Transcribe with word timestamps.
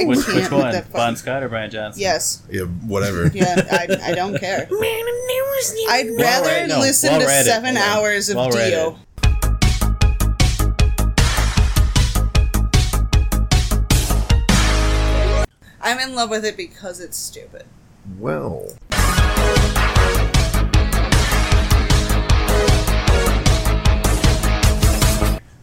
I 0.00 0.04
Which, 0.04 0.24
can't 0.24 0.36
which 0.36 0.50
one? 0.50 0.72
that 0.72 0.92
Bon 0.92 1.16
Scott 1.16 1.42
or 1.42 1.48
Brian 1.48 1.70
Johnson? 1.70 2.00
Yes. 2.00 2.42
Yeah, 2.50 2.62
whatever. 2.62 3.28
Yeah, 3.34 3.66
I, 3.70 4.10
I 4.10 4.14
don't 4.14 4.38
care. 4.38 4.66
I'd 5.88 6.10
rather 6.18 6.46
read- 6.48 6.68
no, 6.68 6.78
listen 6.80 7.10
well 7.10 7.20
to 7.20 7.26
read 7.26 7.44
seven 7.44 7.74
Well 7.74 7.74
read. 7.74 7.82
hours 7.82 8.28
of 8.30 8.36
Well 8.36 8.50
Dio. 8.50 8.98
I'm 15.82 15.98
in 15.98 16.14
love 16.14 16.30
with 16.30 16.44
it 16.44 16.56
because 16.56 17.00
it's 17.00 17.16
stupid. 17.16 17.64
Well, 18.18 18.74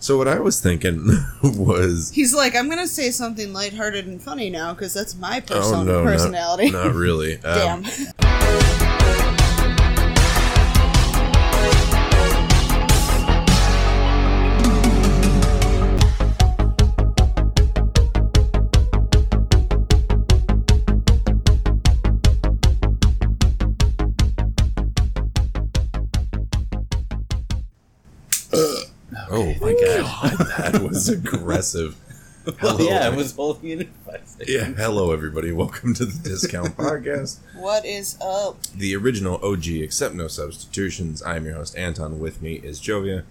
so 0.07 0.17
what 0.17 0.29
I 0.29 0.39
was 0.39 0.61
thinking 0.61 1.05
was, 1.43 2.11
He's 2.11 2.34
like, 2.34 2.55
I'm 2.55 2.70
gonna 2.70 2.88
say 2.88 3.11
something 3.11 3.52
lighthearted 3.52 4.07
and 4.07 4.21
funny 4.21 4.49
now 4.49 4.73
because 4.73 4.93
that's 4.93 5.17
my 5.17 5.43
oh 5.52 5.83
no, 5.83 6.02
personality. 6.02 6.71
Not, 6.71 6.95
really. 6.95 7.39
Um, 7.43 7.85
was 31.08 31.17
aggressive. 31.17 31.95
Hello. 32.59 32.77
yeah, 32.86 33.09
it 33.11 33.16
was 33.16 33.36
holding 33.36 33.69
it 33.72 33.81
in 33.81 33.88
five 34.05 34.22
seconds. 34.25 34.50
Yeah, 34.50 34.63
hello 34.67 35.11
everybody. 35.11 35.52
Welcome 35.52 35.94
to 35.95 36.05
the 36.05 36.30
Discount 36.30 36.77
Podcast, 36.77 37.39
What 37.55 37.86
is 37.86 38.17
up? 38.22 38.61
the 38.73 38.95
original 38.95 39.35
OG, 39.44 39.67
except 39.67 40.16
no 40.16 40.30
substitutions. 40.30 41.22
I'm 41.23 41.45
your 41.45 41.55
host 41.55 41.78
Anton. 41.78 42.19
With 42.19 42.41
me 42.41 42.53
is 42.55 42.80
Jovia. 42.80 43.23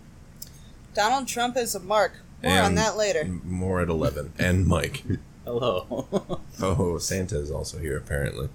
Donald 0.92 1.28
Trump 1.28 1.56
is 1.56 1.74
a 1.74 1.80
mark. 1.80 2.18
More 2.42 2.60
on 2.60 2.74
that 2.74 2.98
later. 2.98 3.24
More 3.24 3.80
at 3.80 3.88
eleven, 3.88 4.32
and 4.38 4.66
Mike. 4.66 5.02
Hello. 5.44 6.40
Oh, 6.62 6.96
Santa 6.98 7.38
is 7.38 7.50
also 7.50 7.78
here 7.78 7.96
apparently. 7.98 8.48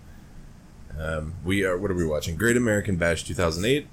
Um, 0.99 1.33
we 1.43 1.63
are. 1.63 1.75
What 1.77 1.89
are 1.91 1.95
we 1.95 2.05
watching? 2.05 2.35
Great 2.35 2.57
American 2.57 2.95
Bash 2.97 3.23
2008. 3.23 3.87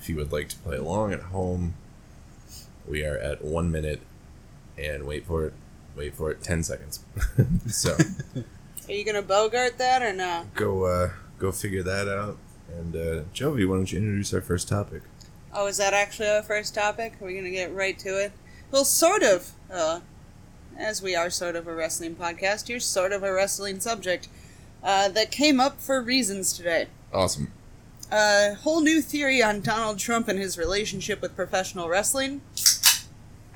If 0.00 0.08
you 0.08 0.14
would 0.16 0.30
like 0.32 0.48
to 0.50 0.56
play 0.58 0.76
along 0.76 1.12
at 1.12 1.20
home, 1.22 1.74
we 2.86 3.04
are 3.04 3.16
at 3.18 3.44
one 3.44 3.70
minute, 3.72 4.00
and 4.80 5.06
wait 5.06 5.26
for 5.26 5.44
it. 5.46 5.52
Wait 5.96 6.14
for 6.14 6.30
it. 6.30 6.42
Ten 6.42 6.62
seconds. 6.62 7.00
so 7.66 7.96
Are 8.88 8.92
you 8.92 9.04
gonna 9.04 9.22
bogart 9.22 9.78
that 9.78 10.02
or 10.02 10.12
no? 10.12 10.46
go 10.54 10.84
uh, 10.84 11.10
go 11.38 11.52
figure 11.52 11.82
that 11.82 12.08
out. 12.08 12.38
And 12.78 12.94
uh, 12.94 13.22
Jovi, 13.34 13.68
why 13.68 13.76
don't 13.76 13.90
you 13.92 13.98
introduce 13.98 14.32
our 14.32 14.40
first 14.40 14.68
topic? 14.68 15.02
Oh, 15.52 15.66
is 15.66 15.76
that 15.78 15.92
actually 15.92 16.28
our 16.28 16.42
first 16.42 16.74
topic? 16.74 17.14
Are 17.20 17.26
we 17.26 17.34
gonna 17.34 17.50
get 17.50 17.74
right 17.74 17.98
to 18.00 18.22
it? 18.22 18.32
Well, 18.70 18.84
sort 18.84 19.22
of. 19.22 19.52
Uh, 19.70 20.00
as 20.78 21.02
we 21.02 21.14
are 21.14 21.28
sort 21.28 21.56
of 21.56 21.66
a 21.66 21.74
wrestling 21.74 22.14
podcast, 22.16 22.68
here's 22.68 22.86
sort 22.86 23.12
of 23.12 23.22
a 23.22 23.32
wrestling 23.32 23.80
subject 23.80 24.28
uh, 24.82 25.08
that 25.10 25.30
came 25.30 25.60
up 25.60 25.78
for 25.80 26.00
reasons 26.00 26.52
today. 26.54 26.86
Awesome. 27.12 27.52
A 28.10 28.54
whole 28.54 28.80
new 28.80 29.02
theory 29.02 29.42
on 29.42 29.60
Donald 29.60 29.98
Trump 29.98 30.26
and 30.26 30.38
his 30.38 30.56
relationship 30.56 31.20
with 31.20 31.36
professional 31.36 31.88
wrestling. 31.88 32.40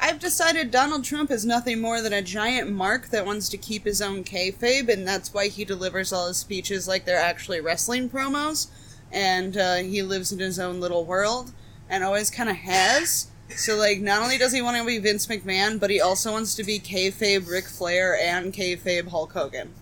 I've 0.04 0.18
decided 0.18 0.70
Donald 0.70 1.02
Trump 1.02 1.30
is 1.30 1.46
nothing 1.46 1.80
more 1.80 2.02
than 2.02 2.12
a 2.12 2.20
giant 2.20 2.70
mark 2.70 3.08
that 3.08 3.24
wants 3.24 3.48
to 3.48 3.56
keep 3.56 3.86
his 3.86 4.02
own 4.02 4.22
kayfabe, 4.22 4.90
and 4.90 5.08
that's 5.08 5.32
why 5.32 5.48
he 5.48 5.64
delivers 5.64 6.12
all 6.12 6.28
his 6.28 6.36
speeches 6.36 6.86
like 6.86 7.06
they're 7.06 7.16
actually 7.16 7.62
wrestling 7.62 8.10
promos. 8.10 8.66
And 9.10 9.56
uh, 9.56 9.76
he 9.76 10.02
lives 10.02 10.30
in 10.30 10.40
his 10.40 10.58
own 10.58 10.78
little 10.78 11.06
world, 11.06 11.52
and 11.88 12.04
always 12.04 12.30
kind 12.30 12.50
of 12.50 12.56
has. 12.56 13.28
So, 13.56 13.76
like, 13.76 14.00
not 14.00 14.20
only 14.20 14.36
does 14.36 14.52
he 14.52 14.60
want 14.60 14.76
to 14.76 14.84
be 14.84 14.98
Vince 14.98 15.26
McMahon, 15.26 15.80
but 15.80 15.88
he 15.88 16.02
also 16.02 16.32
wants 16.32 16.54
to 16.56 16.64
be 16.64 16.78
kayfabe 16.78 17.48
Ric 17.50 17.64
Flair 17.64 18.14
and 18.14 18.52
kayfabe 18.52 19.08
Hulk 19.08 19.32
Hogan. 19.32 19.72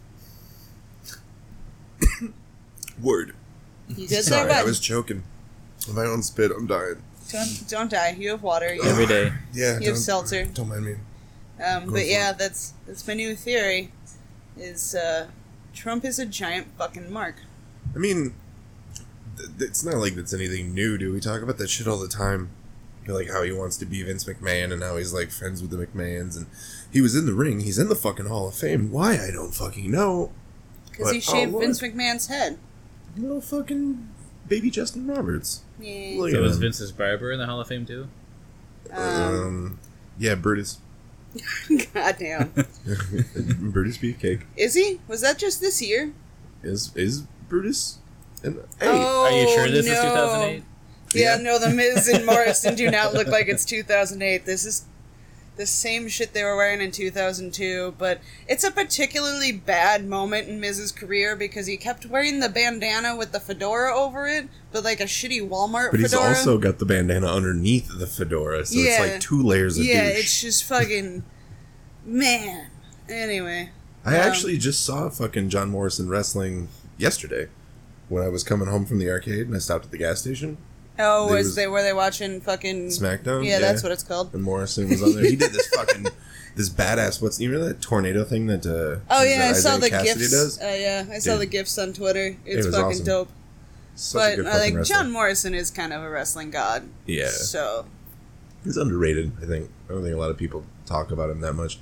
Word. 3.02 3.34
He 3.88 4.06
did 4.06 4.22
Sorry, 4.22 4.46
that 4.46 4.60
I 4.60 4.64
was 4.64 4.78
choking. 4.78 5.24
My 5.92 6.04
own 6.04 6.22
spit. 6.22 6.52
I'm 6.52 6.68
dying. 6.68 7.02
Don't, 7.30 7.68
don't 7.68 7.90
die. 7.90 8.16
You 8.18 8.30
have 8.30 8.42
water. 8.42 8.74
You 8.74 8.82
Every 8.82 9.06
have, 9.06 9.08
day. 9.08 9.32
Yeah. 9.52 9.78
you 9.78 9.88
have 9.88 9.98
seltzer. 9.98 10.44
don't 10.46 10.68
mind 10.68 10.84
me. 10.84 10.94
Um, 11.64 11.92
but 11.92 12.06
yeah, 12.06 12.30
it. 12.30 12.38
that's 12.38 12.74
that's 12.86 13.06
my 13.06 13.14
new 13.14 13.34
theory. 13.36 13.92
Is 14.56 14.94
uh, 14.94 15.28
Trump 15.72 16.04
is 16.04 16.18
a 16.18 16.26
giant 16.26 16.66
fucking 16.76 17.12
mark. 17.12 17.36
I 17.94 17.98
mean, 17.98 18.34
th- 19.36 19.50
it's 19.60 19.84
not 19.84 19.96
like 19.96 20.14
that's 20.14 20.34
anything 20.34 20.74
new, 20.74 20.98
do 20.98 21.12
we? 21.12 21.20
Talk 21.20 21.42
about 21.42 21.58
that 21.58 21.70
shit 21.70 21.86
all 21.86 21.98
the 21.98 22.08
time. 22.08 22.50
Like 23.06 23.30
how 23.30 23.42
he 23.42 23.50
wants 23.50 23.76
to 23.78 23.86
be 23.86 24.02
Vince 24.02 24.24
McMahon 24.24 24.72
and 24.72 24.82
how 24.82 24.96
he's 24.96 25.12
like 25.12 25.30
friends 25.30 25.60
with 25.60 25.72
the 25.72 25.86
McMahons 25.86 26.36
and 26.36 26.46
he 26.92 27.00
was 27.00 27.16
in 27.16 27.26
the 27.26 27.34
ring. 27.34 27.60
He's 27.60 27.78
in 27.78 27.88
the 27.88 27.96
fucking 27.96 28.26
Hall 28.26 28.48
of 28.48 28.54
Fame. 28.54 28.92
Why 28.92 29.14
I 29.14 29.30
don't 29.32 29.54
fucking 29.54 29.90
know. 29.90 30.30
Because 30.90 31.10
he 31.10 31.18
oh, 31.18 31.20
shaved 31.20 31.52
Lord. 31.52 31.64
Vince 31.64 31.80
McMahon's 31.80 32.26
head. 32.26 32.58
Little 33.16 33.40
fucking 33.40 34.08
baby 34.46 34.70
Justin 34.70 35.06
Roberts. 35.06 35.62
Yeah. 35.82 36.20
Look 36.20 36.30
So 36.30 36.36
at 36.38 36.42
was 36.42 36.56
him. 36.56 36.62
Vince's 36.62 36.92
barber 36.92 37.32
in 37.32 37.38
the 37.38 37.46
Hall 37.46 37.60
of 37.60 37.68
Fame 37.68 37.84
too? 37.86 38.08
Um, 38.92 38.98
Um, 39.02 39.78
yeah, 40.18 40.34
Brutus. 40.34 40.78
goddamn. 41.94 42.52
Brutus 43.60 43.96
Beefcake 43.98 44.42
Is 44.56 44.74
he? 44.74 45.00
Was 45.08 45.20
that 45.22 45.38
just 45.38 45.60
this 45.60 45.80
year? 45.80 46.12
is 46.62 46.92
is 46.94 47.22
Brutus. 47.48 47.98
And 48.44 48.56
hey, 48.78 48.88
Oh, 48.88 49.24
Are 49.24 49.30
you 49.32 49.48
sure 49.54 49.68
this 49.68 49.86
no. 49.86 49.92
is 49.92 49.98
2008? 50.00 50.62
Yeah, 51.14 51.36
Yeah. 51.36 51.42
no, 51.42 51.58
the 51.58 51.70
Miz 51.70 52.08
and 52.08 52.26
Morrison 52.26 52.74
do 52.74 52.90
not 52.90 53.14
look 53.14 53.28
like 53.28 53.48
it's 53.48 53.64
2008. 53.66 54.44
This 54.46 54.64
is 54.64 54.84
the 55.56 55.66
same 55.66 56.08
shit 56.08 56.32
they 56.32 56.42
were 56.42 56.56
wearing 56.56 56.80
in 56.80 56.90
2002, 56.90 57.94
but 57.98 58.20
it's 58.48 58.64
a 58.64 58.70
particularly 58.70 59.52
bad 59.52 60.06
moment 60.06 60.48
in 60.48 60.58
Miz's 60.60 60.90
career 60.92 61.36
because 61.36 61.66
he 61.66 61.76
kept 61.76 62.06
wearing 62.06 62.40
the 62.40 62.48
bandana 62.48 63.14
with 63.16 63.32
the 63.32 63.40
fedora 63.40 63.94
over 63.94 64.26
it, 64.26 64.48
but 64.72 64.82
like 64.82 65.00
a 65.00 65.04
shitty 65.04 65.46
Walmart 65.46 65.90
but 65.90 66.00
he's 66.00 66.14
also 66.14 66.56
got 66.56 66.78
the 66.78 66.86
bandana 66.86 67.26
underneath 67.26 67.88
the 67.98 68.06
fedora, 68.06 68.64
so 68.64 68.78
Yeah. 68.78 69.02
it's 69.02 69.12
like 69.12 69.20
two 69.20 69.42
layers 69.42 69.76
of 69.78 69.84
yeah, 69.84 70.08
douche. 70.10 70.20
it's 70.20 70.40
just 70.40 70.64
fucking 70.64 71.22
man. 72.06 72.68
Anyway, 73.08 73.70
I 74.04 74.16
Um, 74.16 74.20
actually 74.28 74.56
just 74.58 74.84
saw 74.84 75.10
fucking 75.10 75.50
John 75.50 75.68
Morrison 75.70 76.08
wrestling 76.08 76.68
yesterday 76.96 77.48
when 78.08 78.22
I 78.24 78.28
was 78.28 78.42
coming 78.42 78.68
home 78.68 78.86
from 78.86 78.98
the 78.98 79.10
arcade 79.10 79.46
and 79.46 79.54
I 79.54 79.58
stopped 79.58 79.84
at 79.86 79.90
the 79.90 79.98
gas 79.98 80.20
station. 80.20 80.56
Oh, 80.98 81.24
was, 81.26 81.46
was- 81.46 81.54
they 81.56 81.66
were 81.66 81.82
they 81.82 81.92
watching 81.92 82.40
fucking 82.40 82.88
SmackDown. 82.88 83.44
Yeah, 83.46 83.58
that's 83.58 83.82
what 83.82 83.92
it's 83.92 84.02
called. 84.02 84.32
And 84.34 84.42
Morrison 84.42 84.88
was 84.88 85.02
on 85.02 85.14
there. 85.14 85.24
He 85.24 85.36
did 85.36 85.52
this 85.52 85.66
fucking 85.74 86.06
this 86.56 86.68
badass. 86.68 87.20
What's 87.22 87.40
you 87.40 87.50
know 87.50 87.64
that 87.64 87.80
tornado 87.80 88.24
thing 88.24 88.46
that? 88.46 88.66
Uh, 88.66 89.00
Oh 89.10 89.22
that 89.24 89.28
yeah, 89.28 89.48
I 89.50 89.52
saw 89.52 89.76
the 89.78 89.90
Cassidy 89.90 90.20
gifs. 90.20 90.30
Does? 90.30 90.60
Uh, 90.60 90.76
yeah, 90.78 91.06
I 91.10 91.18
saw 91.18 91.32
Dude. 91.32 91.40
the 91.42 91.46
gifs 91.46 91.78
on 91.78 91.92
Twitter. 91.92 92.36
It's 92.44 92.66
was 92.66 92.74
fucking 92.74 92.90
awesome. 92.90 93.04
dope. 93.06 93.28
Such 93.94 94.36
but 94.38 94.46
uh, 94.46 94.58
like 94.58 94.74
wrestler. 94.74 94.84
John 94.96 95.10
Morrison 95.10 95.54
is 95.54 95.70
kind 95.70 95.92
of 95.92 96.02
a 96.02 96.08
wrestling 96.08 96.50
god. 96.50 96.88
Yeah, 97.06 97.28
So 97.28 97.84
he's 98.64 98.76
underrated. 98.76 99.32
I 99.42 99.46
think. 99.46 99.70
I 99.88 99.92
don't 99.92 100.02
think 100.02 100.14
a 100.14 100.18
lot 100.18 100.30
of 100.30 100.38
people 100.38 100.64
talk 100.86 101.10
about 101.10 101.28
him 101.30 101.40
that 101.40 101.52
much. 101.54 101.78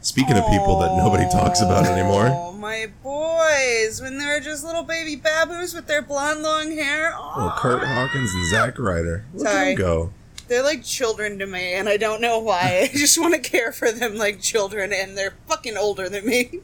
Speaking 0.00 0.36
of 0.36 0.44
people 0.48 0.78
that 0.80 0.96
nobody 0.96 1.24
talks 1.30 1.60
about 1.60 1.86
anymore, 1.86 2.28
Oh 2.30 2.52
my 2.52 2.88
boys, 3.02 4.00
when 4.00 4.18
they 4.18 4.26
were 4.26 4.40
just 4.40 4.64
little 4.64 4.82
baby 4.82 5.16
baboos 5.16 5.74
with 5.74 5.86
their 5.86 6.02
blonde 6.02 6.42
long 6.42 6.72
hair. 6.72 7.12
oh, 7.16 7.54
Kurt 7.58 7.82
Hawkins 7.82 8.32
and 8.34 8.46
Zack 8.50 8.78
Ryder. 8.78 9.24
Look 9.34 9.46
Sorry. 9.46 9.74
them 9.74 9.76
go. 9.76 10.12
They're 10.48 10.62
like 10.62 10.84
children 10.84 11.38
to 11.38 11.46
me, 11.46 11.72
and 11.74 11.88
I 11.88 11.96
don't 11.96 12.20
know 12.20 12.38
why. 12.38 12.88
I 12.92 12.96
just 12.96 13.18
want 13.18 13.34
to 13.34 13.40
care 13.40 13.72
for 13.72 13.90
them 13.90 14.16
like 14.16 14.40
children, 14.40 14.92
and 14.92 15.16
they're 15.16 15.34
fucking 15.48 15.76
older 15.76 16.08
than 16.08 16.26
me. 16.26 16.60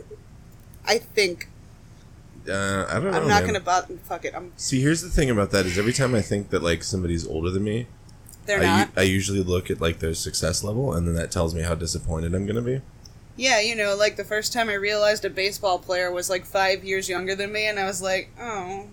I 0.86 0.98
think. 0.98 1.48
Uh, 2.48 2.86
I 2.88 2.94
don't 2.94 3.04
know. 3.04 3.10
I'm 3.12 3.28
not 3.28 3.42
man. 3.42 3.46
gonna 3.46 3.60
bother. 3.60 3.96
Fuck 4.04 4.24
it. 4.26 4.34
I'm. 4.34 4.52
See, 4.56 4.80
here's 4.82 5.02
the 5.02 5.08
thing 5.10 5.30
about 5.30 5.50
that 5.52 5.66
is 5.66 5.78
every 5.78 5.92
time 5.92 6.14
I 6.14 6.20
think 6.22 6.50
that 6.50 6.62
like 6.62 6.82
somebody's 6.82 7.26
older 7.26 7.50
than 7.50 7.64
me, 7.64 7.86
They're 8.46 8.60
I, 8.60 8.64
not. 8.64 8.90
I 8.96 9.02
usually 9.02 9.42
look 9.42 9.70
at 9.70 9.80
like 9.80 9.98
their 10.00 10.14
success 10.14 10.62
level, 10.64 10.92
and 10.92 11.06
then 11.06 11.14
that 11.14 11.30
tells 11.30 11.54
me 11.54 11.62
how 11.62 11.74
disappointed 11.74 12.34
I'm 12.34 12.46
gonna 12.46 12.62
be. 12.62 12.80
Yeah, 13.40 13.60
you 13.60 13.74
know, 13.74 13.96
like 13.96 14.16
the 14.16 14.24
first 14.24 14.52
time 14.52 14.68
I 14.68 14.74
realized 14.74 15.24
a 15.24 15.30
baseball 15.30 15.78
player 15.78 16.10
was 16.12 16.28
like 16.28 16.44
five 16.44 16.84
years 16.84 17.08
younger 17.08 17.34
than 17.34 17.50
me, 17.52 17.66
and 17.66 17.78
I 17.78 17.86
was 17.86 18.02
like, 18.02 18.28
oh, 18.38 18.86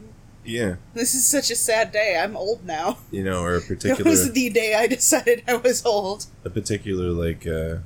Yeah, 0.45 0.75
this 0.93 1.13
is 1.15 1.25
such 1.27 1.51
a 1.51 1.55
sad 1.55 1.91
day. 1.91 2.17
I'm 2.17 2.37
old 2.37 2.65
now. 2.65 2.99
you 3.11 3.23
know, 3.25 3.41
or 3.41 3.55
a 3.55 3.59
That 3.59 3.67
particular 3.67 4.09
was 4.09 4.31
the 4.31 4.49
day 4.49 4.73
I 4.73 4.87
decided 4.97 5.43
I 5.47 5.55
was 5.55 5.85
old. 5.85 6.27
a 6.45 6.49
particular 6.49 7.09
like 7.09 7.45
uh, 7.45 7.79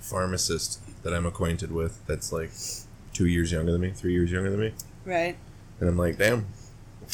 pharmacist 0.00 0.80
that 1.02 1.12
I'm 1.12 1.26
acquainted 1.26 1.72
with 1.72 2.04
that's 2.06 2.32
like 2.32 2.50
two 3.12 3.26
years 3.26 3.52
younger 3.52 3.72
than 3.72 3.80
me, 3.82 3.90
three 3.90 4.12
years 4.12 4.30
younger 4.32 4.50
than 4.50 4.60
me, 4.60 4.72
Right. 5.04 5.36
and 5.80 5.88
I'm 5.90 5.98
like, 5.98 6.16
damn, 6.18 6.46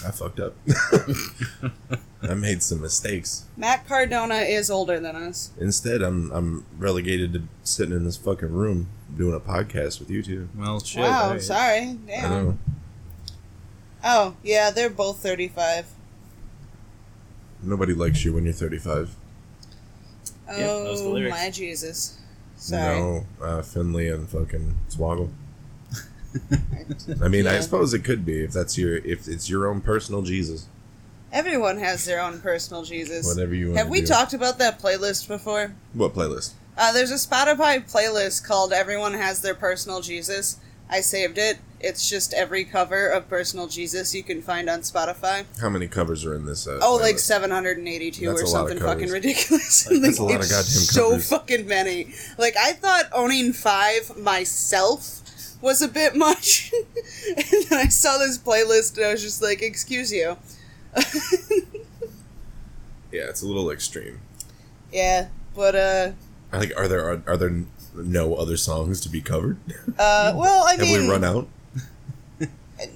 I 0.06 0.11
fucked 0.11 0.41
up. 0.41 0.55
I 2.23 2.35
made 2.35 2.62
some 2.62 2.81
mistakes. 2.81 3.44
Matt 3.56 3.87
Cardona 3.87 4.37
is 4.37 4.70
older 4.70 4.99
than 4.99 5.14
us. 5.14 5.50
Instead, 5.61 6.00
I'm 6.02 6.31
I'm 6.32 6.64
relegated 6.79 7.32
to 7.35 7.43
sitting 7.62 7.94
in 7.94 8.05
this 8.05 8.17
fucking 8.17 8.50
room 8.50 8.88
doing 9.14 9.35
a 9.35 9.41
podcast 9.41 10.00
with 10.00 10.11
you 10.11 10.23
two. 10.23 10.49
Well, 10.56 10.81
shit. 10.81 11.02
wow, 11.02 11.25
alright. 11.25 11.43
sorry. 11.43 11.79
I 11.81 11.96
Damn. 12.06 12.31
know. 12.31 12.58
Oh, 14.02 14.37
yeah, 14.43 14.70
they're 14.70 14.91
both 14.91 15.19
35. 15.23 15.87
Nobody 17.62 17.94
likes 17.94 18.25
you 18.25 18.35
when 18.35 18.44
you're 18.44 18.52
35. 18.52 19.14
Yep, 20.49 20.56
those 20.58 21.00
are 21.00 21.05
the 21.05 21.08
Oh, 21.08 21.12
lyrics. 21.12 21.37
my 21.37 21.50
Jesus. 21.50 22.19
Sorry. 22.56 22.99
No, 23.00 23.26
uh, 23.43 23.62
Finlay 23.62 24.08
and 24.08 24.29
fucking 24.29 24.79
Swoggle. 24.91 25.31
I 27.22 27.28
mean, 27.28 27.46
I 27.46 27.60
suppose 27.60 27.94
it 27.94 28.00
could 28.04 28.25
be 28.25 28.42
if 28.44 28.52
that's 28.52 28.76
your 28.76 28.96
if 28.98 29.28
it's 29.28 29.48
your 29.48 29.66
own 29.69 29.81
personal 29.81 30.22
Jesus. 30.22 30.66
Everyone 31.32 31.78
has 31.78 32.04
their 32.04 32.20
own 32.20 32.40
personal 32.40 32.84
Jesus. 32.84 33.26
Whatever 33.26 33.54
you 33.54 33.66
want. 33.69 33.78
Have 33.78 33.88
we 33.88 34.00
do. 34.00 34.06
talked 34.06 34.34
about 34.34 34.58
that 34.58 34.81
playlist 34.81 35.26
before? 35.26 35.75
What 35.92 36.14
playlist? 36.14 36.52
Uh, 36.78 36.92
there's 36.92 37.10
a 37.10 37.14
Spotify 37.14 37.88
playlist 37.90 38.44
called 38.46 38.72
Everyone 38.72 39.14
Has 39.14 39.42
Their 39.42 39.54
Personal 39.54 40.00
Jesus. 40.00 40.58
I 40.88 41.00
saved 41.00 41.38
it. 41.38 41.58
It's 41.81 42.08
just 42.08 42.32
every 42.34 42.64
cover 42.64 43.08
of 43.08 43.28
Personal 43.28 43.66
Jesus 43.69 44.14
you 44.14 44.22
can 44.22 44.42
find 44.42 44.70
on 44.70 44.81
Spotify. 44.81 45.44
How 45.60 45.69
many 45.69 45.86
covers 45.88 46.25
are 46.25 46.34
in 46.34 46.46
this? 46.46 46.66
Uh, 46.66 46.78
Oh, 46.82 46.96
like 46.96 47.19
782 47.19 48.26
That's 48.26 48.40
or 48.42 48.44
a 48.44 48.48
lot 48.48 48.62
of 48.64 48.69
something 48.70 48.78
fucking 48.78 49.10
ridiculous. 49.10 49.90
Like, 49.90 50.02
that's 50.02 50.19
Like, 50.20 50.31
a 50.31 50.32
lot 50.34 50.44
of 50.44 50.50
goddamn 50.50 50.64
so 50.64 51.10
covers. 51.10 51.28
fucking 51.28 51.66
many. 51.66 52.14
Like, 52.38 52.54
I 52.56 52.72
thought 52.72 53.06
owning 53.12 53.52
five 53.52 54.16
myself 54.16 55.20
was 55.64 55.82
a 55.82 55.88
bit 55.88 56.14
much. 56.14 56.70
and 57.37 57.66
then 57.69 57.78
I 57.81 57.88
saw 57.88 58.19
this 58.19 58.38
playlist 58.38 58.96
and 58.99 59.06
I 59.06 59.12
was 59.12 59.22
just 59.22 59.43
like, 59.43 59.62
excuse 59.62 60.12
you. 60.12 60.37
Yeah, 63.12 63.28
it's 63.28 63.43
a 63.43 63.46
little 63.46 63.70
extreme. 63.70 64.20
yeah, 64.93 65.28
but, 65.55 65.76
uh, 65.76 66.12
I 66.50 66.58
think 66.58 66.72
are 66.76 66.88
there 66.88 67.08
are, 67.08 67.22
are 67.28 67.37
there 67.37 67.62
no 67.94 68.34
other 68.34 68.56
songs 68.56 69.00
to 69.02 69.08
be 69.08 69.20
covered? 69.20 69.56
uh, 69.99 70.32
well, 70.34 70.64
I 70.66 70.76
mean 70.76 70.87
Have 70.94 71.02
we 71.02 71.08
run 71.08 71.22
out? 71.22 71.49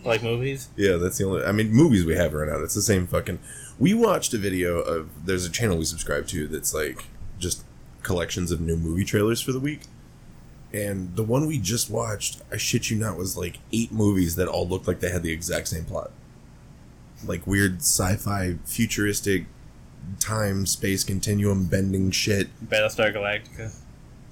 Like 0.04 0.24
movies? 0.24 0.68
Yeah, 0.76 0.96
that's 0.96 1.18
the 1.18 1.24
only. 1.24 1.44
I 1.44 1.52
mean, 1.52 1.70
movies 1.70 2.04
we 2.04 2.16
have 2.16 2.34
run 2.34 2.50
out. 2.50 2.62
It's 2.62 2.74
the 2.74 2.82
same 2.82 3.06
fucking. 3.06 3.38
We 3.78 3.94
watched 3.94 4.34
a 4.34 4.38
video 4.38 4.80
of. 4.80 5.24
There's 5.24 5.44
a 5.44 5.50
channel 5.50 5.78
we 5.78 5.84
subscribe 5.84 6.26
to 6.28 6.48
that's 6.48 6.74
like 6.74 7.04
just 7.38 7.62
collections 8.02 8.50
of 8.50 8.60
new 8.60 8.76
movie 8.76 9.04
trailers 9.04 9.40
for 9.40 9.52
the 9.52 9.60
week. 9.60 9.82
And 10.72 11.16
the 11.16 11.22
one 11.22 11.46
we 11.46 11.58
just 11.58 11.90
watched, 11.90 12.42
I 12.52 12.56
shit 12.58 12.90
you 12.90 12.96
not, 12.96 13.16
was 13.16 13.36
like 13.36 13.58
eight 13.72 13.90
movies 13.90 14.36
that 14.36 14.48
all 14.48 14.68
looked 14.68 14.86
like 14.86 15.00
they 15.00 15.10
had 15.10 15.22
the 15.22 15.32
exact 15.32 15.68
same 15.68 15.84
plot. 15.84 16.10
Like 17.24 17.46
weird 17.46 17.78
sci-fi, 17.78 18.56
futuristic, 18.64 19.46
time 20.20 20.66
space 20.66 21.04
continuum 21.04 21.64
bending 21.64 22.10
shit. 22.10 22.48
Battlestar 22.64 23.14
Galactica? 23.14 23.74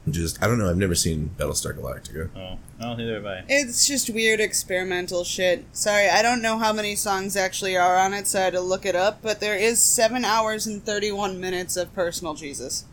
Just 0.08 0.40
I 0.40 0.46
don't 0.46 0.58
know. 0.58 0.70
I've 0.70 0.76
never 0.76 0.94
seen 0.94 1.30
Battlestar 1.36 1.76
Galactica. 1.76 2.30
Oh, 2.36 2.58
no, 2.78 2.94
neither 2.94 3.14
have 3.14 3.26
I. 3.26 3.44
It's 3.48 3.86
just 3.86 4.08
weird 4.08 4.38
experimental 4.38 5.24
shit. 5.24 5.64
Sorry, 5.72 6.08
I 6.08 6.22
don't 6.22 6.42
know 6.42 6.58
how 6.58 6.72
many 6.72 6.94
songs 6.94 7.34
actually 7.36 7.76
are 7.76 7.96
on 7.96 8.14
it, 8.14 8.28
so 8.28 8.38
I 8.38 8.44
had 8.44 8.52
to 8.52 8.60
look 8.60 8.86
it 8.86 8.94
up, 8.94 9.20
but 9.20 9.40
there 9.40 9.56
is 9.56 9.82
7 9.82 10.24
hours 10.24 10.66
and 10.66 10.84
31 10.84 11.40
minutes 11.40 11.76
of 11.76 11.92
Personal 11.92 12.34
Jesus. 12.34 12.84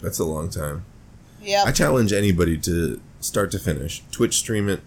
That's 0.00 0.18
a 0.18 0.24
long 0.24 0.50
time. 0.50 0.84
Yep. 1.42 1.66
I 1.66 1.72
challenge 1.72 2.12
anybody 2.12 2.56
to 2.58 3.00
start 3.20 3.50
to 3.52 3.58
finish 3.58 4.02
Twitch 4.10 4.34
stream 4.36 4.68
it, 4.68 4.80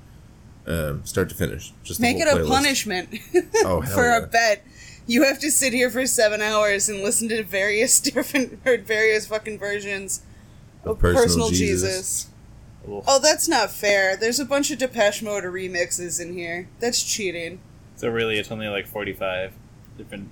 um, 0.67 1.05
start 1.05 1.29
to 1.29 1.35
finish. 1.35 1.73
Just 1.83 1.99
Make 1.99 2.17
it 2.17 2.27
a 2.27 2.31
playlist. 2.37 2.47
punishment 2.49 3.09
Oh, 3.63 3.81
hell 3.81 3.95
for 3.95 4.05
yeah. 4.05 4.17
a 4.19 4.27
bet. 4.27 4.63
You 5.07 5.23
have 5.23 5.39
to 5.39 5.51
sit 5.51 5.71
here 5.73 5.89
for 5.91 6.05
7 6.07 6.41
hours 6.41 6.89
and 6.89 7.01
listen 7.03 7.29
to 7.29 7.43
various 7.43 7.99
different, 8.01 8.59
or 8.65 8.77
various 8.77 9.27
fucking 9.27 9.59
versions 9.59 10.23
Of 10.83 10.91
of 10.91 10.99
personal 10.99 11.23
Personal, 11.23 11.49
Jesus. 11.49 11.81
Jesus. 11.81 12.27
Oh, 13.07 13.19
that's 13.19 13.47
not 13.47 13.71
fair. 13.71 14.15
There's 14.15 14.39
a 14.39 14.45
bunch 14.45 14.69
of 14.71 14.77
Depeche 14.77 15.21
Mode 15.23 15.43
remixes 15.43 16.21
in 16.21 16.33
here. 16.33 16.67
That's 16.79 17.01
cheating. 17.03 17.59
So 17.95 18.09
really, 18.09 18.37
it's 18.37 18.51
only 18.51 18.67
like 18.67 18.85
45 18.87 19.53
different. 19.97 20.29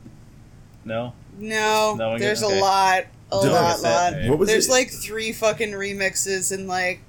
no? 0.84 1.12
No, 1.38 1.94
No 1.96 2.18
there's 2.18 2.40
gets- 2.40 2.42
okay. 2.50 2.58
a 2.58 2.62
lot. 2.62 3.04
A 3.32 3.36
lot, 3.36 3.82
lot. 3.82 4.14
What 4.28 4.38
was 4.38 4.48
There's 4.48 4.68
it? 4.68 4.72
like 4.72 4.90
three 4.90 5.32
fucking 5.32 5.70
remixes 5.70 6.52
and 6.52 6.66
like 6.66 7.00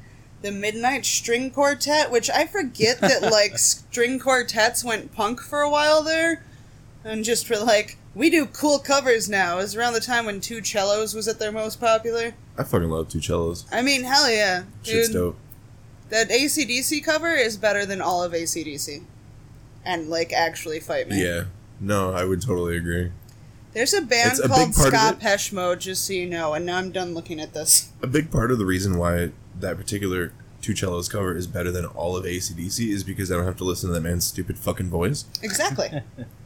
the 0.41 0.51
Midnight 0.51 1.05
String 1.05 1.51
Quartet, 1.51 2.11
which 2.11 2.29
I 2.29 2.45
forget 2.45 2.99
that 3.01 3.21
like 3.31 3.57
string 3.57 4.19
quartets 4.19 4.83
went 4.83 5.13
punk 5.13 5.41
for 5.41 5.61
a 5.61 5.69
while 5.69 6.03
there, 6.03 6.43
and 7.03 7.23
just 7.23 7.47
for 7.47 7.57
like 7.57 7.97
we 8.13 8.29
do 8.29 8.45
cool 8.45 8.79
covers 8.79 9.29
now. 9.29 9.55
It 9.55 9.63
was 9.63 9.75
around 9.75 9.93
the 9.93 9.99
time 9.99 10.25
when 10.25 10.41
Two 10.41 10.61
Cellos 10.61 11.13
was 11.13 11.27
at 11.27 11.39
their 11.39 11.51
most 11.51 11.79
popular. 11.79 12.33
I 12.57 12.63
fucking 12.63 12.89
love 12.89 13.09
two 13.09 13.21
cellos. 13.21 13.65
I 13.71 13.81
mean, 13.81 14.03
hell 14.03 14.29
yeah, 14.29 14.63
Shit's 14.83 15.07
dude. 15.07 15.15
dope. 15.15 15.37
That 16.09 16.29
ACDC 16.29 17.03
cover 17.03 17.29
is 17.29 17.55
better 17.57 17.85
than 17.85 18.01
all 18.01 18.21
of 18.21 18.33
ACDC, 18.33 19.03
and 19.85 20.09
like 20.09 20.33
actually 20.33 20.79
fight 20.79 21.07
me. 21.07 21.23
Yeah. 21.23 21.45
No, 21.79 22.13
I 22.13 22.25
would 22.25 22.41
totally 22.43 22.77
agree. 22.77 23.11
There's 23.73 23.93
a 23.93 24.01
band 24.01 24.31
It's 24.31 24.39
a 24.39 24.47
called 24.47 24.69
big 24.69 24.75
part 24.75 24.93
of 24.93 24.99
Ska. 24.99 25.17
Pesh 25.21 25.53
Mode, 25.53 25.79
just 25.79 26.05
so 26.05 26.13
you 26.13 26.27
know, 26.27 26.53
and 26.53 26.65
now 26.65 26.77
I'm 26.77 26.91
done 26.91 27.13
looking 27.13 27.39
at 27.39 27.53
this. 27.53 27.91
A 28.01 28.07
big 28.07 28.29
part 28.31 28.51
of 28.51 28.57
the 28.57 28.65
reason 28.65 28.97
why 28.97 29.31
that 29.59 29.77
particular 29.77 30.33
two 30.61 30.75
cellos 30.75 31.07
cover 31.09 31.35
is 31.35 31.47
better 31.47 31.71
than 31.71 31.85
all 31.85 32.15
of 32.17 32.25
ACDC 32.25 32.89
is 32.89 33.03
because 33.03 33.31
I 33.31 33.35
don't 33.35 33.45
have 33.45 33.57
to 33.57 33.63
listen 33.63 33.87
to 33.89 33.93
that 33.93 34.01
man's 34.01 34.25
stupid 34.25 34.57
fucking 34.59 34.89
voice. 34.89 35.25
Exactly. 35.41 35.89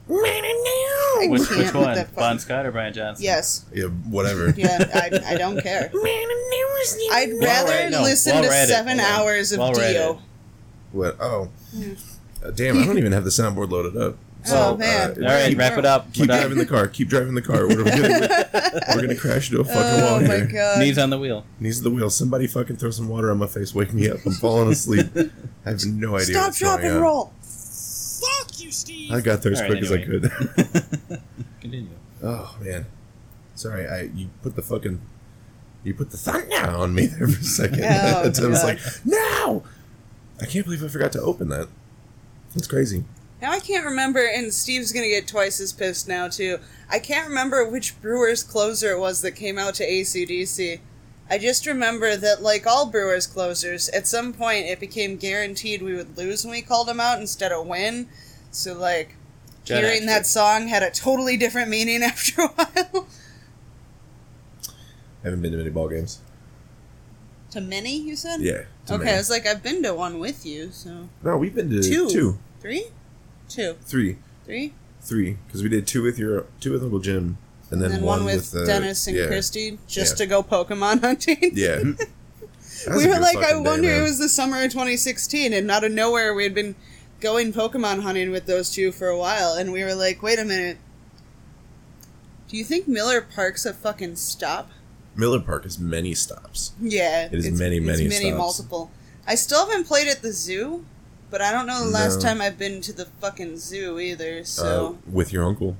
I 0.09 1.27
Which, 1.29 1.47
can't 1.47 1.59
which 1.59 1.73
one? 1.73 1.95
that 1.95 2.13
Bon 2.15 2.37
Scott 2.39 2.65
or 2.65 2.71
Brian 2.71 2.93
Johnson? 2.93 3.23
Yes. 3.23 3.65
Yeah, 3.73 3.85
whatever. 3.85 4.51
Yeah, 4.55 4.89
I, 4.93 5.33
I 5.33 5.37
don't 5.37 5.59
care. 5.61 5.89
I'd 7.11 7.29
Well 7.33 7.41
rather 7.41 7.69
read- 7.71 7.91
no, 7.91 8.01
listen 8.03 8.33
well 8.33 8.43
to 8.43 8.49
read 8.49 8.63
it. 8.65 8.67
seven 8.67 8.97
Well 8.97 9.21
hours 9.21 9.51
of 9.51 9.59
Well 9.59 9.73
Dio. 9.73 10.11
it. 10.13 10.17
What? 10.91 11.17
Oh. 11.19 11.49
Hmm. 11.75 11.93
Uh, 12.43 12.51
damn, 12.51 12.77
I 12.77 12.85
don't 12.85 12.97
even 12.97 13.11
have 13.11 13.23
the 13.23 13.29
soundboard 13.31 13.71
loaded 13.71 13.97
up. 13.99 14.17
Oh, 14.51 14.77
man. 14.77 15.11
uh, 15.11 15.27
All 15.27 15.33
right, 15.33 15.49
keep, 15.49 15.57
wrap 15.57 15.77
it 15.77 15.85
up. 15.85 16.11
keep 16.13 16.21
We're 16.21 16.27
done. 16.27 16.39
driving 16.41 16.57
the 16.57 16.65
car. 16.65 16.87
Keep 16.87 17.09
driving 17.09 17.35
the 17.35 17.41
car. 17.41 17.67
We're, 17.67 17.83
gonna, 17.83 18.83
we're 18.95 19.01
gonna 19.01 19.15
crash 19.15 19.49
into 19.49 19.61
a 19.61 19.65
fucking 19.65 20.01
wall 20.03 20.15
Oh 20.15 20.19
my 20.21 20.35
here. 20.35 20.45
god. 20.45 20.79
Knees 20.79 20.97
on 20.97 21.09
the 21.09 21.17
wheel. 21.19 21.45
Knees 21.59 21.79
on 21.79 21.83
the 21.85 21.89
wheel. 21.91 22.09
Somebody 22.09 22.47
fucking 22.47 22.75
throw 22.77 22.91
some 22.91 23.07
water 23.07 23.31
on 23.31 23.37
my 23.37 23.47
face. 23.47 23.73
Wake 23.73 23.93
me 23.93 24.09
up. 24.09 24.17
I'm 24.25 24.33
falling 24.33 24.69
asleep. 24.71 25.07
I 25.65 25.69
have 25.69 25.83
no 25.85 26.15
idea. 26.15 26.25
Stop, 26.35 26.45
what's 26.47 26.59
drop, 26.59 26.77
going 26.79 26.87
and 26.89 26.97
on. 26.97 27.03
roll. 27.03 27.33
Fuck 27.41 28.59
you, 28.61 28.71
Steve. 28.71 29.11
I 29.11 29.21
got 29.21 29.41
there 29.41 29.51
as 29.51 29.61
All 29.61 29.69
right, 29.69 29.79
quick 29.79 29.91
anyway. 29.91 30.27
as 30.27 30.31
I 30.31 30.63
could. 30.63 31.21
Continue. 31.61 31.89
oh 32.23 32.55
man, 32.61 32.85
sorry. 33.55 33.87
I 33.87 34.01
you 34.13 34.29
put 34.41 34.55
the 34.55 34.61
fucking 34.61 35.01
you 35.83 35.93
put 35.93 36.09
the 36.11 36.17
thunder 36.17 36.55
on 36.71 36.93
me 36.95 37.05
there 37.07 37.27
for 37.27 37.39
a 37.39 37.43
second. 37.43 37.83
Oh, 37.83 38.23
I 38.43 38.47
was 38.47 38.63
like, 38.63 38.79
no. 39.05 39.63
I 40.41 40.45
can't 40.45 40.65
believe 40.65 40.83
I 40.83 40.87
forgot 40.87 41.11
to 41.13 41.21
open 41.21 41.49
that. 41.49 41.67
That's 42.53 42.67
crazy. 42.67 43.03
Now 43.45 43.51
I 43.51 43.59
can't 43.59 43.85
remember, 43.85 44.25
and 44.25 44.51
Steve's 44.51 44.91
gonna 44.91 45.07
get 45.07 45.27
twice 45.27 45.59
as 45.59 45.71
pissed 45.71 46.07
now 46.07 46.27
too. 46.27 46.57
I 46.89 46.97
can't 46.97 47.27
remember 47.27 47.63
which 47.63 48.01
Brewers 48.01 48.41
closer 48.41 48.93
it 48.93 48.99
was 48.99 49.21
that 49.21 49.33
came 49.33 49.59
out 49.59 49.75
to 49.75 49.87
ACDC. 49.87 50.79
I 51.29 51.37
just 51.37 51.67
remember 51.67 52.15
that, 52.17 52.41
like 52.41 52.65
all 52.65 52.87
Brewers 52.87 53.27
closers, 53.27 53.87
at 53.89 54.07
some 54.07 54.33
point 54.33 54.65
it 54.65 54.79
became 54.79 55.17
guaranteed 55.17 55.83
we 55.83 55.93
would 55.93 56.17
lose 56.17 56.43
when 56.43 56.53
we 56.53 56.63
called 56.63 56.87
them 56.87 56.99
out 56.99 57.19
instead 57.19 57.51
of 57.51 57.67
win. 57.67 58.07
So, 58.49 58.73
like, 58.73 59.15
Jet 59.63 59.83
hearing 59.83 60.07
that 60.07 60.25
song 60.25 60.67
had 60.69 60.81
a 60.81 60.89
totally 60.89 61.37
different 61.37 61.69
meaning 61.69 62.01
after 62.03 62.41
a 62.41 62.47
while. 62.47 63.07
I 64.67 65.25
haven't 65.25 65.43
been 65.43 65.51
to 65.51 65.57
many 65.59 65.69
ball 65.69 65.89
games. 65.89 66.19
to 67.51 67.61
many, 67.61 67.95
you 67.95 68.15
said? 68.15 68.41
Yeah. 68.41 68.63
too 68.87 68.95
Okay, 68.95 69.03
many. 69.03 69.11
I 69.11 69.17
was 69.17 69.29
like, 69.29 69.45
I've 69.45 69.61
been 69.61 69.83
to 69.83 69.93
one 69.93 70.17
with 70.17 70.47
you, 70.47 70.71
so. 70.71 71.09
No, 71.23 71.37
we've 71.37 71.53
been 71.53 71.69
to 71.69 71.83
Two. 71.83 72.09
two, 72.09 72.39
Three? 72.59 72.87
Two. 73.49 73.75
three, 73.85 74.17
Three? 74.45 74.73
three. 75.01 75.37
Because 75.47 75.61
we 75.63 75.69
did 75.69 75.85
two 75.87 76.01
with 76.03 76.17
your 76.19 76.45
two 76.59 76.71
with 76.71 76.83
Uncle 76.83 76.99
Jim, 76.99 77.37
and 77.71 77.81
then, 77.81 77.91
And 77.91 77.99
then 77.99 78.05
one, 78.05 78.25
with, 78.25 78.55
uh, 78.55 78.65
Dennis 78.65 79.07
and 79.07 79.15
yeah, 79.17 79.27
Christy, 79.27 79.77
just 79.87 80.13
Yeah. 80.19 80.25
to 80.25 80.29
go 80.29 80.43
Pokemon 80.43 81.01
hunting. 81.01 81.51
Yeah. 81.53 81.81
We 82.87 83.07
were 83.07 83.19
like, 83.19 83.37
I 83.37 83.41
fucking 83.41 83.63
day, 83.63 83.69
wonder 83.69 83.89
it 83.95 84.01
was 84.03 84.19
the 84.19 84.29
summer 84.29 84.61
of 84.63 84.69
2016, 84.71 85.53
and 85.53 85.71
out 85.71 85.83
of 85.83 85.91
nowhere, 85.91 86.35
we 86.35 86.43
had 86.43 86.53
been 86.53 86.75
going 87.19 87.51
Pokemon 87.51 88.01
hunting 88.03 88.29
with 88.29 88.45
those 88.45 88.69
two 88.69 88.91
for 88.91 89.07
a 89.07 89.17
while, 89.17 89.53
and 89.53 89.71
we 89.71 89.83
were 89.83 89.95
like, 89.95 90.21
wait 90.21 90.37
a 90.37 90.45
minute. 90.45 90.77
Do 92.47 92.57
you 92.57 92.63
think 92.63 92.87
Miller 92.87 93.21
Park's 93.21 93.65
a 93.65 93.73
fucking 93.73 94.17
stop? 94.17 94.69
Miller 95.15 95.39
Park 95.39 95.65
is 95.65 95.79
many 95.79 96.13
stops. 96.13 96.73
Yeah. 96.79 97.25
It 97.27 97.33
is 97.33 97.57
many, 97.59 97.77
it's 97.77 97.85
many 97.85 98.03
many 98.07 98.25
stops. 98.27 98.37
multiple. 98.37 98.91
I 99.25 99.33
still 99.35 99.65
haven't 99.67 99.85
played 99.87 100.07
at 100.07 100.21
the 100.21 100.31
zoo, 100.31 100.85
but 101.29 101.41
I 101.41 101.51
don't 101.51 101.65
know 101.67 101.83
the 101.83 101.89
last 101.91 102.15
No. 102.17 102.21
time 102.29 102.41
I've 102.41 102.57
been 102.57 102.81
to 102.81 102.93
the 102.93 103.05
fucking 103.21 103.57
zoo 103.57 103.99
either, 103.99 104.43
so. 104.45 104.97
Uh, 105.07 105.11
with 105.11 105.31
your 105.33 105.43
uncle. 105.45 105.75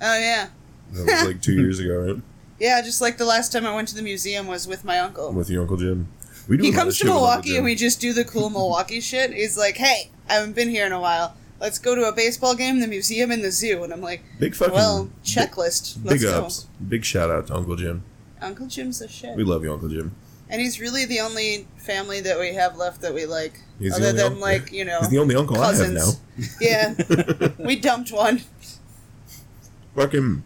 oh, 0.00 0.18
yeah. 0.18 0.48
That 0.92 1.04
was 1.06 1.24
like 1.26 1.42
two 1.42 1.54
years 1.60 1.80
ago, 1.80 1.96
right? 2.12 2.22
Yeah, 2.60 2.80
just 2.82 3.00
like 3.00 3.18
the 3.18 3.24
last 3.24 3.50
time 3.52 3.66
I 3.66 3.74
went 3.74 3.88
to 3.88 3.94
the 3.96 4.02
museum 4.02 4.46
was 4.46 4.66
with 4.68 4.84
my 4.84 4.98
uncle. 5.00 5.32
With 5.32 5.50
your 5.50 5.62
uncle 5.62 5.76
Jim. 5.76 6.08
We 6.46 6.56
do 6.58 6.62
he 6.64 6.70
a 6.70 6.72
comes 6.72 6.94
to 6.98 6.98
shit 6.98 7.06
with 7.06 7.12
Uncle 7.14 7.22
Milwaukee 7.28 7.56
and 7.56 7.64
we 7.64 7.74
just 7.74 8.00
do 8.00 8.12
the 8.12 8.24
cool 8.24 8.50
Milwaukee 8.50 9.00
shit. 9.10 9.32
He's 9.32 9.56
like, 9.58 9.76
"Hey, 9.76 10.10
I 10.28 10.34
haven't 10.34 10.54
been 10.54 10.68
here 10.68 10.86
in 10.86 10.92
a 10.92 11.00
while. 11.00 11.34
let's 11.60 11.78
go 11.78 11.94
to 11.94 12.04
a 12.06 12.12
baseball 12.12 12.54
game, 12.54 12.80
the 12.80 12.86
museum, 12.86 13.30
and 13.30 13.42
the 13.42 13.50
zoo. 13.50 13.82
And 13.82 13.92
I'm 13.92 14.02
like, 14.02 14.22
Big 14.38 14.54
fucking. 14.54 14.74
well, 14.74 15.08
checklist. 15.24 15.96
Big, 16.02 16.04
Let's 16.12 16.22
big 16.22 16.30
go. 16.30 16.44
ups. 16.44 16.66
Big 16.86 17.04
shout 17.04 17.30
out 17.30 17.46
to 17.48 17.54
Uncle 17.54 17.74
Jim. 17.76 18.02
Uncle 18.42 18.66
Jim's 18.66 18.98
the 18.98 19.08
shit. 19.08 19.34
We 19.36 19.42
love 19.44 19.64
you, 19.64 19.72
Uncle 19.72 19.88
Jim. 19.88 20.14
And 20.48 20.60
he's 20.60 20.80
really 20.80 21.04
the 21.04 21.20
only 21.20 21.66
family 21.76 22.20
that 22.20 22.38
we 22.38 22.54
have 22.54 22.76
left 22.76 23.00
that 23.02 23.14
we 23.14 23.26
like. 23.26 23.60
He's 23.78 23.94
other 23.94 24.12
than, 24.12 24.34
un- 24.34 24.40
like, 24.40 24.72
you 24.72 24.84
know, 24.84 25.00
He's 25.00 25.10
the 25.10 25.18
only 25.18 25.34
uncle 25.34 25.56
cousins. 25.56 26.20
I 26.38 26.42
yeah, 26.60 26.94
have 26.94 27.58
now. 27.58 27.64
we 27.64 27.76
dumped 27.76 28.12
one. 28.12 28.42
Fucking. 29.96 30.42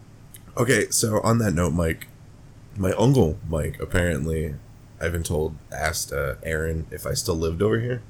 Okay, 0.56 0.90
so 0.90 1.20
on 1.20 1.38
that 1.38 1.52
note, 1.52 1.72
Mike, 1.72 2.08
my 2.76 2.92
uncle 2.92 3.38
Mike 3.48 3.78
apparently, 3.80 4.54
I've 5.00 5.12
been 5.12 5.22
told, 5.22 5.56
asked 5.72 6.12
uh, 6.12 6.34
Aaron 6.42 6.86
if 6.90 7.06
I 7.06 7.14
still 7.14 7.36
lived 7.36 7.62
over 7.62 7.80
here, 7.80 8.02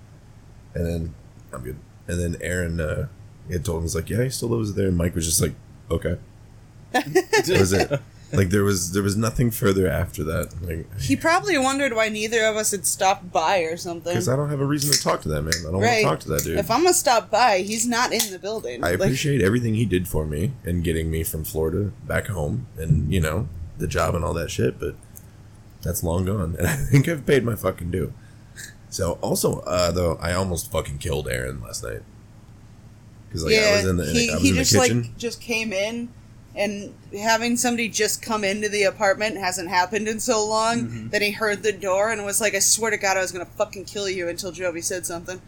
and 0.74 0.86
then 0.86 1.14
I'm 1.52 1.62
good. 1.62 1.76
And 2.06 2.18
then 2.20 2.36
Aaron 2.40 2.80
uh, 2.80 3.08
he 3.46 3.54
had 3.54 3.64
told 3.64 3.78
him 3.78 3.82
he's 3.84 3.94
like, 3.94 4.10
yeah, 4.10 4.22
he 4.22 4.30
still 4.30 4.48
lives 4.48 4.74
there. 4.74 4.88
And 4.88 4.96
Mike 4.96 5.14
was 5.14 5.26
just 5.26 5.40
like, 5.40 5.54
okay, 5.90 6.18
that 6.92 7.46
was 7.48 7.72
it. 7.72 8.00
Like 8.30 8.50
there 8.50 8.62
was 8.64 8.92
there 8.92 9.02
was 9.02 9.16
nothing 9.16 9.50
further 9.50 9.88
after 9.88 10.22
that. 10.24 10.52
Like 10.62 11.00
He 11.00 11.16
probably 11.16 11.56
wondered 11.56 11.94
why 11.94 12.10
neither 12.10 12.44
of 12.44 12.56
us 12.56 12.72
had 12.72 12.84
stopped 12.84 13.32
by 13.32 13.60
or 13.60 13.78
something. 13.78 14.12
because 14.12 14.28
I 14.28 14.36
don't 14.36 14.50
have 14.50 14.60
a 14.60 14.66
reason 14.66 14.92
to 14.92 15.00
talk 15.02 15.22
to 15.22 15.28
that 15.30 15.40
man. 15.42 15.54
I 15.60 15.62
don't 15.70 15.80
want 15.80 15.84
to 15.96 16.02
talk 16.02 16.20
to 16.20 16.28
that 16.30 16.44
dude. 16.44 16.58
If 16.58 16.70
I'm 16.70 16.82
gonna 16.82 16.92
stop 16.92 17.30
by, 17.30 17.58
he's 17.60 17.86
not 17.86 18.12
in 18.12 18.30
the 18.30 18.38
building. 18.38 18.84
I 18.84 18.90
Like, 18.90 19.00
appreciate 19.00 19.40
everything 19.40 19.74
he 19.76 19.86
did 19.86 20.06
for 20.08 20.26
me 20.26 20.52
and 20.64 20.84
getting 20.84 21.10
me 21.10 21.24
from 21.24 21.42
Florida 21.42 21.90
back 22.06 22.26
home 22.26 22.66
and, 22.76 23.10
you 23.10 23.20
know, 23.20 23.48
the 23.78 23.86
job 23.86 24.14
and 24.14 24.22
all 24.24 24.34
that 24.34 24.50
shit, 24.50 24.78
but 24.78 24.94
that's 25.82 26.02
long 26.02 26.26
gone. 26.26 26.54
And 26.58 26.66
I 26.66 26.76
think 26.76 27.08
I've 27.08 27.24
paid 27.24 27.44
my 27.44 27.54
fucking 27.54 27.90
due. 27.90 28.12
So, 28.90 29.12
also, 29.22 29.60
uh, 29.60 29.90
though, 29.90 30.16
I 30.20 30.32
almost 30.34 30.70
fucking 30.70 30.98
killed 30.98 31.28
Aaron 31.28 31.62
last 31.62 31.82
night. 31.82 32.02
Because, 33.28 33.44
like, 33.44 33.54
I 33.54 33.56
yeah, 33.56 33.76
was 33.76 33.86
in 33.86 33.96
the, 33.98 34.08
in 34.10 34.14
he, 34.16 34.30
I 34.30 34.34
was 34.34 34.42
he 34.42 34.48
in 34.50 34.54
the 34.56 34.60
just 34.64 34.74
kitchen. 34.82 35.02
like 35.02 35.16
just 35.18 35.40
came 35.40 35.72
in, 35.72 36.08
and 36.58 36.92
having 37.18 37.56
somebody 37.56 37.88
just 37.88 38.20
come 38.20 38.42
into 38.44 38.68
the 38.68 38.82
apartment 38.82 39.36
hasn't 39.38 39.68
happened 39.70 40.08
in 40.08 40.20
so 40.20 40.44
long 40.46 40.78
Mm-hmm. 40.80 41.08
that 41.10 41.22
he 41.22 41.30
heard 41.30 41.62
the 41.62 41.72
door 41.72 42.10
and 42.10 42.24
was 42.24 42.40
like, 42.40 42.54
"I 42.54 42.58
swear 42.58 42.90
to 42.90 42.96
God, 42.98 43.16
I 43.16 43.20
was 43.20 43.32
gonna 43.32 43.46
fucking 43.46 43.84
kill 43.86 44.08
you." 44.08 44.28
Until 44.28 44.52
Jovi 44.52 44.82
said 44.84 45.06
something. 45.06 45.40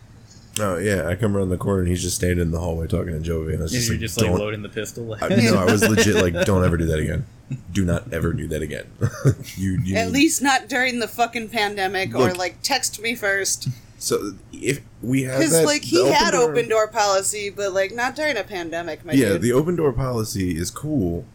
oh, 0.58 0.76
yeah, 0.78 1.06
I 1.08 1.14
come 1.14 1.36
around 1.36 1.48
the 1.50 1.56
corner 1.56 1.80
and 1.80 1.88
he's 1.88 2.02
just 2.02 2.16
standing 2.16 2.40
in 2.40 2.50
the 2.50 2.58
hallway 2.60 2.86
talking 2.86 3.12
to 3.22 3.30
Jovi. 3.30 3.50
And 3.54 3.60
I 3.60 3.62
was 3.62 3.72
You're 3.72 3.80
just 3.80 3.90
like, 3.90 4.00
just 4.00 4.18
like 4.18 4.26
don't. 4.26 4.38
loading 4.38 4.62
the 4.62 4.68
pistol. 4.68 5.16
I, 5.20 5.28
no, 5.28 5.54
I 5.56 5.64
was 5.64 5.86
legit 5.88 6.16
like, 6.16 6.34
don't 6.46 6.64
ever 6.64 6.76
do 6.76 6.86
that 6.86 6.98
again. 6.98 7.24
Do 7.72 7.84
not 7.84 8.12
ever 8.12 8.32
do 8.32 8.46
that 8.48 8.60
again. 8.62 8.86
you, 9.56 9.78
you 9.82 9.96
At 9.96 10.10
least 10.12 10.42
not 10.42 10.68
during 10.68 10.98
the 11.00 11.08
fucking 11.08 11.48
pandemic, 11.50 12.14
or 12.14 12.32
like 12.34 12.56
text 12.62 13.00
me 13.00 13.14
first. 13.14 13.68
So, 14.02 14.32
if 14.50 14.80
we 15.02 15.24
have 15.24 15.38
Because 15.38 15.52
that. 15.52 15.66
like 15.66 15.82
he 15.82 16.02
the 16.02 16.10
had 16.12 16.30
door- 16.30 16.50
open 16.50 16.68
door 16.70 16.88
policy, 16.88 17.50
but 17.50 17.72
like 17.74 17.94
not 17.94 18.16
during 18.16 18.36
a 18.38 18.42
pandemic, 18.44 19.04
my 19.04 19.12
Yeah, 19.12 19.34
dude. 19.34 19.42
the 19.42 19.52
open 19.52 19.76
door 19.76 19.92
policy 19.92 20.56
is 20.56 20.70
cool, 20.70 21.26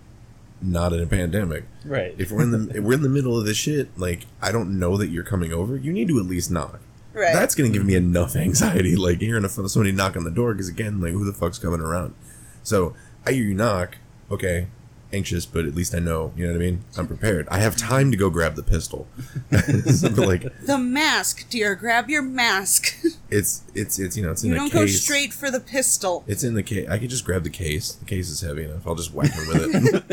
not 0.63 0.91
in 0.91 0.99
a 0.99 1.05
pandemic. 1.05 1.65
right. 1.85 2.15
If 2.17 2.31
we're 2.31 2.41
in 2.41 2.49
the 2.51 2.75
if 2.75 2.83
we're 2.83 2.93
in 2.95 3.03
the 3.03 3.09
middle 3.09 3.37
of 3.39 3.45
this 3.45 3.55
shit, 3.57 3.89
like 3.99 4.25
I 4.41 4.51
don't 4.51 4.79
know 4.79 4.97
that 4.97 5.07
you're 5.09 5.23
coming 5.23 5.53
over. 5.53 5.77
You 5.77 5.93
need 5.93 6.07
to 6.07 6.17
at 6.19 6.25
least 6.25 6.49
knock. 6.49 6.79
right. 7.13 7.33
That's 7.33 7.53
gonna 7.53 7.69
give 7.69 7.85
me 7.85 7.93
enough 7.93 8.35
anxiety, 8.47 8.95
like 8.95 9.19
hearing 9.19 9.45
a, 9.45 9.49
somebody 9.49 9.91
knock 9.91 10.17
on 10.17 10.23
the 10.23 10.31
door. 10.31 10.53
Because 10.53 10.67
again, 10.67 10.99
like 10.99 11.11
who 11.11 11.23
the 11.23 11.33
fuck's 11.33 11.59
coming 11.59 11.81
around? 11.81 12.15
So 12.63 12.95
I 13.27 13.33
hear 13.33 13.43
you 13.43 13.53
knock. 13.53 13.97
Okay, 14.31 14.67
anxious, 15.13 15.45
but 15.45 15.65
at 15.65 15.75
least 15.75 15.93
I 15.95 15.99
know. 15.99 16.33
You 16.35 16.45
know 16.47 16.53
what 16.53 16.57
I 16.61 16.65
mean? 16.65 16.83
I'm 16.97 17.07
prepared. 17.07 17.47
I 17.49 17.59
have 17.59 17.75
time 17.75 18.11
to 18.11 18.17
go 18.17 18.29
grab 18.29 18.55
the 18.55 18.63
pistol. 18.63 19.07
Like 19.51 20.45
the 20.65 20.77
mask, 20.77 21.49
dear. 21.49 21.75
Grab 21.75 22.09
your 22.09 22.21
mask. 22.21 22.95
it's 23.29 23.63
it's 23.73 23.99
it's 23.99 24.17
you 24.17 24.23
know 24.23 24.31
it's 24.31 24.43
in 24.43 24.49
you 24.49 24.55
a 24.55 24.59
don't 24.59 24.69
case. 24.69 24.79
go 24.79 24.85
straight 24.87 25.33
for 25.33 25.49
the 25.51 25.59
pistol. 25.59 26.23
It's 26.27 26.43
in 26.43 26.53
the 26.55 26.63
case. 26.63 26.87
I 26.89 26.97
could 26.97 27.09
just 27.09 27.25
grab 27.25 27.43
the 27.43 27.49
case. 27.49 27.93
The 27.93 28.05
case 28.05 28.29
is 28.29 28.41
heavy 28.41 28.63
enough. 28.65 28.85
I'll 28.87 28.95
just 28.95 29.13
whack 29.13 29.31
him 29.31 29.47
with 29.47 30.11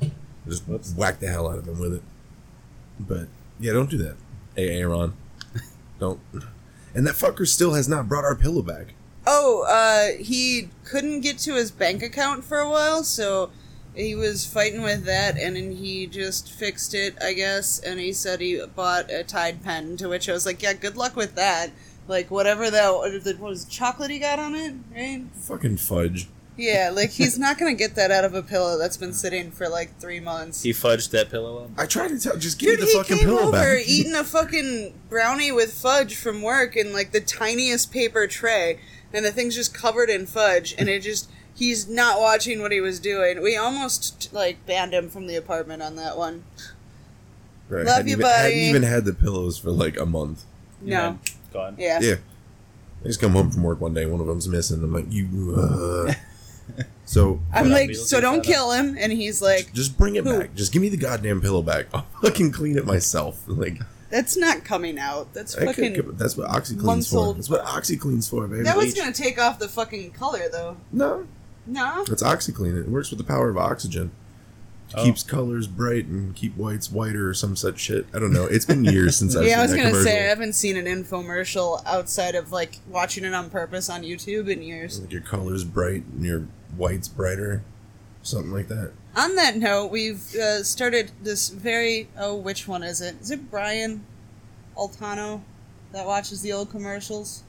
it. 0.00 0.10
just 0.48 0.64
whack 0.96 1.18
the 1.20 1.28
hell 1.28 1.48
out 1.48 1.58
of 1.58 1.66
him 1.68 1.78
with 1.78 1.94
it. 1.94 2.02
But 3.00 3.28
yeah, 3.60 3.72
don't 3.72 3.90
do 3.90 3.98
that. 3.98 4.16
Hey, 4.54 4.78
Aaron, 4.78 5.12
don't. 5.98 6.20
And 6.94 7.06
that 7.06 7.14
fucker 7.14 7.46
still 7.46 7.74
has 7.74 7.88
not 7.88 8.08
brought 8.08 8.24
our 8.24 8.34
pillow 8.36 8.62
back. 8.62 8.94
Oh, 9.26 9.64
uh, 9.68 10.16
he 10.22 10.68
couldn't 10.84 11.20
get 11.20 11.38
to 11.40 11.54
his 11.54 11.70
bank 11.70 12.02
account 12.02 12.44
for 12.44 12.58
a 12.58 12.70
while, 12.70 13.02
so 13.02 13.50
he 13.96 14.14
was 14.14 14.46
fighting 14.46 14.82
with 14.82 15.04
that, 15.04 15.36
and 15.38 15.56
then 15.56 15.72
he 15.72 16.06
just 16.06 16.50
fixed 16.50 16.94
it, 16.94 17.16
I 17.22 17.32
guess. 17.32 17.78
And 17.80 17.98
he 17.98 18.12
said 18.12 18.40
he 18.40 18.60
bought 18.74 19.10
a 19.10 19.24
Tide 19.24 19.62
pen, 19.64 19.96
to 19.96 20.08
which 20.08 20.28
I 20.28 20.32
was 20.32 20.46
like, 20.46 20.62
"Yeah, 20.62 20.74
good 20.74 20.96
luck 20.96 21.16
with 21.16 21.34
that." 21.34 21.70
Like 22.08 22.30
whatever 22.30 22.70
that 22.70 22.92
what 22.94 23.40
was 23.40 23.64
chocolate 23.64 24.10
he 24.10 24.18
got 24.20 24.38
on 24.38 24.54
it, 24.54 24.74
right? 24.94 25.24
Fucking 25.34 25.78
fudge. 25.78 26.28
Yeah, 26.56 26.90
like 26.94 27.10
he's 27.10 27.38
not 27.38 27.58
gonna 27.58 27.74
get 27.74 27.96
that 27.96 28.10
out 28.10 28.24
of 28.24 28.34
a 28.34 28.42
pillow 28.42 28.78
that's 28.78 28.96
been 28.96 29.12
sitting 29.12 29.50
for 29.50 29.68
like 29.68 29.98
three 29.98 30.20
months. 30.20 30.62
He 30.62 30.70
fudged 30.72 31.10
that 31.10 31.30
pillow 31.30 31.64
up. 31.64 31.70
I 31.76 31.86
tried 31.86 32.08
to 32.08 32.20
tell. 32.20 32.36
Just 32.36 32.58
give 32.58 32.70
Dude, 32.70 32.80
me 32.80 32.84
the 32.86 32.92
he 32.92 32.98
fucking 32.98 33.16
came 33.18 33.26
pillow 33.26 33.42
over 33.48 33.52
back. 33.52 33.88
eating 33.88 34.14
a 34.14 34.24
fucking 34.24 34.94
brownie 35.08 35.52
with 35.52 35.72
fudge 35.72 36.14
from 36.16 36.42
work 36.42 36.76
in 36.76 36.92
like 36.92 37.12
the 37.12 37.20
tiniest 37.20 37.90
paper 37.92 38.26
tray, 38.26 38.78
and 39.12 39.24
the 39.24 39.32
thing's 39.32 39.54
just 39.56 39.74
covered 39.74 40.08
in 40.10 40.26
fudge, 40.26 40.74
and 40.78 40.88
it 40.88 41.02
just 41.02 41.28
he's 41.56 41.88
not 41.88 42.20
watching 42.20 42.60
what 42.60 42.70
he 42.72 42.80
was 42.80 43.00
doing. 43.00 43.42
We 43.42 43.56
almost 43.56 44.32
like 44.32 44.64
banned 44.66 44.94
him 44.94 45.08
from 45.10 45.26
the 45.26 45.36
apartment 45.36 45.82
on 45.82 45.96
that 45.96 46.16
one. 46.16 46.44
Right, 47.68 47.84
Love 47.84 47.96
hadn't 47.96 48.08
you, 48.08 48.12
even, 48.14 48.26
Hadn't 48.26 48.50
buddy. 48.52 48.60
even 48.60 48.82
had 48.84 49.04
the 49.04 49.12
pillows 49.12 49.58
for 49.58 49.70
like 49.72 49.98
a 49.98 50.06
month. 50.06 50.44
No, 50.80 51.18
Gone. 51.52 51.74
yeah, 51.78 51.98
Yeah. 52.00 52.14
I 53.04 53.08
just 53.08 53.20
come 53.20 53.32
home 53.32 53.50
from 53.50 53.62
work 53.62 53.80
one 53.80 53.92
day. 53.94 54.06
One 54.06 54.20
of 54.20 54.26
them's 54.26 54.46
missing. 54.48 54.82
I'm 54.82 54.92
like, 54.92 55.06
you. 55.10 55.54
Uh. 55.56 56.12
so 57.04 57.40
I'm 57.52 57.70
like, 57.70 57.94
so 57.94 58.20
don't 58.20 58.36
inside 58.38 58.52
kill 58.52 58.70
him, 58.72 58.96
and 58.98 59.12
he's 59.12 59.40
like, 59.42 59.72
just 59.72 59.96
bring 59.98 60.16
it 60.16 60.24
Who? 60.24 60.38
back. 60.40 60.54
Just 60.54 60.72
give 60.72 60.82
me 60.82 60.88
the 60.88 60.96
goddamn 60.96 61.40
pillow 61.40 61.62
back. 61.62 61.86
I'll 61.94 62.06
fucking 62.22 62.52
clean 62.52 62.76
it 62.78 62.84
myself. 62.86 63.42
Like 63.48 63.80
that's 64.10 64.36
not 64.36 64.62
coming 64.64 64.98
out. 64.98 65.34
That's 65.34 65.56
I 65.56 65.66
fucking. 65.66 65.94
could- 65.94 66.18
that's 66.18 66.36
what 66.36 66.48
OxiClean's 66.48 66.82
months 66.84 67.10
for. 67.10 67.18
old. 67.18 67.38
That's 67.38 67.50
what 67.50 67.64
OxiClean's 67.64 68.28
for, 68.28 68.46
baby. 68.46 68.62
that 68.62 68.76
was 68.76 68.94
gonna 68.94 69.12
take 69.12 69.38
off 69.40 69.58
the 69.58 69.68
fucking 69.68 70.12
color 70.12 70.48
though. 70.50 70.76
no, 70.92 71.26
No, 71.66 72.04
it's 72.08 72.22
OxiClean. 72.22 72.78
It 72.80 72.88
works 72.88 73.10
with 73.10 73.18
the 73.18 73.24
power 73.24 73.48
of 73.48 73.56
oxygen. 73.56 74.12
Oh. 74.94 75.04
Keeps 75.04 75.24
colors 75.24 75.66
bright 75.66 76.06
and 76.06 76.34
keep 76.36 76.56
whites 76.56 76.92
whiter 76.92 77.28
or 77.28 77.34
some 77.34 77.56
such 77.56 77.80
shit. 77.80 78.06
I 78.14 78.20
don't 78.20 78.32
know. 78.32 78.44
It's 78.44 78.64
been 78.64 78.84
years 78.84 79.16
since 79.16 79.34
I've 79.34 79.44
yeah, 79.48 79.58
I 79.58 79.62
was 79.62 79.72
gonna 79.72 79.88
commercial. 79.88 80.04
say 80.04 80.24
I 80.24 80.28
haven't 80.28 80.52
seen 80.52 80.76
an 80.76 80.84
infomercial 80.84 81.84
outside 81.84 82.36
of 82.36 82.52
like 82.52 82.78
watching 82.88 83.24
it 83.24 83.34
on 83.34 83.50
purpose 83.50 83.90
on 83.90 84.02
YouTube 84.02 84.48
in 84.48 84.62
years. 84.62 85.00
Like 85.00 85.12
your 85.12 85.22
colors 85.22 85.64
bright 85.64 86.04
and 86.04 86.24
your 86.24 86.46
whites 86.76 87.08
brighter, 87.08 87.62
something 88.22 88.52
like 88.52 88.68
that. 88.68 88.92
On 89.16 89.34
that 89.34 89.56
note, 89.56 89.90
we've 89.90 90.34
uh, 90.36 90.62
started 90.62 91.10
this 91.20 91.48
very 91.48 92.08
oh, 92.16 92.36
which 92.36 92.68
one 92.68 92.84
is 92.84 93.00
it? 93.00 93.16
Is 93.20 93.32
it 93.32 93.50
Brian 93.50 94.04
Altano 94.76 95.42
that 95.90 96.06
watches 96.06 96.42
the 96.42 96.52
old 96.52 96.70
commercials? 96.70 97.42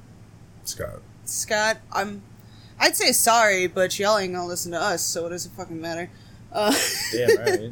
Scott. 0.64 1.02
Scott, 1.26 1.78
I'm. 1.92 2.24
I'd 2.80 2.96
say 2.96 3.12
sorry, 3.12 3.68
but 3.68 3.98
y'all 4.00 4.18
ain't 4.18 4.34
gonna 4.34 4.48
listen 4.48 4.72
to 4.74 4.80
us, 4.82 5.02
so 5.04 5.26
it 5.26 5.30
doesn't 5.32 5.56
fucking 5.56 5.80
matter. 5.82 6.10
Uh, 6.52 6.74
Damn 7.12 7.38
right. 7.38 7.72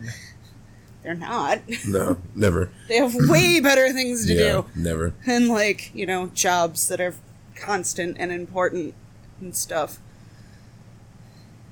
they're 1.04 1.14
not. 1.16 1.60
No, 1.88 2.18
never. 2.36 2.70
They 2.88 2.98
have 2.98 3.14
way 3.16 3.60
better 3.60 3.92
things 3.94 4.26
to 4.28 4.34
yeah, 4.34 4.52
do. 4.62 4.66
never. 4.76 5.14
and 5.26 5.48
like 5.48 5.92
you 5.94 6.06
know 6.06 6.28
jobs 6.34 6.88
that 6.90 7.00
are 7.00 7.14
constant 7.56 8.18
and 8.20 8.32
important 8.32 8.94
and 9.40 9.56
stuff 9.56 10.00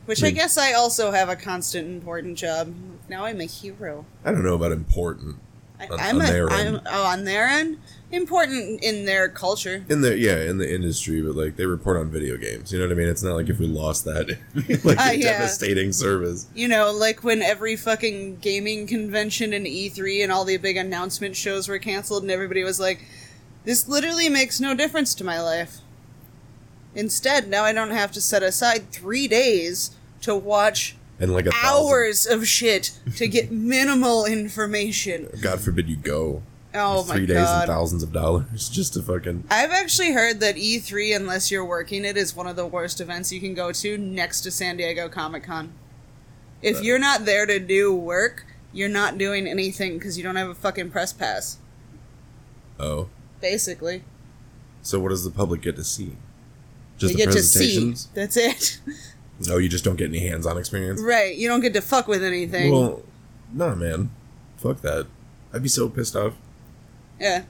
which 0.05 0.21
i 0.23 0.27
Like- 0.27 0.35
guess 0.35 0.57
i 0.57 0.73
also 0.73 1.11
have 1.11 1.29
a 1.29 1.35
constant 1.35 1.87
important 1.87 2.37
job 2.37 2.73
now 3.09 3.25
i'm 3.25 3.39
a 3.41 3.45
hero 3.45 4.05
I 4.23 4.31
don't 4.31 4.43
know 4.45 4.55
about 4.55 4.71
important. 4.71 5.37
I, 5.79 5.87
On- 5.87 5.99
i'm 5.99 6.15
on 6.17 6.21
a, 6.21 6.31
their 6.31 6.49
I'm 6.51 6.67
end. 6.75 6.81
oh, 6.89 7.03
on 7.05 7.23
their 7.25 7.47
end 7.47 7.79
important 8.13 8.83
in 8.83 9.05
their 9.05 9.27
culture 9.27 9.83
In 9.89 10.01
the 10.01 10.17
yeah, 10.17 10.41
in 10.49 10.57
the 10.59 10.71
industry, 10.73 11.21
but 11.21 11.35
like 11.35 11.55
they 11.55 11.65
report 11.65 11.97
on 11.97 12.09
video 12.11 12.37
games. 12.37 12.71
You 12.71 12.79
know 12.79 12.85
what 12.85 12.91
I 12.93 12.95
mean? 12.95 13.07
It's 13.09 13.23
not 13.23 13.35
like 13.35 13.49
if 13.49 13.59
we 13.59 13.67
lost 13.67 14.05
that, 14.05 14.27
like 14.85 14.99
Uh, 14.99 15.11
yeah. 15.11 15.39
devastating 15.39 15.91
service. 15.91 16.47
you 16.55 16.67
know 16.67 16.91
like 16.91 17.23
when 17.23 17.41
every 17.41 17.75
fucking 17.75 18.37
gaming 18.37 18.85
convention 18.87 19.51
and 19.53 19.65
e3 19.65 20.23
and 20.23 20.31
all 20.31 20.45
the 20.45 20.57
big 20.57 20.77
announcement 20.77 21.35
shows 21.35 21.67
were 21.67 21.79
canceled 21.79 22.21
and 22.23 22.31
everybody 22.31 22.63
was 22.63 22.79
like 22.79 23.03
this 23.65 23.87
literally 23.87 24.29
makes 24.29 24.59
no 24.59 24.75
difference 24.75 25.15
to 25.15 25.23
my 25.23 25.41
life 25.41 25.77
instead 26.95 27.47
now 27.47 27.63
i 27.63 27.73
don't 27.73 27.91
have 27.91 28.11
to 28.11 28.21
set 28.21 28.43
aside 28.43 28.91
three 28.91 29.27
days 29.27 29.91
to 30.21 30.35
watch 30.35 30.95
And 31.19 31.33
like 31.33 31.47
a 31.47 31.51
thousand- 31.51 31.65
hours 31.87 32.25
of 32.27 32.47
shit 32.47 32.91
to 33.17 33.27
get 33.27 33.51
minimal 33.51 34.25
information. 34.25 35.29
God 35.41 35.59
forbid 35.61 35.87
you 35.89 35.95
go. 35.95 36.43
Oh 36.75 37.05
my 37.05 37.15
three 37.15 37.25
days 37.27 37.37
and 37.47 37.67
thousands 37.67 38.01
of 38.03 38.11
dollars 38.11 38.67
just 38.71 38.93
to 38.93 39.01
fucking. 39.01 39.43
I've 39.49 39.71
actually 39.71 40.11
heard 40.13 40.39
that 40.39 40.55
E3, 40.55 41.15
unless 41.15 41.51
you're 41.51 41.65
working 41.65 42.03
it, 42.05 42.17
is 42.17 42.35
one 42.35 42.47
of 42.47 42.55
the 42.55 42.65
worst 42.65 42.99
events 42.99 43.31
you 43.31 43.39
can 43.39 43.53
go 43.53 43.71
to 43.71 43.97
next 43.97 44.41
to 44.41 44.51
San 44.51 44.77
Diego 44.77 45.07
Comic 45.09 45.43
Con. 45.43 45.73
If 46.61 46.81
you're 46.81 46.99
not 46.99 47.25
there 47.25 47.45
to 47.45 47.59
do 47.59 47.93
work, 47.93 48.45
you're 48.71 48.89
not 48.89 49.17
doing 49.17 49.47
anything 49.47 49.97
because 49.99 50.17
you 50.17 50.23
don't 50.23 50.35
have 50.37 50.49
a 50.49 50.55
fucking 50.55 50.89
press 50.91 51.11
pass, 51.13 51.57
Oh, 52.79 53.09
basically. 53.41 54.03
so 54.81 54.99
what 54.99 55.09
does 55.09 55.23
the 55.23 55.29
public 55.31 55.61
get 55.61 55.75
to 55.75 55.83
see? 55.83 56.15
Just 56.97 57.11
you 57.13 57.17
the 57.17 57.25
get 57.25 57.33
to 57.33 57.43
see. 57.43 57.59
presentations? 57.59 58.07
That's 58.13 58.37
it. 58.37 58.79
No, 59.47 59.57
you 59.57 59.67
just 59.67 59.83
don't 59.83 59.95
get 59.97 60.09
any 60.09 60.19
hands-on 60.19 60.57
experience. 60.59 61.01
right. 61.01 61.35
You 61.35 61.49
don't 61.49 61.59
get 61.59 61.73
to 61.73 61.81
fuck 61.81 62.07
with 62.07 62.23
anything. 62.23 62.71
Well, 62.71 63.01
nah, 63.51 63.73
man. 63.73 64.11
Fuck 64.57 64.81
that. 64.81 65.07
I'd 65.51 65.63
be 65.63 65.67
so 65.69 65.89
pissed 65.89 66.15
off. 66.15 66.33
Yeah. 67.19 67.43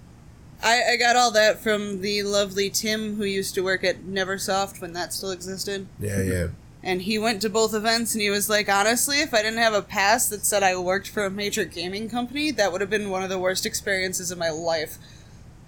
I, 0.64 0.94
I 0.94 0.98
got 0.98 1.16
all 1.16 1.32
that 1.32 1.60
from 1.60 2.02
the 2.02 2.24
lovely 2.24 2.70
Tim 2.70 3.18
who 3.18 3.26
used 3.26 3.54
to 3.56 3.62
work 3.62 3.84
at 3.84 4.04
Neversoft 4.04 4.80
when 4.80 4.94
that 4.94 5.12
still 5.12 5.32
existed. 5.32 5.88
Yeah, 6.00 6.22
yeah. 6.22 6.48
And 6.82 7.02
he 7.02 7.18
went 7.18 7.42
to 7.42 7.50
both 7.50 7.74
events 7.74 8.14
and 8.14 8.22
he 8.22 8.30
was 8.30 8.50
like, 8.50 8.70
honestly, 8.70 9.20
if 9.20 9.34
I 9.34 9.42
didn't 9.42 9.60
have 9.60 9.74
a 9.74 9.82
pass 9.82 10.28
that 10.30 10.46
said 10.46 10.64
I 10.64 10.78
worked 10.78 11.10
for 11.10 11.26
a 11.26 11.30
major 11.30 11.66
gaming 11.66 12.10
company, 12.10 12.52
that 12.52 12.72
would 12.72 12.82
have 12.82 12.90
been 12.90 13.10
one 13.10 13.24
of 13.24 13.30
the 13.30 13.40
worst 13.40 13.66
experiences 13.66 14.32
of 14.32 14.38
my 14.38 14.50
life. 14.50 14.98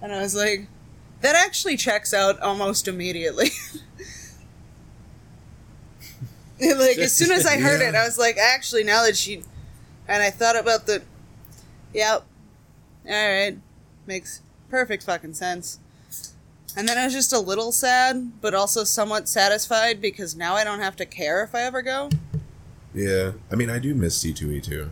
And 0.02 0.14
I 0.14 0.22
was 0.22 0.36
like, 0.36 0.68
that 1.22 1.36
actually 1.36 1.78
checks 1.78 2.14
out 2.14 2.40
almost 2.42 2.88
immediately. 2.88 3.50
like, 6.60 6.98
as 6.98 7.14
soon 7.14 7.32
as 7.32 7.46
I 7.46 7.60
heard 7.60 7.82
it, 7.82 7.96
I 7.96 8.04
was 8.04 8.18
like, 8.18 8.38
actually, 8.38 8.84
now 8.84 9.04
that 9.04 9.18
she. 9.18 9.44
And 10.08 10.22
I 10.22 10.30
thought 10.30 10.58
about 10.58 10.86
the. 10.86 11.02
Yep. 11.94 12.26
Alright. 13.06 13.58
Makes 14.06 14.42
perfect 14.70 15.04
fucking 15.04 15.34
sense. 15.34 15.80
And 16.78 16.90
then 16.90 16.98
I 16.98 17.06
was 17.06 17.14
just 17.14 17.32
a 17.32 17.40
little 17.40 17.72
sad, 17.72 18.42
but 18.42 18.54
also 18.54 18.84
somewhat 18.84 19.30
satisfied 19.30 20.02
because 20.02 20.36
now 20.36 20.56
I 20.56 20.64
don't 20.64 20.82
have 20.82 20.96
to 20.98 21.06
care 21.06 21.44
if 21.44 21.56
I 21.56 21.62
ever 21.62 21.82
go. 21.82 22.10
Yeah. 22.94 23.34
I 23.52 23.56
mean, 23.56 23.70
I 23.70 23.80
do 23.80 23.96
miss 23.96 24.24
C2E2. 24.24 24.90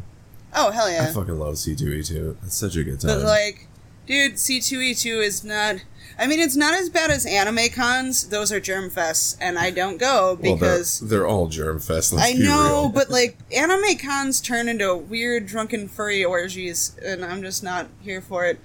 Oh, 0.56 0.72
hell 0.72 0.90
yeah. 0.90 1.08
I 1.10 1.14
fucking 1.14 1.38
love 1.38 1.56
C2E2. 1.56 2.38
It's 2.44 2.56
such 2.56 2.76
a 2.76 2.84
good 2.84 3.00
time. 3.00 3.20
But, 3.20 3.26
like, 3.26 3.68
dude, 4.06 4.34
C2E2 4.34 5.24
is 5.24 5.44
not. 5.44 5.78
I 6.18 6.28
mean, 6.28 6.40
it's 6.40 6.56
not 6.56 6.76
as 6.76 6.90
bad 6.90 7.10
as 7.10 7.26
anime 7.26 7.70
cons. 7.74 8.30
Those 8.30 8.52
are 8.52 8.60
germ 8.60 8.92
fests, 8.92 9.36
and 9.42 9.58
I 9.58 9.72
don't 9.72 9.98
go 9.98 10.38
well, 10.40 10.56
they're, 10.56 10.56
because. 10.56 11.00
they're 11.00 11.26
all 11.26 11.48
germ 11.48 11.80
fest. 11.80 12.14
Let's 12.14 12.30
I 12.30 12.34
know, 12.34 12.92
but 12.94 13.10
like 13.10 13.38
anime 13.52 13.98
cons 13.98 14.40
turn 14.40 14.70
into 14.70 14.96
weird 14.96 15.48
drunken 15.48 15.88
furry 15.88 16.24
orgies, 16.24 16.96
and 17.04 17.26
I'm 17.26 17.42
just 17.42 17.64
not 17.64 17.88
here 18.02 18.22
for 18.22 18.46
it. 18.46 18.60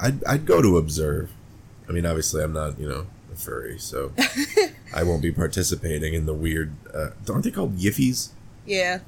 I'd, 0.00 0.22
I'd 0.24 0.46
go 0.46 0.62
to 0.62 0.78
observe. 0.78 1.30
I 1.88 1.92
mean, 1.92 2.06
obviously, 2.06 2.42
I'm 2.42 2.52
not, 2.52 2.78
you 2.78 2.88
know, 2.88 3.06
a 3.32 3.36
furry, 3.36 3.78
so 3.78 4.12
I 4.94 5.02
won't 5.02 5.22
be 5.22 5.32
participating 5.32 6.14
in 6.14 6.26
the 6.26 6.34
weird. 6.34 6.72
Uh, 6.94 7.10
aren't 7.28 7.44
they 7.44 7.50
called 7.50 7.78
yiffies? 7.78 8.30
Yeah, 8.66 9.00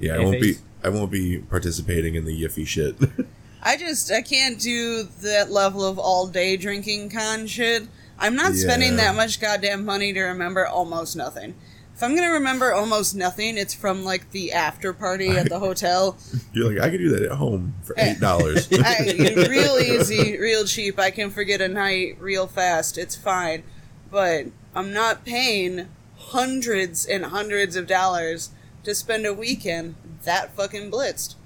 Yeah, 0.00 0.16
I 0.16 0.18
won't 0.18 0.40
be. 0.40 0.56
I 0.82 0.88
won't 0.88 1.10
be 1.10 1.38
participating 1.38 2.14
in 2.14 2.24
the 2.24 2.42
yiffy 2.42 2.66
shit. 2.66 2.96
I 3.62 3.76
just 3.78 4.12
I 4.12 4.20
can't 4.20 4.60
do 4.60 5.04
that 5.22 5.50
level 5.50 5.82
of 5.84 5.98
all 5.98 6.26
day 6.26 6.56
drinking 6.56 7.10
con 7.10 7.46
shit. 7.46 7.84
I'm 8.18 8.36
not 8.36 8.54
spending 8.54 8.96
that 8.96 9.14
much 9.16 9.40
goddamn 9.40 9.84
money 9.84 10.12
to 10.12 10.20
remember 10.22 10.66
almost 10.66 11.16
nothing. 11.16 11.54
If 11.94 12.02
I'm 12.02 12.16
gonna 12.16 12.32
remember 12.32 12.72
almost 12.72 13.14
nothing, 13.14 13.56
it's 13.56 13.72
from 13.72 14.04
like 14.04 14.32
the 14.32 14.52
after 14.52 14.92
party 14.92 15.28
at 15.30 15.48
the 15.48 15.58
hotel. 15.60 16.18
You're 16.52 16.72
like, 16.72 16.82
I 16.82 16.90
could 16.90 16.98
do 16.98 17.08
that 17.10 17.22
at 17.22 17.32
home 17.32 17.74
for 17.84 17.98
Eh. 17.98 18.12
eight 18.12 18.20
dollars. 18.20 18.68
Real 19.48 19.78
easy, 19.78 20.36
real 20.38 20.64
cheap. 20.64 20.98
I 20.98 21.10
can 21.10 21.30
forget 21.30 21.60
a 21.60 21.68
night 21.68 22.16
real 22.20 22.46
fast. 22.48 22.98
It's 22.98 23.14
fine, 23.14 23.62
but 24.10 24.46
I'm 24.74 24.92
not 24.92 25.24
paying 25.24 25.88
hundreds 26.16 27.06
and 27.06 27.26
hundreds 27.26 27.76
of 27.76 27.86
dollars 27.86 28.50
to 28.82 28.94
spend 28.94 29.24
a 29.24 29.32
weekend 29.32 29.94
that 30.24 30.54
fucking 30.56 30.90
blitzed. 30.90 31.36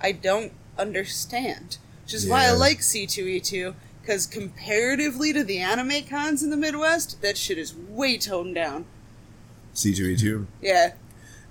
I 0.00 0.12
don't 0.12 0.52
understand. 0.78 1.76
Which 2.04 2.14
is 2.14 2.26
why 2.28 2.46
I 2.46 2.52
like 2.52 2.78
C2E2 2.78 3.74
because 4.00 4.26
comparatively 4.26 5.32
to 5.34 5.44
the 5.44 5.58
anime 5.58 6.02
cons 6.08 6.42
in 6.42 6.48
the 6.50 6.56
Midwest, 6.56 7.20
that 7.22 7.36
shit 7.36 7.58
is 7.58 7.74
way 7.74 8.16
toned 8.16 8.54
down. 8.54 8.86
C2E2, 9.74 10.46
Yeah, 10.62 10.92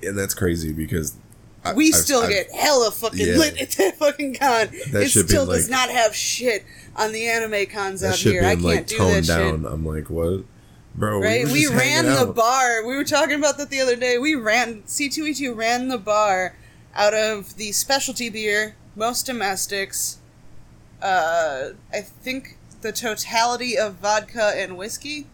and 0.04 0.18
that's 0.18 0.34
crazy 0.34 0.72
because 0.74 1.16
I- 1.64 1.74
we 1.74 1.88
I've- 1.88 1.94
still 2.02 2.22
I've- 2.22 2.34
get 2.34 2.52
hella 2.52 2.92
fucking 2.92 3.20
Yeah. 3.28 3.36
lit 3.38 3.58
at 3.58 3.72
that 3.72 3.98
fucking 4.00 4.36
con. 4.36 4.70
That 4.92 5.04
it 5.04 5.10
still 5.10 5.46
does 5.46 5.70
not 5.70 5.90
have 5.90 6.16
shit 6.16 6.64
on 6.96 7.12
the 7.12 7.28
anime 7.28 7.66
cons 7.68 8.04
out 8.04 8.16
here. 8.16 8.42
I 8.44 8.56
can't 8.56 8.62
like 8.62 8.88
do 8.88 8.98
toned 8.98 9.26
that 9.26 9.38
down. 9.40 9.64
shit. 9.64 9.72
I'm 9.72 9.86
like, 9.86 10.10
what, 10.10 10.46
bro? 10.96 11.20
Right? 11.22 11.46
We, 11.48 11.64
just 11.64 11.74
ran 11.74 12.06
the 12.06 12.20
out. 12.20 12.36
bar. 12.36 12.86
We 12.86 12.96
were 12.96 13.04
talking 13.04 13.36
about 13.36 13.58
that 13.58 13.70
the 13.70 13.82
other 13.82 13.96
day. 13.98 14.18
We 14.18 14.36
ran 14.36 14.84
C2E2 14.88 15.54
ran 15.56 15.88
the 15.90 15.98
bar 15.98 16.56
out 16.96 17.14
of 17.14 17.56
the 17.58 17.72
specialty 17.74 18.30
beer, 18.30 18.76
most 18.96 19.26
domestics. 19.26 20.18
Uh, 21.02 21.70
I 21.94 22.02
think 22.02 22.58
the 22.82 22.92
totality 22.94 23.78
of 23.78 23.96
vodka 23.96 24.54
and 24.56 24.78
whiskey. 24.78 25.28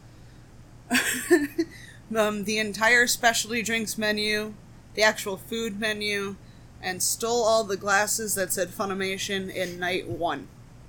um, 2.15 2.43
the 2.43 2.57
entire 2.57 3.07
specialty 3.07 3.61
drinks 3.61 3.97
menu, 3.97 4.53
the 4.93 5.03
actual 5.03 5.37
food 5.37 5.79
menu, 5.79 6.35
and 6.81 7.01
stole 7.01 7.43
all 7.43 7.63
the 7.63 7.77
glasses 7.77 8.35
that 8.35 8.51
said 8.53 8.69
Funimation 8.69 9.53
in 9.53 9.79
night 9.79 10.07
one. 10.07 10.47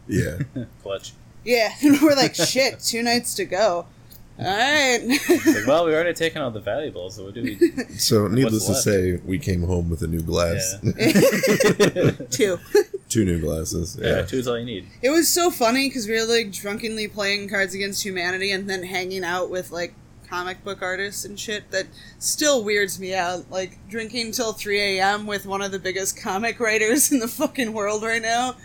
Yeah, 0.09 0.39
Clutch. 0.83 1.13
Yeah, 1.45 1.71
and 1.83 2.01
we're 2.03 2.15
like, 2.17 2.35
shit, 2.35 2.81
two 2.81 3.03
nights 3.03 3.35
to 3.35 3.45
go. 3.45 3.87
Alright. 4.39 5.01
Like, 5.31 5.67
well, 5.67 5.87
we 5.87 5.95
already 5.95 6.13
taken 6.13 6.43
all 6.43 6.51
the 6.51 6.61
valuables, 6.61 7.15
so 7.17 7.25
what 7.25 7.33
do 7.35 7.43
we? 7.43 7.57
so 7.97 8.29
needless 8.29 8.67
to 8.67 8.75
say, 8.75 9.19
we 9.25 9.39
came 9.39 9.63
home 9.63 9.89
with 9.89 10.03
a 10.03 10.07
new 10.07 10.21
glass, 10.21 10.77
Yeah. 10.83 12.11
two. 12.31 12.59
two 13.09 13.25
new 13.25 13.41
glasses. 13.41 13.97
yeah, 13.99 14.17
Yeah, 14.17 14.23
two 14.23 14.37
is 14.37 14.47
all 14.47 14.59
you 14.59 14.67
need. 14.67 14.89
It 15.01 15.09
was 15.09 15.29
so 15.29 15.51
funny 15.51 15.89
because 15.89 16.07
we 16.07 16.13
were 16.21 16.27
like 16.27 16.53
drunkenly 16.53 17.09
playing 17.09 17.49
Cards 17.49 17.75
Against 17.75 18.05
Humanity 18.05 18.51
and 18.51 18.69
then 18.69 18.83
hanging 18.83 19.25
out 19.25 19.49
with 19.49 19.71
like 19.71 19.95
comic 20.29 20.63
book 20.65 20.83
artists 20.83 21.25
and 21.25 21.39
shit 21.39 21.71
that 21.71 21.87
still 22.19 22.63
weirds 22.65 22.99
me 23.01 23.15
out. 23.15 23.51
Like 23.51 23.79
drinking 23.89 24.33
till 24.33 24.53
3 24.53 24.81
a.m. 24.99 25.27
with 25.27 25.47
one 25.47 25.63
of 25.63 25.73
the 25.73 25.79
biggest 25.79 26.21
comic 26.21 26.59
writers 26.61 27.11
in 27.13 27.19
the 27.21 27.29
fucking 27.29 27.73
world 27.73 28.03
right 28.03 28.23
now. 28.23 28.57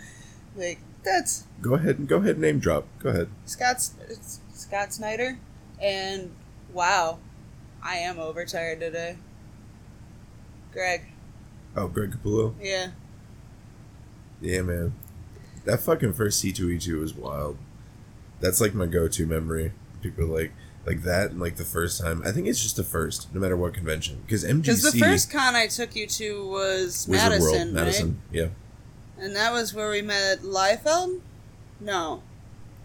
Like, 0.56 0.78
that's 1.04 1.44
Go 1.60 1.74
ahead, 1.74 1.98
and 1.98 2.08
go 2.08 2.16
ahead, 2.18 2.38
name 2.38 2.58
drop. 2.58 2.86
Go 2.98 3.08
ahead. 3.10 3.28
Scott, 3.46 3.80
Scott 4.52 4.92
Snyder. 4.92 5.38
And 5.80 6.32
wow, 6.72 7.18
I 7.82 7.96
am 7.96 8.18
overtired 8.18 8.80
today. 8.80 9.16
Greg, 10.72 11.02
Oh, 11.76 11.88
Greg 11.88 12.10
Capullo. 12.12 12.54
yeah. 12.60 12.88
Yeah, 14.40 14.62
man. 14.62 14.94
That 15.64 15.80
fucking 15.80 16.12
first 16.14 16.42
C2E2 16.44 17.00
was 17.00 17.14
wild. 17.14 17.56
That's 18.40 18.60
like 18.60 18.74
my 18.74 18.86
go-to 18.86 19.24
memory. 19.26 19.72
People 20.02 20.24
are 20.24 20.40
like 20.40 20.52
like 20.86 21.02
that 21.02 21.30
and 21.30 21.40
like 21.40 21.56
the 21.56 21.64
first 21.64 22.00
time. 22.00 22.22
I 22.24 22.32
think 22.32 22.46
it's 22.46 22.62
just 22.62 22.76
the 22.76 22.84
first, 22.84 23.32
no 23.34 23.40
matter 23.40 23.56
what 23.56 23.74
convention. 23.74 24.20
Because 24.26 24.44
MGC 24.44 24.62
Because 24.62 24.92
the 24.92 24.98
first 24.98 25.30
con 25.30 25.54
I 25.54 25.66
took 25.66 25.94
you 25.94 26.06
to 26.06 26.46
was 26.48 27.06
Madison, 27.08 27.40
World, 27.40 27.56
right? 27.56 27.72
Madison. 27.72 28.22
Yeah. 28.32 28.48
And 29.18 29.36
that 29.36 29.52
was 29.52 29.72
where 29.72 29.90
we 29.90 30.02
met 30.02 30.40
Liefeld? 30.40 31.20
No. 31.80 32.22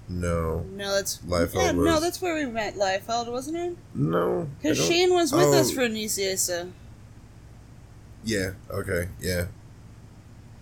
No. 0.09 0.61
No, 0.71 0.93
that's 0.93 1.17
Liefeld 1.17 1.55
Yeah, 1.55 1.71
no, 1.71 1.99
that's 1.99 2.21
where 2.21 2.35
we 2.35 2.45
met 2.45 2.75
Liefeld, 2.75 3.31
wasn't 3.31 3.57
it? 3.57 3.77
No. 3.93 4.47
Because 4.61 4.83
Shane 4.83 5.13
was 5.13 5.31
with 5.33 5.45
Oh, 5.45 5.53
us 5.53 5.71
for 5.71 5.81
Nisiesa. 5.81 6.71
Yeah. 8.23 8.51
Okay. 8.69 9.09
Yeah. 9.19 9.47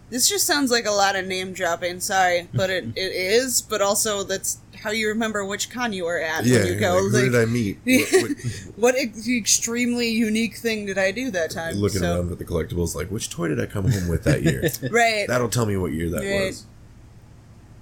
This 0.09 0.29
just 0.29 0.45
sounds 0.45 0.71
like 0.71 0.85
a 0.85 0.91
lot 0.91 1.15
of 1.15 1.25
name 1.25 1.51
dropping. 1.53 1.99
Sorry, 1.99 2.47
but 2.53 2.69
it, 2.69 2.85
it 2.95 3.11
is. 3.11 3.61
But 3.61 3.81
also, 3.81 4.23
that's 4.23 4.59
how 4.85 4.91
you 4.91 5.07
remember 5.09 5.43
which 5.43 5.71
con 5.71 5.91
you 5.93 6.05
were 6.05 6.19
at 6.21 6.45
Yeah. 6.45 6.59
when 6.59 6.67
you 6.67 6.79
go. 6.79 6.93
like, 6.93 7.01
who 7.01 7.09
like, 7.09 7.23
did 7.31 7.35
I 7.35 7.45
meet? 7.45 7.79
What- 7.85 8.21
what- 8.21 8.37
what 8.77 8.95
ex- 8.95 9.27
extremely 9.27 10.09
unique 10.09 10.57
thing 10.57 10.85
did 10.85 10.99
I 10.99 11.11
do 11.11 11.31
that 11.31 11.49
time? 11.49 11.75
looking 11.75 12.01
So- 12.01 12.15
around 12.19 12.31
at 12.31 12.37
the 12.37 12.45
collectibles, 12.45 12.93
like 12.95 13.09
which 13.09 13.29
toy 13.31 13.47
did 13.47 13.59
I 13.59 13.65
come 13.65 13.89
home 13.91 14.07
with 14.07 14.23
that 14.25 14.43
year? 14.43 14.61
right? 14.91 15.25
That'll 15.27 15.49
tell 15.49 15.65
me 15.65 15.75
what 15.75 15.91
year 15.91 16.09
that 16.11 16.21
Right. 16.23 16.45
was. 16.47 16.65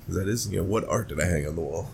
that 0.07 0.27
is, 0.29 0.47
you 0.49 0.57
know, 0.57 0.63
what 0.63 0.87
art 0.87 1.09
did 1.09 1.19
I 1.19 1.25
hang 1.25 1.45
on 1.45 1.55
the 1.55 1.61
wall? 1.61 1.91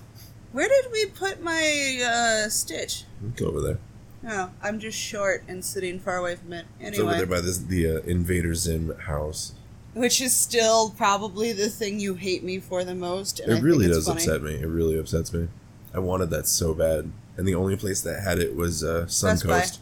Where 0.52 0.68
did 0.68 0.92
we 0.92 1.06
put 1.08 1.42
my 1.44 2.02
uh, 2.46 2.50
Stitch? 2.50 3.04
Go 3.36 3.48
over 3.48 3.62
there. 3.62 3.80
No, 4.22 4.52
I'm 4.62 4.80
just 4.80 4.98
short 4.98 5.44
and 5.48 5.64
sitting 5.66 6.00
far 6.00 6.18
away 6.18 6.36
from 6.36 6.54
it. 6.54 6.66
It's 6.80 7.00
over 7.00 7.14
there 7.14 7.26
by 7.26 7.42
this 7.42 7.58
the 7.58 7.88
uh, 7.88 8.00
Invader 8.02 8.54
Zim 8.54 8.96
house. 9.00 9.54
Which 9.94 10.22
is 10.22 10.34
still 10.36 10.92
probably 10.92 11.52
the 11.52 11.70
thing 11.70 12.00
you 12.00 12.16
hate 12.16 12.44
me 12.44 12.60
for 12.60 12.84
the 12.84 12.96
most. 12.96 13.40
And 13.40 13.54
I 13.54 13.58
It 13.58 13.64
really 13.64 13.88
does 13.88 14.08
funny. 14.08 14.18
upset 14.22 14.42
me. 14.44 14.56
It 14.56 14.68
really 14.68 14.98
upsets 14.98 15.34
me. 15.34 15.48
I 15.94 16.00
wanted 16.00 16.30
that 16.30 16.48
so 16.48 16.74
bad, 16.74 17.12
and 17.38 17.48
the 17.48 17.56
only 17.56 17.76
place 17.76 18.02
that 18.02 18.22
had 18.24 18.40
it 18.40 18.56
was 18.56 18.84
uh. 18.84 19.06
Suncoast. 19.08 19.80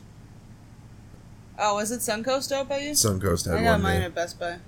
Oh, 1.60 1.76
was 1.76 1.92
it 1.92 2.00
Suncoast 2.00 2.52
out 2.52 2.70
by 2.70 2.80
you? 2.80 2.92
Suncoast 2.92 3.46
had 3.50 3.56
I 3.58 3.64
got 3.64 3.72
one 3.74 3.82
mine 3.82 4.00
day, 4.02 4.06
at 4.06 4.16
Best 4.16 4.40
Buy. 4.40 4.60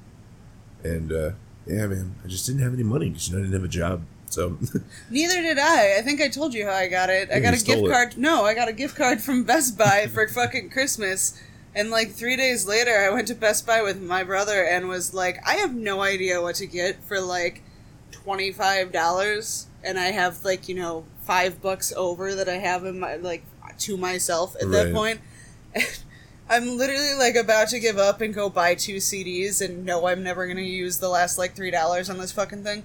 and 0.83 1.11
uh, 1.11 1.31
yeah, 1.67 1.85
man, 1.87 2.15
I 2.23 2.27
just 2.27 2.45
didn't 2.47 2.61
have 2.61 2.73
any 2.73 2.83
money 2.83 3.09
because 3.09 3.29
you 3.29 3.35
know 3.35 3.39
I 3.39 3.43
didn't 3.43 3.53
have 3.53 3.63
a 3.63 3.67
job. 3.67 4.01
So 4.27 4.57
Neither 5.09 5.41
did 5.41 5.57
I. 5.59 5.97
I 5.97 6.01
think 6.01 6.21
I 6.21 6.29
told 6.29 6.53
you 6.53 6.65
how 6.65 6.73
I 6.73 6.87
got 6.87 7.09
it. 7.09 7.29
I 7.31 7.39
got 7.39 7.53
a 7.53 7.63
gift 7.63 7.83
it. 7.83 7.89
card. 7.91 8.17
No, 8.17 8.43
I 8.45 8.53
got 8.53 8.67
a 8.67 8.73
gift 8.73 8.95
card 8.95 9.21
from 9.21 9.43
Best 9.43 9.77
Buy 9.77 10.07
for 10.07 10.27
fucking 10.27 10.69
Christmas. 10.71 11.39
And 11.75 11.91
like 11.91 12.11
three 12.11 12.35
days 12.35 12.67
later, 12.67 12.97
I 12.97 13.09
went 13.09 13.27
to 13.27 13.35
Best 13.35 13.65
Buy 13.67 13.81
with 13.81 14.01
my 14.01 14.23
brother 14.23 14.63
and 14.63 14.87
was 14.89 15.13
like, 15.13 15.37
I 15.47 15.55
have 15.55 15.75
no 15.75 16.01
idea 16.01 16.41
what 16.41 16.55
to 16.55 16.65
get 16.65 17.03
for 17.03 17.21
like 17.21 17.61
$25 18.11 19.65
and 19.83 19.99
I 19.99 20.07
have 20.07 20.43
like, 20.43 20.67
you 20.67 20.75
know, 20.75 21.05
5 21.23 21.61
bucks 21.61 21.93
over 21.95 22.33
that 22.35 22.49
I 22.49 22.55
have 22.55 22.85
in 22.85 22.99
my 22.99 23.15
like 23.15 23.43
to 23.79 23.97
myself 23.97 24.55
at 24.61 24.71
that 24.71 24.85
Right. 24.85 24.93
point. 24.93 25.21
I'm 26.49 26.77
literally 26.77 27.13
like 27.13 27.35
about 27.35 27.67
to 27.69 27.79
give 27.79 27.97
up 27.99 28.21
and 28.21 28.33
go 28.33 28.49
buy 28.49 28.73
two 28.73 28.95
CDs 28.97 29.61
and 29.63 29.85
know 29.85 30.07
I'm 30.07 30.23
never 30.23 30.45
going 30.45 30.57
to 30.57 30.63
use 30.63 30.97
the 30.97 31.09
last 31.09 31.37
like 31.37 31.55
$3 31.55 32.09
on 32.09 32.17
this 32.17 32.31
fucking 32.31 32.63
thing. 32.63 32.83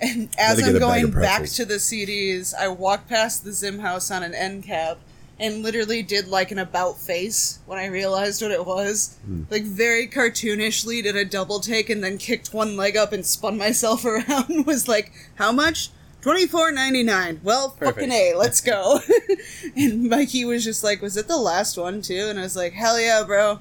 And 0.00 0.30
as 0.38 0.60
I'm 0.62 0.78
going 0.78 1.10
back 1.10 1.44
to 1.44 1.64
the 1.66 1.74
CDs, 1.74 2.54
I 2.58 2.68
walk 2.68 3.06
past 3.06 3.44
the 3.44 3.52
Zim 3.52 3.80
house 3.80 4.10
on 4.10 4.22
an 4.22 4.34
end 4.34 4.64
cap 4.64 4.98
and 5.42 5.64
literally 5.64 6.04
did 6.04 6.28
like 6.28 6.52
an 6.52 6.60
about 6.60 6.98
face 6.98 7.58
when 7.66 7.76
I 7.76 7.86
realized 7.86 8.40
what 8.40 8.52
it 8.52 8.64
was. 8.64 9.18
Hmm. 9.26 9.42
Like 9.50 9.64
very 9.64 10.06
cartoonishly 10.06 11.02
did 11.02 11.16
a 11.16 11.24
double 11.24 11.58
take 11.58 11.90
and 11.90 12.02
then 12.02 12.16
kicked 12.16 12.54
one 12.54 12.76
leg 12.76 12.96
up 12.96 13.12
and 13.12 13.26
spun 13.26 13.58
myself 13.58 14.04
around 14.06 14.64
was 14.66 14.86
like, 14.86 15.12
How 15.34 15.50
much? 15.50 15.90
Twenty 16.20 16.46
four 16.46 16.70
ninety 16.70 17.02
nine. 17.02 17.40
Well, 17.42 17.70
Perfect. 17.70 17.96
fucking 17.96 18.12
A, 18.12 18.34
let's 18.36 18.60
go. 18.60 19.00
and 19.76 20.08
Mikey 20.08 20.44
was 20.44 20.62
just 20.62 20.84
like, 20.84 21.02
Was 21.02 21.16
it 21.16 21.26
the 21.26 21.36
last 21.36 21.76
one 21.76 22.00
too? 22.02 22.26
And 22.28 22.38
I 22.38 22.42
was 22.42 22.56
like, 22.56 22.74
Hell 22.74 23.00
yeah, 23.00 23.24
bro. 23.26 23.58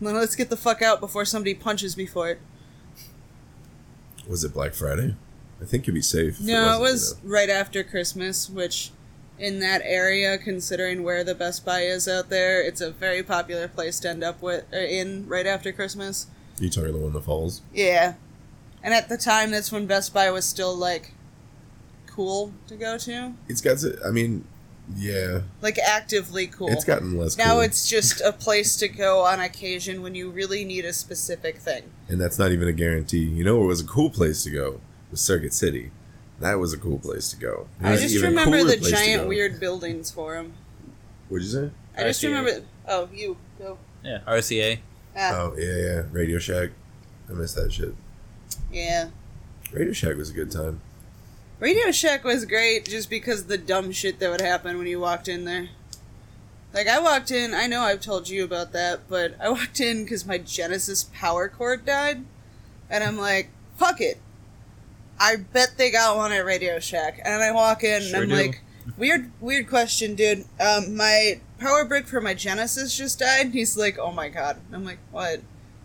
Then 0.00 0.14
let's 0.14 0.34
get 0.34 0.48
the 0.48 0.56
fuck 0.56 0.80
out 0.80 1.00
before 1.00 1.26
somebody 1.26 1.54
punches 1.54 1.96
me 1.96 2.06
for 2.06 2.30
it. 2.30 2.40
Was 4.26 4.44
it 4.44 4.54
Black 4.54 4.72
Friday? 4.72 5.14
I 5.60 5.64
think 5.66 5.86
you'd 5.86 5.94
be 5.94 6.02
safe. 6.02 6.40
No, 6.40 6.76
it 6.76 6.80
wasn't, 6.80 6.80
was 6.80 7.16
right 7.22 7.48
after 7.48 7.82
Christmas, 7.82 8.48
which 8.50 8.90
in 9.38 9.60
that 9.60 9.82
area, 9.84 10.38
considering 10.38 11.02
where 11.02 11.22
the 11.24 11.34
Best 11.34 11.64
Buy 11.64 11.82
is 11.82 12.08
out 12.08 12.30
there, 12.30 12.62
it's 12.62 12.80
a 12.80 12.90
very 12.90 13.22
popular 13.22 13.68
place 13.68 14.00
to 14.00 14.08
end 14.10 14.24
up 14.24 14.40
with 14.42 14.64
uh, 14.72 14.76
in 14.76 15.26
right 15.28 15.46
after 15.46 15.72
Christmas. 15.72 16.26
You 16.58 16.70
talking 16.70 16.92
the 16.92 16.98
one 16.98 17.12
that 17.12 17.24
falls? 17.24 17.60
Yeah, 17.74 18.14
and 18.82 18.94
at 18.94 19.08
the 19.08 19.18
time, 19.18 19.50
that's 19.50 19.70
when 19.70 19.86
Best 19.86 20.14
Buy 20.14 20.30
was 20.30 20.44
still 20.44 20.74
like 20.74 21.12
cool 22.06 22.52
to 22.68 22.76
go 22.76 22.96
to, 22.98 23.34
It's 23.48 23.60
got. 23.60 23.78
I 24.06 24.10
mean, 24.10 24.44
yeah, 24.96 25.40
like 25.60 25.78
actively 25.78 26.46
cool. 26.46 26.68
it's 26.68 26.84
gotten 26.84 27.18
less. 27.18 27.36
now 27.36 27.54
cool. 27.54 27.60
it's 27.60 27.88
just 27.88 28.20
a 28.22 28.32
place 28.32 28.76
to 28.76 28.88
go 28.88 29.20
on 29.20 29.40
occasion 29.40 30.00
when 30.02 30.14
you 30.14 30.30
really 30.30 30.64
need 30.64 30.84
a 30.86 30.92
specific 30.92 31.58
thing. 31.58 31.82
and 32.08 32.18
that's 32.20 32.38
not 32.38 32.52
even 32.52 32.68
a 32.68 32.72
guarantee. 32.72 33.24
You 33.24 33.44
know, 33.44 33.62
it 33.62 33.66
was 33.66 33.80
a 33.80 33.86
cool 33.86 34.08
place 34.10 34.42
to 34.44 34.50
go. 34.50 34.80
Was 35.10 35.20
Circuit 35.20 35.52
City. 35.52 35.90
That 36.40 36.54
was 36.58 36.72
a 36.72 36.78
cool 36.78 36.98
place 36.98 37.30
to 37.30 37.36
go. 37.36 37.66
It 37.80 37.86
I 37.86 37.96
just 37.96 38.22
remember 38.22 38.62
the 38.62 38.76
giant 38.76 39.26
weird 39.28 39.58
buildings 39.58 40.10
for 40.10 40.34
them. 40.34 40.52
What'd 41.28 41.46
you 41.46 41.52
say? 41.52 41.70
I 41.96 42.02
just 42.04 42.22
remember. 42.22 42.62
Oh, 42.86 43.08
you 43.12 43.36
go. 43.58 43.78
Yeah, 44.04 44.20
RCA. 44.26 44.78
Ah, 45.16 45.32
Oh 45.34 45.54
yeah, 45.56 45.76
yeah. 45.76 46.02
Radio 46.12 46.38
Shack. 46.38 46.70
I 47.28 47.32
miss 47.32 47.54
that 47.54 47.72
shit. 47.72 47.94
yeah. 48.70 49.08
Radio 49.72 49.92
Shack 49.92 50.16
was 50.16 50.30
a 50.30 50.34
good 50.34 50.50
time. 50.52 50.80
Radio 51.58 51.90
Shack 51.90 52.22
was 52.22 52.44
great 52.44 52.84
just 52.84 53.08
because 53.10 53.46
the 53.46 53.58
dumb 53.58 53.90
shit 53.90 54.18
that 54.20 54.30
would 54.30 54.40
happen 54.42 54.76
when 54.78 54.86
you 54.86 55.00
walked 55.00 55.26
in 55.26 55.44
there. 55.44 55.70
Like, 56.74 56.86
I 56.86 57.00
walked 57.00 57.30
in, 57.30 57.54
I 57.54 57.66
know 57.66 57.80
I've 57.80 58.02
told 58.02 58.28
you 58.28 58.44
about 58.44 58.72
that, 58.72 59.08
but 59.08 59.34
I 59.40 59.48
walked 59.48 59.80
in 59.80 60.04
because 60.04 60.26
my 60.26 60.36
Genesis 60.38 61.04
power 61.14 61.48
cord 61.48 61.86
died. 61.86 62.24
And 62.90 63.02
I'm 63.02 63.16
like, 63.18 63.48
fuck 63.76 64.00
it. 64.00 64.20
I 65.18 65.36
bet 65.36 65.74
they 65.76 65.90
got 65.90 66.16
one 66.16 66.32
at 66.32 66.44
Radio 66.44 66.78
Shack. 66.78 67.20
And 67.24 67.42
I 67.42 67.52
walk 67.52 67.84
in 67.84 68.02
Sure 68.02 68.22
and 68.22 68.32
I'm 68.32 68.38
do. 68.38 68.44
like, 68.44 68.62
weird, 68.96 69.30
weird 69.40 69.68
question, 69.68 70.14
dude. 70.14 70.44
Um, 70.60 70.96
my 70.96 71.40
power 71.58 71.84
brick 71.84 72.06
for 72.06 72.20
my 72.20 72.34
Genesis 72.34 72.96
just 72.96 73.18
died. 73.18 73.52
He's 73.52 73.76
like, 73.76 73.98
oh 73.98 74.12
my 74.12 74.28
god. 74.28 74.58
I'm 74.72 74.84
like, 74.84 74.98
what? 75.10 75.40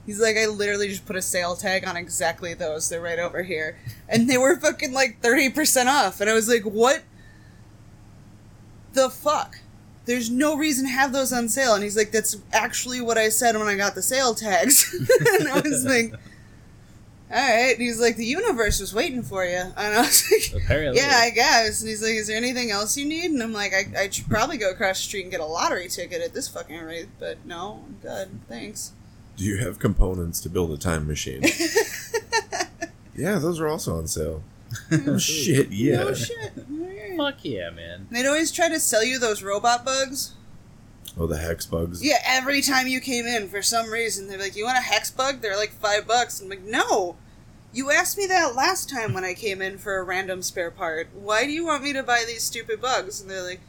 He's 0.06 0.20
like, 0.20 0.36
I 0.36 0.48
literally 0.48 0.88
just 0.88 1.06
put 1.06 1.16
a 1.16 1.22
sale 1.22 1.56
tag 1.56 1.88
on 1.88 1.96
exactly 1.96 2.54
those. 2.54 2.90
They're 2.90 3.02
right 3.02 3.20
over 3.20 3.44
here. 3.44 3.78
And 4.10 4.30
they 4.30 4.38
were 4.38 4.60
fucking 4.60 4.94
like 4.94 5.22
30% 5.22 5.86
off. 5.86 6.20
And 6.20 6.30
I 6.30 6.34
was 6.34 6.50
like, 6.50 6.64
what 6.64 7.04
the 8.94 9.10
fuck? 9.10 9.60
There's 10.06 10.32
no 10.32 10.58
reason 10.58 10.86
to 10.86 10.92
have 10.92 11.14
those 11.14 11.32
on 11.32 11.48
sale. 11.48 11.76
And 11.76 11.84
he's 11.84 11.96
like, 11.96 12.12
that's 12.12 12.36
actually 12.52 13.00
what 13.00 13.18
I 13.18 13.30
said 13.30 13.56
when 13.56 13.68
I 13.68 13.76
got 13.76 13.94
the 13.94 14.02
sale 14.02 14.34
tags. 14.34 14.92
and 15.40 15.48
I 15.48 15.60
was 15.62 15.86
like, 15.86 16.14
alright. 17.32 17.74
And 17.74 17.82
he's 17.82 18.00
like, 18.00 18.16
the 18.18 18.26
universe 18.26 18.80
was 18.80 18.94
waiting 18.94 19.24
for 19.24 19.46
you. 19.46 19.58
And 19.78 19.96
I 19.96 20.02
was 20.02 20.32
like, 20.32 20.64
Apparently. 20.64 21.00
yeah, 21.02 21.12
I 21.16 21.30
guess. 21.32 21.82
And 21.82 21.90
he's 21.90 22.02
like, 22.02 22.14
is 22.14 22.28
there 22.28 22.38
anything 22.38 22.72
else 22.72 22.98
you 22.98 23.06
need? 23.06 23.32
And 23.32 23.42
I'm 23.42 23.54
like, 23.54 23.74
I, 23.74 24.04
I 24.04 24.10
should 24.10 24.28
probably 24.28 24.58
go 24.58 24.70
across 24.72 24.98
the 25.00 25.04
street 25.04 25.24
and 25.24 25.32
get 25.32 25.40
a 25.40 25.46
lottery 25.46 25.88
ticket 25.88 26.22
at 26.22 26.34
this 26.34 26.48
fucking 26.48 26.80
rate. 26.82 27.10
But 27.20 27.46
no, 27.46 27.84
I'm 27.88 27.96
good. 28.02 28.40
Thanks. 28.48 28.92
Do 29.38 29.46
you 29.46 29.58
have 29.58 29.80
components 29.80 30.40
to 30.42 30.50
build 30.50 30.72
a 30.72 30.78
time 30.78 31.08
machine? 31.08 31.42
yeah, 33.16 33.40
those 33.40 33.60
are 33.60 33.68
also 33.68 33.98
on 33.98 34.08
sale. 34.08 34.44
oh 34.92 35.18
shit! 35.20 35.70
Yeah. 35.72 35.98
No 36.04 36.14
shit. 36.14 36.52
Fuck 37.18 37.44
yeah, 37.44 37.70
man. 37.72 38.08
They'd 38.12 38.26
always 38.28 38.52
try 38.52 38.70
to 38.70 38.80
sell 38.80 39.04
you 39.04 39.20
those 39.20 39.42
robot 39.44 39.84
bugs. 39.86 40.34
Oh, 41.18 41.28
the 41.28 41.38
hex 41.38 41.66
bugs. 41.66 42.04
Yeah, 42.04 42.18
every 42.26 42.62
time 42.62 42.88
you 42.88 43.02
came 43.02 43.26
in, 43.26 43.50
for 43.50 43.62
some 43.62 43.90
reason, 43.92 44.28
they're 44.28 44.40
like, 44.40 44.56
"You 44.56 44.66
want 44.66 44.78
a 44.78 44.82
hex 44.82 45.12
bug?" 45.12 45.42
They're 45.42 45.58
like 45.58 45.72
five 45.74 46.08
bucks. 46.08 46.40
I'm 46.40 46.48
like, 46.50 46.64
"No, 46.64 47.18
you 47.74 47.92
asked 47.92 48.18
me 48.18 48.26
that 48.28 48.56
last 48.56 48.90
time 48.90 49.14
when 49.14 49.26
I 49.26 49.34
came 49.34 49.62
in 49.62 49.78
for 49.78 49.98
a 49.98 50.04
random 50.04 50.42
spare 50.42 50.72
part. 50.72 51.10
Why 51.14 51.44
do 51.46 51.52
you 51.52 51.66
want 51.66 51.84
me 51.84 51.92
to 51.94 52.02
buy 52.04 52.24
these 52.26 52.44
stupid 52.44 52.80
bugs?" 52.82 53.20
And 53.20 53.30
they're 53.30 53.44
like, 53.44 53.60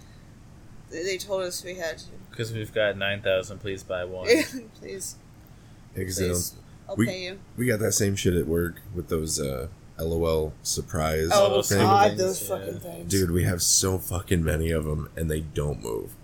"They 0.91 1.03
they 1.03 1.19
told 1.19 1.43
us 1.43 1.65
we 1.65 1.75
had 1.75 1.99
to." 1.99 2.05
Because 2.31 2.53
we've 2.53 2.73
got 2.73 2.97
9,000, 2.97 3.59
please 3.59 3.83
buy 3.83 4.05
one. 4.05 4.27
Please, 4.81 5.17
Yeah, 5.95 6.05
'cause 6.05 6.17
they 6.17 6.29
please, 6.29 6.55
I'll 6.89 6.97
we- 6.97 7.07
pay 7.07 7.23
you. 7.25 7.39
we 7.59 7.67
got 7.67 7.79
that 7.81 7.93
same 7.93 8.17
shit 8.17 8.35
at 8.35 8.47
work 8.47 8.77
with 8.95 9.09
those 9.09 9.39
uh, 9.39 9.69
LOL 9.99 10.55
surprise 10.63 11.29
Oh 11.31 11.51
those 11.51 11.69
things. 11.69 11.83
God, 11.83 12.17
those 12.17 12.41
yeah. 12.43 12.49
fucking 12.57 12.81
things, 12.81 13.11
Dude, 13.11 13.31
we 13.33 13.45
have 13.45 13.61
so 13.63 13.99
fucking 13.99 14.43
many 14.43 14.71
of 14.71 14.85
them, 14.85 15.11
and 15.15 15.31
they 15.31 15.41
don't 15.41 15.83
move. 15.83 16.15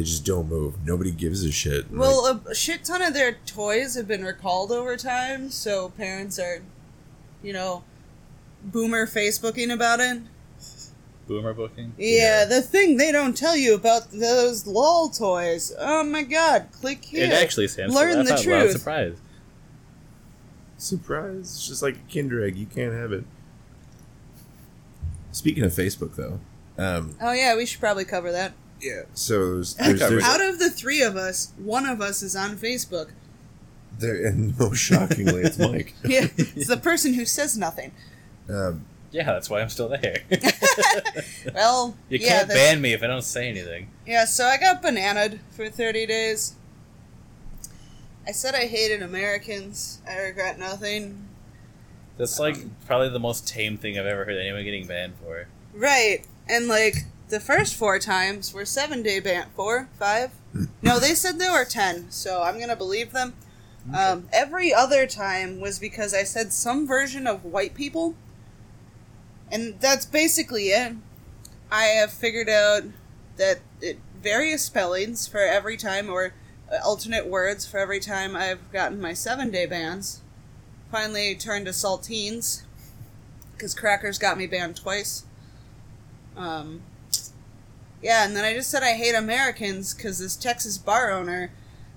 They 0.00 0.04
just 0.04 0.24
don't 0.24 0.48
move. 0.48 0.76
Nobody 0.86 1.10
gives 1.10 1.44
a 1.44 1.52
shit. 1.52 1.92
Well, 1.92 2.22
like, 2.22 2.40
a 2.48 2.54
shit 2.54 2.84
ton 2.84 3.02
of 3.02 3.12
their 3.12 3.32
toys 3.44 3.96
have 3.96 4.08
been 4.08 4.24
recalled 4.24 4.72
over 4.72 4.96
time, 4.96 5.50
so 5.50 5.90
parents 5.90 6.38
are, 6.38 6.62
you 7.42 7.52
know, 7.52 7.84
boomer 8.64 9.06
Facebooking 9.06 9.70
about 9.70 10.00
it. 10.00 10.22
Boomer 11.28 11.52
booking. 11.52 11.92
Yeah, 11.98 12.08
Yeah. 12.08 12.44
the 12.46 12.62
thing 12.62 12.96
they 12.96 13.12
don't 13.12 13.36
tell 13.36 13.54
you 13.54 13.74
about 13.74 14.10
those 14.10 14.66
LOL 14.66 15.10
toys. 15.10 15.70
Oh 15.78 16.02
my 16.02 16.22
god, 16.22 16.68
click 16.72 17.04
here. 17.04 17.26
It 17.26 17.32
actually 17.32 17.68
stands 17.68 17.94
Learn 17.94 18.12
for 18.12 18.24
the 18.24 18.30
laugh 18.30 18.40
out 18.40 18.46
loud 18.46 18.60
truth. 18.62 18.72
surprise. 18.72 19.16
surprise! 20.78 21.40
It's 21.40 21.68
just 21.68 21.82
like 21.82 21.96
a 21.96 22.10
Kinder 22.14 22.42
egg. 22.42 22.56
You 22.56 22.64
can't 22.64 22.94
have 22.94 23.12
it. 23.12 23.24
Speaking 25.30 25.62
of 25.62 25.72
Facebook, 25.72 26.16
though, 26.16 26.40
um, 26.78 27.16
Oh 27.20 27.32
yeah, 27.32 27.54
we 27.54 27.66
should 27.66 27.80
probably 27.80 28.06
cover 28.06 28.32
that. 28.32 28.54
Yeah. 28.80 29.02
So 29.14 29.54
there's, 29.54 29.74
there's, 29.74 30.00
there's 30.00 30.24
Out 30.24 30.40
of 30.40 30.58
the 30.58 30.70
three 30.70 31.02
of 31.02 31.16
us, 31.16 31.52
one 31.58 31.86
of 31.86 32.00
us 32.00 32.22
is 32.22 32.34
on 32.36 32.56
Facebook. 32.56 33.10
there, 33.98 34.26
and 34.26 34.58
most 34.58 34.78
shockingly, 34.78 35.42
it's 35.42 35.58
Mike. 35.58 35.94
Yeah, 36.04 36.28
it's 36.36 36.66
the 36.68 36.76
person 36.76 37.14
who 37.14 37.24
says 37.24 37.56
nothing. 37.58 37.92
Um, 38.48 38.84
Yeah, 39.12 39.24
that's 39.24 39.50
why 39.50 39.60
I'm 39.60 39.68
still 39.68 39.88
there. 39.88 40.22
Well, 41.54 41.96
you 42.08 42.18
yeah, 42.18 42.28
can't 42.28 42.48
that's- 42.48 42.72
ban 42.72 42.80
me 42.80 42.92
if 42.92 43.02
I 43.02 43.06
don't 43.06 43.22
say 43.22 43.48
anything. 43.48 43.90
Yeah, 44.06 44.24
so 44.24 44.44
I 44.46 44.56
got 44.56 44.82
bananaed 44.82 45.38
for 45.50 45.68
30 45.68 46.06
days. 46.06 46.54
I 48.26 48.32
said 48.32 48.54
I 48.54 48.66
hated 48.66 49.02
Americans. 49.02 50.00
I 50.08 50.16
regret 50.18 50.58
nothing. 50.58 51.26
That's 52.18 52.38
like 52.38 52.56
probably 52.86 53.08
the 53.08 53.18
most 53.18 53.48
tame 53.48 53.76
thing 53.78 53.98
I've 53.98 54.06
ever 54.06 54.24
heard 54.24 54.36
anyone 54.36 54.62
getting 54.62 54.86
banned 54.86 55.14
for. 55.22 55.46
Right. 55.74 56.24
And 56.48 56.68
like 56.68 57.06
the 57.30 57.40
first 57.40 57.74
four 57.74 57.98
times 57.98 58.52
were 58.52 58.64
seven 58.64 59.02
day 59.02 59.20
ban 59.20 59.46
four, 59.56 59.88
five? 59.98 60.32
No, 60.82 60.98
they 60.98 61.14
said 61.14 61.38
there 61.38 61.52
were 61.52 61.64
ten, 61.64 62.10
so 62.10 62.42
I'm 62.42 62.58
gonna 62.58 62.76
believe 62.76 63.12
them. 63.12 63.34
Um, 63.96 64.28
every 64.32 64.74
other 64.74 65.06
time 65.06 65.58
was 65.60 65.78
because 65.78 66.12
I 66.12 66.24
said 66.24 66.52
some 66.52 66.86
version 66.86 67.26
of 67.26 67.44
white 67.44 67.74
people. 67.74 68.14
And 69.50 69.80
that's 69.80 70.06
basically 70.06 70.64
it. 70.64 70.94
I 71.72 71.84
have 71.84 72.12
figured 72.12 72.48
out 72.48 72.82
that 73.36 73.60
it, 73.80 73.98
various 74.22 74.62
spellings 74.62 75.26
for 75.26 75.40
every 75.40 75.76
time, 75.76 76.10
or 76.10 76.34
alternate 76.84 77.26
words 77.26 77.66
for 77.66 77.78
every 77.78 78.00
time 78.00 78.36
I've 78.36 78.70
gotten 78.72 79.00
my 79.00 79.12
seven 79.12 79.50
day 79.50 79.66
bans. 79.66 80.20
Finally 80.92 81.36
turned 81.36 81.66
to 81.66 81.72
saltines, 81.72 82.62
because 83.52 83.74
crackers 83.74 84.18
got 84.18 84.36
me 84.36 84.46
banned 84.46 84.76
twice. 84.76 85.24
Um, 86.36 86.82
yeah, 88.02 88.24
and 88.24 88.34
then 88.36 88.44
I 88.44 88.54
just 88.54 88.70
said 88.70 88.82
I 88.82 88.92
hate 88.92 89.14
Americans 89.14 89.94
because 89.94 90.18
this 90.18 90.36
Texas 90.36 90.78
bar 90.78 91.10
owner 91.10 91.50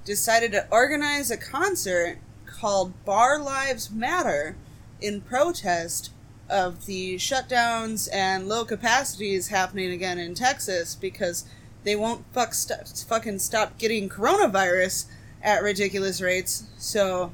decided 0.05 0.51
to 0.51 0.67
organize 0.69 1.31
a 1.31 1.37
concert 1.37 2.17
called 2.45 3.05
Bar 3.05 3.39
Lives 3.39 3.89
Matter 3.89 4.55
in 5.01 5.21
protest 5.21 6.11
of 6.49 6.85
the 6.85 7.15
shutdowns 7.15 8.09
and 8.13 8.47
low 8.47 8.65
capacities 8.65 9.47
happening 9.47 9.91
again 9.91 10.19
in 10.19 10.35
Texas 10.35 10.95
because 10.95 11.45
they 11.83 11.95
won't 11.95 12.25
fuck 12.33 12.53
st- 12.53 13.05
fucking 13.07 13.39
stop 13.39 13.77
getting 13.77 14.09
coronavirus 14.09 15.05
at 15.41 15.63
ridiculous 15.63 16.21
rates. 16.21 16.65
So 16.77 17.31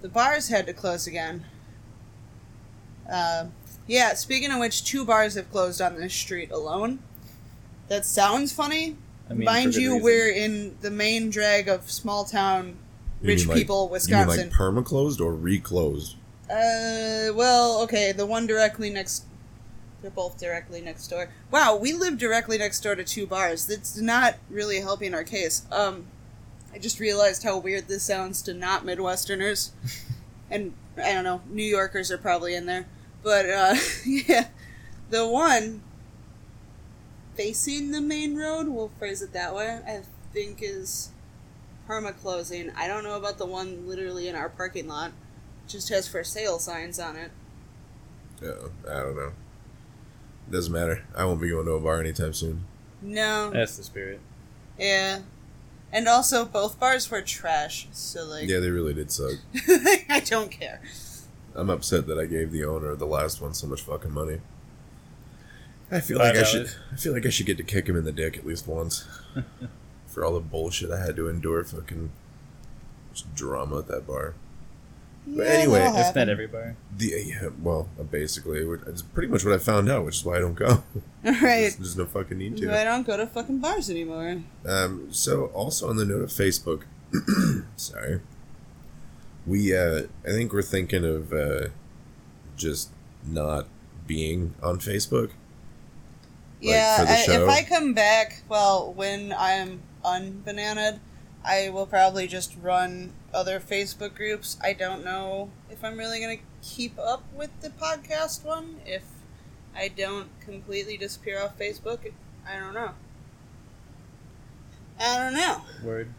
the 0.00 0.08
bars 0.08 0.48
had 0.48 0.66
to 0.66 0.72
close 0.72 1.06
again. 1.06 1.44
Uh, 3.10 3.46
Yeah, 3.86 4.14
speaking 4.14 4.52
of 4.52 4.60
which, 4.60 4.84
two 4.84 5.04
bars 5.04 5.34
have 5.34 5.50
closed 5.50 5.80
on 5.80 5.96
this 5.96 6.14
street 6.14 6.50
alone. 6.52 7.00
That 7.90 8.06
sounds 8.06 8.52
funny. 8.52 8.96
I 9.28 9.34
mean, 9.34 9.44
Mind 9.44 9.74
you, 9.74 9.90
reason. 9.94 10.02
we're 10.04 10.30
in 10.32 10.76
the 10.80 10.90
main 10.90 11.28
drag 11.28 11.68
of 11.68 11.90
small 11.90 12.24
town 12.24 12.76
You 13.20 13.28
rich 13.28 13.40
mean 13.40 13.48
like- 13.48 13.56
people, 13.58 13.78
You 13.82 13.84
mean 13.86 13.90
Wisconsin. 13.92 14.48
like 14.48 14.56
perma 14.56 14.84
closed 14.84 15.20
or 15.20 15.34
reclosed? 15.34 16.14
Uh, 16.48 17.30
well, 17.34 17.80
okay, 17.82 18.12
the 18.12 18.26
one 18.26 18.46
directly 18.46 18.90
next. 18.90 19.24
They're 20.02 20.10
both 20.10 20.38
directly 20.40 20.80
next 20.80 21.08
door. 21.08 21.28
Wow, 21.50 21.76
we 21.76 21.92
live 21.92 22.16
directly 22.16 22.56
next 22.58 22.80
door 22.80 22.94
to 22.94 23.04
two 23.04 23.26
bars. 23.26 23.66
That's 23.66 23.98
not 24.00 24.36
really 24.48 24.80
helping 24.80 25.12
our 25.12 25.24
case. 25.24 25.62
Um, 25.70 26.06
I 26.72 26.78
just 26.78 26.98
realized 27.00 27.42
how 27.42 27.58
weird 27.58 27.88
this 27.88 28.04
sounds 28.04 28.40
to 28.42 28.54
not 28.54 28.84
Midwesterners, 28.86 29.70
and 30.50 30.72
I 30.96 31.12
don't 31.12 31.24
know, 31.24 31.42
New 31.50 31.64
Yorkers 31.64 32.10
are 32.10 32.18
probably 32.18 32.54
in 32.54 32.66
there, 32.66 32.86
but 33.22 33.48
uh, 33.50 33.74
yeah, 34.06 34.46
the 35.10 35.28
one 35.28 35.82
facing 37.40 37.90
the 37.90 38.00
main 38.02 38.36
road, 38.36 38.68
we'll 38.68 38.90
phrase 38.98 39.22
it 39.22 39.32
that 39.32 39.54
way. 39.54 39.80
I 39.86 40.02
think 40.34 40.58
is 40.60 41.08
perma 41.88 42.14
closing. 42.14 42.70
I 42.76 42.86
don't 42.86 43.02
know 43.02 43.16
about 43.16 43.38
the 43.38 43.46
one 43.46 43.88
literally 43.88 44.28
in 44.28 44.36
our 44.36 44.50
parking 44.50 44.86
lot 44.86 45.12
just 45.66 45.88
has 45.88 46.06
for 46.06 46.22
sale 46.22 46.58
signs 46.58 46.98
on 47.00 47.16
it. 47.16 47.30
Yeah, 48.42 48.52
I 48.86 48.98
don't 48.98 49.16
know. 49.16 49.32
Doesn't 50.50 50.72
matter. 50.72 51.02
I 51.16 51.24
won't 51.24 51.40
be 51.40 51.48
going 51.48 51.64
to 51.64 51.72
a 51.72 51.80
bar 51.80 52.00
anytime 52.00 52.34
soon. 52.34 52.66
No. 53.00 53.50
That's 53.50 53.78
the 53.78 53.84
spirit. 53.84 54.20
Yeah. 54.78 55.20
And 55.92 56.08
also, 56.08 56.44
both 56.44 56.78
bars 56.78 57.10
were 57.10 57.22
trash, 57.22 57.88
so, 57.92 58.24
like, 58.24 58.48
Yeah, 58.48 58.58
they 58.58 58.70
really 58.70 58.94
did 58.94 59.10
suck. 59.10 59.32
I 60.08 60.22
don't 60.24 60.50
care. 60.50 60.82
I'm 61.54 61.70
upset 61.70 62.06
that 62.06 62.18
I 62.18 62.26
gave 62.26 62.52
the 62.52 62.64
owner 62.64 62.90
of 62.90 62.98
the 62.98 63.06
last 63.06 63.40
one 63.40 63.54
so 63.54 63.66
much 63.66 63.82
fucking 63.82 64.12
money. 64.12 64.40
I 65.90 66.00
feel 66.00 66.18
like 66.18 66.36
I 66.36 66.42
should. 66.42 66.66
dollars. 66.66 66.76
I 66.92 66.96
feel 66.96 67.12
like 67.12 67.26
I 67.26 67.30
should 67.30 67.46
get 67.46 67.56
to 67.56 67.64
kick 67.64 67.88
him 67.88 67.96
in 67.96 68.04
the 68.04 68.12
dick 68.12 68.36
at 68.36 68.46
least 68.46 68.66
once 68.66 69.06
for 70.06 70.24
all 70.24 70.34
the 70.34 70.40
bullshit 70.40 70.90
I 70.90 71.00
had 71.04 71.16
to 71.16 71.28
endure. 71.28 71.64
Fucking 71.64 72.10
drama 73.34 73.78
at 73.78 73.88
that 73.88 74.06
bar. 74.06 74.34
But 75.26 75.46
anyway, 75.46 75.80
that'll 75.80 76.00
It's 76.00 76.14
not 76.14 76.28
every 76.28 76.46
bar. 76.46 76.76
The 76.96 77.24
yeah, 77.26 77.48
well, 77.60 77.88
basically, 78.10 78.60
it's 78.86 79.02
pretty 79.02 79.28
much 79.28 79.44
what 79.44 79.52
I 79.54 79.58
found 79.58 79.88
out, 79.90 80.04
which 80.04 80.16
is 80.16 80.24
why 80.24 80.36
I 80.36 80.40
don't 80.40 80.54
go. 80.54 80.82
Right. 81.22 81.42
There's, 81.42 81.76
there's 81.76 81.96
no 81.98 82.06
fucking 82.06 82.38
need 82.38 82.56
to. 82.56 82.74
I 82.74 82.82
don't 82.82 83.06
go 83.06 83.14
to 83.18 83.26
fucking 83.26 83.58
bars 83.58 83.90
anymore. 83.90 84.42
Um, 84.64 85.08
so 85.12 85.46
also 85.48 85.90
on 85.90 85.96
the 85.96 86.06
note 86.06 86.22
of 86.22 86.30
Facebook, 86.30 86.84
sorry, 87.76 88.20
we 89.46 89.76
uh, 89.76 90.04
I 90.24 90.28
think 90.30 90.54
we're 90.54 90.62
thinking 90.62 91.04
of 91.04 91.30
uh, 91.34 91.68
just 92.56 92.88
not 93.26 93.66
being 94.06 94.54
on 94.62 94.78
Facebook. 94.78 95.32
Yeah, 96.60 97.04
I, 97.08 97.32
if 97.32 97.48
I 97.48 97.62
come 97.62 97.94
back, 97.94 98.42
well, 98.48 98.92
when 98.92 99.34
I'm 99.36 99.82
unbananaed, 100.04 101.00
I 101.44 101.70
will 101.70 101.86
probably 101.86 102.26
just 102.26 102.54
run 102.60 103.12
other 103.32 103.60
Facebook 103.60 104.14
groups. 104.14 104.58
I 104.62 104.72
don't 104.72 105.04
know 105.04 105.50
if 105.70 105.82
I'm 105.84 105.96
really 105.96 106.20
going 106.20 106.38
to 106.38 106.44
keep 106.62 106.98
up 106.98 107.24
with 107.34 107.50
the 107.60 107.70
podcast 107.70 108.44
one. 108.44 108.80
If 108.84 109.04
I 109.74 109.88
don't 109.88 110.28
completely 110.40 110.96
disappear 110.96 111.40
off 111.40 111.58
Facebook, 111.58 112.12
I 112.46 112.58
don't 112.58 112.74
know. 112.74 112.90
I 114.98 115.16
don't 115.18 115.34
know. 115.34 115.62
Word. 115.82 116.12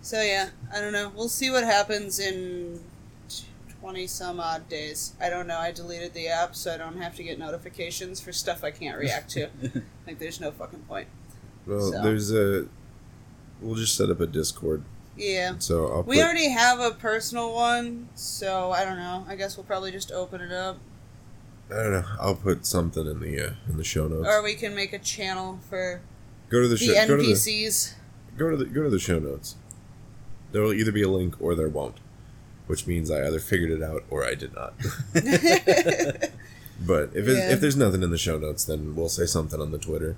So 0.00 0.22
yeah, 0.22 0.50
I 0.72 0.80
don't 0.80 0.92
know. 0.92 1.10
We'll 1.14 1.28
see 1.28 1.50
what 1.50 1.64
happens 1.64 2.18
in 2.18 2.80
twenty 3.80 4.06
some 4.06 4.38
odd 4.40 4.68
days. 4.68 5.14
I 5.20 5.30
don't 5.30 5.46
know. 5.46 5.58
I 5.58 5.72
deleted 5.72 6.14
the 6.14 6.28
app 6.28 6.54
so 6.54 6.72
I 6.74 6.76
don't 6.76 6.98
have 6.98 7.16
to 7.16 7.22
get 7.22 7.38
notifications 7.38 8.20
for 8.20 8.32
stuff 8.32 8.62
I 8.62 8.70
can't 8.70 8.98
react 8.98 9.30
to. 9.32 9.48
like, 10.06 10.18
there's 10.18 10.40
no 10.40 10.50
fucking 10.50 10.80
point. 10.80 11.08
Well, 11.66 11.90
So. 11.92 12.02
there's 12.02 12.32
a. 12.32 12.66
We'll 13.60 13.74
just 13.76 13.96
set 13.96 14.08
up 14.10 14.20
a 14.20 14.26
Discord. 14.26 14.84
Yeah. 15.16 15.54
So 15.58 15.86
I'll 15.92 16.02
We 16.04 16.16
put, 16.16 16.24
already 16.24 16.48
have 16.48 16.80
a 16.80 16.92
personal 16.92 17.52
one, 17.52 18.08
so 18.14 18.70
I 18.70 18.84
don't 18.84 18.96
know. 18.96 19.24
I 19.28 19.36
guess 19.36 19.56
we'll 19.56 19.64
probably 19.64 19.92
just 19.92 20.10
open 20.12 20.40
it 20.40 20.52
up, 20.52 20.78
I 21.70 21.74
don't 21.74 21.92
know. 21.92 22.04
I'll 22.18 22.34
put 22.36 22.64
something 22.66 23.06
in 23.06 23.20
the 23.20 23.48
uh, 23.48 23.52
in 23.68 23.76
the 23.76 23.84
show 23.84 24.08
notes. 24.08 24.26
or 24.26 24.42
we 24.42 24.54
can 24.54 24.74
make 24.74 24.92
a 24.94 24.98
channel 24.98 25.60
for 25.68 26.00
go 26.48 26.60
to 26.62 26.68
the, 26.68 26.74
the 26.76 26.78
show. 26.78 27.06
Go 27.06 27.16
to 27.18 27.22
the 27.22 27.32
NPCs. 27.32 27.94
go 28.38 28.50
to 28.50 28.56
the 28.56 28.64
go 28.64 28.82
to 28.82 28.90
the 28.90 28.98
show 28.98 29.18
notes. 29.18 29.56
There 30.52 30.62
will 30.62 30.72
either 30.72 30.90
be 30.92 31.02
a 31.02 31.08
link 31.08 31.36
or 31.40 31.54
there 31.54 31.68
won't, 31.68 31.98
which 32.70 32.86
means 32.86 33.10
I 33.10 33.26
either 33.26 33.40
figured 33.40 33.70
it 33.70 33.82
out 33.82 34.04
or 34.10 34.24
I 34.24 34.34
did 34.34 34.54
not. 34.54 34.74
But 36.82 37.10
if 37.14 37.26
Yeah. 37.26 37.52
if 37.52 37.60
there's 37.60 37.76
nothing 37.76 38.02
in 38.02 38.10
the 38.10 38.16
show 38.16 38.38
notes, 38.38 38.64
then 38.64 38.96
we'll 38.96 39.10
say 39.10 39.26
something 39.26 39.60
on 39.60 39.70
the 39.70 39.76
Twitter. 39.78 40.16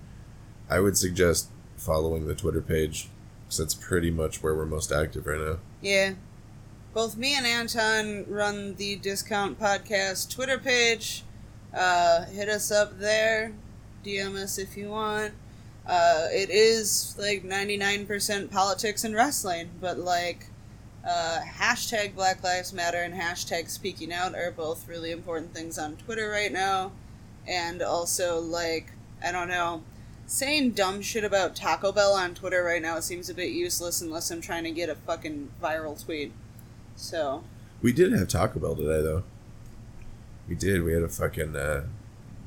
I 0.70 0.78
would 0.78 0.96
suggest 0.96 1.48
following 1.76 2.28
the 2.28 2.36
Twitter 2.36 2.60
page 2.60 3.08
because 3.44 3.58
that's 3.58 3.74
pretty 3.74 4.12
much 4.12 4.42
where 4.44 4.54
we're 4.54 4.64
most 4.66 4.92
active 4.92 5.26
right 5.26 5.40
now. 5.40 5.56
Yeah. 5.80 6.12
Both 6.94 7.16
me 7.16 7.34
and 7.36 7.46
Anton 7.46 8.26
run 8.28 8.76
the 8.76 8.94
Discount 8.96 9.58
Podcast 9.58 10.30
Twitter 10.30 10.58
page. 10.58 11.24
Uh, 11.74 12.26
hit 12.26 12.48
us 12.48 12.70
up 12.70 12.98
there. 13.00 13.52
DM 14.04 14.36
us 14.36 14.56
if 14.58 14.76
you 14.76 14.90
want. 14.90 15.32
Uh, 15.84 16.28
it 16.30 16.48
is 16.50 17.16
like 17.18 17.42
99% 17.42 18.50
politics 18.52 19.02
and 19.02 19.16
wrestling, 19.16 19.70
but 19.80 19.98
like 19.98 20.46
uh, 21.06 21.40
hashtag 21.44 22.14
Black 22.14 22.42
Lives 22.42 22.72
Matter 22.72 22.98
and 22.98 23.14
hashtag 23.14 23.68
Speaking 23.68 24.12
Out 24.12 24.34
are 24.34 24.50
both 24.50 24.88
really 24.88 25.10
important 25.10 25.54
things 25.54 25.78
on 25.78 25.96
Twitter 25.96 26.28
right 26.28 26.52
now. 26.52 26.92
And 27.46 27.82
also, 27.82 28.40
like, 28.40 28.92
I 29.24 29.32
don't 29.32 29.48
know, 29.48 29.82
saying 30.26 30.72
dumb 30.72 31.02
shit 31.02 31.24
about 31.24 31.56
Taco 31.56 31.90
Bell 31.92 32.12
on 32.12 32.34
Twitter 32.34 32.62
right 32.62 32.80
now 32.80 33.00
seems 33.00 33.28
a 33.28 33.34
bit 33.34 33.50
useless 33.50 34.00
unless 34.00 34.30
I'm 34.30 34.40
trying 34.40 34.64
to 34.64 34.70
get 34.70 34.88
a 34.88 34.94
fucking 34.94 35.50
viral 35.60 36.02
tweet. 36.02 36.32
So, 36.94 37.42
We 37.80 37.92
did 37.92 38.12
have 38.12 38.28
Taco 38.28 38.60
Bell 38.60 38.76
today, 38.76 39.02
though. 39.02 39.24
We 40.48 40.54
did. 40.54 40.82
We 40.82 40.92
had 40.92 41.02
a 41.02 41.08
fucking 41.08 41.56
uh, 41.56 41.86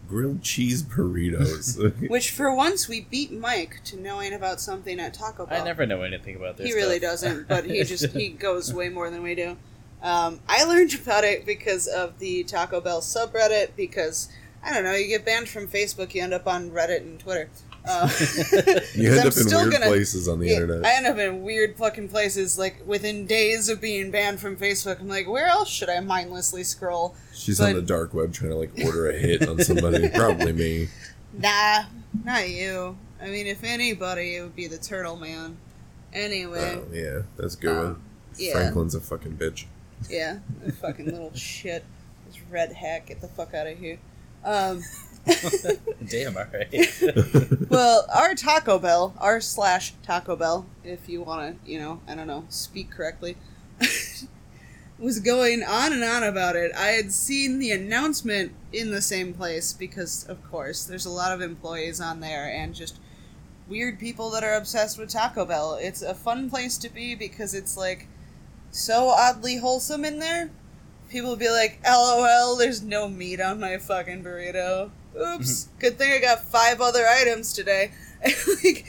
grilled 0.08 0.42
cheese 0.42 0.84
burritos. 0.84 1.78
which 2.10 2.32
for 2.32 2.54
once 2.56 2.88
we 2.88 3.02
beat 3.02 3.32
Mike 3.32 3.82
to 3.86 3.98
knowing 3.98 4.34
about 4.34 4.62
something 4.62 5.00
at 5.00 5.14
Taco 5.14 5.46
Bell. 5.46 5.62
I 5.62 5.66
never 5.66 5.86
know 5.86 6.02
anything 6.02 6.36
about 6.36 6.58
this. 6.58 6.68
He 6.68 6.74
really 6.74 7.00
doesn't, 7.00 7.48
but 7.48 7.66
he 7.66 7.84
just 7.86 8.08
he 8.14 8.30
goes 8.30 8.74
way 8.74 8.90
more 8.90 9.10
than 9.10 9.24
we 9.24 9.36
do. 9.36 9.58
Um, 10.02 10.40
I 10.48 10.64
learned 10.66 10.94
about 10.94 11.24
it 11.24 11.46
because 11.46 11.88
of 11.88 12.20
the 12.20 12.44
Taco 12.44 12.82
Bell 12.82 13.02
subreddit. 13.02 13.76
Because 13.76 14.30
I 14.64 14.74
don't 14.74 14.84
know, 14.84 14.94
you 14.94 15.08
get 15.08 15.26
banned 15.26 15.50
from 15.50 15.68
Facebook, 15.68 16.14
you 16.14 16.22
end 16.24 16.34
up 16.34 16.48
on 16.48 16.72
Reddit 16.72 17.02
and 17.02 17.20
Twitter. 17.20 17.50
Uh, 17.88 18.10
you 18.96 19.12
end 19.14 19.28
up 19.28 19.38
in 19.38 19.46
weird 19.46 19.72
gonna- 19.72 19.86
places 19.86 20.28
on 20.28 20.40
the 20.40 20.48
Yeah, 20.48 20.54
internet. 20.62 20.86
I 20.86 20.96
end 20.98 21.06
up 21.08 21.18
in 21.18 21.44
weird 21.44 21.76
fucking 21.78 22.10
places. 22.10 22.58
Like 22.58 22.82
within 22.86 23.26
days 23.28 23.70
of 23.70 23.80
being 23.82 24.12
banned 24.12 24.40
from 24.40 24.56
Facebook, 24.58 25.00
I'm 25.00 25.08
like, 25.08 25.28
where 25.28 25.46
else 25.48 25.70
should 25.70 25.90
I 25.90 26.00
mindlessly 26.00 26.64
scroll? 26.64 27.16
She's 27.34 27.60
but- 27.60 27.70
on 27.70 27.76
the 27.76 27.82
dark 27.82 28.14
web 28.14 28.34
trying 28.34 28.52
to 28.52 28.58
like 28.58 28.72
order 28.84 29.10
a 29.10 29.14
hit 29.18 29.48
on 29.48 29.60
somebody. 29.64 30.10
Probably 30.14 30.52
me. 30.54 30.88
Nah, 31.38 31.84
not 32.24 32.50
you. 32.50 32.98
I 33.22 33.28
mean, 33.28 33.48
if 33.48 33.64
anybody, 33.64 34.36
it 34.38 34.42
would 34.42 34.56
be 34.56 34.68
the 34.68 34.78
Turtle 34.78 35.16
Man. 35.18 35.58
Anyway, 36.14 36.80
Oh, 36.82 36.86
yeah, 36.94 37.22
that's 37.38 37.56
a 37.56 37.58
good 37.58 37.78
Um, 37.78 37.84
one. 37.86 38.02
yeah. 38.38 38.54
Franklin's 38.54 38.96
a 38.96 39.02
fucking 39.02 39.34
bitch. 39.38 39.66
yeah, 40.10 40.40
fucking 40.82 41.06
little 41.06 41.34
shit. 41.36 41.84
This 42.28 42.40
red 42.50 42.72
hack, 42.74 43.08
get 43.08 43.20
the 43.22 43.28
fuck 43.28 43.54
out 43.54 43.68
of 43.68 43.78
here. 43.78 43.98
Um, 44.44 44.82
Damn, 46.10 46.38
alright. 46.38 46.74
well, 47.70 48.06
our 48.14 48.36
Taco 48.36 48.80
Bell, 48.80 49.14
our 49.18 49.42
slash 49.42 49.94
Taco 50.04 50.36
Bell, 50.36 50.66
if 50.84 51.10
you 51.10 51.22
want 51.22 51.64
to, 51.66 51.72
you 51.72 51.80
know, 51.80 52.02
I 52.08 52.16
don't 52.16 52.28
know, 52.28 52.46
speak 52.50 52.92
correctly, 52.92 53.38
was 55.00 55.20
going 55.20 55.64
on 55.64 55.94
and 55.94 56.04
on 56.04 56.24
about 56.24 56.56
it. 56.56 56.72
I 56.76 56.90
had 56.90 57.12
seen 57.12 57.60
the 57.60 57.72
announcement 57.72 58.54
in 58.72 58.92
the 58.92 59.02
same 59.02 59.34
place 59.34 59.74
because, 59.74 60.26
of 60.26 60.44
course, 60.50 60.86
there's 60.86 61.06
a 61.06 61.12
lot 61.12 61.32
of 61.32 61.42
employees 61.42 62.00
on 62.00 62.20
there 62.20 62.50
and 62.50 62.76
just 62.76 63.00
weird 63.68 64.00
people 64.00 64.30
that 64.30 64.44
are 64.44 64.54
obsessed 64.54 64.98
with 64.98 65.10
Taco 65.10 65.46
Bell. 65.46 65.76
It's 65.82 66.02
a 66.02 66.14
fun 66.14 66.50
place 66.50 66.78
to 66.78 66.90
be 66.90 67.16
because 67.16 67.54
it's 67.54 67.76
like 67.76 68.08
so 68.72 69.10
oddly 69.10 69.58
wholesome 69.58 70.06
in 70.06 70.20
there. 70.20 70.52
People 71.10 71.32
will 71.32 71.38
be 71.38 71.50
like, 71.50 71.80
LOL, 71.86 72.56
there's 72.56 72.82
no 72.82 73.08
meat 73.08 73.40
on 73.40 73.60
my 73.60 73.78
fucking 73.78 74.24
burrito. 74.24 74.92
Oops. 75.20 75.68
Good 75.80 75.98
thing 75.98 76.12
I 76.12 76.20
got 76.20 76.44
five 76.44 76.82
other 76.82 77.06
items 77.08 77.54
today. 77.54 77.92
like, 78.64 78.86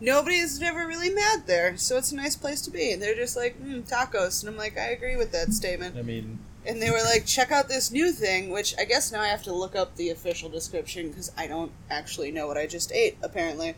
nobody's 0.00 0.60
ever 0.62 0.86
really 0.86 1.10
mad 1.10 1.46
there, 1.46 1.76
so 1.76 1.96
it's 1.96 2.12
a 2.12 2.16
nice 2.16 2.36
place 2.36 2.60
to 2.62 2.70
be. 2.70 2.92
And 2.92 3.02
they're 3.02 3.14
just 3.14 3.36
like, 3.36 3.60
mm, 3.62 3.88
tacos. 3.88 4.42
And 4.42 4.48
I'm 4.50 4.56
like, 4.56 4.78
I 4.78 4.88
agree 4.90 5.16
with 5.16 5.32
that 5.32 5.52
statement. 5.52 5.96
I 5.96 6.02
mean, 6.02 6.38
And 6.64 6.80
they 6.80 6.90
were 6.90 7.02
like, 7.04 7.26
check 7.26 7.50
out 7.52 7.68
this 7.68 7.90
new 7.90 8.12
thing, 8.12 8.50
which 8.50 8.74
I 8.78 8.84
guess 8.84 9.12
now 9.12 9.20
I 9.20 9.28
have 9.28 9.42
to 9.44 9.52
look 9.54 9.76
up 9.76 9.96
the 9.96 10.10
official 10.10 10.48
description 10.48 11.08
because 11.08 11.30
I 11.36 11.46
don't 11.46 11.72
actually 11.90 12.30
know 12.30 12.46
what 12.46 12.56
I 12.56 12.66
just 12.66 12.90
ate, 12.92 13.16
apparently. 13.22 13.74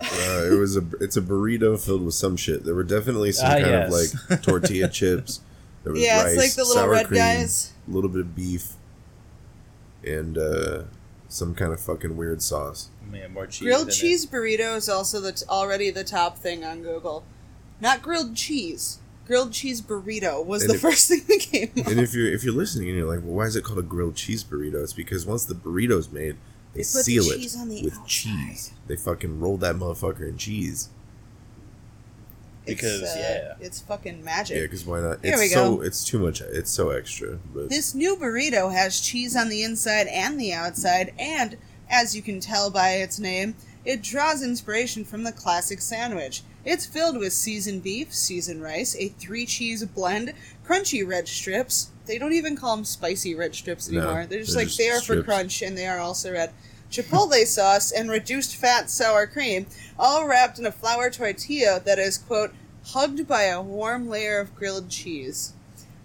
Uh, 0.00 0.44
it 0.52 0.58
was 0.58 0.76
a 0.76 0.84
it's 1.00 1.16
a 1.16 1.22
burrito 1.22 1.78
filled 1.82 2.04
with 2.04 2.12
some 2.14 2.36
shit. 2.36 2.64
There 2.64 2.74
were 2.74 2.84
definitely 2.84 3.32
some 3.32 3.46
Ah, 3.46 3.54
kind 3.54 3.66
yes. 3.66 4.14
of 4.14 4.30
like 4.30 4.42
tortilla 4.42 4.88
chips. 4.90 5.40
There 5.84 5.92
was 5.94 6.02
Yeah, 6.02 6.22
rice, 6.22 6.32
it's 6.34 6.42
like 6.42 6.54
the 6.54 6.64
little 6.64 6.82
sour 6.82 6.90
red 6.90 7.06
cream, 7.06 7.18
guys. 7.18 7.72
a 7.88 7.90
little 7.90 8.10
bit 8.10 8.20
of 8.20 8.36
beef. 8.36 8.72
and 10.04 10.36
uh, 10.36 10.82
some 11.28 11.54
kind 11.54 11.72
of 11.72 11.80
fucking 11.80 12.16
weird 12.16 12.42
sauce. 12.42 12.88
Man, 13.10 13.32
more 13.32 13.46
cheese. 13.46 13.62
Grilled 13.66 13.82
in 13.84 13.88
it. 13.88 13.92
cheese 13.92 14.26
burrito 14.26 14.76
is 14.76 14.88
also 14.88 15.20
the 15.20 15.32
t- 15.32 15.44
already 15.48 15.90
the 15.90 16.04
top 16.04 16.38
thing 16.38 16.64
on 16.64 16.82
Google. 16.82 17.24
Not 17.80 18.02
grilled 18.02 18.34
cheese. 18.36 18.98
Grilled 19.26 19.52
cheese 19.52 19.82
burrito 19.82 20.44
was 20.44 20.62
And 20.62 20.70
the 20.70 20.74
if- 20.74 20.80
first 20.80 21.08
thing 21.08 21.22
that 21.28 21.40
came 21.40 21.70
up. 21.84 21.90
And 21.90 22.00
if 22.00 22.14
you're 22.14 22.32
if 22.32 22.44
you're 22.44 22.54
listening 22.54 22.88
and 22.88 22.98
you're 22.98 23.08
like, 23.08 23.24
well, 23.24 23.34
why 23.34 23.44
is 23.44 23.56
it 23.56 23.64
called 23.64 23.78
a 23.78 23.82
grilled 23.82 24.14
cheese 24.16 24.44
burrito? 24.44 24.82
It's 24.82 24.92
because 24.92 25.26
once 25.26 25.44
the 25.44 25.54
burrito's 25.54 26.10
made, 26.10 26.36
they, 26.74 26.80
They 26.80 26.82
put 26.82 26.92
the 26.92 27.02
seal 27.04 27.24
it 27.24 27.38
the 27.40 27.82
with 27.84 27.94
outside. 27.94 28.06
cheese. 28.08 28.72
They 28.86 28.96
fucking 28.96 29.40
roll 29.40 29.56
that 29.58 29.76
motherfucker 29.76 30.28
in 30.28 30.36
cheese. 30.38 30.90
Because, 32.66 33.02
it's, 33.02 33.14
uh, 33.14 33.18
yeah. 33.58 33.66
it's 33.66 33.80
fucking 33.80 34.24
magic. 34.24 34.56
Yeah, 34.56 34.62
because 34.62 34.84
why 34.84 35.00
not? 35.00 35.20
Here 35.24 35.34
it's 35.34 35.40
we 35.42 35.48
so 35.48 35.76
go. 35.76 35.82
it's 35.82 36.04
too 36.04 36.18
much. 36.18 36.40
It's 36.40 36.70
so 36.70 36.90
extra. 36.90 37.38
But 37.54 37.68
This 37.70 37.94
new 37.94 38.16
burrito 38.16 38.72
has 38.72 39.00
cheese 39.00 39.36
on 39.36 39.48
the 39.48 39.62
inside 39.62 40.06
and 40.08 40.38
the 40.40 40.52
outside, 40.52 41.12
and 41.18 41.56
as 41.88 42.16
you 42.16 42.22
can 42.22 42.40
tell 42.40 42.70
by 42.70 42.90
its 42.94 43.18
name, 43.18 43.54
it 43.84 44.02
draws 44.02 44.42
inspiration 44.42 45.04
from 45.04 45.22
the 45.22 45.30
classic 45.32 45.80
sandwich. 45.80 46.42
It's 46.64 46.84
filled 46.84 47.16
with 47.16 47.32
seasoned 47.32 47.84
beef, 47.84 48.12
seasoned 48.12 48.60
rice, 48.60 48.96
a 48.98 49.08
three 49.10 49.46
cheese 49.46 49.84
blend, 49.84 50.32
crunchy 50.66 51.06
red 51.06 51.28
strips. 51.28 51.90
They 52.06 52.18
don't 52.18 52.32
even 52.32 52.56
call 52.56 52.74
them 52.74 52.84
spicy 52.84 53.36
red 53.36 53.54
strips 53.54 53.88
No, 53.88 54.00
anymore. 54.00 54.26
they're 54.26 54.40
just 54.40 54.52
they're 54.54 54.62
like 54.62 54.66
just 54.68 54.78
they 54.78 54.90
are 54.90 55.00
for 55.00 55.22
crunch, 55.22 55.62
and 55.62 55.78
they 55.78 55.86
are 55.86 55.98
also 56.00 56.32
red. 56.32 56.50
Chipotle 56.90 57.44
sauce 57.46 57.90
and 57.90 58.10
reduced 58.10 58.56
fat 58.56 58.88
sour 58.90 59.26
cream, 59.26 59.66
all 59.98 60.26
wrapped 60.26 60.58
in 60.58 60.66
a 60.66 60.72
flour 60.72 61.10
tortilla 61.10 61.80
that 61.84 61.98
is, 61.98 62.18
quote, 62.18 62.52
hugged 62.86 63.26
by 63.26 63.44
a 63.44 63.60
warm 63.60 64.08
layer 64.08 64.38
of 64.38 64.54
grilled 64.54 64.88
cheese. 64.88 65.52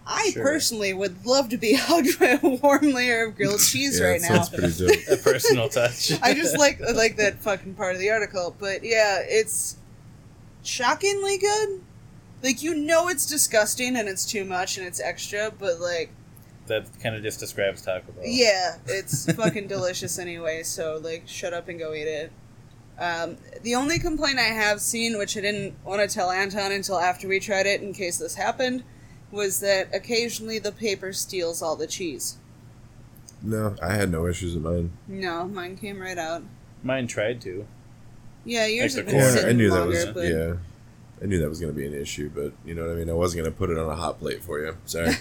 I 0.07 0.31
Sure. 0.31 0.41
personally 0.43 0.93
would 0.93 1.25
love 1.25 1.49
to 1.49 1.57
be 1.57 1.73
hugged 1.79 2.19
by 2.19 2.39
a 2.41 2.57
warm 2.57 2.91
layer 2.91 3.25
of 3.25 3.35
grilled 3.35 3.59
cheese 3.71 3.99
yeah, 3.99 4.05
right 4.07 4.21
that 4.21 4.29
now. 4.31 4.41
sounds 4.43 4.49
pretty 4.49 4.87
dope. 4.87 5.07
A 5.19 5.21
personal 5.21 5.69
touch. 5.69 6.11
I 6.23 6.33
just 6.33 6.57
like 6.57 6.81
I 6.81 6.91
like 6.91 7.17
that 7.17 7.39
fucking 7.41 7.75
part 7.75 7.93
of 7.93 8.01
the 8.01 8.09
article, 8.09 8.55
but 8.59 8.83
yeah, 8.83 9.19
it's 9.23 9.77
shockingly 10.63 11.37
good. 11.37 11.81
Like 12.43 12.63
you 12.63 12.73
know 12.73 13.07
it's 13.07 13.25
disgusting 13.27 13.95
and 13.95 14.09
it's 14.09 14.25
too 14.25 14.43
much 14.43 14.77
and 14.77 14.85
it's 14.87 14.99
extra, 14.99 15.51
but 15.57 15.79
like 15.79 16.09
that 16.71 16.87
kind 17.01 17.15
of 17.15 17.21
just 17.21 17.39
describes 17.39 17.81
Taco 17.81 18.11
Bell. 18.13 18.23
yeah, 18.25 18.77
it's 18.87 19.31
fucking 19.33 19.67
delicious 19.67 20.17
anyway. 20.17 20.63
So 20.63 20.99
like, 21.03 21.23
shut 21.27 21.53
up 21.53 21.67
and 21.69 21.77
go 21.77 21.93
eat 21.93 22.07
it. 22.07 22.31
Um, 22.99 23.37
the 23.63 23.75
only 23.75 23.99
complaint 23.99 24.37
I 24.39 24.43
have 24.53 24.79
seen, 24.81 25.17
which 25.17 25.35
I 25.37 25.41
didn't 25.41 25.73
want 25.83 26.01
to 26.07 26.13
tell 26.13 26.29
Anton 26.31 26.71
until 26.71 26.99
after 26.99 27.27
we 27.27 27.39
tried 27.39 27.65
it, 27.65 27.81
in 27.81 27.93
case 27.93 28.17
this 28.17 28.35
happened, 28.35 28.83
was 29.31 29.59
that 29.61 29.93
occasionally 29.93 30.59
the 30.59 30.71
paper 30.71 31.11
steals 31.13 31.61
all 31.61 31.75
the 31.75 31.87
cheese. 31.87 32.37
no, 33.41 33.75
I 33.81 33.93
had 33.95 34.11
no 34.11 34.27
issues 34.27 34.53
with 34.55 34.63
mine. 34.63 34.91
No, 35.07 35.47
mine 35.47 35.77
came 35.77 35.99
right 35.99 36.17
out. 36.17 36.43
Mine 36.83 37.07
tried 37.07 37.41
to. 37.41 37.65
Yeah, 38.45 38.65
yours 38.67 38.95
Like 38.95 39.05
have 39.05 39.05
the 39.05 39.11
been 39.11 39.21
corner. 39.21 39.25
Yeah, 39.27 39.41
sitting 39.41 39.49
I 39.49 39.53
knew 39.53 39.69
that 39.69 39.79
longer, 39.79 39.95
was 39.95 40.05
but 40.05 40.27
yeah. 40.27 40.53
I 41.21 41.25
knew 41.27 41.39
that 41.39 41.49
was 41.49 41.59
going 41.59 41.71
to 41.73 41.79
be 41.79 41.85
an 41.85 41.93
issue, 41.93 42.31
but 42.33 42.51
you 42.65 42.73
know 42.73 42.83
what 42.87 42.91
I 42.91 42.95
mean. 42.95 43.09
I 43.09 43.13
wasn't 43.13 43.43
going 43.43 43.53
to 43.53 43.57
put 43.57 43.69
it 43.69 43.77
on 43.77 43.87
a 43.89 43.95
hot 43.95 44.19
plate 44.19 44.43
for 44.43 44.59
you. 44.59 44.75
Sorry. 44.85 45.13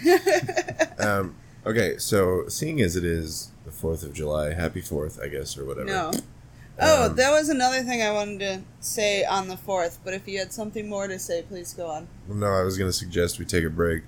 um, 0.99 1.37
okay, 1.67 1.99
so 1.99 2.45
seeing 2.49 2.81
as 2.81 2.97
it 2.97 3.05
is 3.05 3.51
the 3.67 3.71
Fourth 3.71 4.03
of 4.03 4.13
July, 4.15 4.55
Happy 4.55 4.81
Fourth, 4.81 5.21
I 5.23 5.29
guess, 5.29 5.59
or 5.59 5.65
whatever. 5.67 5.87
no. 5.87 6.11
Oh, 6.83 7.07
Um, 7.09 7.17
that 7.17 7.31
was 7.31 7.51
another 7.51 7.83
thing 7.83 8.01
I 8.01 8.11
wanted 8.11 8.39
to 8.41 8.63
say 8.81 9.23
on 9.25 9.49
the 9.49 9.57
fourth. 9.59 9.99
But 10.03 10.15
if 10.15 10.27
you 10.27 10.39
had 10.39 10.51
something 10.51 10.89
more 10.89 11.07
to 11.09 11.19
say, 11.19 11.43
please 11.43 11.75
go 11.75 11.89
on. 11.89 12.09
No, 12.27 12.47
I 12.47 12.63
was 12.63 12.79
going 12.79 12.89
to 12.89 12.97
suggest 12.97 13.39
we 13.39 13.45
take 13.45 13.65
a 13.65 13.69
break, 13.71 14.05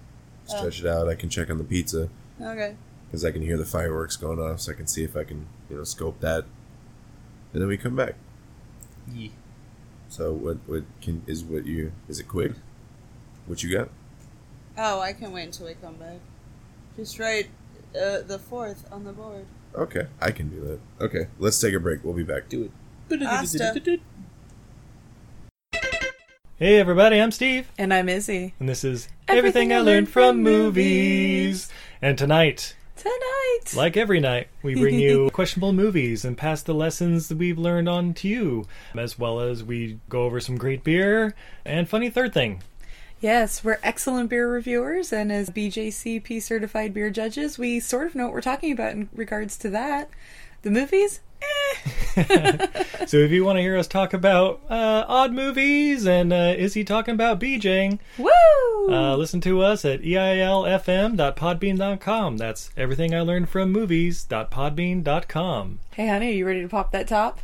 Oh. 0.48 0.56
stretch 0.56 0.80
it 0.80 0.86
out. 0.86 1.06
I 1.08 1.14
can 1.14 1.28
check 1.28 1.50
on 1.50 1.58
the 1.58 1.64
pizza 1.64 2.08
Okay. 2.40 2.74
because 3.06 3.26
I 3.26 3.30
can 3.30 3.42
hear 3.42 3.58
the 3.58 3.66
fireworks 3.66 4.16
going 4.16 4.38
off, 4.40 4.60
so 4.60 4.72
I 4.72 4.74
can 4.74 4.86
see 4.86 5.04
if 5.04 5.14
I 5.16 5.24
can, 5.24 5.44
you 5.68 5.76
know, 5.76 5.84
scope 5.84 6.20
that, 6.20 6.44
and 7.52 7.60
then 7.60 7.68
we 7.68 7.76
come 7.76 7.94
back. 7.94 8.14
Ye. 9.12 9.32
So 10.12 10.30
what? 10.30 10.58
What 10.66 10.84
can 11.00 11.22
is 11.26 11.42
what 11.42 11.64
you? 11.64 11.92
Is 12.06 12.20
it 12.20 12.28
quick? 12.28 12.52
What 13.46 13.62
you 13.62 13.74
got? 13.74 13.88
Oh, 14.76 15.00
I 15.00 15.14
can 15.14 15.32
wait 15.32 15.44
until 15.44 15.64
we 15.68 15.72
come 15.72 15.94
back. 15.94 16.18
Just 16.98 17.18
write 17.18 17.48
uh, 17.96 18.20
the 18.20 18.38
fourth 18.38 18.86
on 18.92 19.04
the 19.04 19.12
board. 19.12 19.46
Okay, 19.74 20.08
I 20.20 20.30
can 20.30 20.50
do 20.50 20.60
that. 20.66 21.04
Okay, 21.06 21.28
let's 21.38 21.58
take 21.58 21.72
a 21.72 21.80
break. 21.80 22.04
We'll 22.04 22.12
be 22.12 22.24
back. 22.24 22.50
Do 22.50 22.70
it. 23.10 23.22
Asta. 23.22 23.80
Hey 26.56 26.78
everybody, 26.78 27.18
I'm 27.18 27.30
Steve, 27.32 27.72
And 27.78 27.94
I'm 27.94 28.10
Izzy. 28.10 28.52
and 28.60 28.68
this 28.68 28.84
is 28.84 29.08
Everything 29.28 29.38
Everything, 29.38 29.72
I 29.72 29.76
I 29.76 29.78
Learned 29.78 29.86
Learned 29.86 30.08
from 30.10 30.34
from 30.36 30.42
Movies. 30.42 31.70
And 32.02 32.18
tonight, 32.18 32.76
Tonight. 32.96 33.74
like 33.74 33.96
every 33.96 34.20
night, 34.20 34.48
we 34.62 34.74
bring 34.74 34.98
you 34.98 35.30
questionable 35.32 35.72
movies 35.72 36.24
and 36.24 36.36
pass 36.36 36.62
the 36.62 36.74
lessons 36.74 37.28
that 37.28 37.38
we've 37.38 37.58
learned 37.58 37.88
on 37.88 38.14
to 38.14 38.28
you, 38.28 38.66
as 38.96 39.18
well 39.18 39.40
as 39.40 39.64
we 39.64 39.98
go 40.08 40.24
over 40.24 40.40
some 40.40 40.56
great 40.56 40.84
beer 40.84 41.34
and 41.64 41.88
funny 41.88 42.10
third 42.10 42.32
thing. 42.34 42.62
yes, 43.20 43.64
we're 43.64 43.78
excellent 43.82 44.28
beer 44.30 44.50
reviewers, 44.50 45.12
and 45.12 45.32
as 45.32 45.50
BJCP 45.50 46.42
certified 46.42 46.92
beer 46.92 47.10
judges, 47.10 47.58
we 47.58 47.80
sort 47.80 48.06
of 48.08 48.14
know 48.14 48.24
what 48.24 48.32
we're 48.34 48.40
talking 48.40 48.72
about 48.72 48.92
in 48.92 49.08
regards 49.14 49.56
to 49.58 49.70
that. 49.70 50.10
The 50.62 50.70
movies? 50.70 51.20
So 53.06 53.16
if 53.16 53.30
you 53.32 53.44
want 53.44 53.56
to 53.56 53.62
hear 53.62 53.76
us 53.76 53.88
talk 53.88 54.12
about 54.14 54.60
uh, 54.70 55.04
odd 55.08 55.32
movies 55.32 56.06
and 56.06 56.32
uh, 56.32 56.54
is 56.56 56.74
he 56.74 56.84
talking 56.84 57.14
about 57.14 57.40
BJing, 57.40 57.98
Woo! 58.16 58.30
uh, 58.88 59.16
listen 59.16 59.40
to 59.42 59.60
us 59.62 59.84
at 59.84 60.02
eilfm.podbean.com. 60.02 62.36
That's 62.36 62.70
everything 62.76 63.12
I 63.14 63.20
learned 63.20 63.48
from 63.48 63.72
movies.podbean.com. 63.72 65.78
hey, 65.92 66.08
honey, 66.08 66.28
are 66.28 66.34
you 66.34 66.46
ready 66.46 66.62
to 66.62 66.68
pop 66.68 66.92
that 66.92 67.08
top? 67.08 67.40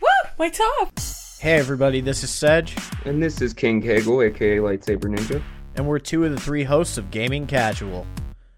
Woo! 0.00 0.08
My 0.38 0.48
top! 0.50 0.92
Hey 1.40 1.54
everybody, 1.54 2.00
this 2.00 2.22
is 2.24 2.30
Sedge, 2.30 2.76
And 3.04 3.22
this 3.22 3.40
is 3.40 3.52
King 3.52 3.80
Kegel, 3.82 4.22
aka 4.22 4.58
Lightsaber 4.58 5.04
Ninja. 5.14 5.42
and 5.76 5.86
we're 5.86 5.98
two 5.98 6.24
of 6.24 6.30
the 6.32 6.40
three 6.40 6.64
hosts 6.64 6.96
of 6.98 7.10
Gaming 7.10 7.46
Casual, 7.46 8.06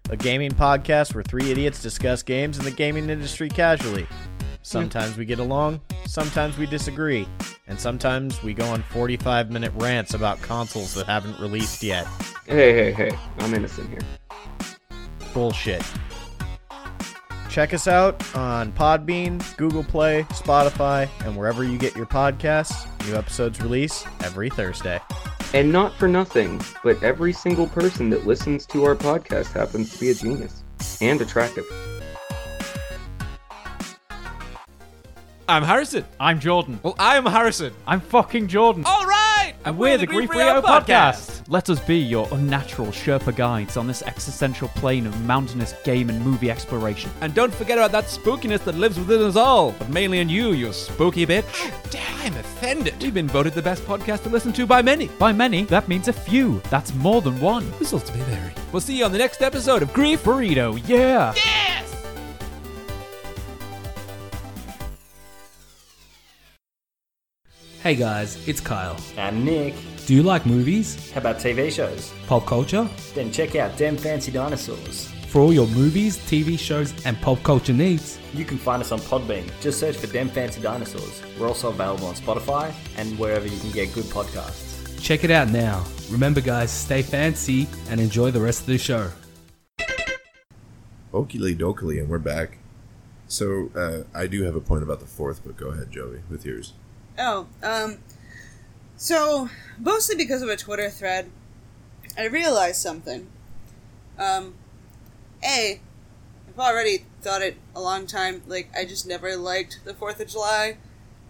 a 0.09 0.17
gaming 0.17 0.51
podcast 0.51 1.13
where 1.15 1.23
three 1.23 1.51
idiots 1.51 1.81
discuss 1.81 2.21
games 2.23 2.57
in 2.59 2.65
the 2.65 2.71
gaming 2.71 3.09
industry 3.09 3.49
casually. 3.49 4.07
Sometimes 4.67 5.15
we 5.15 5.23
get 5.23 5.39
along, 5.39 5.79
sometimes 6.07 6.57
we 6.57 6.65
disagree, 6.65 7.25
and 7.67 7.79
sometimes 7.79 8.43
we 8.43 8.53
go 8.53 8.65
on 8.65 8.81
45 8.81 9.49
minute 9.49 9.71
rants 9.75 10.13
about 10.13 10.41
consoles 10.41 10.93
that 10.95 11.05
haven't 11.05 11.39
released 11.39 11.81
yet. 11.81 12.05
Hey, 12.45 12.73
hey, 12.73 12.91
hey, 12.91 13.17
I'm 13.39 13.53
innocent 13.53 13.89
here. 13.89 14.01
Bullshit. 15.33 15.81
Check 17.49 17.73
us 17.73 17.87
out 17.87 18.21
on 18.35 18.73
Podbean, 18.73 19.39
Google 19.55 19.85
Play, 19.85 20.23
Spotify, 20.31 21.07
and 21.23 21.37
wherever 21.37 21.63
you 21.63 21.77
get 21.77 21.95
your 21.95 22.05
podcasts. 22.05 22.89
New 23.07 23.15
episodes 23.15 23.61
release 23.61 24.05
every 24.25 24.49
Thursday. 24.49 24.99
And 25.53 25.71
not 25.71 25.93
for 25.93 26.09
nothing, 26.09 26.59
but 26.83 27.01
every 27.01 27.31
single 27.31 27.67
person 27.67 28.09
that 28.09 28.27
listens 28.27 28.65
to 28.65 28.83
our 28.83 28.97
podcast 28.97 29.53
happens 29.53 29.93
to 29.93 29.99
be 30.01 30.09
a 30.09 30.13
genius 30.13 30.65
and 30.99 31.21
attractive. 31.21 31.63
I'm 35.49 35.63
Harrison. 35.63 36.03
I'm 36.19 36.41
Jordan. 36.41 36.77
Well, 36.83 36.95
I'm 36.99 37.25
Harrison. 37.25 37.73
I'm 37.87 38.01
fucking 38.01 38.49
Jordan. 38.49 38.83
All 38.85 39.05
right. 39.05 39.53
and 39.63 39.77
we're, 39.77 39.97
the 39.97 40.05
Grief 40.05 40.29
Burrito 40.29 40.61
podcast. 40.61 41.43
Let 41.47 41.69
us 41.69 41.79
be 41.79 41.97
your 41.97 42.27
unnatural 42.33 42.89
Sherpa 42.89 43.33
guides 43.33 43.77
on 43.77 43.87
this 43.87 44.01
existential 44.01 44.67
plane 44.69 45.07
of 45.07 45.17
mountainous 45.23 45.73
game 45.85 46.09
and 46.09 46.21
movie 46.21 46.51
exploration. 46.51 47.09
And 47.21 47.33
don't 47.33 47.53
forget 47.53 47.77
about 47.77 47.93
that 47.93 48.05
spookiness 48.05 48.65
that 48.65 48.75
lives 48.75 48.99
within 48.99 49.21
us 49.21 49.37
all, 49.37 49.71
but 49.79 49.87
mainly 49.87 50.19
in 50.19 50.27
you, 50.27 50.51
you 50.51 50.73
spooky 50.73 51.25
bitch. 51.25 51.45
Damn, 51.91 52.21
I'm 52.33 52.35
offended. 52.37 53.01
We've 53.01 53.13
been 53.13 53.29
voted 53.29 53.53
the 53.53 53.61
best 53.61 53.83
podcast 53.85 54.23
to 54.23 54.29
listen 54.29 54.51
to 54.51 54.65
by 54.65 54.81
many. 54.81 55.07
By 55.07 55.31
many, 55.31 55.63
that 55.65 55.87
means 55.87 56.09
a 56.09 56.13
few. 56.13 56.61
That's 56.69 56.93
more 56.95 57.21
than 57.21 57.39
one. 57.39 57.71
Results 57.79 58.13
may 58.13 58.19
vary. 58.23 58.51
We'll 58.73 58.81
see 58.81 58.97
you 58.97 59.05
on 59.05 59.13
the 59.13 59.17
next 59.17 59.41
episode 59.41 59.81
of 59.81 59.93
Grief. 59.93 60.25
Burrito, 60.25 60.77
yeah. 60.89 61.33
Hey 67.87 67.95
guys, 67.95 68.45
it's 68.45 68.59
Kyle. 68.59 68.97
And 69.15 69.45
Nick, 69.45 69.73
Do 70.07 70.13
you 70.13 70.21
like 70.21 70.45
movies, 70.45 71.09
how 71.13 71.21
about 71.21 71.37
TV 71.37 71.71
shows? 71.71 72.11
pop 72.27 72.45
culture? 72.45 72.85
Then 73.15 73.31
check 73.31 73.55
out 73.55 73.77
Dem 73.77 73.95
Fancy 73.95 74.29
Dinosaurs. 74.29 75.07
For 75.29 75.39
all 75.39 75.53
your 75.53 75.67
movies, 75.67 76.17
TV 76.17 76.59
shows, 76.59 76.93
and 77.05 77.17
pop 77.21 77.41
culture 77.43 77.71
needs, 77.71 78.19
You 78.33 78.43
can 78.43 78.57
find 78.57 78.81
us 78.81 78.91
on 78.91 78.99
Podbean. 78.99 79.49
Just 79.61 79.79
search 79.79 79.95
for 79.95 80.07
Dem 80.07 80.27
Fancy 80.27 80.59
Dinosaurs. 80.59 81.21
We're 81.39 81.47
also 81.47 81.69
available 81.69 82.07
on 82.07 82.15
Spotify 82.15 82.73
and 82.97 83.17
wherever 83.17 83.47
you 83.47 83.57
can 83.57 83.71
get 83.71 83.93
good 83.93 84.03
podcasts. 84.07 85.01
check 85.01 85.23
it 85.23 85.31
out 85.31 85.47
now. 85.47 85.85
Remember, 86.11 86.41
guys, 86.41 86.71
stay 86.71 87.01
fancy 87.01 87.69
and 87.89 88.01
enjoy 88.01 88.31
the 88.31 88.41
rest 88.41 88.59
of 88.59 88.67
the 88.67 88.77
show. 88.77 89.11
Okily 91.13 91.57
dokily, 91.57 92.01
and 92.01 92.09
we're 92.09 92.19
back. 92.19 92.57
So 93.29 93.71
uh, 93.73 94.03
I 94.13 94.27
do 94.27 94.43
have 94.43 94.57
a 94.57 94.61
point 94.61 94.83
about 94.83 94.99
the 94.99 95.05
fourth, 95.05 95.39
but 95.45 95.55
go 95.55 95.67
ahead, 95.67 95.89
Joey, 95.89 96.19
with 96.29 96.45
yours. 96.45 96.73
Oh, 97.17 97.47
um, 97.63 97.97
so 98.95 99.49
mostly 99.79 100.15
because 100.15 100.41
of 100.41 100.49
a 100.49 100.57
Twitter 100.57 100.89
thread, 100.89 101.31
I 102.17 102.25
realized 102.25 102.81
something. 102.81 103.27
Um, 104.19 104.53
a, 105.43 105.79
I've 106.47 106.59
already 106.59 107.05
thought 107.21 107.41
it 107.41 107.57
a 107.75 107.81
long 107.81 108.07
time. 108.07 108.43
Like, 108.47 108.69
I 108.77 108.85
just 108.85 109.07
never 109.07 109.35
liked 109.35 109.79
the 109.83 109.93
4th 109.93 110.19
of 110.19 110.27
July. 110.27 110.77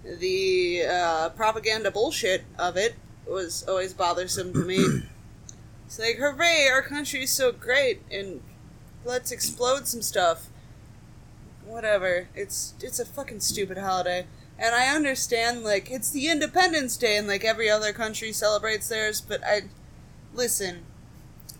The 0.04 0.84
uh, 0.90 1.30
propaganda 1.30 1.92
bullshit 1.92 2.44
of 2.58 2.78
it 2.78 2.96
was 3.26 3.64
always 3.68 3.94
bothersome 3.94 4.54
to 4.54 4.60
me. 4.60 4.78
it's 5.86 6.00
like, 6.00 6.18
hooray, 6.18 6.68
our 6.72 6.82
country's 6.82 7.32
so 7.32 7.52
great, 7.52 8.02
and 8.12 8.42
let's 9.04 9.32
explode 9.32 9.88
some 9.88 10.02
stuff. 10.02 10.48
Whatever. 11.66 12.30
It's 12.34 12.74
it's 12.82 13.00
a 13.00 13.06
fucking 13.06 13.42
stupid 13.42 13.78
holiday. 13.78 14.26
And 14.60 14.74
I 14.74 14.88
understand, 14.88 15.64
like, 15.64 15.92
it's 15.92 16.10
the 16.10 16.30
Independence 16.30 16.98
Day, 16.98 17.16
and 17.18 17.28
like 17.28 17.44
every 17.46 17.70
other 17.70 17.94
country 17.94 18.32
celebrates 18.32 18.90
theirs, 18.90 19.22
but 19.22 19.44
I. 19.44 19.62
Listen, 20.34 20.80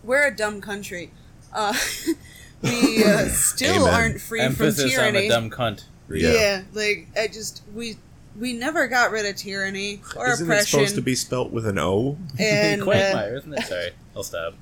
we're 0.04 0.26
a 0.26 0.34
dumb 0.34 0.60
country. 0.60 1.10
Uh, 1.52 1.74
we 2.62 3.02
uh, 3.04 3.24
still 3.28 3.86
Amen. 3.86 3.94
aren't 3.94 4.20
free 4.20 4.40
Emphasis 4.40 4.82
from 4.82 4.90
tyranny. 4.90 5.18
on 5.18 5.24
a 5.24 5.28
dumb 5.28 5.50
cunt. 5.50 5.84
Yeah. 6.10 6.62
like 6.74 7.08
I 7.16 7.26
just 7.28 7.62
we 7.74 7.96
we 8.38 8.52
never 8.52 8.86
got 8.88 9.10
rid 9.10 9.26
of 9.26 9.36
tyranny 9.36 10.00
or 10.16 10.28
Isn't 10.28 10.46
it 10.46 10.48
oppression. 10.50 10.66
supposed 10.80 10.94
to 10.94 11.02
be 11.02 11.14
spelt 11.14 11.50
with 11.50 11.66
an 11.66 11.78
O? 11.78 12.16
And, 12.38 12.82
uh, 12.82 12.84
Quagmire, 12.84 13.36
isn't 13.38 13.52
it? 13.54 13.64
Sorry, 13.66 13.90
I'll 14.16 14.22
stop. 14.22 14.54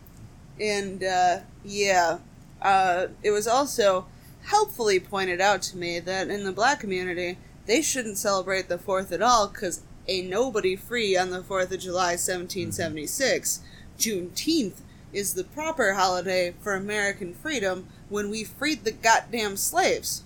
and 0.61 1.05
uh, 1.05 1.39
yeah, 1.65 2.19
uh, 2.63 3.07
it 3.23 3.31
was 3.31 3.47
also 3.47 4.07
helpfully 4.45 4.99
pointed 4.99 5.41
out 5.41 5.61
to 5.63 5.77
me 5.77 6.01
that 6.01 6.29
in 6.31 6.45
the 6.45 6.53
black 6.53 6.81
community 6.81 7.37
they 7.67 7.83
shouldn't 7.83 8.19
celebrate 8.19 8.69
the 8.69 8.79
Fourth 8.79 9.13
at 9.13 9.23
all 9.23 9.49
because 9.49 9.83
ain't 10.09 10.29
nobody 10.29 10.77
free 10.77 11.17
on 11.17 11.31
the 11.31 11.43
Fourth 11.43 11.73
of 11.73 11.81
July, 11.81 12.17
seventeen 12.17 12.73
seventy 12.73 13.07
six. 13.07 13.61
Juneteenth 13.99 14.81
is 15.13 15.35
the 15.35 15.45
proper 15.45 15.95
holiday 15.95 16.55
for 16.61 16.75
American 16.75 17.35
freedom 17.35 17.87
when 18.09 18.31
we 18.31 18.45
freed 18.45 18.85
the 18.85 18.93
goddamn 18.93 19.57
slaves. 19.57 20.23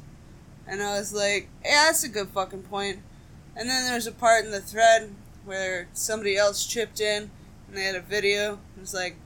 And 0.66 0.82
I 0.82 0.98
was 0.98 1.12
like, 1.12 1.48
yeah, 1.64 1.86
that's 1.86 2.04
a 2.04 2.08
good 2.08 2.28
fucking 2.28 2.64
point. 2.64 3.00
And 3.56 3.68
then 3.68 3.86
there's 3.86 4.06
a 4.06 4.12
part 4.12 4.44
in 4.44 4.50
the 4.50 4.60
thread 4.60 5.10
where 5.44 5.88
somebody 5.92 6.36
else 6.36 6.66
chipped 6.66 7.00
in 7.00 7.30
and 7.68 7.76
they 7.76 7.84
had 7.84 7.94
a 7.94 8.00
video. 8.00 8.54
It 8.76 8.80
was 8.80 8.94
like, 8.94 9.16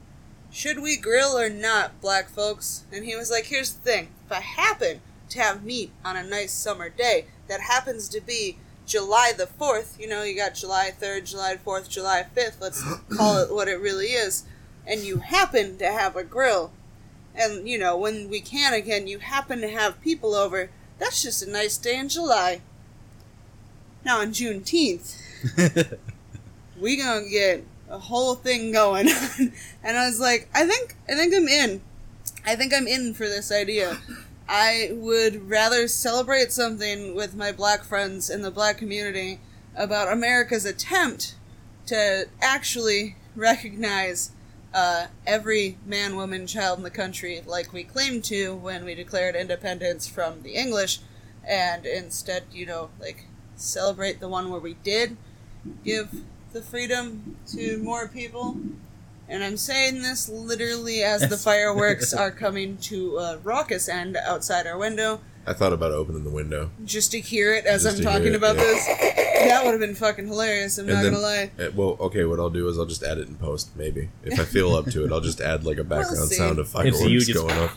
should 0.50 0.80
we 0.80 0.96
grill 0.96 1.38
or 1.38 1.50
not, 1.50 2.00
black 2.00 2.28
folks? 2.28 2.84
And 2.92 3.04
he 3.04 3.16
was 3.16 3.30
like, 3.30 3.46
here's 3.46 3.72
the 3.72 3.80
thing. 3.80 4.08
If 4.26 4.32
I 4.32 4.40
happen 4.40 5.00
to 5.30 5.40
have 5.40 5.64
meat 5.64 5.90
on 6.04 6.16
a 6.16 6.22
nice 6.22 6.52
summer 6.52 6.88
day 6.88 7.26
that 7.48 7.60
happens 7.60 8.08
to 8.10 8.20
be 8.20 8.56
July 8.86 9.32
the 9.36 9.46
4th, 9.46 9.98
you 9.98 10.06
know, 10.06 10.22
you 10.22 10.36
got 10.36 10.54
July 10.54 10.90
3rd, 10.98 11.30
July 11.30 11.56
4th, 11.64 11.88
July 11.88 12.26
5th, 12.36 12.60
let's 12.60 12.82
call 13.16 13.38
it 13.38 13.52
what 13.52 13.68
it 13.68 13.80
really 13.80 14.08
is, 14.08 14.44
and 14.86 15.00
you 15.00 15.18
happen 15.18 15.78
to 15.78 15.86
have 15.86 16.16
a 16.16 16.24
grill, 16.24 16.70
and, 17.34 17.68
you 17.68 17.78
know, 17.78 17.96
when 17.96 18.28
we 18.28 18.40
can 18.40 18.74
again, 18.74 19.06
you 19.06 19.18
happen 19.18 19.60
to 19.60 19.68
have 19.68 20.00
people 20.02 20.34
over, 20.34 20.70
that's 20.98 21.22
just 21.22 21.42
a 21.42 21.50
nice 21.50 21.78
day 21.78 21.98
in 21.98 22.08
July. 22.08 22.60
Now, 24.04 24.20
on 24.20 24.32
Juneteenth, 24.32 25.18
we 26.80 26.96
gonna 26.96 27.28
get 27.28 27.64
a 27.88 27.98
whole 27.98 28.34
thing 28.34 28.72
going 28.72 29.08
and 29.84 29.96
i 29.96 30.06
was 30.06 30.18
like 30.18 30.48
i 30.54 30.66
think 30.66 30.96
i 31.08 31.14
think 31.14 31.34
i'm 31.34 31.48
in. 31.48 31.80
I 32.46 32.56
think 32.56 32.74
i'm 32.74 32.86
in 32.86 33.14
for 33.14 33.28
this 33.28 33.52
idea 33.52 33.98
i 34.48 34.90
would 34.92 35.48
rather 35.48 35.88
celebrate 35.88 36.52
something 36.52 37.14
with 37.14 37.34
my 37.34 37.50
black 37.50 37.84
friends 37.84 38.28
in 38.28 38.42
the 38.42 38.50
black 38.50 38.78
community 38.78 39.40
about 39.76 40.12
america's 40.12 40.64
attempt 40.64 41.34
to 41.86 42.26
actually 42.40 43.16
recognize 43.36 44.30
uh, 44.72 45.06
every 45.24 45.78
man 45.86 46.16
woman 46.16 46.46
child 46.46 46.78
in 46.78 46.84
the 46.84 46.90
country 46.90 47.42
like 47.46 47.72
we 47.72 47.84
claimed 47.84 48.24
to 48.24 48.54
when 48.54 48.84
we 48.84 48.94
declared 48.94 49.36
independence 49.36 50.08
from 50.08 50.42
the 50.42 50.54
english 50.54 50.98
and 51.46 51.86
instead 51.86 52.42
you 52.52 52.66
know 52.66 52.90
like 53.00 53.26
celebrate 53.56 54.20
the 54.20 54.28
one 54.28 54.50
where 54.50 54.60
we 54.60 54.74
did 54.82 55.16
give 55.84 56.10
the 56.52 56.62
freedom 56.62 57.36
to 57.48 57.78
more 57.78 58.08
people. 58.08 58.56
And 59.28 59.42
I'm 59.42 59.56
saying 59.56 60.02
this 60.02 60.28
literally 60.28 61.02
as 61.02 61.28
the 61.28 61.36
fireworks 61.36 62.12
are 62.14 62.30
coming 62.30 62.76
to 62.78 63.16
a 63.18 63.38
raucous 63.38 63.88
end 63.88 64.16
outside 64.16 64.66
our 64.66 64.76
window, 64.78 65.20
I 65.46 65.52
thought 65.52 65.72
about 65.74 65.92
opening 65.92 66.24
the 66.24 66.30
window. 66.30 66.70
just 66.84 67.10
to 67.12 67.20
hear 67.20 67.52
it 67.54 67.66
as 67.66 67.82
Just 67.82 67.98
I'm 67.98 68.02
to 68.04 68.10
hear 68.10 68.18
talking 68.18 68.32
it, 68.32 68.36
about 68.36 68.56
yeah. 68.56 68.62
this. 68.62 68.86
That 68.86 69.62
would 69.64 69.72
have 69.72 69.80
been 69.80 69.94
fucking 69.94 70.26
hilarious, 70.26 70.78
I'm 70.78 70.86
And 70.88 70.94
not 70.94 71.02
then- 71.02 71.12
gonna 71.12 71.22
lie. 71.22 71.50
uh, 71.58 71.70
well, 71.74 71.96
okay, 72.00 72.24
what 72.24 72.38
I'll 72.40 72.48
do 72.48 72.66
is 72.68 72.78
I'll 72.78 72.86
just 72.86 73.02
add 73.02 73.18
it 73.18 73.28
in 73.28 73.34
post, 73.36 73.76
maybe. 73.76 74.08
If 74.24 74.40
I 74.40 74.44
feel 74.44 74.74
up 74.74 74.86
to 74.86 75.04
it, 75.04 75.12
I'll 75.12 75.20
just 75.20 75.42
add 75.42 75.64
like 75.64 75.76
a 75.76 75.84
background 75.84 76.28
see. 76.30 76.36
sound 76.36 76.58
of 76.58 76.64
It's 76.66 76.72
fireworks 76.72 77.02
you 77.04 77.20
just- 77.20 77.34
going 77.34 77.52
off. 77.58 77.76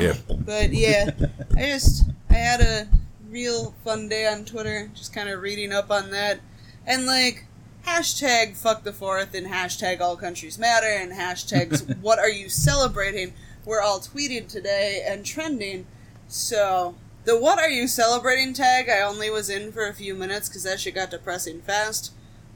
Yeah. 0.00 0.14
But 0.44 0.72
yeah, 0.72 1.10
I 1.56 1.60
just 1.66 2.06
I 2.28 2.34
had 2.34 2.60
a 2.60 2.88
real 3.30 3.72
fun 3.84 4.08
day 4.08 4.26
on 4.26 4.44
Twitter, 4.44 4.90
just 4.94 5.12
kind 5.12 5.28
of 5.28 5.40
reading 5.40 5.72
up 5.72 5.90
on 5.92 6.10
that, 6.10 6.40
and 6.88 7.06
like 7.06 7.44
hashtag 7.86 8.56
fuck 8.56 8.82
the 8.82 8.92
fourth 8.92 9.34
and 9.34 9.46
hashtag 9.46 10.00
all 10.00 10.16
countries 10.16 10.58
matter 10.58 10.86
and 10.86 11.12
hashtags 11.12 11.96
what 12.00 12.18
are 12.18 12.30
you 12.30 12.48
celebrating 12.48 13.32
were 13.66 13.82
all 13.82 13.98
tweeted 13.98 14.48
today 14.48 15.04
and 15.06 15.26
trending. 15.26 15.86
So 16.28 16.94
the 17.24 17.38
what 17.38 17.58
are 17.58 17.68
you 17.68 17.88
celebrating 17.88 18.54
tag 18.54 18.88
I 18.88 19.02
only 19.02 19.28
was 19.28 19.50
in 19.50 19.72
for 19.72 19.86
a 19.86 19.92
few 19.92 20.14
minutes 20.14 20.48
because 20.48 20.62
that 20.62 20.80
shit 20.80 20.94
got 20.94 21.10
depressing 21.10 21.60
fast. 21.60 22.12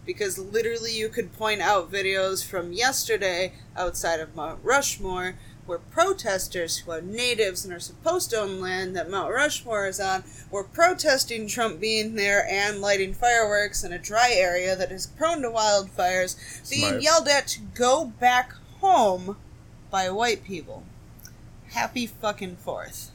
Because 0.07 0.39
literally, 0.39 0.97
you 0.97 1.11
could 1.11 1.35
point 1.35 1.61
out 1.61 1.93
videos 1.93 2.45
from 2.45 2.73
yesterday 2.73 3.53
outside 3.77 4.19
of 4.19 4.35
Mount 4.35 4.59
Rushmore 4.63 5.35
where 5.71 5.79
protesters 5.79 6.79
who 6.79 6.91
are 6.91 7.01
natives 7.01 7.65
and 7.65 7.73
are 7.73 7.79
supposed 7.79 8.29
to 8.31 8.41
own 8.41 8.61
land 8.61 8.97
that 8.97 9.09
Mount 9.09 9.33
Rushmore 9.33 9.87
is 9.87 10.01
on 10.01 10.25
were 10.51 10.65
protesting 10.65 11.47
Trump 11.47 11.79
being 11.79 12.17
there 12.17 12.45
and 12.51 12.81
lighting 12.81 13.15
fireworks 13.15 13.85
in 13.85 13.93
a 13.93 13.99
dry 13.99 14.33
area 14.33 14.75
that 14.75 14.91
is 14.91 15.07
prone 15.07 15.43
to 15.43 15.49
wildfires, 15.49 16.69
being 16.69 16.89
Smart. 16.89 17.03
yelled 17.03 17.29
at 17.29 17.47
to 17.47 17.61
go 17.61 18.07
back 18.19 18.53
home 18.81 19.37
by 19.93 20.11
white 20.11 20.43
people. 20.43 20.83
Happy 21.69 22.05
fucking 22.05 22.57
fourth. 22.57 23.13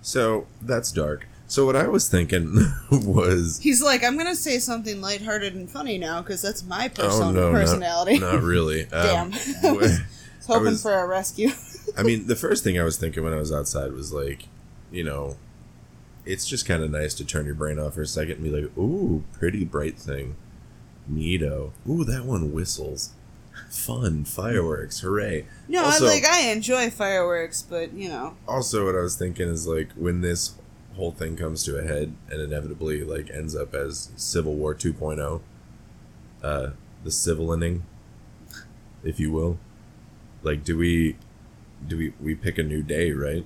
So 0.00 0.46
that's 0.62 0.90
dark. 0.90 1.26
So 1.48 1.66
what 1.66 1.76
I 1.76 1.86
was 1.86 2.08
thinking 2.08 2.64
was 2.90 3.60
He's 3.62 3.82
like, 3.82 4.02
I'm 4.02 4.16
gonna 4.16 4.34
say 4.34 4.58
something 4.58 5.02
lighthearted 5.02 5.54
and 5.54 5.68
funny 5.70 5.98
now 5.98 6.22
because 6.22 6.40
that's 6.40 6.64
my 6.64 6.88
person- 6.88 7.22
oh 7.22 7.30
no, 7.30 7.52
personality. 7.52 8.18
Not, 8.18 8.36
not 8.36 8.42
really. 8.42 8.84
Damn. 8.90 9.34
Um, 9.62 9.76
was 9.76 10.00
I 10.00 10.04
hoping 10.46 10.64
was- 10.66 10.82
for 10.82 10.94
a 10.94 11.06
rescue. 11.06 11.50
I 11.96 12.02
mean, 12.02 12.26
the 12.26 12.36
first 12.36 12.64
thing 12.64 12.78
I 12.78 12.84
was 12.84 12.96
thinking 12.96 13.22
when 13.22 13.32
I 13.32 13.36
was 13.36 13.52
outside 13.52 13.92
was 13.92 14.12
like, 14.12 14.44
you 14.90 15.04
know, 15.04 15.36
it's 16.24 16.46
just 16.46 16.66
kind 16.66 16.82
of 16.82 16.90
nice 16.90 17.14
to 17.14 17.24
turn 17.24 17.44
your 17.46 17.54
brain 17.54 17.78
off 17.78 17.94
for 17.94 18.02
a 18.02 18.06
second 18.06 18.34
and 18.36 18.44
be 18.44 18.50
like, 18.50 18.76
ooh, 18.78 19.24
pretty 19.32 19.64
bright 19.64 19.98
thing. 19.98 20.36
Neato. 21.12 21.72
Ooh, 21.88 22.04
that 22.04 22.24
one 22.24 22.52
whistles. 22.52 23.12
Fun. 23.70 24.24
Fireworks. 24.24 25.00
Hooray. 25.00 25.46
No, 25.68 25.84
Also- 25.84 26.06
I 26.06 26.08
like 26.08 26.24
I 26.24 26.50
enjoy 26.50 26.90
fireworks, 26.90 27.60
but 27.62 27.92
you 27.92 28.08
know, 28.08 28.36
Also, 28.48 28.86
what 28.86 28.94
I 28.94 29.00
was 29.02 29.16
thinking 29.16 29.48
is 29.48 29.66
like, 29.66 29.90
when 29.94 30.20
this 30.20 30.54
whole 30.94 31.10
thing 31.12 31.36
comes 31.36 31.64
to 31.64 31.78
a 31.78 31.82
head 31.82 32.14
and 32.30 32.40
inevitably 32.40 33.02
like 33.02 33.30
ends 33.30 33.56
up 33.56 33.74
as 33.74 34.10
Civil 34.16 34.54
War 34.54 34.74
2.0, 34.74 35.40
uh, 36.42 36.70
the 37.02 37.10
civil 37.10 37.52
inning, 37.52 37.82
if 39.02 39.18
you 39.18 39.32
will. 39.32 39.58
Like, 40.42 40.64
do 40.64 40.76
we, 40.76 41.16
do 41.86 41.96
we, 41.96 42.12
we 42.20 42.34
pick 42.34 42.58
a 42.58 42.62
new 42.62 42.82
day, 42.82 43.12
right? 43.12 43.44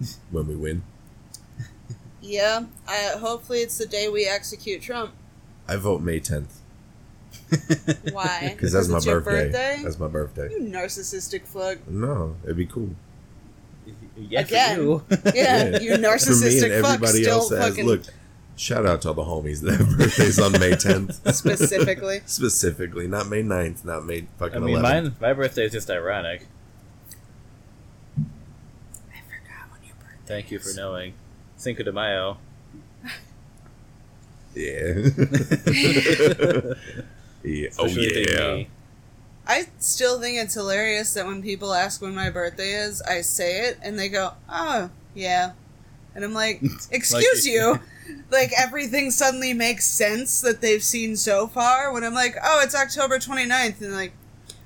when 0.30 0.46
we 0.46 0.56
win. 0.56 0.82
yeah. 2.20 2.64
I 2.86 3.16
hopefully 3.18 3.60
it's 3.60 3.78
the 3.78 3.86
day 3.86 4.08
we 4.08 4.26
execute 4.26 4.82
Trump. 4.82 5.12
I 5.66 5.76
vote 5.76 6.00
May 6.00 6.20
10th. 6.20 6.58
Why? 8.12 8.52
Because 8.56 8.72
that's 8.72 8.88
my 8.88 8.98
birthday. 9.00 9.44
birthday. 9.44 9.80
That's 9.82 9.98
my 9.98 10.08
birthday. 10.08 10.50
You 10.50 10.60
narcissistic 10.60 11.46
fuck. 11.46 11.86
No, 11.88 12.36
it'd 12.44 12.56
be 12.56 12.66
cool. 12.66 12.90
Yeah, 14.16 14.40
Again. 14.40 14.80
you. 14.80 15.04
Yeah, 15.34 15.78
you 15.78 15.94
For 15.94 15.98
me 16.00 16.08
narcissistic 16.08 16.74
and 16.74 16.84
fuck 16.84 16.94
everybody 16.94 17.22
still 17.22 17.38
else 17.38 17.48
that 17.50 17.60
has, 17.60 17.68
fucking 17.70 17.86
look, 17.86 18.02
shout 18.58 18.84
out 18.84 19.00
to 19.02 19.08
all 19.08 19.14
the 19.14 19.22
homies 19.22 19.62
that 19.62 19.78
have 19.78 19.96
birthdays 19.96 20.38
on 20.38 20.52
May 20.52 20.72
10th. 20.72 21.32
specifically. 21.34 22.20
Specifically, 22.26 23.06
not 23.06 23.28
May 23.28 23.42
9th, 23.42 23.84
not 23.84 24.04
May 24.04 24.26
fucking 24.38 24.56
I 24.56 24.66
mean, 24.66 24.76
11th. 24.76 24.82
mine, 24.82 25.14
my 25.20 25.32
birthday 25.32 25.64
is 25.64 25.72
just 25.72 25.90
ironic. 25.90 26.46
I 28.18 28.22
forgot 29.22 29.70
when 29.70 29.82
your 29.84 29.94
birthday. 29.96 30.26
Thank 30.26 30.50
you 30.50 30.58
for 30.58 30.74
knowing. 30.76 31.14
Cinco 31.56 31.82
de 31.84 31.92
Mayo. 31.92 32.38
Yeah. 34.54 34.94
yeah. 37.44 37.68
Oh, 37.78 37.86
yeah. 37.86 38.64
I 39.46 39.66
still 39.78 40.20
think 40.20 40.38
it's 40.38 40.54
hilarious 40.54 41.14
that 41.14 41.26
when 41.26 41.42
people 41.42 41.72
ask 41.74 42.02
when 42.02 42.14
my 42.14 42.28
birthday 42.30 42.72
is, 42.72 43.00
I 43.02 43.20
say 43.20 43.68
it 43.68 43.78
and 43.82 43.96
they 43.96 44.08
go, 44.08 44.32
"Oh, 44.50 44.90
yeah," 45.14 45.52
and 46.14 46.24
I'm 46.24 46.34
like, 46.34 46.62
"Excuse 46.90 47.46
you." 47.46 47.80
Like 48.30 48.52
everything 48.58 49.10
suddenly 49.10 49.52
makes 49.52 49.84
sense 49.86 50.40
that 50.40 50.62
they've 50.62 50.82
seen 50.82 51.14
so 51.14 51.46
far. 51.46 51.92
When 51.92 52.04
I'm 52.04 52.14
like, 52.14 52.36
"Oh, 52.42 52.62
it's 52.62 52.74
October 52.74 53.18
29th," 53.18 53.82
and 53.82 53.92
like, 53.92 54.12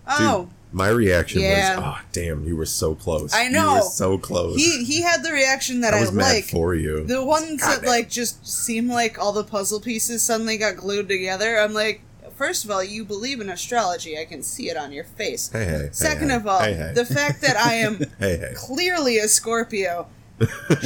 "Oh, 0.07 0.49
My 0.71 0.89
reaction 0.89 1.43
Yeah. 1.43 1.77
was, 1.77 1.85
"Oh, 1.85 2.01
damn, 2.13 2.45
you 2.47 2.57
were 2.57 2.67
so 2.67 2.95
close. 2.95 3.33
I 3.35 3.45
You 3.45 3.51
know. 3.51 3.75
were 3.75 3.81
so 3.83 4.17
close." 4.17 4.57
He 4.57 4.85
he 4.85 5.03
had 5.03 5.25
the 5.25 5.33
reaction 5.33 5.81
that 5.81 5.93
I 5.93 6.01
was 6.01 6.13
mad 6.13 6.35
like. 6.35 6.45
for 6.45 6.75
you. 6.77 7.05
The 7.05 7.25
ones 7.25 7.61
that 7.63 7.77
Goddamn. 7.83 7.89
like 7.91 8.09
just 8.09 8.47
seem 8.47 8.89
like 8.89 9.19
all 9.19 9.33
the 9.33 9.45
puzzle 9.45 9.81
pieces 9.81 10.23
suddenly 10.23 10.57
got 10.57 10.77
glued 10.77 11.09
together. 11.09 11.59
I'm 11.59 11.73
like, 11.75 12.01
first 12.37 12.65
of 12.65 12.71
all, 12.71 12.83
you 12.85 13.05
believe 13.05 13.41
in 13.41 13.51
astrology. 13.51 14.17
I 14.19 14.25
can 14.25 14.43
see 14.45 14.71
it 14.71 14.77
on 14.77 14.93
your 14.93 15.05
face. 15.05 15.51
Hey, 15.53 15.65
hey, 15.65 15.89
Second 15.93 16.31
hey, 16.31 16.37
of 16.37 16.47
all, 16.47 16.61
the 16.61 17.05
fact 17.05 17.43
that 17.43 17.57
I 17.57 17.75
am 17.75 17.99
clearly 18.55 19.19
a 19.19 19.27
Scorpio. 19.27 20.07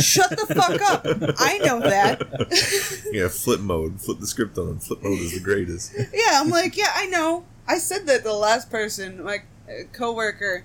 Shut 0.00 0.30
the 0.30 0.46
fuck 0.54 0.80
up. 0.82 1.06
I 1.38 1.58
know 1.58 1.80
that. 1.80 3.08
yeah, 3.12 3.28
flip 3.28 3.60
mode. 3.60 4.00
Flip 4.00 4.18
the 4.18 4.26
script 4.26 4.58
on. 4.58 4.68
him. 4.68 4.78
Flip 4.78 5.02
mode 5.02 5.18
is 5.20 5.32
the 5.32 5.40
greatest. 5.40 5.94
yeah, 6.12 6.40
I'm 6.40 6.48
like, 6.50 6.76
yeah, 6.76 6.92
I 6.94 7.06
know. 7.06 7.44
I 7.68 7.78
said 7.78 8.06
that 8.06 8.22
the 8.24 8.32
last 8.32 8.70
person, 8.70 9.22
my 9.24 9.38
uh, 9.68 9.84
coworker, 9.92 10.64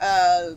uh, 0.00 0.50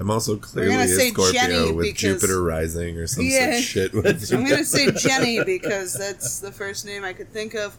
I'm 0.00 0.10
also 0.10 0.36
clearly 0.36 0.74
a 0.74 0.88
Scorpio 0.88 1.32
Jenny 1.32 1.72
with 1.72 1.84
because- 1.86 2.00
Jupiter 2.20 2.42
rising 2.42 2.96
or 2.98 3.06
some 3.06 3.24
Yeah. 3.24 3.54
such 3.56 3.64
shit. 3.64 3.92
I'm 4.32 4.44
gonna 4.44 4.64
say 4.64 4.90
Jenny 4.90 5.44
because 5.44 5.92
that's 5.94 6.40
the 6.40 6.50
first 6.50 6.84
name 6.86 7.04
I 7.04 7.12
could 7.12 7.30
think 7.32 7.54
of. 7.54 7.76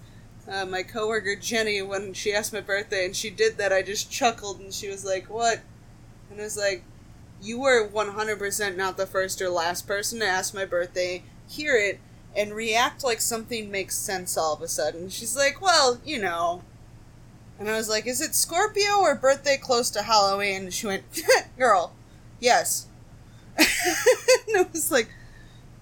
Uh, 0.47 0.65
my 0.65 0.83
coworker 0.83 1.35
Jenny, 1.35 1.81
when 1.81 2.13
she 2.13 2.33
asked 2.33 2.53
my 2.53 2.61
birthday 2.61 3.05
and 3.05 3.15
she 3.15 3.29
did 3.29 3.57
that, 3.57 3.71
I 3.73 3.81
just 3.81 4.11
chuckled 4.11 4.59
and 4.59 4.73
she 4.73 4.89
was 4.89 5.03
like, 5.05 5.29
"What?" 5.29 5.61
And 6.29 6.39
I 6.39 6.43
was 6.43 6.57
like, 6.57 6.83
"You 7.43 7.59
were 7.59 7.87
100% 7.87 8.75
not 8.77 8.97
the 8.97 9.05
first 9.05 9.41
or 9.41 9.49
last 9.49 9.85
person 9.85 10.19
to 10.19 10.25
ask 10.25 10.53
my 10.53 10.65
birthday, 10.65 11.23
hear 11.47 11.75
it, 11.75 11.99
and 12.35 12.53
react 12.53 13.03
like 13.03 13.21
something 13.21 13.69
makes 13.69 13.97
sense 13.97 14.37
all 14.37 14.53
of 14.53 14.61
a 14.61 14.67
sudden." 14.67 15.09
She's 15.09 15.35
like, 15.35 15.61
"Well, 15.61 15.99
you 16.05 16.19
know." 16.19 16.63
And 17.59 17.69
I 17.69 17.73
was 17.77 17.89
like, 17.89 18.07
"Is 18.07 18.21
it 18.21 18.33
Scorpio 18.35 18.99
or 18.99 19.15
birthday 19.15 19.57
close 19.57 19.89
to 19.91 20.03
Halloween?" 20.03 20.63
And 20.63 20.73
she 20.73 20.87
went, 20.87 21.03
"Girl, 21.57 21.93
yes." 22.39 22.87
and 23.57 23.67
I 24.57 24.65
was 24.71 24.91
like, 24.91 25.09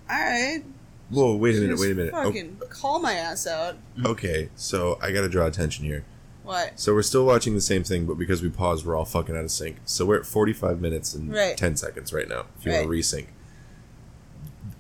"All 0.10 0.20
right." 0.20 0.64
Whoa, 1.10 1.36
wait 1.36 1.56
a 1.58 1.60
minute, 1.60 1.74
Just 1.74 1.82
wait 1.82 1.92
a 1.92 1.96
minute. 1.96 2.14
Oh, 2.14 2.66
call 2.68 3.00
my 3.00 3.14
ass 3.14 3.46
out. 3.46 3.76
okay, 4.06 4.50
so 4.56 4.98
I 5.02 5.12
gotta 5.12 5.28
draw 5.28 5.46
attention 5.46 5.86
here. 5.86 6.06
What? 6.44 6.80
So 6.80 6.94
we're 6.94 7.04
still 7.04 7.26
watching 7.26 7.54
the 7.54 7.62
same 7.62 7.84
thing, 7.84 8.06
but 8.06 8.16
because 8.18 8.42
we 8.42 8.50
paused, 8.50 8.86
we're 8.86 8.96
all 8.96 9.06
fucking 9.06 9.36
out 9.36 9.44
of 9.44 9.52
sync. 9.52 9.78
So 9.86 10.06
we're 10.06 10.20
at 10.20 10.26
45 10.26 10.82
minutes 10.82 11.14
and 11.14 11.32
Right. 11.32 11.56
10 11.56 11.76
seconds 11.78 12.12
right 12.12 12.28
now, 12.28 12.46
if 12.60 12.66
you 12.66 12.72
Right. 12.72 12.80
want 12.88 12.92
to 12.92 12.98
resync. 12.98 13.28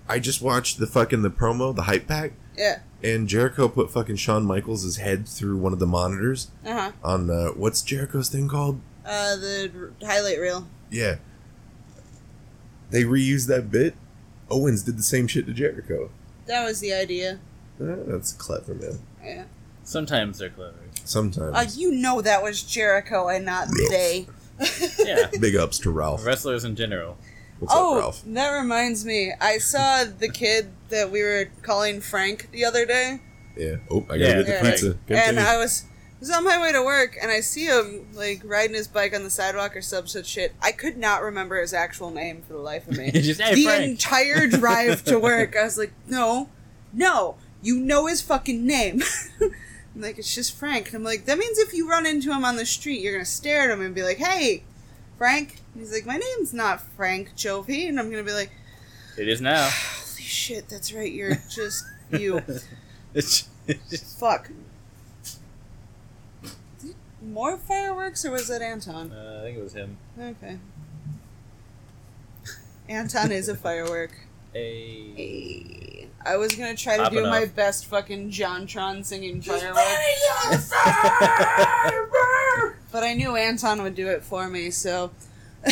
I 0.09 0.19
just 0.19 0.41
watched 0.41 0.79
the 0.79 0.87
fucking 0.87 1.21
the 1.21 1.29
promo, 1.29 1.73
the 1.75 1.83
hype 1.83 2.07
pack, 2.07 2.33
Yeah. 2.57 2.79
and 3.03 3.27
Jericho 3.27 3.67
put 3.69 3.91
fucking 3.91 4.17
Shawn 4.17 4.43
Michaels' 4.43 4.97
head 4.97 5.27
through 5.27 5.57
one 5.57 5.71
of 5.71 5.79
the 5.79 5.85
monitors 5.87 6.47
Uh 6.65 6.73
huh. 6.73 6.91
on 7.03 7.29
uh, 7.29 7.49
what's 7.49 7.81
Jericho's 7.81 8.27
thing 8.29 8.47
called? 8.49 8.81
Uh, 9.05 9.35
the 9.35 9.71
r- 10.01 10.07
highlight 10.07 10.39
reel. 10.39 10.67
Yeah. 10.89 11.17
They 12.89 13.03
reused 13.03 13.47
that 13.47 13.71
bit. 13.71 13.95
Owens 14.49 14.81
did 14.83 14.97
the 14.97 15.03
same 15.03 15.27
shit 15.27 15.45
to 15.45 15.53
Jericho. 15.53 16.09
That 16.47 16.65
was 16.65 16.79
the 16.81 16.91
idea. 16.93 17.39
Uh, 17.79 17.95
that's 18.05 18.33
clever, 18.33 18.73
man. 18.73 18.99
Yeah. 19.23 19.43
Sometimes 19.83 20.39
they're 20.39 20.49
clever. 20.49 20.75
Sometimes. 21.11 21.55
Uh, 21.55 21.65
you 21.75 21.91
know 21.91 22.21
that 22.21 22.41
was 22.41 22.63
Jericho 22.63 23.27
and 23.27 23.45
not 23.45 23.67
they. 23.89 24.27
Yeah. 24.99 25.27
Big 25.39 25.55
ups 25.55 25.79
to 25.79 25.89
Ralph. 25.89 26.23
Wrestlers 26.23 26.63
in 26.65 26.75
general. 26.75 27.17
What's 27.59 27.73
oh, 27.75 27.95
up, 27.95 28.01
Ralph? 28.01 28.23
that 28.27 28.51
reminds 28.51 29.03
me. 29.05 29.33
I 29.41 29.57
saw 29.57 30.03
the 30.03 30.29
kid 30.29 30.69
that 30.89 31.09
we 31.09 31.23
were 31.23 31.49
calling 31.63 31.99
Frank 31.99 32.49
the 32.51 32.63
other 32.65 32.85
day. 32.85 33.21
Yeah. 33.57 33.77
Oh, 33.89 34.05
I 34.07 34.17
gotta 34.17 34.19
Yeah, 34.19 34.33
get 34.33 34.45
the 34.45 34.51
Yeah. 34.51 34.71
pizza. 34.71 34.97
And 35.09 35.39
I 35.39 35.57
was 35.57 35.85
was 36.19 36.29
on 36.29 36.43
my 36.43 36.61
way 36.61 36.71
to 36.71 36.83
work 36.83 37.17
and 37.19 37.31
I 37.31 37.39
see 37.39 37.65
him 37.65 38.05
like 38.13 38.41
riding 38.45 38.75
his 38.75 38.87
bike 38.87 39.15
on 39.15 39.23
the 39.23 39.31
sidewalk 39.31 39.75
or 39.75 39.81
some 39.81 40.05
such 40.05 40.27
shit. 40.27 40.53
I 40.61 40.71
could 40.71 40.95
not 40.95 41.23
remember 41.23 41.59
his 41.59 41.73
actual 41.73 42.11
name 42.11 42.43
for 42.47 42.53
the 42.53 42.59
life 42.59 42.87
of 42.87 42.95
me. 42.97 43.09
Just, 43.15 43.41
"Hey, 43.41 43.55
the 43.55 43.63
Frank." 43.63 43.83
entire 43.85 44.45
drive 44.45 45.03
to 45.05 45.17
work, 45.19 45.55
I 45.57 45.63
was 45.63 45.79
like, 45.79 45.93
no, 46.07 46.49
no, 46.93 47.35
you 47.63 47.77
know 47.77 48.05
his 48.05 48.21
fucking 48.21 48.63
name. 48.67 49.01
I'm 49.95 50.01
like, 50.01 50.17
it's 50.17 50.33
just 50.33 50.55
Frank. 50.57 50.87
And 50.87 50.95
I'm 50.95 51.03
like, 51.03 51.25
that 51.25 51.37
means 51.37 51.57
if 51.59 51.73
you 51.73 51.89
run 51.89 52.05
into 52.05 52.31
him 52.31 52.45
on 52.45 52.55
the 52.55 52.65
street, 52.65 53.01
you're 53.01 53.13
gonna 53.13 53.25
stare 53.25 53.63
at 53.69 53.69
him 53.71 53.81
and 53.81 53.93
be 53.93 54.03
like, 54.03 54.17
hey, 54.17 54.63
Frank. 55.17 55.59
And 55.73 55.81
he's 55.81 55.91
like, 55.91 56.05
my 56.05 56.17
name's 56.17 56.53
not 56.53 56.81
Frank 56.81 57.35
Jovi. 57.35 57.87
And 57.89 57.99
I'm 57.99 58.09
gonna 58.09 58.23
be 58.23 58.31
like, 58.33 58.51
It 59.17 59.27
is 59.27 59.41
now. 59.41 59.69
holy 59.69 60.21
shit, 60.23 60.69
that's 60.69 60.93
right, 60.93 61.11
you're 61.11 61.35
just 61.49 61.83
you. 62.11 62.41
It's, 63.13 63.49
it's 63.67 63.89
just, 63.89 64.19
Fuck. 64.21 64.49
More 67.21 67.57
fireworks, 67.57 68.23
or 68.23 68.31
was 68.31 68.47
that 68.47 68.61
Anton? 68.61 69.11
uh, 69.11 69.39
I 69.41 69.43
think 69.43 69.57
it 69.57 69.61
was 69.61 69.73
him. 69.73 69.97
Okay. 70.17 70.57
Anton 72.87 73.31
is 73.33 73.49
a 73.49 73.55
firework. 73.55 74.11
A. 74.55 75.13
Hey. 75.15 76.07
I 76.25 76.37
was 76.37 76.55
gonna 76.55 76.75
try 76.75 76.97
to 76.97 77.03
Popping 77.03 77.23
do 77.23 77.29
my 77.29 77.45
best 77.45 77.87
fucking 77.87 78.29
Jontron 78.29 79.03
singing 79.03 79.41
firework, 79.41 79.75
but 82.91 83.03
I 83.03 83.13
knew 83.15 83.35
Anton 83.35 83.81
would 83.81 83.95
do 83.95 84.07
it 84.07 84.23
for 84.23 84.47
me, 84.47 84.69
so. 84.69 85.11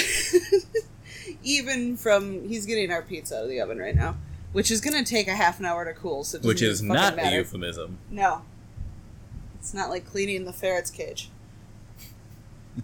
Even 1.43 1.97
from. 1.97 2.47
He's 2.47 2.65
getting 2.65 2.91
our 2.91 3.01
pizza 3.01 3.37
out 3.37 3.43
of 3.43 3.49
the 3.49 3.61
oven 3.61 3.77
right 3.77 3.95
now, 3.95 4.15
which 4.51 4.71
is 4.71 4.81
gonna 4.81 5.03
take 5.03 5.27
a 5.27 5.35
half 5.35 5.59
an 5.59 5.65
hour 5.65 5.85
to 5.85 5.93
cool, 5.93 6.23
so 6.23 6.39
Which 6.39 6.61
doesn't 6.61 6.71
is 6.71 6.81
not 6.81 7.19
a 7.19 7.31
euphemism. 7.31 7.99
No. 8.09 8.41
It's 9.59 9.73
not 9.73 9.89
like 9.89 10.05
cleaning 10.05 10.45
the 10.45 10.53
ferret's 10.53 10.89
cage. 10.89 11.29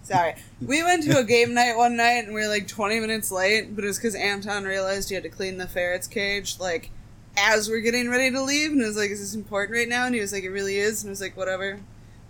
Sorry. 0.02 0.34
We 0.60 0.82
went 0.82 1.04
to 1.04 1.18
a 1.18 1.24
game 1.24 1.54
night 1.54 1.76
one 1.76 1.96
night 1.96 2.24
and 2.24 2.34
we 2.34 2.40
were 2.40 2.48
like 2.48 2.68
20 2.68 3.00
minutes 3.00 3.30
late, 3.30 3.74
but 3.74 3.84
it 3.84 3.88
was 3.88 3.98
because 3.98 4.14
Anton 4.14 4.64
realized 4.64 5.08
he 5.08 5.14
had 5.14 5.24
to 5.24 5.30
clean 5.30 5.58
the 5.58 5.66
ferret's 5.66 6.06
cage, 6.06 6.58
like, 6.58 6.90
as 7.36 7.68
we're 7.68 7.80
getting 7.80 8.08
ready 8.08 8.30
to 8.30 8.42
leave. 8.42 8.72
And 8.72 8.82
it 8.82 8.86
was 8.86 8.96
like, 8.96 9.10
is 9.10 9.20
this 9.20 9.34
important 9.34 9.76
right 9.76 9.88
now? 9.88 10.06
And 10.06 10.14
he 10.14 10.20
was 10.20 10.32
like, 10.32 10.44
it 10.44 10.50
really 10.50 10.76
is. 10.76 11.02
And 11.02 11.10
I 11.10 11.12
was 11.12 11.20
like, 11.20 11.36
whatever. 11.36 11.80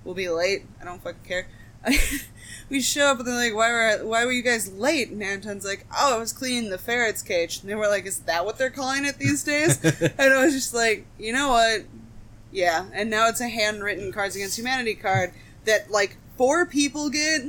We'll 0.04 0.14
be 0.14 0.28
late. 0.28 0.64
I 0.80 0.84
don't 0.84 1.02
fucking 1.02 1.24
care. 1.24 1.48
we 2.68 2.80
show 2.80 3.06
up 3.06 3.18
and 3.18 3.26
they're 3.26 3.34
like, 3.34 3.54
why 3.54 3.70
were, 3.70 4.06
why 4.06 4.24
were 4.24 4.32
you 4.32 4.42
guys 4.42 4.72
late? 4.72 5.10
And 5.10 5.22
Anton's 5.22 5.64
like, 5.64 5.86
oh, 5.96 6.16
I 6.16 6.18
was 6.18 6.32
cleaning 6.32 6.70
the 6.70 6.78
ferret's 6.78 7.22
cage. 7.22 7.60
And 7.60 7.70
they 7.70 7.74
were 7.74 7.88
like, 7.88 8.06
is 8.06 8.20
that 8.20 8.44
what 8.44 8.58
they're 8.58 8.70
calling 8.70 9.04
it 9.04 9.18
these 9.18 9.42
days? 9.44 9.82
and 10.00 10.32
I 10.32 10.44
was 10.44 10.54
just 10.54 10.74
like, 10.74 11.06
you 11.18 11.32
know 11.32 11.48
what? 11.48 11.84
Yeah, 12.52 12.86
and 12.94 13.10
now 13.10 13.28
it's 13.28 13.40
a 13.40 13.48
handwritten 13.48 14.12
Cards 14.12 14.34
Against 14.34 14.56
Humanity 14.56 14.94
card 14.94 15.32
that 15.66 15.90
like 15.90 16.16
four 16.36 16.66
people 16.66 17.10
get, 17.10 17.42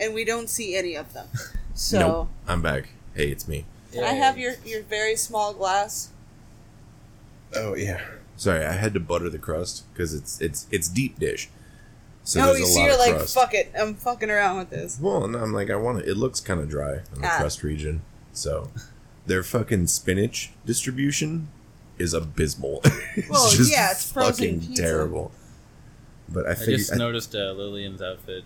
and 0.00 0.14
we 0.14 0.24
don't 0.24 0.48
see 0.50 0.76
any 0.76 0.94
of 0.96 1.12
them. 1.12 1.26
So 1.74 1.98
Nope. 1.98 2.28
I'm 2.48 2.62
back. 2.62 2.90
Hey, 3.14 3.28
it's 3.30 3.46
me. 3.48 3.64
can 3.92 4.04
I 4.04 4.12
have 4.12 4.36
your 4.38 4.54
your 4.64 4.82
very 4.82 5.16
small 5.16 5.52
glass? 5.54 6.10
Oh 7.54 7.74
yeah. 7.74 8.00
Sorry, 8.36 8.64
I 8.64 8.72
had 8.72 8.94
to 8.94 9.00
butter 9.00 9.28
the 9.28 9.38
crust 9.38 9.84
because 9.92 10.14
it's 10.14 10.40
it's 10.40 10.66
it's 10.70 10.88
deep 10.88 11.18
dish. 11.18 11.48
So 12.22 12.40
oh, 12.40 12.46
there's 12.46 12.58
you 12.60 12.64
a 12.64 12.68
see, 12.68 12.78
lot 12.80 12.84
you're 12.84 12.92
of 12.94 12.98
like, 13.00 13.16
crust. 13.16 13.34
fuck 13.34 13.54
it, 13.54 13.72
I'm 13.78 13.94
fucking 13.94 14.30
around 14.30 14.58
with 14.58 14.70
this. 14.70 14.98
Well, 15.00 15.24
and 15.24 15.34
I'm 15.34 15.52
like, 15.52 15.70
I 15.70 15.76
want 15.76 16.00
it. 16.00 16.08
It 16.08 16.16
looks 16.16 16.38
kind 16.40 16.60
of 16.60 16.68
dry 16.68 17.00
in 17.14 17.22
the 17.22 17.26
Ah. 17.26 17.38
crust 17.38 17.62
region. 17.62 18.02
So 18.32 18.70
their 19.26 19.42
fucking 19.42 19.86
spinach 19.88 20.50
distribution 20.64 21.48
is 21.98 22.14
abysmal. 22.14 22.80
it's 23.16 23.28
Well, 23.28 23.50
just 23.50 23.70
yeah, 23.72 23.90
it's 23.90 24.10
frozen 24.12 24.32
fucking 24.32 24.60
pizza. 24.68 24.82
terrible. 24.82 25.32
But 26.32 26.46
I 26.46 26.52
I 26.52 26.54
just 26.54 26.92
I- 26.92 26.96
noticed 26.96 27.34
uh, 27.34 27.52
Lilian's 27.52 28.00
outfit. 28.02 28.44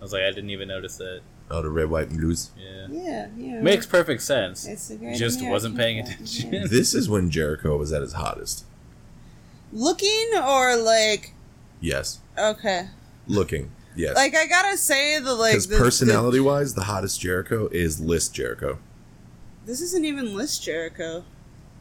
I 0.00 0.02
was 0.02 0.12
like, 0.12 0.22
I 0.22 0.30
didn't 0.30 0.50
even 0.50 0.68
notice 0.68 0.96
that. 0.96 1.20
oh, 1.50 1.62
the 1.62 1.70
red, 1.70 1.88
white, 1.88 2.08
and 2.10 2.18
blues. 2.18 2.50
Yeah. 2.58 2.86
Yeah, 2.90 3.26
yeah. 3.36 3.60
Makes 3.62 3.86
perfect 3.86 4.22
sense. 4.22 4.66
It's 4.66 4.90
a 4.90 4.96
great 4.96 5.16
Just 5.16 5.44
wasn't 5.44 5.76
paying 5.76 6.00
American 6.00 6.24
attention. 6.24 6.68
this 6.70 6.92
is 6.94 7.08
when 7.08 7.30
Jericho 7.30 7.76
was 7.76 7.92
at 7.92 8.02
his 8.02 8.14
hottest. 8.14 8.64
Looking 9.72 10.30
or 10.36 10.76
like 10.76 11.34
Yes, 11.80 12.20
okay, 12.38 12.88
looking. 13.26 13.70
Yes, 13.96 14.14
like 14.16 14.34
I 14.36 14.46
gotta 14.46 14.76
say 14.76 15.18
the 15.20 15.34
like 15.34 15.52
because 15.52 15.66
the, 15.68 15.76
the- 15.76 15.82
personality-wise, 15.82 16.74
the 16.74 16.84
hottest 16.84 17.20
Jericho 17.20 17.68
is 17.68 18.00
List 18.00 18.34
Jericho. 18.34 18.78
this 19.66 19.80
isn't 19.80 20.04
even 20.04 20.34
List 20.36 20.62
Jericho. 20.62 21.24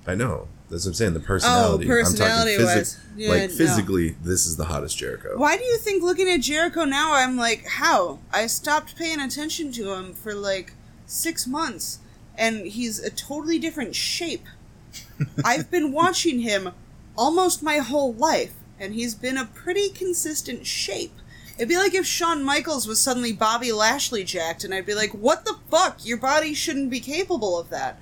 I 0.07 0.15
know. 0.15 0.47
That's 0.71 0.85
what 0.85 0.91
I'm 0.91 0.95
saying. 0.95 1.13
The 1.13 1.19
personality. 1.19 1.83
I'm 1.83 1.89
talking 1.89 1.91
Oh, 1.91 2.01
personality-wise. 2.03 2.99
Yeah, 3.17 3.29
like 3.29 3.49
no. 3.51 3.55
physically, 3.55 4.15
this 4.23 4.45
is 4.47 4.55
the 4.55 4.65
hottest 4.65 4.97
Jericho. 4.97 5.37
Why 5.37 5.57
do 5.57 5.63
you 5.63 5.77
think 5.77 6.01
looking 6.01 6.29
at 6.29 6.39
Jericho 6.39 6.85
now, 6.85 7.13
I'm 7.13 7.35
like, 7.37 7.65
how? 7.67 8.19
I 8.33 8.47
stopped 8.47 8.95
paying 8.97 9.19
attention 9.19 9.71
to 9.73 9.93
him 9.93 10.13
for 10.13 10.33
like 10.33 10.73
six 11.05 11.45
months, 11.45 11.99
and 12.37 12.65
he's 12.65 12.99
a 12.99 13.09
totally 13.09 13.59
different 13.59 13.95
shape. 13.95 14.45
I've 15.45 15.69
been 15.69 15.91
watching 15.91 16.39
him 16.39 16.69
almost 17.17 17.61
my 17.61 17.77
whole 17.79 18.13
life, 18.13 18.53
and 18.79 18.93
he's 18.93 19.13
been 19.13 19.37
a 19.37 19.45
pretty 19.45 19.89
consistent 19.89 20.65
shape. 20.65 21.11
It'd 21.57 21.67
be 21.69 21.77
like 21.77 21.93
if 21.93 22.05
Shawn 22.05 22.43
Michaels 22.43 22.87
was 22.87 22.99
suddenly 23.01 23.33
Bobby 23.33 23.71
Lashley 23.73 24.23
jacked, 24.23 24.63
and 24.63 24.73
I'd 24.73 24.85
be 24.85 24.95
like, 24.95 25.11
what 25.11 25.43
the 25.45 25.57
fuck? 25.69 26.03
Your 26.05 26.17
body 26.17 26.53
shouldn't 26.53 26.89
be 26.89 27.01
capable 27.01 27.59
of 27.59 27.69
that. 27.69 27.99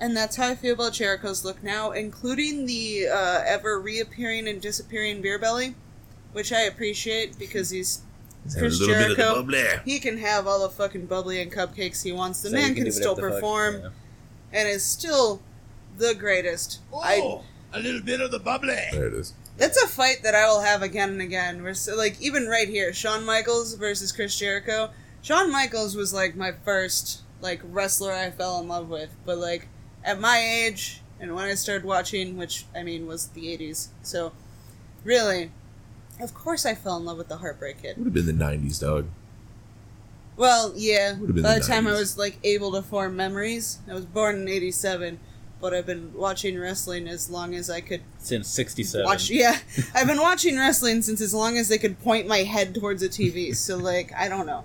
And 0.00 0.16
that's 0.16 0.36
how 0.36 0.48
I 0.48 0.54
feel 0.54 0.74
about 0.74 0.92
Jericho's 0.92 1.44
look 1.44 1.62
now, 1.62 1.90
including 1.90 2.66
the 2.66 3.08
uh, 3.08 3.42
ever 3.44 3.80
reappearing 3.80 4.46
and 4.46 4.60
disappearing 4.60 5.20
beer 5.22 5.38
belly, 5.38 5.74
which 6.32 6.52
I 6.52 6.60
appreciate 6.62 7.38
because 7.38 7.70
he's 7.70 8.02
have 8.44 8.58
Chris 8.58 8.80
a 8.80 8.86
little 8.86 8.94
bit 8.94 9.10
of 9.10 9.16
the 9.16 9.22
Jericho, 9.22 9.34
bubbly. 9.42 9.64
he 9.84 9.98
can 9.98 10.18
have 10.18 10.46
all 10.46 10.60
the 10.60 10.68
fucking 10.68 11.06
bubbly 11.06 11.40
and 11.42 11.52
cupcakes 11.52 12.02
he 12.02 12.12
wants. 12.12 12.40
The 12.42 12.50
So 12.50 12.56
man 12.56 12.74
can 12.74 12.84
can, 12.84 12.92
still 12.92 13.14
whatever 13.14 13.26
the 13.26 13.32
fuck, 13.32 13.40
perform 13.40 13.80
yeah. 13.82 13.88
and 14.52 14.68
is 14.68 14.84
still 14.84 15.42
the 15.98 16.14
greatest. 16.14 16.80
Oh, 16.92 17.44
a 17.72 17.80
little 17.80 18.00
bit 18.00 18.20
of 18.20 18.30
the 18.30 18.38
bubbly. 18.38 18.78
There 18.92 19.08
it 19.08 19.14
is. 19.14 19.34
That's 19.56 19.82
a 19.82 19.88
fight 19.88 20.22
that 20.22 20.36
I 20.36 20.46
will 20.46 20.60
have 20.60 20.82
again 20.82 21.10
and 21.10 21.20
again. 21.20 21.62
We're 21.62 21.74
so, 21.74 21.96
like 21.96 22.20
even 22.20 22.46
right 22.46 22.68
here, 22.68 22.92
Shawn 22.92 23.24
Michaels 23.24 23.74
versus 23.74 24.12
Chris 24.12 24.38
Jericho. 24.38 24.90
Shawn 25.20 25.50
Michaels 25.50 25.96
was 25.96 26.14
like 26.14 26.36
my 26.36 26.52
first 26.64 27.22
like 27.40 27.60
wrestler 27.64 28.12
I 28.12 28.30
fell 28.30 28.60
in 28.60 28.68
love 28.68 28.88
with, 28.88 29.10
but 29.26 29.38
like 29.38 29.68
at 30.08 30.18
my 30.18 30.38
age 30.38 31.02
and 31.20 31.34
when 31.34 31.44
I 31.44 31.54
started 31.54 31.84
watching, 31.84 32.36
which 32.36 32.64
I 32.74 32.82
mean 32.82 33.06
was 33.06 33.28
the 33.28 33.56
'80s, 33.56 33.88
so 34.02 34.32
really, 35.04 35.50
of 36.20 36.32
course 36.34 36.64
I 36.64 36.74
fell 36.74 36.96
in 36.96 37.04
love 37.04 37.18
with 37.18 37.28
the 37.28 37.36
Heartbreak 37.38 37.82
Kid. 37.82 37.96
Would 37.98 38.06
have 38.06 38.14
been 38.14 38.26
the 38.26 38.44
'90s, 38.44 38.80
dog. 38.80 39.06
Well, 40.36 40.72
yeah. 40.76 41.18
Would've 41.18 41.34
been 41.34 41.42
By 41.42 41.54
the 41.54 41.60
the 41.60 41.66
time 41.66 41.86
I 41.86 41.92
was 41.92 42.16
like 42.16 42.38
able 42.44 42.72
to 42.72 42.82
form 42.82 43.16
memories, 43.16 43.78
I 43.90 43.94
was 43.94 44.06
born 44.06 44.36
in 44.36 44.48
'87, 44.48 45.18
but 45.60 45.74
I've 45.74 45.86
been 45.86 46.14
watching 46.14 46.56
wrestling 46.58 47.08
as 47.08 47.28
long 47.28 47.54
as 47.54 47.68
I 47.68 47.80
could 47.80 48.02
Since 48.18 48.48
'67. 48.48 49.04
watch. 49.04 49.28
Yeah, 49.30 49.58
I've 49.94 50.06
been 50.06 50.20
watching 50.20 50.56
wrestling 50.56 51.02
since 51.02 51.20
as 51.20 51.34
long 51.34 51.58
as 51.58 51.68
they 51.68 51.78
could 51.78 51.98
point 52.00 52.28
my 52.28 52.38
head 52.38 52.74
towards 52.74 53.02
a 53.02 53.08
TV. 53.08 53.54
So 53.54 53.76
like, 53.76 54.12
I 54.16 54.28
don't 54.28 54.46
know. 54.46 54.64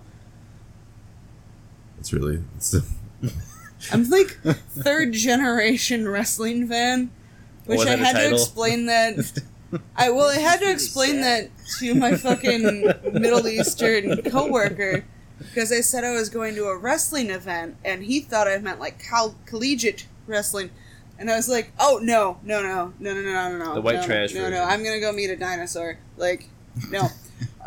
It's 1.99 2.13
really 2.13 2.43
it's 2.57 2.71
the, 2.71 2.85
I'm 3.91 4.09
like 4.09 4.37
third 4.71 5.13
generation 5.13 6.07
wrestling 6.07 6.67
fan, 6.67 7.11
which 7.65 7.85
I 7.85 7.95
had 7.97 8.13
to 8.13 8.21
title? 8.23 8.33
explain 8.39 8.85
that. 8.87 9.41
I 9.95 10.09
well, 10.11 10.29
I 10.29 10.37
had 10.39 10.59
to 10.61 10.69
explain 10.71 11.21
that 11.21 11.49
to 11.79 11.95
my 11.95 12.15
fucking 12.15 12.83
Middle 13.13 13.47
Eastern 13.47 14.21
coworker 14.23 15.03
because 15.39 15.71
I 15.71 15.81
said 15.81 16.03
I 16.03 16.11
was 16.11 16.29
going 16.29 16.55
to 16.55 16.65
a 16.65 16.77
wrestling 16.77 17.29
event, 17.31 17.75
and 17.83 18.03
he 18.03 18.19
thought 18.19 18.47
I 18.47 18.57
meant 18.59 18.79
like 18.79 19.03
col- 19.03 19.35
collegiate 19.45 20.05
wrestling. 20.27 20.69
And 21.19 21.29
I 21.29 21.35
was 21.35 21.47
like, 21.49 21.71
"Oh 21.79 21.99
no, 22.01 22.39
no, 22.43 22.61
no, 22.61 22.93
no, 22.99 23.13
no, 23.13 23.21
no, 23.21 23.49
no, 23.51 23.57
no, 23.57 23.73
The 23.75 23.81
white 23.81 23.95
no, 24.01 24.05
trash 24.05 24.33
No, 24.33 24.41
version. 24.41 24.53
no, 24.53 24.63
I'm 24.63 24.83
gonna 24.83 24.99
go 24.99 25.11
meet 25.11 25.29
a 25.29 25.35
dinosaur. 25.35 25.97
Like, 26.17 26.49
no." 26.89 27.07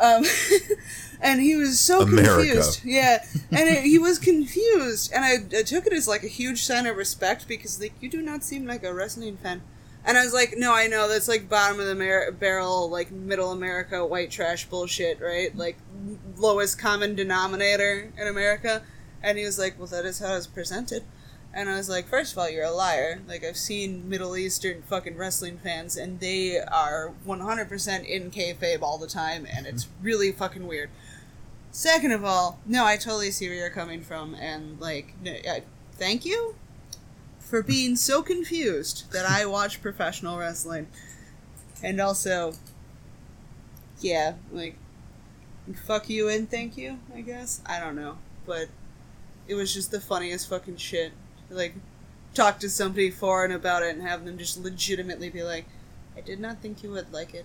um, 0.02 0.24
and 1.20 1.40
he 1.40 1.56
was 1.56 1.80
so 1.80 2.02
America. 2.02 2.34
confused. 2.34 2.84
Yeah, 2.84 3.24
and 3.50 3.68
it, 3.68 3.84
he 3.84 3.98
was 3.98 4.18
confused, 4.18 5.12
and 5.12 5.24
I, 5.24 5.58
I 5.58 5.62
took 5.62 5.86
it 5.86 5.92
as 5.92 6.08
like 6.08 6.22
a 6.22 6.28
huge 6.28 6.62
sign 6.62 6.86
of 6.86 6.96
respect 6.96 7.48
because 7.48 7.80
like 7.80 7.94
you 8.00 8.08
do 8.08 8.22
not 8.22 8.42
seem 8.42 8.66
like 8.66 8.84
a 8.84 8.92
wrestling 8.94 9.36
fan. 9.36 9.62
And 10.06 10.16
I 10.16 10.24
was 10.24 10.32
like, 10.32 10.54
no, 10.56 10.72
I 10.72 10.86
know 10.86 11.08
that's 11.08 11.26
like 11.26 11.48
bottom 11.48 11.80
of 11.80 11.86
the 11.86 11.94
mar- 11.96 12.30
barrel, 12.30 12.88
like 12.88 13.10
middle 13.10 13.50
America 13.50 14.06
white 14.06 14.30
trash 14.30 14.64
bullshit, 14.66 15.20
right? 15.20 15.54
Like 15.56 15.78
lowest 16.36 16.78
common 16.78 17.16
denominator 17.16 18.12
in 18.16 18.28
America. 18.28 18.82
And 19.20 19.36
he 19.36 19.44
was 19.44 19.58
like, 19.58 19.76
well, 19.78 19.88
that 19.88 20.04
is 20.04 20.20
how 20.20 20.36
it's 20.36 20.46
presented. 20.46 21.02
And 21.52 21.70
I 21.70 21.76
was 21.76 21.88
like, 21.88 22.06
first 22.06 22.32
of 22.32 22.38
all, 22.38 22.50
you're 22.50 22.64
a 22.64 22.70
liar. 22.70 23.22
Like 23.26 23.42
I've 23.42 23.56
seen 23.56 24.08
Middle 24.08 24.36
Eastern 24.36 24.82
fucking 24.82 25.16
wrestling 25.16 25.58
fans, 25.58 25.96
and 25.96 26.20
they 26.20 26.60
are 26.60 27.14
100% 27.26 28.06
in 28.06 28.30
kayfabe 28.30 28.82
all 28.82 28.98
the 28.98 29.06
time, 29.06 29.46
and 29.50 29.66
it's 29.66 29.88
really 30.02 30.32
fucking 30.32 30.66
weird. 30.66 30.90
Second 31.76 32.12
of 32.12 32.24
all, 32.24 32.58
no, 32.64 32.86
I 32.86 32.96
totally 32.96 33.30
see 33.30 33.50
where 33.50 33.58
you're 33.58 33.68
coming 33.68 34.00
from, 34.00 34.34
and 34.34 34.80
like, 34.80 35.12
no, 35.22 35.36
thank 35.92 36.24
you 36.24 36.54
for 37.38 37.62
being 37.62 37.96
so 37.96 38.22
confused 38.22 39.12
that 39.12 39.26
I 39.26 39.44
watch 39.44 39.82
professional 39.82 40.38
wrestling, 40.38 40.86
and 41.82 42.00
also, 42.00 42.54
yeah, 44.00 44.36
like, 44.50 44.78
fuck 45.86 46.08
you 46.08 46.30
and 46.30 46.50
thank 46.50 46.78
you. 46.78 46.98
I 47.14 47.20
guess 47.20 47.60
I 47.66 47.78
don't 47.78 47.94
know, 47.94 48.16
but 48.46 48.68
it 49.46 49.54
was 49.54 49.74
just 49.74 49.90
the 49.90 50.00
funniest 50.00 50.48
fucking 50.48 50.78
shit. 50.78 51.12
Like, 51.50 51.74
talk 52.32 52.58
to 52.60 52.70
somebody 52.70 53.10
foreign 53.10 53.52
about 53.52 53.82
it 53.82 53.94
and 53.94 54.00
have 54.02 54.24
them 54.24 54.38
just 54.38 54.56
legitimately 54.56 55.28
be 55.28 55.42
like, 55.42 55.66
"I 56.16 56.22
did 56.22 56.40
not 56.40 56.62
think 56.62 56.82
you 56.82 56.90
would 56.92 57.12
like 57.12 57.34
it." 57.34 57.44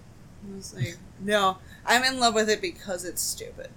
I 0.50 0.56
was 0.56 0.74
like, 0.74 0.96
"No, 1.20 1.58
I'm 1.86 2.06
in 2.06 2.18
love 2.18 2.34
with 2.34 2.50
it 2.50 2.62
because 2.62 3.04
it's 3.04 3.22
stupid." 3.22 3.72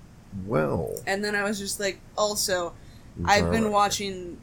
Well. 0.46 0.94
And 1.06 1.24
then 1.24 1.34
I 1.34 1.44
was 1.44 1.58
just 1.58 1.80
like, 1.80 2.00
also, 2.16 2.74
I've 3.24 3.50
been 3.50 3.70
watching 3.70 4.38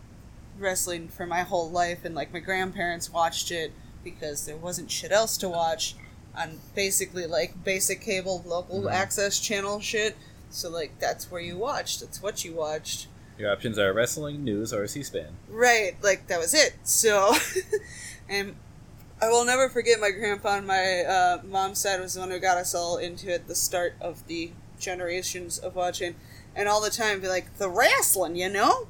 wrestling 0.58 1.10
for 1.10 1.26
my 1.26 1.42
whole 1.42 1.70
life, 1.70 2.06
and 2.06 2.16
like 2.16 2.32
my 2.32 2.40
grandparents 2.40 3.12
watched 3.12 3.52
it 3.52 3.72
because 4.04 4.46
there 4.46 4.58
wasn't 4.58 4.90
shit 4.90 5.12
else 5.12 5.38
to 5.38 5.50
watch 5.50 5.96
on 6.36 6.60
basically 6.76 7.28
like 7.28 7.64
basic 7.64 8.02
cable 8.02 8.44
local 8.46 8.90
access 8.90 9.40
channel 9.40 9.80
shit. 9.80 10.16
So 10.50 10.70
like 10.70 11.00
that's 11.00 11.30
where 11.32 11.42
you 11.42 11.58
watched. 11.58 12.02
That's 12.02 12.22
what 12.22 12.46
you 12.46 12.54
watched. 12.54 13.08
Your 13.38 13.52
options 13.52 13.80
are 13.80 13.92
wrestling, 13.92 14.44
news, 14.44 14.72
or 14.72 14.86
C-SPAN. 14.86 15.30
Right, 15.50 15.96
like 16.04 16.28
that 16.28 16.40
was 16.40 16.54
it. 16.54 16.76
So, 16.84 17.34
and 18.30 18.56
I 19.22 19.30
will 19.30 19.46
never 19.46 19.68
forget 19.68 20.00
my 20.00 20.12
grandpa 20.12 20.58
on 20.58 20.68
my 20.68 21.02
uh, 21.02 21.42
mom's 21.44 21.80
side 21.80 22.00
was 22.00 22.14
the 22.14 22.20
one 22.20 22.30
who 22.30 22.40
got 22.40 22.58
us 22.58 22.76
all 22.76 22.98
into 22.98 23.34
it. 23.34 23.48
The 23.48 23.56
start 23.56 23.96
of 24.00 24.28
the 24.28 24.52
generations 24.82 25.58
of 25.58 25.76
watching, 25.76 26.16
and 26.56 26.68
all 26.68 26.82
the 26.82 26.90
time 26.90 27.22
be 27.22 27.28
like 27.28 27.58
the 27.58 27.70
wrestling, 27.70 28.36
you 28.36 28.50
know. 28.50 28.88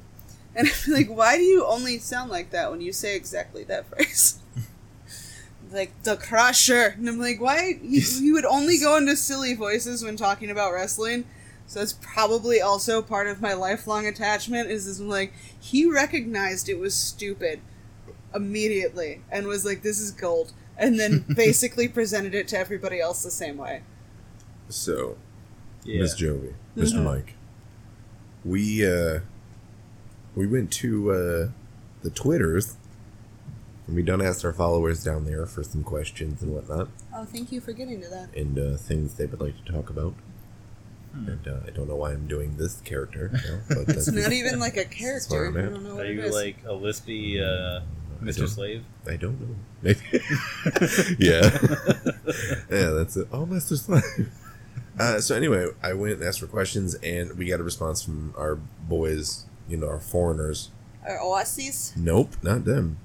And 0.54 0.68
I'd 0.68 0.86
be 0.86 0.92
like, 0.92 1.08
why 1.08 1.36
do 1.36 1.42
you 1.42 1.64
only 1.64 1.98
sound 1.98 2.30
like 2.30 2.50
that 2.50 2.70
when 2.70 2.80
you 2.80 2.92
say 2.92 3.14
exactly 3.14 3.64
that 3.64 3.86
phrase? 3.90 4.38
like 5.72 6.02
the 6.02 6.16
crusher, 6.16 6.94
and 6.98 7.08
I'm 7.08 7.18
like, 7.18 7.40
why 7.40 7.78
you, 7.82 8.02
you 8.20 8.32
would 8.34 8.44
only 8.44 8.78
go 8.78 8.96
into 8.96 9.16
silly 9.16 9.54
voices 9.54 10.04
when 10.04 10.16
talking 10.16 10.50
about 10.50 10.72
wrestling? 10.72 11.24
So 11.66 11.78
that's 11.78 11.94
probably 11.94 12.60
also 12.60 13.00
part 13.00 13.28
of 13.28 13.40
my 13.40 13.54
lifelong 13.54 14.06
attachment. 14.06 14.70
Is 14.70 14.86
this 14.86 15.00
like 15.00 15.32
he 15.58 15.86
recognized 15.86 16.68
it 16.68 16.78
was 16.78 16.94
stupid 16.94 17.60
immediately 18.34 19.22
and 19.30 19.46
was 19.46 19.64
like, 19.64 19.82
"This 19.82 19.98
is 19.98 20.10
gold," 20.10 20.52
and 20.76 21.00
then 21.00 21.24
basically 21.34 21.88
presented 21.88 22.34
it 22.34 22.48
to 22.48 22.58
everybody 22.58 23.00
else 23.00 23.22
the 23.22 23.30
same 23.30 23.56
way. 23.56 23.82
So, 24.68 25.16
Yeah. 25.84 26.00
Miss 26.00 26.14
Jovi, 26.20 26.54
mister 26.76 26.98
Mhm. 26.98 27.04
Mike, 27.04 27.34
we 28.44 28.86
uh, 28.86 29.20
we 30.34 30.46
went 30.46 30.70
to 30.74 31.10
uh, 31.12 31.48
the 32.02 32.10
Twitters, 32.10 32.76
and 33.86 33.96
we 33.96 34.02
done 34.02 34.22
asked 34.22 34.44
our 34.44 34.52
followers 34.52 35.02
down 35.04 35.24
there 35.24 35.44
for 35.46 35.62
some 35.62 35.82
questions 35.84 36.40
and 36.42 36.52
whatnot, 36.52 36.88
Oh, 37.14 37.24
thank 37.24 37.52
you 37.52 37.60
for 37.60 37.72
getting 37.72 38.00
to 38.00 38.08
that. 38.08 38.34
and 38.36 38.58
uh, 38.58 38.76
things 38.76 39.14
they 39.14 39.26
would 39.26 39.40
like 39.40 39.54
to 39.64 39.72
talk 39.72 39.90
about. 39.90 40.14
And 41.14 41.46
uh, 41.46 41.56
I 41.66 41.70
don't 41.70 41.88
know 41.88 41.96
why 41.96 42.12
I'm 42.12 42.26
doing 42.26 42.56
this 42.56 42.80
character, 42.80 43.30
you 43.34 43.50
know, 43.50 43.60
but 43.84 43.88
It's 43.96 44.10
not 44.10 44.32
even 44.32 44.58
like 44.58 44.78
a 44.78 44.84
character. 44.86 45.44
I'm 45.44 45.56
I 45.58 45.60
at. 45.60 45.70
don't 45.74 45.84
know 45.84 45.98
Are 45.98 46.04
it 46.06 46.14
you 46.14 46.22
is. 46.22 46.32
like 46.34 46.56
a 46.64 46.68
lispy 46.72 47.38
uh, 47.38 47.82
Mr. 48.22 48.38
don't- 48.38 48.48
Slave? 48.48 48.84
I 49.06 49.16
don't 49.16 49.38
know. 49.38 49.54
Maybe. 49.82 50.00
yeah. 51.18 51.50
yeah, 52.70 52.90
that's 52.96 53.16
it. 53.18 53.28
Oh, 53.30 53.44
Mr. 53.44 53.76
Slave. 53.76 54.30
Uh, 54.98 55.20
so 55.20 55.34
anyway, 55.34 55.68
I 55.82 55.94
went 55.94 56.14
and 56.14 56.22
asked 56.22 56.40
for 56.40 56.46
questions, 56.46 56.94
and 56.96 57.36
we 57.38 57.46
got 57.46 57.60
a 57.60 57.62
response 57.62 58.02
from 58.02 58.34
our 58.36 58.56
boys, 58.56 59.44
you 59.68 59.76
know, 59.76 59.88
our 59.88 60.00
foreigners. 60.00 60.70
Our 61.06 61.18
Aussies? 61.18 61.96
Nope, 61.96 62.36
not 62.42 62.64
them. 62.64 62.98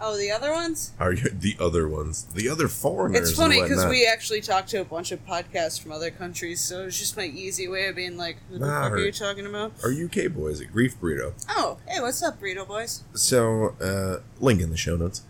Oh, 0.00 0.16
the 0.16 0.30
other 0.30 0.50
ones? 0.52 0.92
Are 0.98 1.12
you 1.12 1.28
the 1.30 1.56
other 1.60 1.88
ones? 1.88 2.24
The 2.34 2.48
other 2.48 2.68
foreigners. 2.68 3.30
It's 3.30 3.38
funny 3.38 3.62
because 3.62 3.86
we 3.86 4.06
actually 4.06 4.40
talked 4.40 4.68
to 4.70 4.80
a 4.80 4.84
bunch 4.84 5.12
of 5.12 5.24
podcasts 5.24 5.80
from 5.80 5.92
other 5.92 6.10
countries, 6.10 6.60
so 6.60 6.84
it's 6.84 6.98
just 6.98 7.16
my 7.16 7.24
easy 7.24 7.68
way 7.68 7.86
of 7.86 7.94
being 7.96 8.16
like, 8.16 8.36
"Who 8.50 8.58
the 8.58 8.66
Nah, 8.66 8.82
fuck 8.82 8.92
are 8.92 8.98
you 8.98 9.12
talking 9.12 9.46
about?" 9.46 9.72
Our 9.84 9.90
UK 9.92 10.26
boys 10.34 10.60
at 10.60 10.72
Grief 10.72 11.00
Burrito. 11.00 11.32
Oh, 11.50 11.78
hey, 11.86 12.00
what's 12.00 12.22
up, 12.22 12.40
burrito 12.40 12.66
boys? 12.66 13.02
So, 13.14 13.76
uh, 13.80 14.20
link 14.40 14.60
in 14.60 14.70
the 14.70 14.76
show 14.76 14.96
notes. 14.96 15.22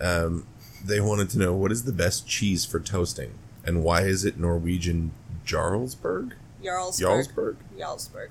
Um, 0.00 0.46
they 0.84 1.00
wanted 1.00 1.30
to 1.30 1.38
know 1.38 1.54
what 1.54 1.70
is 1.70 1.84
the 1.84 1.92
best 1.92 2.26
cheese 2.26 2.64
for 2.64 2.80
toasting, 2.80 3.34
and 3.64 3.84
why 3.84 4.02
is 4.02 4.24
it 4.24 4.38
Norwegian 4.38 5.12
Jarlsberg? 5.50 6.32
Jarlsberg. 6.62 7.00
Jarlsberg. 7.00 7.56
Jarlsberg. 7.78 8.28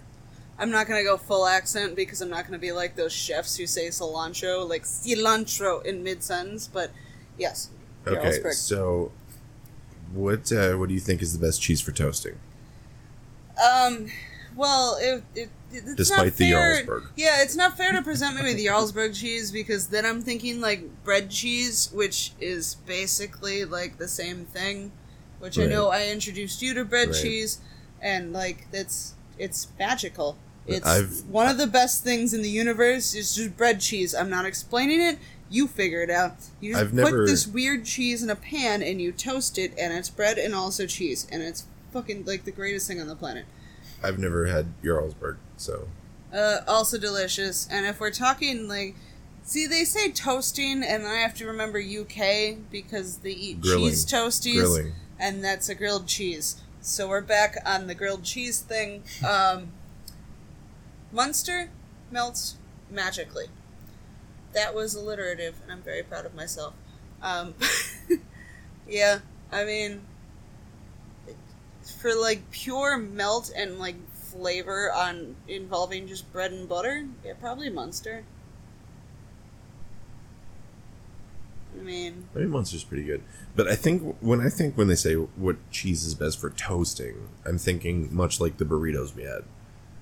I'm 0.57 0.71
not 0.71 0.87
gonna 0.87 1.03
go 1.03 1.17
full 1.17 1.45
accent 1.45 1.95
because 1.95 2.21
I'm 2.21 2.29
not 2.29 2.45
gonna 2.45 2.59
be 2.59 2.71
like 2.71 2.95
those 2.95 3.13
chefs 3.13 3.55
who 3.57 3.65
say 3.65 3.87
cilantro, 3.87 4.67
like 4.67 4.83
cilantro 4.83 5.85
in 5.85 6.03
mid 6.03 6.21
sentence. 6.23 6.67
But 6.67 6.91
yes, 7.37 7.69
Okay, 8.05 8.39
Jarlsberg. 8.39 8.53
so 8.53 9.11
what 10.13 10.51
uh, 10.51 10.73
what 10.73 10.89
do 10.89 10.93
you 10.93 10.99
think 10.99 11.21
is 11.21 11.37
the 11.37 11.45
best 11.45 11.61
cheese 11.61 11.81
for 11.81 11.91
toasting? 11.91 12.37
Um, 13.61 14.07
well, 14.55 14.97
it, 15.01 15.23
it, 15.35 15.49
it's 15.71 15.95
Despite 15.95 16.17
not 16.17 16.25
the 16.35 16.49
fair. 16.51 16.83
Jarlsberg. 16.85 17.07
Yeah, 17.15 17.41
it's 17.41 17.55
not 17.55 17.77
fair 17.77 17.91
to 17.93 18.01
present 18.01 18.35
me 18.35 18.43
with 18.43 18.57
the 18.57 18.65
Jarlsberg 18.67 19.19
cheese 19.19 19.51
because 19.51 19.87
then 19.87 20.05
I'm 20.05 20.21
thinking 20.21 20.59
like 20.61 21.03
bread 21.03 21.29
cheese, 21.29 21.89
which 21.93 22.33
is 22.39 22.75
basically 22.75 23.65
like 23.65 23.97
the 23.97 24.07
same 24.07 24.45
thing. 24.45 24.91
Which 25.39 25.57
I 25.57 25.65
know 25.65 25.89
I 25.89 26.07
introduced 26.07 26.61
you 26.61 26.73
to 26.73 26.83
bread 26.85 27.09
Right. 27.09 27.17
cheese, 27.21 27.59
and 28.01 28.33
like 28.33 28.67
it's 28.73 29.13
it's 29.37 29.67
magical. 29.79 30.37
It's 30.67 30.85
I've- 30.85 31.23
one 31.29 31.47
of 31.47 31.57
the 31.57 31.65
best 31.67 32.03
things 32.03 32.33
in 32.33 32.41
the 32.41 32.49
universe. 32.49 33.15
It's 33.15 33.33
just 33.35 33.55
bread 33.57 33.79
cheese. 33.79 34.13
I'm 34.13 34.29
not 34.29 34.45
explaining 34.45 35.01
it. 35.01 35.17
You 35.49 35.67
figure 35.67 36.01
it 36.03 36.09
out. 36.11 36.35
You 36.59 36.73
just 36.73 36.83
I've 36.83 36.89
put 36.91 36.95
never- 36.95 37.25
this 37.25 37.47
weird 37.47 37.85
cheese 37.85 38.21
in 38.21 38.29
a 38.29 38.35
pan 38.35 38.83
and 38.83 39.01
you 39.01 39.11
toast 39.11 39.57
it, 39.57 39.73
and 39.79 39.93
it's 39.93 40.09
bread 40.09 40.37
and 40.37 40.53
also 40.53 40.85
cheese, 40.85 41.25
and 41.31 41.41
it's 41.41 41.63
fucking 41.93 42.25
like 42.25 42.43
the 42.45 42.51
greatest 42.51 42.85
thing 42.87 42.99
on 43.01 43.07
the 43.07 43.15
planet. 43.15 43.45
I've 44.03 44.19
never 44.19 44.45
had 44.45 44.73
Jarlsberg, 44.83 45.37
so 45.57 45.87
Uh, 46.31 46.59
also 46.67 46.97
delicious. 46.99 47.67
And 47.71 47.87
if 47.87 47.99
we're 47.99 48.11
talking 48.11 48.67
like, 48.67 48.95
see, 49.43 49.65
they 49.65 49.83
say 49.85 50.11
toasting, 50.11 50.83
and 50.83 51.07
I 51.07 51.15
have 51.15 51.33
to 51.37 51.47
remember 51.47 51.79
UK 51.79 52.57
because 52.69 53.17
they 53.23 53.31
eat 53.31 53.61
Grilling. 53.61 53.89
cheese 53.89 54.05
toasties, 54.05 54.53
Grilling. 54.53 54.93
And 55.19 55.43
that's 55.43 55.69
a 55.69 55.75
grilled 55.75 56.07
cheese. 56.07 56.61
So 56.81 57.09
we're 57.09 57.21
back 57.21 57.57
on 57.65 57.87
the 57.87 57.95
grilled 57.95 58.23
cheese 58.23 58.61
thing. 58.61 59.03
Um, 59.27 59.73
Munster 61.11 61.69
melts 62.09 62.55
magically. 62.89 63.47
That 64.53 64.73
was 64.73 64.95
alliterative, 64.95 65.55
and 65.61 65.71
I'm 65.71 65.81
very 65.81 66.03
proud 66.03 66.25
of 66.25 66.33
myself. 66.33 66.73
Um, 67.21 67.53
yeah, 68.87 69.19
I 69.51 69.65
mean, 69.65 70.01
for 71.99 72.15
like 72.15 72.49
pure 72.51 72.97
melt 72.97 73.51
and 73.55 73.77
like 73.77 73.95
flavor 74.13 74.91
on 74.91 75.35
involving 75.47 76.07
just 76.07 76.31
bread 76.31 76.51
and 76.51 76.67
butter, 76.67 77.05
yeah, 77.25 77.33
probably 77.39 77.69
Munster. 77.69 78.23
I 81.77 81.83
mean, 81.83 82.27
I 82.35 82.39
mean 82.39 82.49
Munster's 82.49 82.83
pretty 82.83 83.03
good. 83.03 83.23
But 83.55 83.67
I 83.67 83.75
think 83.75 84.17
when 84.21 84.41
I 84.41 84.49
think 84.49 84.77
when 84.77 84.87
they 84.87 84.95
say 84.95 85.15
what 85.15 85.57
cheese 85.71 86.05
is 86.05 86.15
best 86.15 86.39
for 86.39 86.49
toasting, 86.49 87.29
I'm 87.45 87.57
thinking 87.57 88.13
much 88.13 88.39
like 88.39 88.57
the 88.57 88.65
burritos 88.65 89.15
we 89.15 89.23
had 89.23 89.43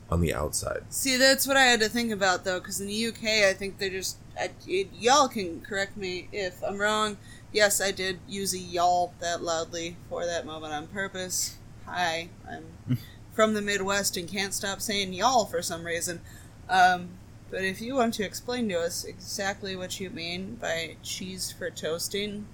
on 0.09 0.21
the 0.21 0.33
outside. 0.33 0.83
see, 0.89 1.17
that's 1.17 1.45
what 1.45 1.57
I 1.57 1.63
had 1.63 1.81
to 1.81 1.89
think 1.89 2.11
about 2.11 2.45
though, 2.45 2.59
because 2.59 2.79
in 2.79 2.87
the 2.87 3.07
UK, 3.07 3.49
I 3.49 3.53
think 3.53 3.77
they're 3.77 3.89
just. 3.89 4.17
I, 4.39 4.51
it, 4.67 4.89
y'all 4.93 5.27
can 5.27 5.61
correct 5.61 5.97
me 5.97 6.29
if 6.31 6.63
I'm 6.63 6.77
wrong. 6.77 7.17
Yes, 7.51 7.81
I 7.81 7.91
did 7.91 8.19
use 8.27 8.53
a 8.53 8.59
y'all 8.59 9.13
that 9.19 9.41
loudly 9.41 9.97
for 10.09 10.25
that 10.25 10.45
moment 10.45 10.73
on 10.73 10.87
purpose. 10.87 11.57
Hi, 11.85 12.29
I'm 12.49 12.97
from 13.33 13.53
the 13.53 13.61
Midwest 13.61 14.17
and 14.17 14.27
can't 14.27 14.53
stop 14.53 14.81
saying 14.81 15.13
y'all 15.13 15.45
for 15.45 15.61
some 15.61 15.83
reason. 15.83 16.21
Um, 16.69 17.09
but 17.49 17.63
if 17.63 17.81
you 17.81 17.95
want 17.95 18.13
to 18.15 18.23
explain 18.23 18.67
to 18.69 18.75
us 18.79 19.03
exactly 19.03 19.75
what 19.75 19.99
you 19.99 20.09
mean 20.09 20.55
by 20.55 20.97
cheese 21.03 21.51
for 21.51 21.69
toasting, 21.69 22.47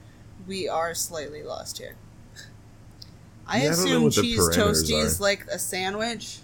we 0.47 0.67
are 0.67 0.93
slightly 0.93 1.43
lost 1.43 1.77
here. 1.79 1.95
I 3.47 3.57
Yeah, 3.63 3.69
I 3.69 3.71
assume 3.71 4.03
the 4.05 4.11
cheese 4.11 4.49
toasty 4.49 5.01
are. 5.01 5.05
is 5.05 5.19
like 5.19 5.45
a 5.47 5.59
sandwich, 5.59 6.39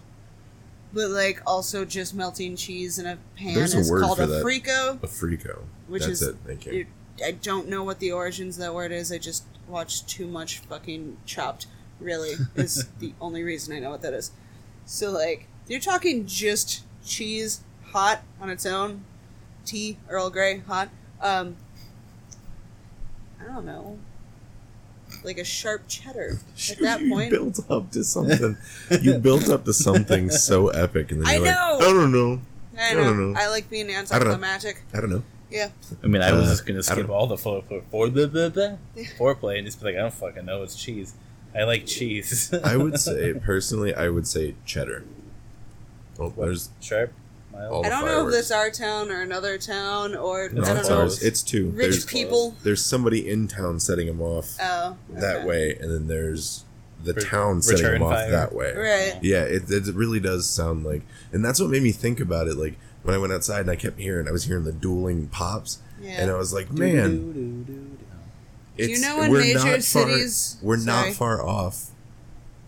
but 0.93 1.09
like 1.09 1.41
also 1.45 1.85
just 1.85 2.13
melting 2.13 2.55
cheese 2.55 2.99
in 2.99 3.05
a 3.05 3.17
pan 3.37 3.53
There's 3.53 3.73
is 3.73 3.89
a 3.89 3.93
word 3.93 4.03
called 4.03 4.19
a 4.19 4.27
that. 4.27 4.43
frico, 4.43 5.01
A 5.03 5.07
frico. 5.07 5.59
which 5.87 6.03
That's 6.03 6.21
is 6.21 6.29
it. 6.29 6.35
Thank 6.45 6.65
you. 6.65 6.87
I 7.23 7.31
don't 7.31 7.67
know 7.67 7.83
what 7.83 7.99
the 7.99 8.11
origins 8.11 8.57
of 8.57 8.63
that 8.63 8.73
word 8.73 8.91
is. 8.91 9.11
I 9.11 9.17
just 9.17 9.43
watched 9.67 10.07
too 10.07 10.27
much 10.27 10.59
fucking 10.59 11.17
Chopped. 11.25 11.67
Really, 11.99 12.35
is 12.55 12.85
the 12.99 13.13
only 13.19 13.43
reason 13.43 13.75
I 13.75 13.79
know 13.79 13.89
what 13.91 14.01
that 14.03 14.13
is. 14.13 14.31
So 14.85 15.11
like, 15.11 15.47
you're 15.67 15.81
talking 15.81 16.25
just 16.25 16.83
cheese 17.05 17.61
hot 17.91 18.21
on 18.41 18.49
its 18.49 18.65
own, 18.65 19.03
tea 19.65 19.97
Earl 20.09 20.29
Grey 20.29 20.59
hot. 20.59 20.89
Um, 21.21 21.55
I 23.41 23.45
don't 23.45 23.65
know, 23.65 23.97
like 25.23 25.37
a 25.37 25.43
sharp 25.43 25.87
cheddar. 25.87 26.39
At 26.71 26.79
that 26.81 26.99
point. 26.99 27.03
you 27.07 27.09
point, 27.13 27.31
built 27.31 27.71
up 27.71 27.91
to 27.91 28.03
something. 28.03 28.57
you 29.01 29.17
built 29.17 29.49
up 29.49 29.65
to 29.65 29.73
something 29.73 30.29
so 30.47 30.69
epic, 30.69 31.11
and 31.11 31.21
then 31.21 31.27
I 31.27 31.35
you're 31.35 31.45
know! 31.45 31.77
like, 31.79 31.87
I 31.87 31.93
don't 31.93 32.11
know. 32.11 32.41
I 32.77 32.91
I 32.91 32.93
know. 32.93 33.03
don't 33.03 33.33
know. 33.33 33.39
I 33.39 33.47
like 33.49 33.69
being 33.69 33.89
I 33.89 33.93
don't 33.93 34.09
know. 34.09 34.15
anticlimactic. 34.15 34.81
I 34.93 35.01
don't 35.01 35.09
know. 35.09 35.23
Yeah. 35.51 35.69
I 36.03 36.07
mean, 36.07 36.21
I 36.21 36.31
was 36.31 36.47
Uh, 36.47 36.51
just 36.51 36.65
gonna 36.67 36.83
skip 36.83 37.09
all 37.09 37.25
the 37.27 37.37
fore, 37.37 37.63
fore, 37.89 38.09
blah, 38.09 38.27
blah, 38.27 38.49
blah, 38.49 38.75
foreplay 39.17 39.57
and 39.57 39.65
just 39.65 39.79
be 39.79 39.85
like, 39.87 39.95
I 39.95 39.99
don't 40.01 40.13
fucking 40.13 40.45
know. 40.45 40.61
It's 40.63 40.75
cheese. 40.75 41.13
I 41.55 41.63
like 41.63 41.87
cheese. 41.87 42.53
I 42.63 42.77
would 42.77 42.99
say 43.07 43.33
personally, 43.33 43.93
I 43.95 44.09
would 44.09 44.27
say 44.27 44.53
cheddar. 44.65 45.03
Oh, 46.19 46.29
there's 46.37 46.69
sharp. 46.79 47.11
Mild. 47.59 47.71
all 47.73 47.79
I 47.85 47.89
the 47.89 47.89
don't 47.89 48.01
know 48.01 48.07
if 48.07 48.13
fireworks. 48.13 48.35
that's 48.35 48.51
our 48.51 48.69
town 48.69 49.11
or 49.11 49.21
another 49.21 49.57
town 49.57 50.15
or 50.15 50.49
No, 50.49 50.61
I 50.63 50.65
don't 50.65 50.77
it's 50.77 50.89
know. 50.89 50.99
ours. 51.01 51.21
It's 51.23 51.41
two. 51.43 51.69
Rich 51.71 51.77
there's, 51.91 52.05
people. 52.05 52.55
There's 52.63 52.83
somebody 52.83 53.29
in 53.29 53.47
town 53.47 53.79
setting 53.79 54.07
them 54.07 54.21
off 54.21 54.57
Oh, 54.61 54.97
that 55.11 55.37
okay. 55.37 55.45
way, 55.47 55.77
and 55.79 55.91
then 55.91 56.07
there's 56.07 56.63
the 57.03 57.13
Re- 57.13 57.23
town 57.23 57.61
setting 57.61 57.83
return 57.85 57.99
them 58.01 58.03
off 58.09 58.13
fire. 58.15 58.31
that 58.31 58.53
way. 58.53 58.73
Right. 58.75 59.19
Yeah, 59.23 59.43
it, 59.43 59.69
it 59.69 59.93
really 59.95 60.19
does 60.19 60.49
sound 60.49 60.85
like, 60.85 61.01
and 61.31 61.43
that's 61.43 61.59
what 61.59 61.69
made 61.69 61.83
me 61.83 61.91
think 61.91 62.19
about 62.19 62.47
it. 62.47 62.55
Like 62.57 62.75
when 63.03 63.15
I 63.15 63.17
went 63.17 63.31
outside 63.33 63.61
and 63.61 63.71
I 63.71 63.75
kept 63.75 63.99
hearing, 63.99 64.27
I 64.27 64.31
was 64.31 64.43
hearing 64.45 64.63
the 64.65 64.73
dueling 64.73 65.27
pops, 65.27 65.79
Yeah. 66.01 66.21
and 66.21 66.31
I 66.31 66.35
was 66.35 66.53
like, 66.53 66.71
man, 66.71 67.63
Do 67.65 68.83
you 68.85 68.89
it's, 68.93 69.01
know 69.01 69.21
in 69.21 69.31
we're 69.31 69.39
major 69.39 69.59
not 69.59 69.83
cities- 69.83 70.57
Far, 70.61 70.67
we're 70.67 70.77
Sorry. 70.77 71.07
not 71.09 71.15
far 71.15 71.45
off 71.45 71.87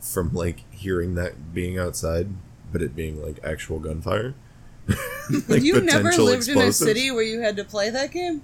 from 0.01 0.33
like 0.33 0.63
hearing 0.71 1.15
that 1.15 1.53
being 1.53 1.77
outside, 1.77 2.27
but 2.71 2.81
it 2.81 2.95
being 2.95 3.21
like 3.21 3.39
actual 3.43 3.79
gunfire. 3.79 4.33
like 5.47 5.63
you 5.63 5.81
never 5.81 6.09
potential 6.09 6.25
lived 6.25 6.47
in 6.47 6.57
a 6.57 6.71
city 6.71 7.11
where 7.11 7.23
you 7.23 7.41
had 7.41 7.55
to 7.57 7.63
play 7.63 7.89
that 7.89 8.11
game? 8.11 8.43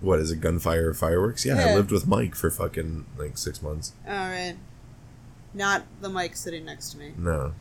What 0.00 0.20
is 0.20 0.30
it? 0.30 0.40
Gunfire 0.40 0.90
or 0.90 0.94
fireworks? 0.94 1.44
Yeah, 1.44 1.58
I 1.58 1.74
lived 1.74 1.90
with 1.90 2.06
Mike 2.06 2.34
for 2.34 2.50
fucking 2.50 3.06
like 3.16 3.36
six 3.36 3.60
months. 3.60 3.92
Alright. 4.06 4.56
Not 5.54 5.84
the 6.00 6.08
Mike 6.08 6.36
sitting 6.36 6.64
next 6.64 6.90
to 6.90 6.98
me. 6.98 7.12
No. 7.16 7.52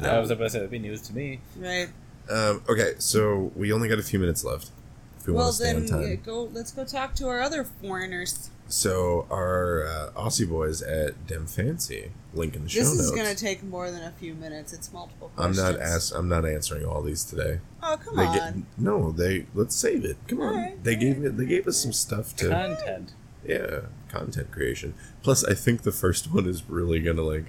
I 0.00 0.18
was 0.18 0.30
about 0.30 0.44
to 0.44 0.50
say 0.50 0.58
that'd 0.58 0.70
be 0.70 0.78
news 0.78 1.00
to 1.02 1.14
me. 1.14 1.40
Right. 1.56 1.88
Um, 2.28 2.62
okay, 2.68 2.94
so 2.98 3.52
we 3.54 3.72
only 3.72 3.88
got 3.88 3.98
a 3.98 4.02
few 4.02 4.18
minutes 4.18 4.44
left. 4.44 4.70
If 5.18 5.26
we 5.26 5.32
well 5.32 5.44
want 5.44 5.56
to 5.56 5.62
stay 5.62 5.72
then 5.72 5.82
on 5.82 5.88
time. 5.88 6.02
yeah, 6.02 6.14
go 6.16 6.44
let's 6.52 6.72
go 6.72 6.84
talk 6.84 7.14
to 7.16 7.28
our 7.28 7.40
other 7.40 7.64
foreigners. 7.64 8.50
So 8.68 9.26
our 9.30 9.86
uh, 9.86 10.10
Aussie 10.20 10.48
boys 10.48 10.82
at 10.82 11.26
Dem 11.28 11.46
Fancy, 11.46 12.10
link 12.34 12.56
in 12.56 12.64
the 12.64 12.68
show 12.68 12.80
This 12.80 12.88
notes. 12.94 13.00
is 13.04 13.10
gonna 13.12 13.34
take 13.34 13.62
more 13.62 13.90
than 13.92 14.02
a 14.02 14.10
few 14.12 14.34
minutes. 14.34 14.72
It's 14.72 14.92
multiple 14.92 15.30
I'm 15.38 15.52
not 15.52 15.78
ask. 15.80 16.12
I'm 16.14 16.28
not 16.28 16.44
answering 16.44 16.84
all 16.84 17.00
these 17.02 17.24
today. 17.24 17.60
Oh 17.82 17.96
come 17.96 18.16
They 18.16 18.26
on. 18.26 18.34
get- 18.34 18.54
no, 18.78 19.12
they 19.12 19.46
let's 19.54 19.76
save 19.76 20.04
it. 20.04 20.16
Come 20.26 20.40
on. 20.40 20.48
Alright, 20.54 20.82
they 20.84 20.96
gave 20.96 21.24
it. 21.24 21.36
They 21.36 21.46
gave 21.46 21.68
us 21.68 21.76
some 21.76 21.92
stuff 21.92 22.34
to. 22.36 22.48
Content. 22.48 23.12
yeah, 23.46 23.82
content 24.08 24.50
creation. 24.50 24.94
Plus, 25.22 25.44
I 25.44 25.54
think 25.54 25.82
the 25.82 25.92
first 25.92 26.26
one 26.34 26.46
is 26.46 26.68
really 26.68 26.98
gonna 27.00 27.22
like. 27.22 27.46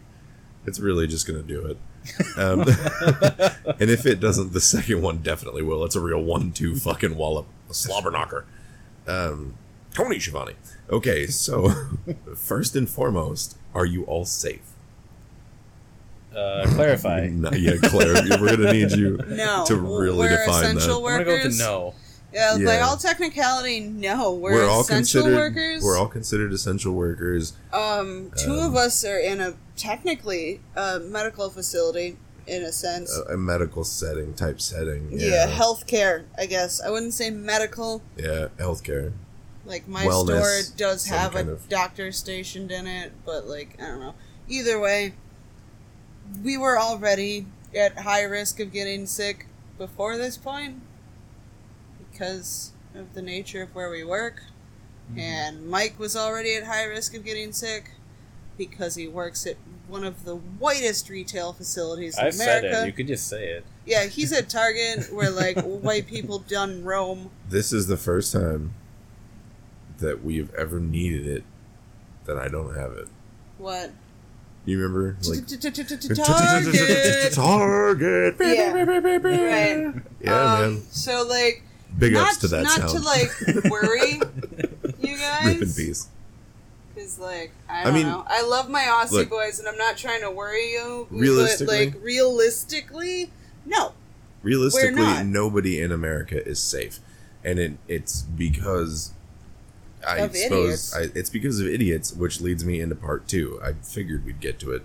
It's 0.67 0.79
really 0.79 1.07
just 1.07 1.25
gonna 1.25 1.41
do 1.41 1.65
it. 1.65 1.77
Um, 2.37 2.61
and 3.79 3.89
if 3.89 4.05
it 4.05 4.19
doesn't, 4.19 4.53
the 4.53 4.61
second 4.61 5.01
one 5.01 5.17
definitely 5.23 5.63
will. 5.63 5.83
It's 5.83 5.95
a 5.95 5.99
real 6.01 6.21
one-two 6.23 6.75
fucking 6.75 7.17
wallop, 7.17 7.47
a 7.69 7.73
slobber 7.73 8.11
knocker. 8.11 8.45
Um, 9.07 9.55
Tony 9.93 10.19
Schiavone. 10.19 10.53
Okay, 10.89 11.27
so 11.27 11.69
first 12.35 12.75
and 12.75 12.87
foremost, 12.89 13.57
are 13.73 13.85
you 13.85 14.03
all 14.05 14.25
safe? 14.25 14.61
Uh, 16.35 16.65
clarify. 16.69 17.27
No, 17.31 17.49
yeah, 17.51 17.73
Claire, 17.83 18.13
we're 18.39 18.55
gonna 18.55 18.71
need 18.73 18.91
you 18.91 19.17
No, 19.27 19.63
to 19.67 19.75
really 19.75 20.17
we're 20.17 20.45
define 20.45 20.75
essential 20.77 21.01
that. 21.03 21.07
I'm 21.09 21.13
gonna 21.13 21.23
go 21.25 21.31
with 21.31 21.39
workers. 21.43 21.59
no. 21.59 21.93
Yeah, 22.33 22.55
by 22.57 22.61
Yeah. 22.77 22.85
all 22.85 22.97
technicality, 22.97 23.79
no. 23.79 24.33
We're, 24.33 24.67
all 24.67 24.81
essential 24.81 25.23
considered. 25.23 25.35
workers. 25.37 25.83
We're 25.83 25.97
all 25.97 26.07
considered 26.07 26.51
essential 26.53 26.93
workers. 26.93 27.53
Um, 27.73 28.31
two 28.37 28.51
Um, 28.53 28.59
of 28.65 28.75
us 28.75 29.03
are 29.05 29.17
in 29.17 29.39
a 29.41 29.55
technically 29.77 30.59
a 30.75 30.99
medical 30.99 31.49
facility 31.49 32.17
in 32.45 32.63
a 32.63 32.71
sense. 32.71 33.11
A, 33.29 33.33
a 33.33 33.37
medical 33.37 33.83
setting 33.83 34.33
type 34.33 34.61
setting. 34.61 35.07
yeah. 35.11 35.47
Yeah, 35.47 35.47
healthcare, 35.51 36.25
I 36.37 36.45
guess. 36.45 36.81
I 36.81 36.89
wouldn't 36.91 37.13
say 37.13 37.29
medical. 37.29 38.01
Yeah, 38.17 38.47
healthcare. 38.59 39.13
Like 39.67 39.87
my 39.87 40.05
Wellness, 40.05 40.63
store 40.63 40.77
does 40.77 41.05
have 41.07 41.35
a 41.35 41.51
of- 41.51 41.69
doctor 41.69 42.11
stationed 42.13 42.71
in 42.71 42.87
it, 42.87 43.11
but 43.25 43.47
like 43.47 43.77
I 43.81 43.87
don't 43.87 43.99
know. 43.99 44.15
Either 44.47 44.79
way, 44.79 45.13
we 46.41 46.57
were 46.57 46.79
already 46.79 47.45
at 47.75 47.99
high 47.99 48.23
risk 48.23 48.61
of 48.61 48.71
getting 48.71 49.05
sick 49.05 49.45
before 49.77 50.17
this 50.17 50.37
point 50.37 50.81
because 52.09 52.71
of 52.95 53.13
the 53.13 53.21
nature 53.21 53.63
of 53.63 53.75
where 53.75 53.89
we 53.89 54.03
work. 54.05 54.41
Mm-hmm. 55.11 55.19
And 55.19 55.67
Mike 55.69 55.99
was 55.99 56.15
already 56.15 56.55
at 56.55 56.63
high 56.63 56.85
risk 56.85 57.13
of 57.15 57.25
getting 57.25 57.51
sick 57.51 57.91
because 58.57 58.95
he 58.95 59.07
works 59.07 59.45
at 59.45 59.57
one 59.87 60.03
of 60.03 60.23
the 60.25 60.35
whitest 60.35 61.09
retail 61.09 61.53
facilities 61.53 62.17
in 62.17 62.25
I 62.25 62.29
said 62.29 62.59
America. 62.63 62.83
it. 62.83 62.85
You 62.87 62.93
could 62.93 63.07
just 63.07 63.27
say 63.27 63.49
it. 63.49 63.65
Yeah, 63.85 64.05
he's 64.05 64.31
at 64.31 64.49
Target 64.49 65.13
where 65.13 65.29
like 65.29 65.59
white 65.61 66.07
people 66.07 66.39
done 66.39 66.83
roam. 66.85 67.31
This 67.49 67.73
is 67.73 67.87
the 67.87 67.97
first 67.97 68.31
time 68.31 68.73
that 69.99 70.23
we've 70.23 70.53
ever 70.55 70.79
needed 70.79 71.25
it 71.27 71.43
that 72.25 72.37
I 72.37 72.47
don't 72.47 72.75
have 72.75 72.91
it. 72.93 73.07
What? 73.57 73.91
You 74.65 74.79
remember? 74.79 75.15
Like 75.27 75.47
Target. 76.13 77.33
Target. 77.33 78.35
Yeah. 78.39 78.83
Right. 78.83 80.01
Yeah, 80.21 80.53
Um, 80.53 80.59
man. 80.75 80.81
So 80.91 81.25
like, 81.27 81.63
Big 81.97 82.13
not, 82.13 82.27
ups 82.27 82.37
to 82.39 82.47
that 82.49 82.63
not 82.63 82.89
sound. 82.89 82.89
to 82.91 82.99
like 82.99 83.31
worry 83.71 84.19
you 84.99 85.17
guys. 85.17 85.45
Rip 85.45 85.61
in 85.63 85.73
peace. 85.73 86.07
Because 86.93 87.17
like 87.17 87.51
I 87.69 87.81
I 87.81 87.83
don't 87.85 87.93
mean, 87.93 88.07
know, 88.07 88.25
I 88.27 88.41
love 88.43 88.69
my 88.69 88.81
Aussie 88.81 89.11
look. 89.11 89.29
boys, 89.29 89.59
and 89.59 89.67
I'm 89.67 89.77
not 89.77 89.97
trying 89.97 90.21
to 90.21 90.29
worry 90.31 90.71
you. 90.73 91.07
Realistically? 91.09 91.85
but 91.91 91.95
like 91.95 92.03
realistically, 92.03 93.31
no. 93.65 93.93
Realistically, 94.43 95.23
nobody 95.23 95.79
in 95.81 95.91
America 95.91 96.45
is 96.45 96.59
safe, 96.59 96.99
and 97.43 97.57
it 97.57 97.73
it's 97.87 98.21
because 98.23 99.13
I 100.07 100.27
suppose. 100.27 100.93
I, 100.93 101.07
it's 101.13 101.29
because 101.29 101.59
of 101.59 101.67
idiots, 101.67 102.13
which 102.13 102.41
leads 102.41 102.65
me 102.65 102.79
into 102.79 102.95
part 102.95 103.27
two. 103.27 103.59
I 103.63 103.73
figured 103.73 104.25
we'd 104.25 104.39
get 104.39 104.59
to 104.59 104.71
it. 104.71 104.83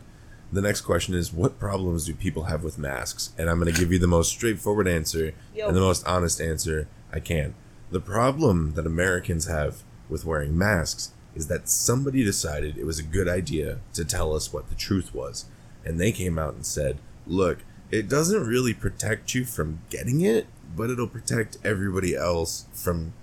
The 0.53 0.61
next 0.61 0.83
question 0.83 1.15
is, 1.15 1.33
what 1.33 1.59
problems 1.59 2.05
do 2.05 2.15
people 2.15 2.45
have 2.45 2.63
with 2.63 2.77
masks? 2.77 3.33
And 3.39 3.49
I'm 3.49 3.59
going 3.59 3.73
to 3.73 3.81
give 3.81 3.91
you 3.91 3.99
the 3.99 4.07
most 4.07 4.29
straightforward 4.29 4.87
answer 4.87 5.33
Yo. 5.55 5.69
and 5.69 5.77
the 5.77 5.81
most 5.81 6.07
honest 6.07 6.41
answer 6.41 6.89
I 7.13 7.21
can. 7.21 7.55
The 7.91 8.01
problem 8.01 8.75
that 8.75 8.87
Americans 8.87 9.47
have 9.47 9.83
with 10.11 10.27
wearing 10.27 10.57
masks 10.57 11.13
is 11.35 11.47
that 11.47 11.69
somebody 11.69 12.23
decided 12.23 12.77
it 12.77 12.85
was 12.85 12.99
a 12.99 13.03
good 13.03 13.29
idea 13.29 13.79
to 13.95 14.05
tell 14.05 14.35
us 14.35 14.53
what 14.53 14.69
the 14.69 14.75
truth 14.75 15.15
was. 15.15 15.47
And 15.85 15.99
they 15.99 16.13
came 16.13 16.39
out 16.39 16.55
and 16.55 16.67
said, 16.67 16.99
look, 17.27 17.59
it 17.91 18.09
doesn't 18.09 18.47
really 18.47 18.75
protect 18.75 19.35
you 19.35 19.45
from 19.45 19.81
getting 19.89 20.21
it, 20.21 20.47
but 20.77 20.91
it'll 20.91 21.07
protect 21.07 21.57
everybody 21.65 22.15
else 22.15 22.67
from 22.73 23.15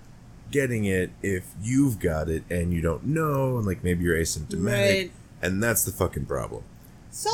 getting 0.50 0.84
it 0.84 1.10
if 1.22 1.54
you've 1.62 1.98
got 1.98 2.28
it 2.28 2.44
and 2.50 2.72
you 2.72 2.80
don't 2.80 3.04
know, 3.04 3.56
and 3.58 3.66
like 3.66 3.84
maybe 3.84 4.04
you're 4.04 4.16
asymptomatic. 4.16 4.66
Right. 4.66 5.10
And 5.42 5.62
that's 5.62 5.84
the 5.84 5.92
fucking 5.92 6.26
problem. 6.26 6.64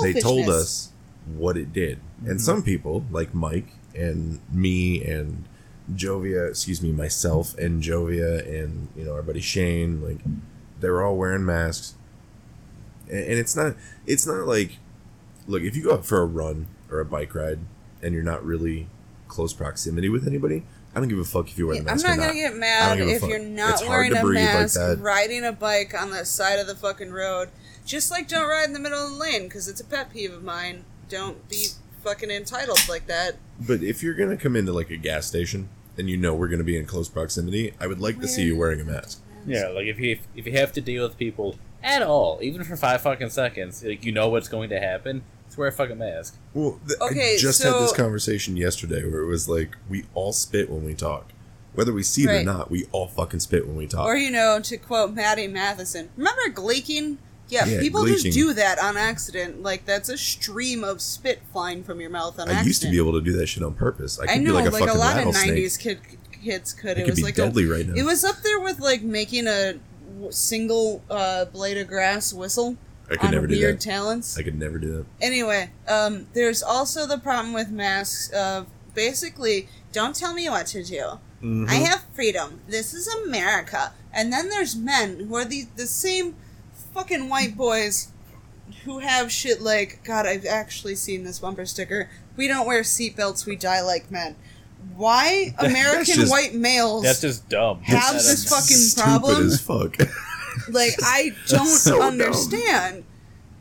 They 0.02 0.14
told 0.14 0.48
us 0.48 0.92
what 1.26 1.56
it 1.56 1.72
did. 1.72 1.98
And 2.20 2.28
mm-hmm. 2.28 2.38
some 2.38 2.62
people, 2.62 3.04
like 3.10 3.34
Mike 3.34 3.68
and 3.94 4.40
me 4.52 5.04
and 5.04 5.44
Jovia, 5.92 6.50
excuse 6.50 6.82
me, 6.82 6.92
myself 6.92 7.56
and 7.58 7.82
Jovia 7.82 8.46
and, 8.46 8.88
you 8.96 9.04
know, 9.04 9.12
our 9.12 9.22
buddy 9.22 9.40
Shane, 9.40 10.02
like, 10.02 10.18
they 10.80 10.88
were 10.88 11.02
all 11.02 11.16
wearing 11.16 11.44
masks. 11.44 11.94
And, 13.08 13.18
and 13.18 13.38
it's 13.38 13.56
not, 13.56 13.74
it's 14.06 14.26
not 14.26 14.46
like, 14.46 14.78
look, 15.46 15.62
if 15.62 15.76
you 15.76 15.84
go 15.84 15.94
out 15.94 16.06
for 16.06 16.20
a 16.20 16.26
run 16.26 16.66
or 16.90 17.00
a 17.00 17.04
bike 17.04 17.34
ride 17.34 17.58
and 18.02 18.14
you're 18.14 18.22
not 18.22 18.44
really 18.44 18.88
close 19.28 19.52
proximity 19.52 20.08
with 20.08 20.26
anybody, 20.26 20.64
I 20.96 20.98
don't 20.98 21.08
give 21.08 21.18
a 21.18 21.24
fuck 21.24 21.48
if 21.50 21.58
you're 21.58 21.66
wearing 21.68 21.82
I'm 21.82 21.86
mask 21.86 22.06
not 22.06 22.14
or 22.18 22.20
gonna 22.22 22.32
get 22.32 22.56
mad 22.56 22.88
don't 22.88 22.98
give 22.98 23.08
a 23.08 23.12
if 23.12 23.20
fuck. 23.20 23.30
you're 23.30 23.38
not 23.38 23.70
It's 23.74 23.86
wearing 23.88 24.16
a 24.16 24.20
breathe 24.22 24.44
like 24.46 24.54
mask, 24.54 24.74
that. 24.80 24.98
riding 24.98 25.44
a 25.44 25.52
bike 25.52 25.92
on 25.94 26.10
the 26.10 26.24
side 26.24 26.58
of 26.58 26.66
the 26.66 26.74
fucking 26.74 27.12
road. 27.12 27.50
Just 27.84 28.10
like 28.10 28.26
don't 28.28 28.48
ride 28.48 28.64
in 28.64 28.72
the 28.72 28.80
middle 28.80 28.98
of 29.04 29.10
the 29.12 29.16
lane 29.18 29.44
because 29.44 29.68
it's 29.68 29.80
a 29.80 29.84
pet 29.84 30.10
peeve 30.12 30.32
of 30.32 30.42
mine. 30.42 30.84
Don't 31.10 31.48
be 31.48 31.66
fucking 32.02 32.30
entitled 32.30 32.80
like 32.88 33.06
that. 33.08 33.36
But 33.60 33.82
if 33.82 34.02
you're 34.02 34.14
gonna 34.14 34.36
come 34.38 34.56
into 34.56 34.72
like 34.72 34.90
a 34.90 34.96
gas 34.96 35.26
station 35.26 35.68
and 35.98 36.08
you 36.10 36.16
know 36.16 36.34
we're 36.34 36.48
gonna 36.48 36.64
be 36.64 36.76
in 36.78 36.86
close 36.86 37.08
proximity, 37.08 37.74
I 37.78 37.86
would 37.86 38.00
like 38.00 38.18
to 38.22 38.26
see 38.28 38.42
you 38.44 38.56
wearing 38.56 38.80
a 38.80 38.84
mask. 38.84 39.20
Yeah, 39.46 39.68
like 39.68 39.86
if 39.86 39.98
you 40.00 40.18
if 40.34 40.46
you 40.46 40.52
have 40.52 40.72
to 40.72 40.80
deal 40.80 41.06
with 41.06 41.16
people 41.18 41.56
at 41.82 42.02
all, 42.02 42.38
even 42.42 42.64
for 42.64 42.76
five 42.76 43.02
fucking 43.02 43.30
seconds, 43.30 43.84
like 43.84 44.04
you 44.04 44.12
know 44.12 44.28
what's 44.30 44.48
going 44.48 44.70
to 44.70 44.80
happen, 44.80 45.22
just 45.56 45.58
wear 45.58 45.68
a 45.68 45.72
fucking 45.72 45.98
mask. 45.98 46.36
Well, 46.54 46.78
th- 46.86 47.00
Okay, 47.00 47.34
I 47.34 47.38
just 47.38 47.62
had 47.62 47.74
this 47.74 47.92
conversation 47.92 48.56
yesterday 48.56 49.04
where 49.08 49.20
it 49.22 49.26
was 49.26 49.48
like 49.48 49.76
we 49.88 50.04
all 50.14 50.32
spit 50.32 50.70
when 50.70 50.84
we 50.84 50.94
talk, 50.94 51.32
whether 51.74 51.92
we 51.92 52.02
see 52.02 52.24
it 52.24 52.28
or 52.30 52.32
Right. 52.34 52.44
not. 52.44 52.70
We 52.70 52.86
all 52.92 53.08
fucking 53.08 53.40
spit 53.40 53.66
when 53.66 53.76
we 53.76 53.86
talk. 53.86 54.06
Or 54.06 54.16
you 54.16 54.30
know, 54.30 54.60
to 54.60 54.76
quote 54.76 55.14
Maddie 55.14 55.48
Matheson, 55.48 56.10
remember 56.16 56.42
gleeking? 56.52 57.16
Yeah, 57.48 57.64
Yeah, 57.64 57.80
people 57.80 58.02
gleeking. 58.02 58.22
just 58.24 58.36
do 58.36 58.52
that 58.54 58.78
on 58.80 58.96
accident. 58.96 59.62
Like 59.62 59.86
that's 59.86 60.08
a 60.08 60.18
stream 60.18 60.84
of 60.84 61.00
spit 61.00 61.40
flying 61.52 61.82
from 61.84 62.00
your 62.00 62.10
mouth 62.10 62.38
on 62.38 62.48
I 62.48 62.52
accident. 62.52 62.66
used 62.66 62.82
to 62.82 62.90
be 62.90 62.98
able 62.98 63.12
to 63.12 63.20
do 63.22 63.32
that 63.38 63.46
shit 63.46 63.62
on 63.62 63.74
purpose. 63.74 64.18
I 64.20 64.24
I, 64.24 64.26
could 64.34 64.42
know, 64.42 64.50
be 64.50 64.54
like 64.54 64.66
a 64.66 64.70
like 64.70 64.82
a 64.82 64.86
fucking 64.86 65.00
lot 65.00 65.10
of 65.12 65.16
rattlesnake. 65.26 65.52
'90s 65.64 65.78
kid 65.78 65.98
kids 66.44 66.72
could. 66.74 66.98
I 66.98 67.00
It 67.00 67.04
could 67.04 67.10
was 67.12 67.18
be 67.20 67.22
like 67.24 67.34
deadly 67.36 67.64
a, 67.64 67.68
right 67.72 67.86
now. 67.86 67.94
It 67.94 68.04
was 68.04 68.24
up 68.24 68.36
there 68.42 68.60
with 68.60 68.78
like 68.80 69.02
making 69.02 69.46
a 69.46 69.74
w- 70.14 70.32
single 70.32 71.02
uh, 71.10 71.46
blade 71.46 71.78
of 71.78 71.86
grass 71.88 72.32
whistle 72.32 72.76
I 73.10 73.16
could 73.16 73.26
on 73.26 73.30
never 73.32 73.46
do 73.46 73.56
weird 73.56 73.76
that. 73.76 73.80
talents. 73.80 74.36
I 74.38 74.42
could 74.42 74.58
never 74.58 74.78
do 74.78 74.92
that. 74.96 75.06
Anyway, 75.20 75.70
um, 75.88 76.26
there's 76.34 76.62
also 76.62 77.06
the 77.06 77.18
problem 77.18 77.52
with 77.54 77.70
masks 77.70 78.30
of 78.30 78.66
basically, 78.94 79.68
don't 79.92 80.14
tell 80.16 80.34
me 80.34 80.48
what 80.48 80.66
to 80.68 80.82
do. 80.82 81.18
Mhm. 81.42 81.68
I 81.68 81.74
have 81.74 82.02
freedom. 82.14 82.60
This 82.68 82.94
is 82.94 83.06
America. 83.06 83.92
And 84.12 84.32
then 84.32 84.48
there's 84.48 84.74
men 84.74 85.26
who 85.28 85.36
are 85.36 85.44
the 85.44 85.66
the 85.76 85.86
same 85.86 86.34
fucking 86.94 87.28
white 87.28 87.56
boys 87.56 88.08
who 88.84 88.98
have 89.00 89.30
shit 89.30 89.60
like 89.60 90.00
God. 90.02 90.26
I've 90.26 90.46
actually 90.46 90.96
seen 90.96 91.24
this 91.24 91.38
bumper 91.38 91.66
sticker. 91.66 92.08
We 92.36 92.48
don't 92.48 92.66
wear 92.66 92.82
seatbelts. 92.82 93.44
We 93.46 93.54
die 93.56 93.82
like 93.82 94.10
men. 94.10 94.34
Why 94.96 95.54
American 95.58 96.14
just- 96.16 96.30
white 96.30 96.54
males 96.54 97.02
That's 97.04 97.20
just 97.20 97.48
dumb. 97.48 97.82
have 97.82 98.12
That's 98.14 98.26
this 98.28 98.44
dumb. 98.44 98.58
fucking 98.60 98.76
Stupid 98.76 99.04
problem? 99.04 99.46
as 99.48 99.60
fuck. 99.60 99.96
Like 100.68 100.92
I 101.02 101.32
don't 101.48 101.66
so 101.66 101.98
dumb. 101.98 102.20
understand. 102.20 103.04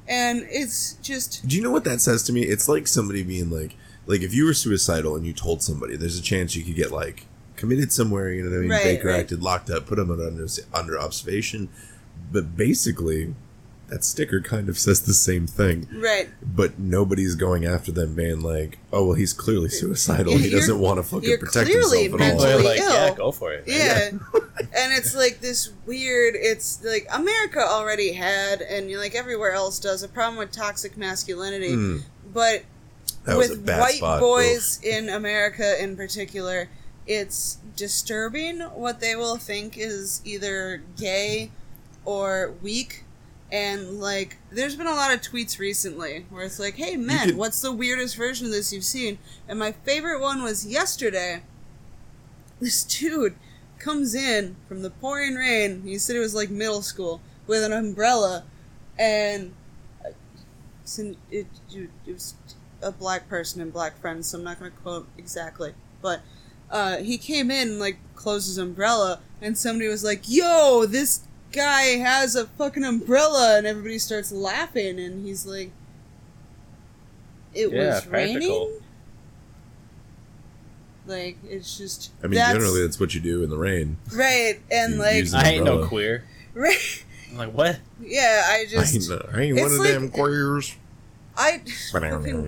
And 0.08 0.46
it's 0.50 0.94
just 1.02 1.48
Do 1.48 1.56
you 1.56 1.64
know 1.64 1.72
what 1.72 1.84
that 1.86 2.00
says 2.02 2.24
to 2.24 2.34
me? 2.34 2.44
It's 2.44 2.70
like 2.70 2.88
somebody 2.88 3.24
being 3.24 3.50
like, 3.50 3.76
like 4.06 4.22
if 4.22 4.34
you 4.34 4.46
were 4.46 4.54
suicidal 4.54 5.16
and 5.16 5.26
you 5.26 5.34
told 5.34 5.64
somebody, 5.64 5.96
there's 5.96 6.20
a 6.20 6.22
chance 6.22 6.56
you 6.56 6.64
could 6.64 6.76
get 6.76 6.92
like 6.92 7.26
committed 7.56 7.92
somewhere. 7.92 8.32
You 8.32 8.44
know 8.44 8.52
what 8.52 8.58
I 8.58 8.62
mean? 8.62 8.70
Right, 8.70 8.84
Baker 8.84 9.08
right. 9.08 9.20
acted, 9.22 9.42
locked 9.42 9.70
up, 9.70 9.88
put 9.88 9.96
them 9.96 10.12
under 10.12 10.48
under 10.74 11.00
observation. 11.00 11.70
But 12.32 12.56
basically, 12.56 13.34
that 13.88 14.04
sticker 14.04 14.42
kind 14.42 14.68
of 14.70 14.78
says 14.80 15.02
the 15.02 15.14
same 15.14 15.46
thing. 15.48 15.88
right. 15.94 16.30
But 16.42 16.80
nobody's 16.80 17.36
going 17.36 17.66
after 17.66 17.92
them, 17.92 18.16
being 18.16 18.42
like, 18.42 18.80
"Oh 18.92 19.06
well, 19.08 19.14
he's 19.16 19.32
clearly 19.34 19.70
suicidal. 19.70 20.34
He 20.38 20.46
You're- 20.48 20.60
doesn't 20.60 20.80
want 20.80 20.98
to 20.98 21.04
fucking 21.04 21.30
you're 21.30 21.38
protect 21.38 21.70
clearly 21.70 22.04
himself 22.10 22.22
at 22.22 22.32
all." 22.34 22.44
mentally 22.46 22.64
like, 22.64 22.80
ill. 22.80 22.92
yeah, 22.94 23.14
go 23.16 23.32
for 23.32 23.54
it. 23.54 23.64
Yeah. 23.68 24.10
and 24.12 24.94
it's 24.94 25.16
like 25.16 25.40
this 25.42 25.72
weird 25.86 26.34
it's 26.36 26.84
like 26.84 27.06
America 27.14 27.60
already 27.60 28.14
had 28.14 28.62
and 28.62 28.92
like 28.98 29.14
everywhere 29.16 29.52
else 29.54 29.80
does 29.80 30.02
a 30.04 30.08
problem 30.08 30.38
with 30.38 30.52
toxic 30.52 30.98
masculinity. 30.98 31.74
Hmm. 31.74 31.98
But 32.34 32.64
That 33.26 33.38
was 33.38 33.48
a 33.52 33.54
with 33.54 33.66
bad 33.66 33.80
white 33.82 33.96
spot. 33.96 34.20
boys 34.20 34.80
in 34.84 35.10
America 35.10 35.82
in 35.82 35.96
particular, 35.96 36.70
it's 37.08 37.58
disturbing 37.76 38.62
what 38.62 39.00
they 39.00 39.16
will 39.16 39.38
think 39.38 39.78
is 39.78 40.22
either 40.26 40.82
gay 40.98 41.52
or 42.04 42.54
weak. 42.62 43.04
And 43.52 44.00
like, 44.00 44.38
there's 44.52 44.76
been 44.76 44.88
a 44.88 44.96
lot 44.96 45.14
of 45.14 45.22
tweets 45.22 45.60
recently 45.60 46.26
where 46.30 46.46
it's 46.46 46.60
like, 46.60 46.76
"Hey 46.76 46.98
men, 46.98 47.38
what's 47.38 47.62
the 47.62 47.72
weirdest 47.72 48.16
version 48.16 48.48
of 48.48 48.52
this 48.52 48.74
you've 48.74 48.84
seen?" 48.84 49.20
And 49.48 49.60
my 49.60 49.72
favorite 49.72 50.20
one 50.20 50.42
was 50.42 50.66
yesterday. 50.66 51.44
This 52.60 52.84
dude 52.84 53.36
comes 53.78 54.16
in 54.16 54.56
from 54.68 54.82
the 54.82 54.90
pouring 54.90 55.36
rain. 55.36 55.84
He 55.84 55.98
said 55.98 56.16
it 56.16 56.20
was 56.20 56.34
like 56.34 56.50
middle 56.50 56.82
school 56.82 57.22
with 57.46 57.64
an 57.64 57.72
umbrella, 57.72 58.46
and 58.98 59.54
uh, 60.04 60.10
it, 60.98 61.14
it, 61.32 61.90
it 62.08 62.14
was 62.14 62.34
a 62.82 62.92
black 62.92 63.30
person 63.30 63.62
and 63.62 63.72
black 63.72 64.00
friends. 64.00 64.28
So 64.28 64.38
I'm 64.40 64.44
not 64.44 64.60
going 64.60 64.72
to 64.72 64.78
quote 64.78 65.08
exactly, 65.18 65.74
but 66.02 66.22
uh, 66.72 66.98
he 66.98 67.18
came 67.18 67.52
in 67.52 67.70
and 67.70 67.80
like 67.80 67.98
closed 68.16 68.48
his 68.48 68.58
umbrella, 68.58 69.20
and 69.40 69.56
somebody 69.56 69.88
was 69.88 70.04
like, 70.04 70.24
"Yo, 70.28 70.86
this 70.86 71.22
guy 71.52 71.98
has 71.98 72.36
a 72.36 72.46
fucking 72.48 72.84
umbrella," 72.84 73.58
and 73.58 73.66
everybody 73.68 74.00
starts 74.00 74.32
laughing, 74.32 75.00
and 75.00 75.26
he's 75.26 75.46
like, 75.46 75.72
"It 77.54 77.72
Yeah, 77.72 77.96
was 77.96 78.08
raining." 78.08 78.80
Like 81.08 81.38
it's 81.48 81.78
just. 81.78 82.12
I 82.24 82.28
mean, 82.28 82.36
that's- 82.36 82.54
generally, 82.56 82.82
that's 82.82 83.00
what 83.00 83.14
you 83.14 83.22
do 83.22 83.44
in 83.44 83.50
the 83.50 83.58
rain. 83.58 83.98
right, 84.14 84.60
and 84.72 84.94
You 84.96 85.00
like 85.00 85.26
an 85.26 85.36
I 85.36 85.50
ain't 85.52 85.66
no 85.66 85.86
queer. 85.88 86.24
right, 86.56 87.04
I'm 87.32 87.38
like, 87.38 87.54
what? 87.54 87.80
yeah, 88.02 88.44
I 88.48 88.62
I 88.62 88.66
just. 88.66 88.96
ain't, 88.96 89.10
no- 89.10 89.30
I 89.34 89.42
ain't 89.42 89.60
one 89.60 89.72
of 89.72 89.78
like- 89.78 89.90
them 89.92 90.10
queers. 90.10 90.76
I. 91.38 91.62
fucking- 91.92 92.48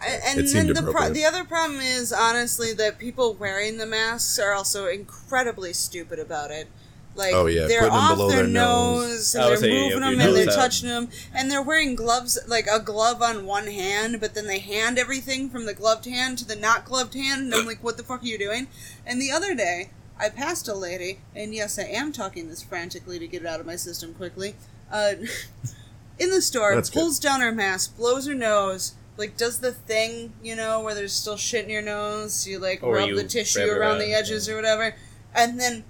I- 0.00 0.20
and 0.28 0.38
It 0.40 0.52
then 0.52 0.68
the 0.68 0.90
pro- 0.92 1.10
the 1.10 1.24
other 1.24 1.42
problem 1.44 1.80
is 1.80 2.12
honestly 2.12 2.72
that 2.74 2.98
people 3.00 3.34
wearing 3.34 3.78
the 3.78 3.86
masks 3.86 4.38
are 4.38 4.52
also 4.52 4.86
incredibly 4.86 5.72
stupid 5.72 6.18
about 6.20 6.50
it. 6.52 6.68
Like 7.18 7.34
Oh, 7.34 7.46
yeah, 7.46 7.66
they're 7.66 7.80
putting 7.80 7.94
them 7.94 8.02
off 8.02 8.16
below 8.16 8.28
their 8.30 8.42
their 8.44 8.46
nose. 8.46 9.34
nose, 9.34 9.36
I 9.36 9.40
and 9.42 9.50
they're 9.50 9.56
saying, 9.58 9.82
moving 9.88 10.00
them 10.00 10.12
and 10.12 10.20
they're 10.20 10.28
notice 10.28 10.46
that- 10.46 10.60
touching 10.60 10.88
them, 10.88 11.08
and 11.34 11.50
they're 11.50 11.60
wearing 11.62 11.94
gloves 11.96 12.38
like 12.46 12.66
a 12.72 12.78
glove 12.80 13.20
on 13.20 13.44
one 13.44 13.66
hand, 13.66 14.20
but 14.20 14.34
then 14.34 14.46
they 14.46 14.60
hand 14.60 14.98
everything 14.98 15.50
from 15.50 15.66
the 15.66 15.74
gloved 15.74 16.04
hand 16.06 16.38
to 16.38 16.44
the 16.46 16.56
not 16.56 16.84
gloved 16.84 17.14
hand, 17.14 17.42
and 17.42 17.54
I'm 17.54 17.66
like, 17.66 17.82
what 17.82 17.96
the 17.96 18.04
fuck 18.04 18.22
are 18.22 18.26
you 18.26 18.38
doing? 18.38 18.68
And 19.04 19.20
the 19.20 19.32
other 19.32 19.54
day, 19.54 19.90
I 20.18 20.28
passed 20.28 20.68
a 20.68 20.74
lady, 20.74 21.18
and 21.34 21.52
yes, 21.54 21.78
I 21.78 21.84
am 21.84 22.12
talking 22.12 22.48
this 22.48 22.62
frantically 22.62 23.18
to 23.18 23.26
get 23.26 23.42
it 23.42 23.46
out 23.48 23.60
of 23.60 23.66
my 23.66 23.76
system 23.76 24.14
quickly. 24.14 24.54
Uh, 24.90 25.14
in 26.18 26.30
the 26.30 26.40
store, 26.42 26.74
That's 26.74 26.88
good. 26.90 27.00
pulls 27.00 27.18
down 27.18 27.40
her 27.40 27.52
mask, 27.52 27.96
blows 27.96 28.26
her 28.26 28.34
nose, 28.34 28.94
like 29.16 29.36
does 29.36 29.58
the 29.60 29.72
thing, 29.72 30.32
you 30.42 30.54
know, 30.54 30.80
where 30.80 30.94
there's 30.94 31.12
still 31.12 31.36
shit 31.36 31.64
in 31.64 31.70
your 31.70 31.82
nose. 31.82 32.46
You 32.46 32.58
like 32.60 32.82
Or 32.82 32.94
rub 32.94 33.08
you 33.08 33.16
the 33.16 33.24
tissue 33.24 33.60
rub 33.60 33.68
it 33.68 33.72
around 33.72 33.98
the 33.98 34.12
around, 34.12 34.14
edges 34.24 34.48
or 34.48 34.54
whatever, 34.56 34.94
and 35.34 35.60
then, 35.60 35.84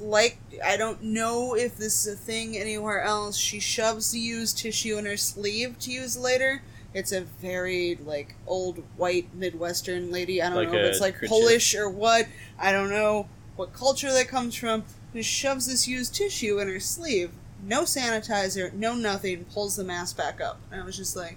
like, 0.00 0.38
I 0.64 0.76
don't 0.76 1.02
know 1.02 1.54
if 1.54 1.76
this 1.76 2.06
is 2.06 2.14
a 2.14 2.16
thing 2.16 2.56
anywhere 2.56 3.02
else. 3.02 3.36
She 3.36 3.60
shoves 3.60 4.10
the 4.12 4.18
used 4.18 4.58
tissue 4.58 4.96
in 4.98 5.06
her 5.06 5.16
sleeve 5.16 5.78
to 5.80 5.90
use 5.92 6.16
later. 6.16 6.62
It's 6.92 7.12
a 7.12 7.20
very 7.20 7.96
like 8.04 8.34
old 8.46 8.82
white 8.96 9.32
Midwestern 9.34 10.10
lady. 10.10 10.42
I 10.42 10.48
don't 10.48 10.56
Like 10.56 10.72
know 10.72 10.78
if 10.78 10.86
it's 10.86 11.00
like 11.00 11.14
kerchief. 11.14 11.28
Polish 11.30 11.74
or 11.74 11.88
what. 11.88 12.26
I 12.58 12.72
don't 12.72 12.90
know 12.90 13.28
what 13.56 13.72
culture 13.72 14.12
that 14.12 14.28
comes 14.28 14.54
from. 14.56 14.84
Who 15.12 15.22
shoves 15.22 15.66
this 15.66 15.86
used 15.86 16.14
tissue 16.14 16.58
in 16.58 16.68
her 16.68 16.80
sleeve? 16.80 17.30
No 17.62 17.82
sanitizer, 17.82 18.72
no 18.72 18.94
nothing. 18.94 19.44
Pulls 19.52 19.76
the 19.76 19.84
mask 19.84 20.16
back 20.16 20.40
up, 20.40 20.60
and 20.72 20.80
I 20.80 20.84
was 20.84 20.96
just 20.96 21.14
like, 21.14 21.36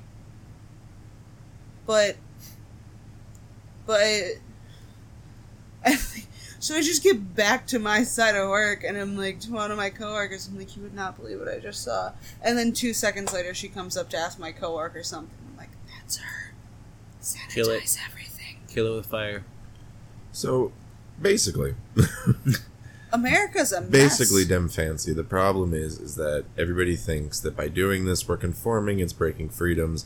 but, 1.86 2.16
but. 3.86 3.96
I 5.86 5.96
think- 5.96 6.28
So 6.64 6.78
I 6.78 6.82
just 6.82 7.04
get 7.04 7.36
back 7.36 7.68
to 7.68 7.78
my 7.78 8.06
side 8.06 8.36
of 8.36 8.48
work 8.48 8.86
and 8.86 8.96
I'm 8.98 9.18
like 9.18 9.42
to 9.42 9.52
one 9.52 9.70
of 9.70 9.76
my 9.76 9.90
coworkers, 9.90 10.48
I'm 10.48 10.58
like, 10.58 10.78
you 10.78 10.84
would 10.84 10.94
not 10.94 11.18
believe 11.18 11.38
what 11.40 11.50
I 11.50 11.60
just 11.60 11.84
saw. 11.84 12.14
And 12.42 12.58
then 12.58 12.72
two 12.72 12.94
seconds 12.94 13.34
later, 13.34 13.54
she 13.54 13.68
comes 13.68 13.98
up 13.98 14.10
to 14.12 14.18
ask 14.18 14.40
my 14.40 14.54
coworker 14.54 15.04
something. 15.04 15.36
I'm 15.52 15.58
like, 15.58 15.72
that's 16.00 16.20
her. 16.20 16.54
Kill 17.50 17.70
it. 17.70 17.84
Sanitize 17.84 17.98
everything. 18.10 18.60
Kill 18.70 18.94
it 18.94 18.96
with 18.96 19.08
fire. 19.08 19.44
So, 20.32 20.72
basically, 21.22 21.76
America's 23.12 23.74
a 23.74 23.82
mess. 23.82 23.90
basically, 23.92 24.46
dem 24.46 24.70
fancy. 24.70 25.12
The 25.12 25.26
problem 25.26 25.74
is, 25.74 26.00
is 26.00 26.16
that 26.16 26.46
everybody 26.58 26.96
thinks 26.96 27.42
that 27.42 27.58
by 27.58 27.68
doing 27.68 28.06
this, 28.06 28.26
we're 28.26 28.38
conforming. 28.38 29.00
It's 29.00 29.12
breaking 29.12 29.50
freedoms, 29.50 30.06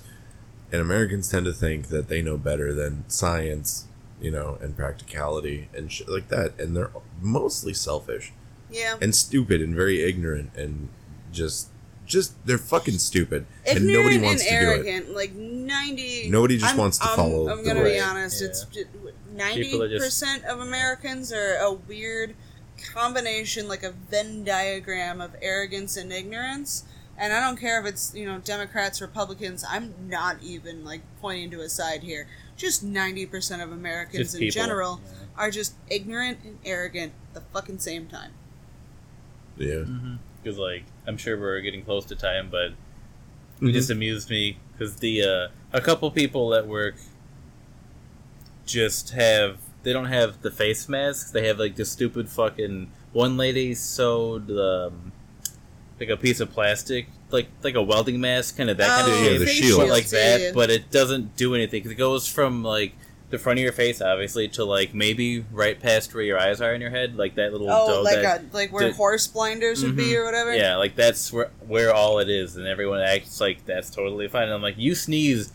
and 0.71 0.81
Americans 0.81 1.29
tend 1.29 1.45
to 1.45 1.53
think 1.53 1.89
that 1.89 2.07
they 2.07 2.23
know 2.23 2.35
better 2.39 2.73
than 2.73 3.07
science, 3.07 3.86
you 4.21 4.31
know, 4.31 4.57
and 4.61 4.75
practicality 4.75 5.69
and 5.75 5.91
shit 5.91 6.09
like 6.09 6.27
that. 6.29 6.59
And 6.59 6.75
they're 6.75 6.91
mostly 7.21 7.73
selfish 7.73 8.31
Yeah. 8.71 8.97
and 9.01 9.13
stupid 9.15 9.61
and 9.61 9.75
very 9.75 10.03
ignorant 10.03 10.51
and 10.55 10.89
just, 11.31 11.67
just 12.05 12.33
they're 12.45 12.57
fucking 12.57 12.97
stupid, 12.99 13.45
Ignorant 13.65 13.77
and 13.85 13.93
nobody 13.93 14.17
wants 14.19 14.41
and 14.41 14.49
to 14.49 14.59
do 14.59 14.71
it. 14.71 14.73
arrogant, 14.87 15.13
like 15.15 15.33
ninety. 15.35 16.29
Nobody 16.29 16.55
just 16.57 16.69
I'm- 16.69 16.77
wants 16.77 16.97
to 16.99 17.05
I'm- 17.05 17.15
follow 17.17 17.49
I'm 17.49 17.57
the 17.57 17.63
gonna 17.73 17.83
be 17.83 17.99
honest. 17.99 18.41
Yeah. 18.41 18.47
It's 18.47 18.65
ninety 19.35 19.77
percent 19.99 20.45
of 20.45 20.59
Americans 20.61 21.31
are 21.33 21.55
a 21.57 21.73
weird 21.73 22.33
combination, 22.93 23.67
like 23.67 23.83
a 23.83 23.91
Venn 23.91 24.43
diagram 24.43 25.19
of 25.21 25.31
arrogance 25.41 25.97
and 25.97 26.11
ignorance. 26.13 26.83
And 27.17 27.33
I 27.33 27.39
don't 27.39 27.57
care 27.59 27.79
if 27.79 27.85
it's 27.87 28.13
you 28.15 28.25
know 28.25 28.37
Democrats, 28.39 29.01
Republicans. 29.01 29.63
I'm 29.67 29.93
not 30.07 30.37
even 30.43 30.85
like 30.85 31.01
pointing 31.19 31.49
to 31.51 31.61
a 31.61 31.69
side 31.69 32.03
here. 32.03 32.27
Just 32.55 32.83
ninety 32.83 33.25
percent 33.25 33.61
of 33.61 33.71
Americans 33.71 34.17
Just 34.17 34.35
in 34.35 34.39
people, 34.41 34.61
general 34.61 35.01
are 35.37 35.49
just 35.51 35.75
ignorant 35.89 36.39
and 36.43 36.59
arrogant 36.65 37.13
at 37.29 37.33
the 37.33 37.41
fucking 37.53 37.79
same 37.79 38.07
time. 38.07 38.31
Yeah. 39.57 39.83
Because 40.43 40.59
like 40.59 40.83
I'm 41.07 41.17
sure 41.17 41.39
we're 41.39 41.61
getting 41.61 41.83
close 41.83 42.05
to 42.05 42.15
time, 42.15 42.49
but 42.51 42.71
Mhm. 43.61 43.69
it 43.69 43.73
just 43.73 43.89
amused 43.89 44.29
me 44.29 44.59
because 44.71 44.97
the 44.97 45.23
uh, 45.23 45.47
a 45.73 45.81
couple 45.81 46.09
people 46.11 46.53
at 46.53 46.67
work 46.67 46.95
just 48.65 49.11
have 49.11 49.57
they 49.83 49.93
don't 49.93 50.05
have 50.05 50.41
the 50.41 50.51
face 50.51 50.87
masks. 50.89 51.31
They 51.31 51.47
have 51.47 51.57
like 51.59 51.75
the 51.75 51.85
stupid 51.85 52.29
fucking 52.29 52.91
one 53.13 53.37
lady 53.37 53.73
sewed 53.73 54.51
um, 54.51 55.11
like 55.99 56.09
a 56.09 56.17
piece 56.17 56.39
of 56.39 56.51
plastic, 56.51 57.07
like 57.31 57.47
like 57.63 57.75
a 57.75 57.81
welding 57.81 58.19
mask, 58.21 58.57
kind 58.57 58.69
of 58.69 58.77
that 58.77 58.87
kind 58.87 59.11
Oh, 59.11 59.15
of 59.15 59.21
yeah, 59.23 59.29
shape, 59.29 59.39
the 59.39 59.45
face 59.45 59.55
shield. 59.55 59.79
but 59.81 59.89
like 59.89 60.07
that. 60.09 60.39
yeah, 60.39 60.45
yeah. 60.47 60.51
But 60.53 60.69
it 60.69 60.91
doesn't 60.91 61.35
do 61.35 61.55
anything 61.55 61.81
'cause 61.83 61.91
it 61.91 61.95
goes 61.95 62.27
from 62.27 62.63
like 62.63 62.93
the 63.29 63.37
front 63.37 63.59
of 63.59 63.63
your 63.63 63.73
face, 63.73 64.01
obviously, 64.01 64.47
to 64.47 64.63
like 64.63 64.93
maybe 64.93 65.43
right 65.51 65.77
past 65.81 66.13
where 66.13 66.23
your 66.23 66.39
eyes 66.39 66.61
are 66.61 66.73
in 66.73 66.79
your 66.79 66.91
head, 66.91 67.17
like 67.17 67.35
that 67.35 67.51
little. 67.51 67.69
Oh, 67.69 67.87
dome 67.95 68.03
like 68.05 68.21
that, 68.21 68.41
a 68.51 68.55
like 68.55 68.71
where 68.71 68.83
did- 68.85 68.95
horse 68.95 69.27
blinders 69.27 69.83
would 69.83 69.97
be 69.97 70.09
Mhm. 70.11 70.15
or 70.17 70.25
whatever. 70.25 70.55
Yeah, 70.55 70.77
like 70.77 70.95
that's 70.95 71.33
where 71.33 71.49
where 71.67 71.93
all 71.93 72.19
it 72.19 72.29
is, 72.29 72.55
and 72.55 72.65
everyone 72.67 73.01
acts 73.01 73.41
like 73.41 73.65
that's 73.65 73.89
totally 73.89 74.27
fine. 74.29 74.43
And 74.43 74.53
I'm 74.53 74.61
like, 74.61 74.75
you 74.77 74.95
sneeze, 74.95 75.51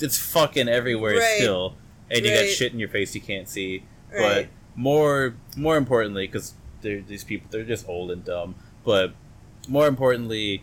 it's 0.00 0.18
fucking 0.18 0.68
everywhere 0.68 1.16
Right. 1.18 1.36
still, 1.38 1.76
and 2.10 2.24
you 2.26 2.32
got 2.34 2.46
shit 2.48 2.72
in 2.74 2.78
your 2.78 2.88
face 2.90 3.14
you 3.14 3.20
can't 3.22 3.48
see. 3.48 3.84
But 4.14 4.48
more 4.76 5.34
more 5.56 5.76
importantly, 5.78 6.26
because 6.26 6.52
these 6.82 7.24
people 7.24 7.48
they're 7.50 7.64
just 7.64 7.88
old 7.88 8.10
and 8.10 8.22
dumb. 8.24 8.54
But 8.84 9.12
more 9.68 9.86
importantly, 9.86 10.62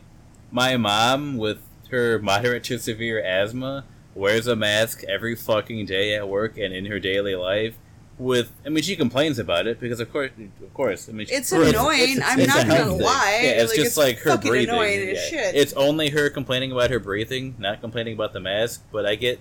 my 0.52 0.78
mom 0.78 1.38
with 1.38 1.60
her 1.92 2.20
moderate 2.20 2.64
to 2.66 2.78
severe 2.80 3.24
asthma 3.24 3.86
wears 4.14 4.48
a 4.48 4.56
mask 4.56 5.04
every 5.06 5.36
fucking 5.36 5.86
day 5.86 6.16
at 6.16 6.28
work 6.28 6.58
and 6.58 6.74
in 6.74 6.86
her 6.88 7.00
daily 7.00 7.36
life. 7.36 7.76
With, 8.18 8.54
I 8.66 8.70
mean, 8.70 8.82
she 8.82 8.96
complains 8.96 9.38
about 9.40 9.68
it 9.68 9.78
because, 9.78 10.00
of 10.00 10.10
course, 10.10 10.32
of 10.64 10.74
course, 10.74 11.10
I 11.10 11.12
mean, 11.12 11.28
It's 11.30 11.52
it's- 11.52 11.70
annoying. 11.70 12.20
I'm 12.24 12.40
a 12.40 12.48
not 12.48 12.66
gonna 12.66 12.86
thing. 12.92 13.02
lie. 13.02 13.40
Yeah, 13.44 13.50
it's 13.62 13.72
Like, 13.72 13.76
just 13.76 13.88
it's 13.88 13.98
like 13.98 14.18
her 14.20 14.38
breathing. 14.38 14.74
Yeah. 14.74 15.52
It's 15.54 15.74
only 15.74 16.10
her 16.12 16.30
complaining 16.30 16.72
about 16.72 16.92
her 16.92 17.00
breathing, 17.00 17.56
not 17.60 17.82
complaining 17.82 18.14
about 18.14 18.32
the 18.32 18.40
mask. 18.40 18.84
But 18.90 19.06
I 19.06 19.16
get 19.16 19.40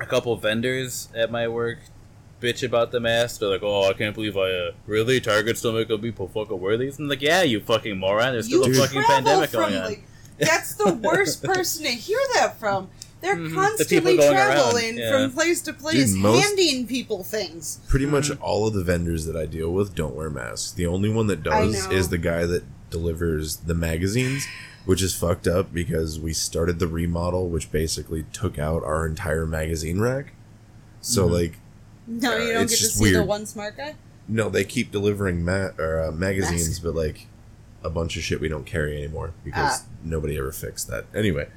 a 0.00 0.06
couple 0.06 0.34
vendors 0.36 1.08
at 1.14 1.30
my 1.30 1.46
work 1.46 1.78
bitch 2.42 2.66
about 2.66 2.90
the 2.90 3.00
mask. 3.00 3.40
They're 3.40 3.48
like, 3.48 3.62
"Oh, 3.62 3.88
I 3.88 3.92
can't 3.92 4.14
believe 4.14 4.36
I 4.36 4.50
uh, 4.50 4.70
really 4.86 5.20
Target 5.20 5.56
still 5.56 5.72
make 5.72 5.88
people 6.02 6.28
fucking 6.28 6.60
wear 6.60 6.76
these." 6.76 6.98
And 6.98 7.06
I'm 7.06 7.10
like, 7.10 7.22
"Yeah, 7.22 7.42
you 7.42 7.60
fucking 7.60 7.96
moron. 7.98 8.32
There's 8.32 8.46
still 8.46 8.66
you 8.68 8.72
a 8.82 8.86
fucking 8.86 9.02
pandemic 9.04 9.50
from, 9.50 9.60
going 9.62 9.76
on." 9.76 9.84
like, 9.84 10.02
that's 10.38 10.74
the 10.74 10.92
worst 10.94 11.42
person 11.44 11.84
to 11.84 11.90
hear 11.90 12.18
that 12.34 12.58
from. 12.58 12.88
They're 13.20 13.36
Mhm. 13.36 13.54
Constantly 13.54 14.12
people 14.14 14.16
going 14.24 14.36
around, 14.36 14.46
traveling 14.56 14.98
yeah. 14.98 15.12
from 15.12 15.30
place 15.32 15.60
to 15.62 15.72
place, 15.72 16.10
Dude, 16.12 16.20
most- 16.20 16.42
handing 16.44 16.88
people 16.88 17.22
things. 17.22 17.78
Pretty 17.86 18.06
much 18.06 18.28
Mm-hmm. 18.30 18.42
all 18.42 18.66
of 18.66 18.74
the 18.74 18.82
vendors 18.82 19.26
that 19.26 19.36
I 19.36 19.46
deal 19.46 19.72
with 19.72 19.94
don't 19.94 20.16
wear 20.16 20.28
masks. 20.28 20.72
The 20.72 20.86
only 20.86 21.08
one 21.08 21.28
that 21.28 21.44
does 21.44 21.86
is 21.92 22.08
the 22.08 22.18
guy 22.18 22.46
that 22.46 22.64
delivers 22.90 23.58
the 23.58 23.74
magazines, 23.74 24.44
which 24.86 25.00
is 25.02 25.14
fucked 25.14 25.46
up 25.46 25.72
because 25.72 26.18
we 26.18 26.32
started 26.32 26.80
the 26.80 26.88
remodel, 26.88 27.48
which 27.48 27.70
basically 27.70 28.24
took 28.32 28.58
out 28.58 28.82
our 28.82 29.06
entire 29.06 29.46
magazine 29.46 30.00
rack. 30.00 30.32
So 31.00 31.24
Mm-hmm. 31.26 31.32
like, 31.34 31.58
No, 32.06 32.32
Uh, 32.32 32.36
you 32.38 32.52
don't 32.52 32.62
it's 32.64 32.72
get 32.72 32.76
to 32.78 32.82
just 32.84 32.98
see 32.98 33.10
the 33.12 33.18
weird. 33.18 33.28
one 33.28 33.46
smart 33.46 33.76
guy. 33.76 33.94
no, 34.28 34.48
they 34.48 34.64
keep 34.64 34.90
delivering 34.90 35.44
ma- 35.44 35.70
or, 35.78 36.00
uh, 36.08 36.12
magazines, 36.12 36.68
Mask. 36.68 36.82
but 36.82 36.94
like 36.94 37.26
a 37.84 37.90
bunch 37.90 38.16
of 38.16 38.22
shit 38.22 38.40
we 38.40 38.48
don't 38.48 38.66
carry 38.66 38.96
anymore 38.96 39.32
because 39.44 39.80
Ah. 39.80 39.84
nobody 40.04 40.36
ever 40.38 40.52
fixed 40.52 40.88
that. 40.88 41.04
Anyway, 41.14 41.48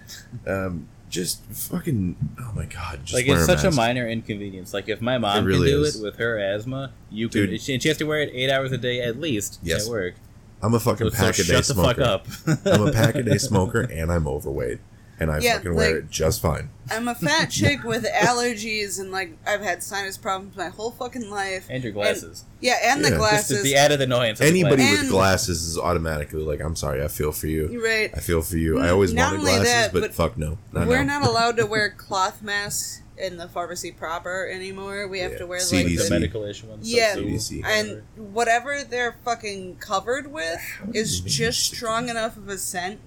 um, 0.48 0.88
just 1.10 1.43
fucking 1.52 2.16
oh 2.39 2.52
my 2.56 2.66
god, 2.66 3.02
just 3.04 3.14
like 3.14 3.28
it's 3.28 3.46
such 3.46 3.62
a 3.62 3.66
mask. 3.66 3.78
minor 3.78 4.08
inconvenience. 4.08 4.74
Like 4.74 4.89
if 4.89 5.02
my 5.02 5.18
mom 5.18 5.46
really 5.46 5.70
can 5.70 5.78
do 5.80 5.84
is. 5.84 5.96
it 5.96 6.04
with 6.04 6.18
her 6.18 6.39
asthma, 6.39 6.91
you 7.12 7.30
can. 7.30 7.50
And 7.50 7.62
she 7.62 7.88
has 7.88 7.98
to 7.98 8.06
wear 8.06 8.22
it 8.22 8.32
eight 8.34 8.50
hours 8.50 8.72
a 8.72 8.78
day 8.78 9.02
at 9.02 9.20
least 9.22 9.60
Yes. 9.64 9.86
at 9.86 9.91
work. 9.91 10.16
I'm 10.64 10.74
a 10.74 10.80
fucking 10.80 11.10
So, 11.12 11.16
so 11.16 11.24
pack 11.26 11.36
a 11.39 11.43
day 11.43 11.62
smoker. 11.62 11.64
shut 11.64 11.68
the 11.68 11.84
fuck 11.84 12.00
up. 12.00 12.28
I'm 12.66 12.88
a 12.88 12.91
pack 12.91 13.16
a 13.16 13.24
day 13.24 13.38
smoker, 13.38 13.82
and 13.82 14.12
I'm 14.12 14.28
overweight, 14.28 14.80
and 15.20 15.32
I 15.32 15.39
Yeah, 15.39 15.57
fucking 15.57 15.76
wear 15.76 15.88
like- 15.95 16.03
it 16.03 16.09
just 16.09 16.41
fine. 16.41 16.70
I'm 16.91 17.07
a 17.07 17.16
fat 17.28 17.47
chick 17.49 17.84
with 17.84 18.05
allergies 18.05 18.99
and 18.99 19.11
like 19.11 19.38
I've 19.47 19.61
had 19.61 19.82
sinus 19.82 20.18
problems 20.18 20.55
my 20.55 20.70
whole 20.70 20.91
fucking 20.91 21.30
life. 21.30 21.66
and 21.70 21.84
your 21.84 21.91
glasses. 21.93 22.45
Yeah, 22.59 22.76
and 22.84 22.99
the 23.03 23.09
Yeah. 23.09 23.18
Just 23.18 23.20
glasses. 23.20 23.63
the 23.63 23.76
added 23.76 24.01
annoyance. 24.01 24.41
Anybody 24.41 24.84
the 24.84 24.91
with 24.91 24.99
And- 25.01 25.09
glasses 25.09 25.63
is 25.63 25.78
automatically 25.78 26.43
like, 26.43 26.59
I'm 26.61 26.76
sorry, 26.76 27.03
I 27.03 27.07
feel 27.07 27.32
for 27.32 27.47
you. 27.47 27.70
You're 27.70 27.84
right. 27.84 28.11
I 28.16 28.20
feel 28.20 28.41
for 28.41 28.57
you. 28.57 28.80
I 28.80 28.89
always 28.89 29.13
Not 29.13 29.32
wanted 29.34 29.41
glasses, 29.41 29.66
that, 29.66 29.93
but, 29.93 30.01
but 30.01 30.13
fuck 30.13 30.38
no. 30.38 30.57
Not 30.74 30.88
We're 30.88 31.03
now. 31.03 31.20
not 31.20 31.30
allowed 31.30 31.57
to 31.57 31.66
wear 31.66 31.89
cloth 31.89 32.41
masks 32.41 33.01
in 33.18 33.38
the 33.38 33.47
pharmacy 33.47 33.91
proper 33.91 34.45
anymore. 34.51 35.07
We 35.07 35.20
have 35.20 35.32
Yeah. 35.34 35.38
to 35.39 35.47
wear 35.47 35.59
like 35.59 35.68
CDC. 35.68 35.97
the 35.97 36.03
the 36.03 36.09
medical 36.09 36.43
issue 36.43 36.68
ones. 36.68 36.91
Yeah, 36.91 37.13
so- 37.13 37.22
CDC. 37.22 37.63
and 37.66 38.03
whatever 38.18 38.84
they're 38.84 39.16
fucking 39.24 39.78
covered 39.78 40.32
with 40.32 40.59
is 40.93 41.22
just 41.22 41.63
strong 41.63 42.09
enough 42.09 42.36
of 42.38 42.47
a 42.49 42.57
scent 42.57 42.99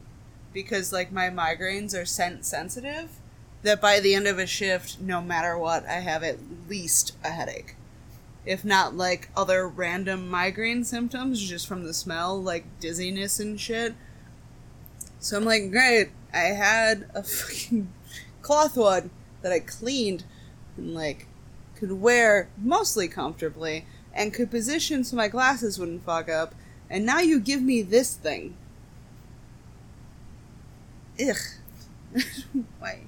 because 0.52 0.92
like 0.92 1.12
my 1.12 1.28
migraines 1.30 2.00
are 2.00 2.04
scent 2.04 2.44
sensitive 2.44 3.10
that 3.62 3.80
by 3.80 4.00
the 4.00 4.14
end 4.14 4.26
of 4.26 4.38
a 4.38 4.46
shift 4.46 5.00
no 5.00 5.20
matter 5.20 5.58
what 5.58 5.84
i 5.86 6.00
have 6.00 6.22
at 6.22 6.38
least 6.68 7.16
a 7.24 7.30
headache. 7.30 7.74
If 8.46 8.64
not 8.64 8.96
like 8.96 9.28
other 9.36 9.68
random 9.68 10.28
migraine 10.28 10.84
symptoms 10.84 11.46
just 11.46 11.66
from 11.66 11.84
the 11.84 11.94
smell 11.94 12.40
like 12.40 12.64
dizziness 12.80 13.40
and 13.40 13.60
shit. 13.60 13.94
So 15.18 15.36
i'm 15.36 15.44
like 15.44 15.70
great 15.70 16.10
i 16.32 16.38
had 16.38 17.10
a 17.14 17.22
fucking 17.24 17.92
cloth 18.42 18.76
one 18.76 19.10
that 19.42 19.52
i 19.52 19.60
cleaned 19.60 20.24
and 20.76 20.94
like 20.94 21.26
could 21.78 21.92
wear 21.92 22.48
mostly 22.56 23.06
comfortably 23.06 23.84
and 24.18 24.34
could 24.34 24.50
position 24.50 25.04
so 25.04 25.16
my 25.16 25.28
glasses 25.28 25.78
wouldn't 25.78 26.04
fog 26.04 26.28
up, 26.28 26.54
and 26.90 27.06
now 27.06 27.20
you 27.20 27.38
give 27.38 27.62
me 27.62 27.82
this 27.82 28.14
thing. 28.14 28.56
Ugh. 31.20 31.36
Why? 32.78 33.00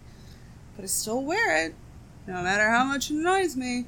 But 0.77 0.85
I 0.85 0.87
still 0.87 1.23
wear 1.23 1.67
it, 1.67 1.75
no 2.27 2.43
matter 2.43 2.69
how 2.71 2.85
much 2.85 3.11
it 3.11 3.15
annoys 3.15 3.57
me. 3.57 3.87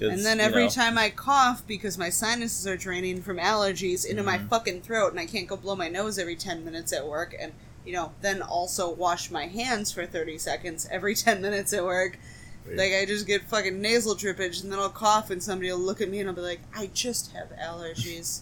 And 0.00 0.24
then 0.24 0.38
you 0.38 0.44
every 0.44 0.64
know, 0.64 0.70
time 0.70 0.98
I 0.98 1.10
cough 1.10 1.64
because 1.66 1.96
my 1.96 2.10
sinuses 2.10 2.66
are 2.66 2.76
draining 2.76 3.22
from 3.22 3.38
allergies 3.38 4.04
into 4.04 4.24
my 4.24 4.38
Mhm. 4.38 4.48
fucking 4.48 4.82
throat 4.82 5.12
and 5.12 5.20
I 5.20 5.26
can't 5.26 5.46
go 5.46 5.56
blow 5.56 5.76
my 5.76 5.88
nose 5.88 6.18
every 6.18 6.34
10 6.34 6.64
minutes 6.64 6.92
at 6.92 7.06
work 7.06 7.34
and, 7.38 7.52
you 7.86 7.92
know, 7.92 8.12
then 8.20 8.42
also 8.42 8.90
wash 8.90 9.30
my 9.30 9.46
hands 9.46 9.92
for 9.92 10.04
30 10.04 10.36
seconds 10.36 10.88
every 10.90 11.14
10 11.14 11.40
minutes 11.40 11.72
at 11.72 11.84
work. 11.84 12.18
Like, 12.66 12.92
I 12.92 13.04
just 13.04 13.26
get 13.26 13.42
fucking 13.44 13.80
nasal 13.80 14.14
drippage 14.16 14.62
and 14.62 14.72
then 14.72 14.78
I'll 14.80 14.88
cough 14.88 15.30
and 15.30 15.42
somebody 15.42 15.70
will 15.70 15.78
look 15.78 16.00
at 16.00 16.08
me 16.08 16.18
and 16.18 16.28
I'll 16.28 16.34
be 16.34 16.40
like, 16.40 16.62
I 16.74 16.86
just 16.92 17.32
have 17.32 17.50
allergies. 17.50 18.40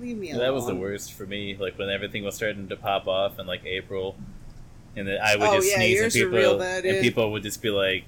Leave 0.00 0.16
me 0.16 0.30
alone. 0.30 0.42
that 0.44 0.52
was 0.54 0.66
the 0.66 0.74
worst 0.74 1.12
for 1.12 1.26
me. 1.26 1.56
Like 1.56 1.78
when 1.78 1.88
everything 1.90 2.24
was 2.24 2.34
starting 2.34 2.68
to 2.68 2.76
pop 2.76 3.06
off 3.08 3.38
in 3.38 3.46
like 3.46 3.64
April, 3.64 4.16
and 4.96 5.06
then 5.08 5.18
I 5.22 5.36
would 5.36 5.48
Oh, 5.48 5.54
just 5.56 5.68
yeah, 5.70 5.76
sneeze, 5.76 6.00
and 6.02 6.12
people 6.12 6.38
real 6.38 6.58
bad, 6.58 6.84
and 6.84 6.96
yeah. 6.96 7.02
people 7.02 7.30
would 7.32 7.42
just 7.42 7.62
be 7.62 7.70
like, 7.70 8.04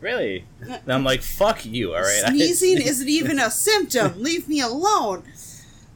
"Really?" 0.00 0.44
And 0.60 0.92
I'm 0.92 1.04
like, 1.04 1.22
"Fuck 1.22 1.64
you!" 1.66 1.94
All 1.94 2.00
right. 2.02 2.24
Sneezing 2.28 2.80
isn't 2.80 3.08
even 3.08 3.38
a 3.38 3.50
symptom. 3.50 4.20
Leave 4.22 4.48
me 4.48 4.60
alone. 4.60 5.24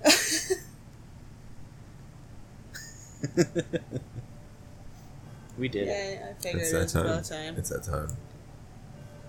we 5.58 5.68
did. 5.68 5.86
Yeah, 5.86 6.30
I 6.30 6.32
figured 6.42 6.62
It's 6.62 6.72
that 6.72 6.82
was 6.82 6.94
about 6.96 7.24
time. 7.24 7.44
time. 7.46 7.54
It's 7.58 7.68
that 7.70 7.82
time. 7.84 8.08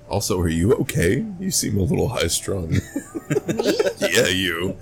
Also, 0.09 0.39
are 0.39 0.47
you 0.49 0.73
okay? 0.75 1.25
You 1.39 1.51
seem 1.51 1.77
a 1.77 1.81
little 1.81 2.09
high 2.09 2.27
strung. 2.27 2.71
Me? 2.71 2.79
yeah, 3.99 4.27
you. 4.27 4.77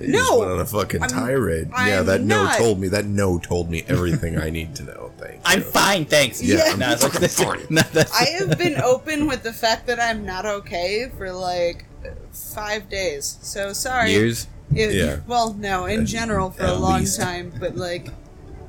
You 0.00 0.12
just 0.12 0.30
No, 0.30 0.38
went 0.38 0.50
on 0.52 0.60
a 0.60 0.66
fucking 0.66 1.02
I'm- 1.02 1.10
tirade. 1.10 1.68
yeah, 1.70 2.00
I'm 2.00 2.06
that 2.06 2.20
no 2.22 2.48
told 2.56 2.78
me. 2.80 2.88
That 2.88 3.04
no 3.06 3.38
told 3.38 3.70
me 3.70 3.84
everything 3.88 4.38
I 4.38 4.50
need 4.50 4.74
to 4.76 4.84
know. 4.84 5.10
Thanks. 5.18 5.40
I'm 5.44 5.62
fine, 5.62 6.04
thanks. 6.04 6.40
Yeah, 6.42 6.56
Yeah. 6.58 6.72
I'm 6.72 6.78
No, 6.78 6.92
it's 6.92 7.02
like 7.02 7.12
fucking 7.12 7.22
this- 7.22 7.38
fine. 7.40 7.66
no, 7.70 7.82
I 8.14 8.24
have 8.38 8.56
been 8.58 8.80
open 8.80 9.26
with 9.26 9.42
the 9.42 9.52
fact 9.52 9.86
that 9.88 9.98
I'm 10.00 10.24
not 10.24 10.46
okay 10.46 11.10
for 11.16 11.32
like 11.32 11.84
five 12.32 12.88
days. 12.88 13.38
So 13.42 13.72
sorry. 13.72 14.12
Years? 14.12 14.46
It- 14.74 14.94
Yeah. 14.94 15.16
Well, 15.26 15.54
no, 15.58 15.86
in 15.86 16.06
general 16.06 16.50
for 16.50 16.64
a 16.64 16.74
long 16.74 17.00
least. 17.00 17.20
time, 17.20 17.52
but 17.58 17.76
like 17.76 18.08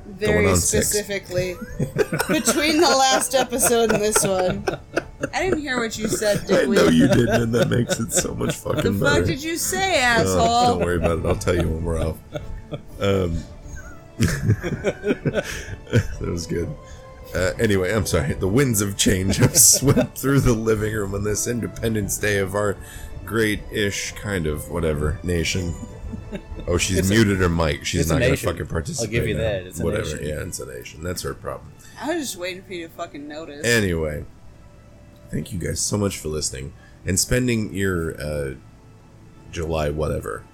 very 0.06 0.56
specifically 0.56 1.54
between 2.28 2.80
the 2.80 2.88
last 2.88 3.34
episode 3.34 3.92
and 3.92 4.02
this 4.02 4.24
one. 4.26 4.64
I 5.34 5.42
didn't 5.44 5.60
hear 5.60 5.78
what 5.78 5.96
you 5.98 6.08
said, 6.08 6.40
I 6.44 6.46
did 6.46 6.68
we? 6.68 6.76
know 6.76 6.88
you 6.88 7.08
didn't, 7.08 7.42
and 7.42 7.54
that 7.54 7.68
makes 7.70 7.98
it 8.00 8.12
so 8.12 8.34
much 8.34 8.56
fucking 8.56 8.76
The 8.82 8.82
fucking 8.82 8.98
fuck 9.00 9.12
better. 9.14 9.26
did 9.26 9.42
you 9.42 9.56
say, 9.56 10.00
asshole? 10.00 10.78
don't 10.78 10.80
worry 10.84 10.96
about 10.96 11.18
it. 11.18 11.26
I'll 11.26 11.36
tell 11.36 11.54
you 11.56 11.68
when 11.68 11.84
we're 11.84 12.00
off. 12.00 12.16
Um, 13.00 13.42
that 14.18 15.44
was 16.20 16.46
good. 16.46 16.68
Uh, 17.34 17.52
anyway, 17.58 17.92
I'm 17.94 18.06
sorry. 18.06 18.32
The 18.34 18.48
winds 18.48 18.80
of 18.80 18.96
change 18.96 19.36
have 19.36 19.56
swept 19.58 20.18
through 20.18 20.40
the 20.40 20.52
living 20.52 20.92
room 20.92 21.14
on 21.14 21.22
this 21.24 21.46
Independence 21.46 22.18
Day 22.18 22.38
of 22.38 22.54
our 22.54 22.76
great-ish 23.24 24.12
kind 24.12 24.46
of 24.46 24.70
whatever 24.70 25.18
nation. 25.22 25.74
Oh, 26.66 26.76
she's 26.76 26.98
It's 26.98 27.10
a- 27.10 27.14
muted 27.14 27.38
her 27.38 27.48
mic. 27.48 27.84
She's 27.84 28.08
not 28.08 28.14
going 28.18 28.22
to 28.24 28.30
nation. 28.30 28.48
fucking 28.50 28.62
I'll 28.66 28.70
participate. 28.72 29.10
give 29.12 29.28
you 29.28 29.34
now. 29.34 29.42
that. 29.42 29.62
It's 29.66 29.80
a 29.80 29.84
whatever. 29.84 30.04
nation. 30.16 30.26
Yeah, 30.26 30.40
it's 30.42 30.58
a 30.60 30.66
nation. 30.66 31.02
That's 31.04 31.22
her 31.22 31.34
problem. 31.34 31.72
I 32.00 32.14
was 32.16 32.24
just 32.26 32.36
waiting 32.36 32.62
for 32.62 32.72
you 32.72 32.88
to 32.88 32.92
fucking 32.94 33.28
notice. 33.28 33.64
Anyway, 33.64 34.24
thank 35.30 35.52
you 35.52 35.58
guys 35.58 35.80
so 35.80 35.96
much 35.96 36.18
for 36.18 36.28
listening 36.28 36.72
and 37.06 37.18
spending 37.18 37.72
your 37.72 38.20
uh, 38.20 38.54
July 39.50 39.90
whatever 39.90 40.44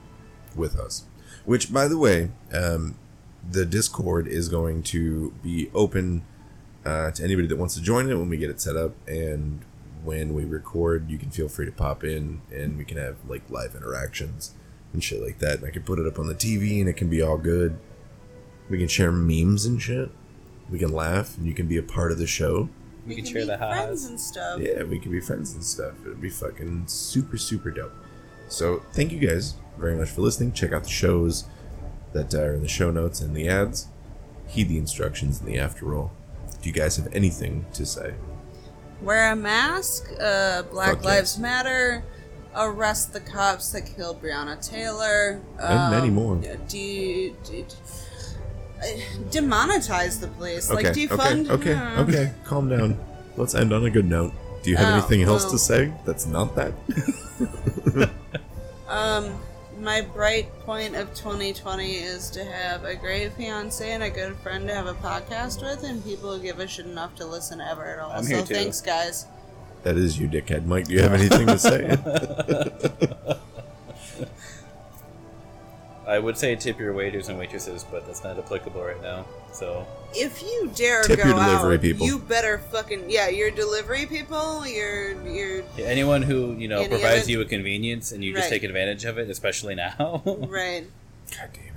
with 0.55 0.79
us. 0.79 1.05
Which, 1.45 1.73
by 1.73 1.89
the 1.89 1.99
way, 1.99 2.31
um, 2.53 2.97
the 3.49 3.65
Discord 3.65 4.27
is 4.27 4.49
going 4.49 4.83
to 4.85 5.33
be 5.43 5.71
open 5.75 6.25
uh, 6.85 7.11
to 7.13 7.23
anybody 7.23 7.47
that 7.49 7.57
wants 7.57 7.75
to 7.75 7.83
join 7.83 8.11
it 8.11 8.15
when 8.15 8.29
we 8.29 8.37
get 8.37 8.51
it 8.51 8.61
set 8.61 8.77
up. 8.77 8.93
And 9.07 9.65
when 10.03 10.35
we 10.35 10.45
record, 10.45 11.11
you 11.11 11.19
can 11.19 11.31
feel 11.31 11.49
free 11.49 11.67
to 11.67 11.73
pop 11.73 12.05
in 12.05 12.41
and 12.53 12.77
we 12.77 12.85
can 12.85 12.97
have 12.97 13.17
like 13.29 13.49
live 13.51 13.75
interactions 13.75 14.55
and 14.93 15.03
shit 15.03 15.23
like 15.23 15.39
that. 15.39 15.59
And 15.59 15.67
I 15.67 15.71
can 15.71 15.83
put 15.83 15.99
it 15.99 16.07
up 16.07 16.19
on 16.19 16.27
the 16.27 16.35
TV 16.35 16.81
and 16.81 16.89
it 16.89 16.97
can 16.97 17.09
be 17.09 17.23
all 17.23 17.39
good. 17.39 17.79
We 18.69 18.79
can 18.79 18.89
share 18.89 19.13
memes 19.13 19.65
and 19.67 19.81
shit. 19.81 20.11
We 20.69 20.79
can 20.79 20.93
laugh 20.93 21.37
and 21.37 21.47
you 21.47 21.55
can 21.55 21.69
be 21.69 21.77
a 21.77 21.83
part 21.83 22.11
of 22.11 22.19
the 22.19 22.27
show. 22.27 22.69
We 23.07 23.15
can 23.15 23.25
can 23.25 23.33
share 23.33 23.43
be 23.43 23.47
the 23.49 23.59
friends 23.59 24.03
highs. 24.03 24.05
and 24.07 24.21
stuff. 24.21 24.61
Yeah, 24.61 24.83
we 24.85 24.99
can 24.99 25.11
be 25.13 25.21
friends 25.21 25.55
and 25.55 25.63
stuff. 25.65 25.95
It'd 26.05 26.21
be 26.21 26.29
fucking 26.31 26.87
super, 26.87 27.37
super 27.39 27.71
dope. 27.71 27.93
So, 28.49 28.83
thank 28.93 29.13
you 29.13 29.19
guys 29.19 29.55
very 29.79 29.97
much 29.97 30.11
for 30.11 30.21
listening. 30.23 30.53
Check 30.53 30.73
out 30.73 30.85
the 30.85 30.89
shows 30.91 31.45
that 32.13 32.33
are 32.35 32.55
in 32.55 32.63
the 32.63 32.69
show 32.69 32.91
notes 32.91 33.21
and 33.21 33.35
the 33.37 33.49
ads. 33.49 33.89
Heed 34.49 34.69
the 34.69 34.79
instructions 34.79 35.41
in 35.41 35.47
the 35.47 35.59
after 35.59 35.85
roll. 35.87 36.13
Do 36.63 36.69
you 36.69 36.75
guys 36.75 36.97
have 36.97 37.09
anything 37.13 37.67
to 37.75 37.85
say? 37.85 38.15
Wear 39.03 39.33
a 39.33 39.37
mask. 39.37 40.09
Uh, 40.21 40.63
Black 40.63 40.97
Fuck 40.97 41.05
Lives 41.05 41.35
yes. 41.35 41.39
Matter. 41.39 42.05
Arrest 42.55 43.13
the 43.13 43.21
cops 43.21 43.71
that 43.73 43.83
killed 43.83 44.23
Breonna 44.23 44.57
Taylor. 44.67 45.43
And 45.59 45.91
many 45.91 46.09
more. 46.09 46.37
De- 46.37 47.35
de- 47.45 47.61
uh, 47.61 47.65
demonetize 49.31 50.21
the 50.21 50.29
place. 50.29 50.71
like 50.71 50.87
okay, 50.87 51.07
defund. 51.07 51.49
okay, 51.51 51.73
okay, 51.73 51.75
uh, 51.75 52.03
okay. 52.03 52.33
Calm 52.45 52.69
down. 52.69 52.99
Let's 53.37 53.55
end 53.55 53.73
on 53.73 53.85
a 53.85 53.91
good 53.91 54.07
note. 54.07 54.33
Do 54.63 54.71
you 54.71 54.77
have 54.77 54.89
Oh, 54.95 54.97
anything 54.99 55.23
else 55.23 55.45
well. 55.45 55.53
to 55.53 55.59
say 55.59 55.93
that's 56.05 56.27
not 56.27 56.55
that? 56.57 56.73
Um, 58.89 59.35
my 59.81 60.01
bright 60.01 60.49
point 60.61 60.95
of 60.95 61.13
2020 61.15 61.97
is 61.97 62.31
to 62.31 62.45
have 62.45 62.85
a 62.85 62.95
great 62.95 63.33
fiance 63.33 63.91
and 63.91 64.01
a 64.03 64.09
good 64.11 64.37
friend 64.37 64.69
to 64.69 64.75
have 64.75 64.87
a 64.87 64.95
podcast 64.95 65.61
with, 65.61 65.83
and 65.83 66.05
people 66.05 66.33
who 66.37 66.41
give 66.41 66.61
a 66.61 66.69
shit 66.69 66.87
enough 66.87 67.17
to 67.17 67.27
listen 67.27 67.61
ever 67.61 67.85
at 67.85 67.99
all. 67.99 68.13
I'm 68.13 68.23
so 68.23 68.37
here 68.37 68.45
too. 68.47 68.55
thanks, 68.55 68.81
guys. 68.81 69.27
that 69.83 69.97
is 69.97 70.21
you, 70.21 70.29
dickhead. 70.29 70.67
Mike, 70.67 70.87
do 70.87 70.95
you 70.95 71.03
have 71.03 71.15
anything 71.15 71.49
to 71.49 71.59
say? 71.59 71.97
I 76.07 76.19
would 76.21 76.39
say 76.39 76.55
tip 76.55 76.79
your 76.79 76.93
waiters 76.93 77.29
and 77.29 77.37
waitresses, 77.39 77.83
but 77.85 78.07
that's 78.07 78.23
not 78.23 78.39
applicable 78.39 78.81
right 78.83 79.01
now. 79.03 79.25
So 79.53 79.85
If 80.15 80.41
you 80.43 80.71
dare 80.75 81.03
Tip 81.03 81.19
go 81.19 81.25
your 81.29 81.35
delivery 81.35 81.75
out, 81.77 81.81
people. 81.83 82.07
you 82.07 82.19
better 82.21 82.59
fucking 82.59 83.11
yeah, 83.11 83.29
your 83.29 83.51
delivery 83.51 84.07
people, 84.07 84.65
your 84.67 85.21
your 85.27 85.65
yeah, 85.77 85.87
anyone 85.87 86.23
who 86.23 86.55
you 86.57 86.69
know 86.69 86.87
provides 86.87 87.23
other- 87.25 87.31
you 87.33 87.41
a 87.41 87.45
convenience 87.45 88.13
and 88.13 88.23
you 88.23 88.33
just 88.35 88.49
take 88.51 88.63
advantage 88.63 89.05
of 89.05 89.19
it, 89.19 89.29
especially 89.31 89.75
now, 89.75 90.23
right. 90.27 90.87
God 91.37 91.51
damn 91.53 91.65
it. 91.65 91.73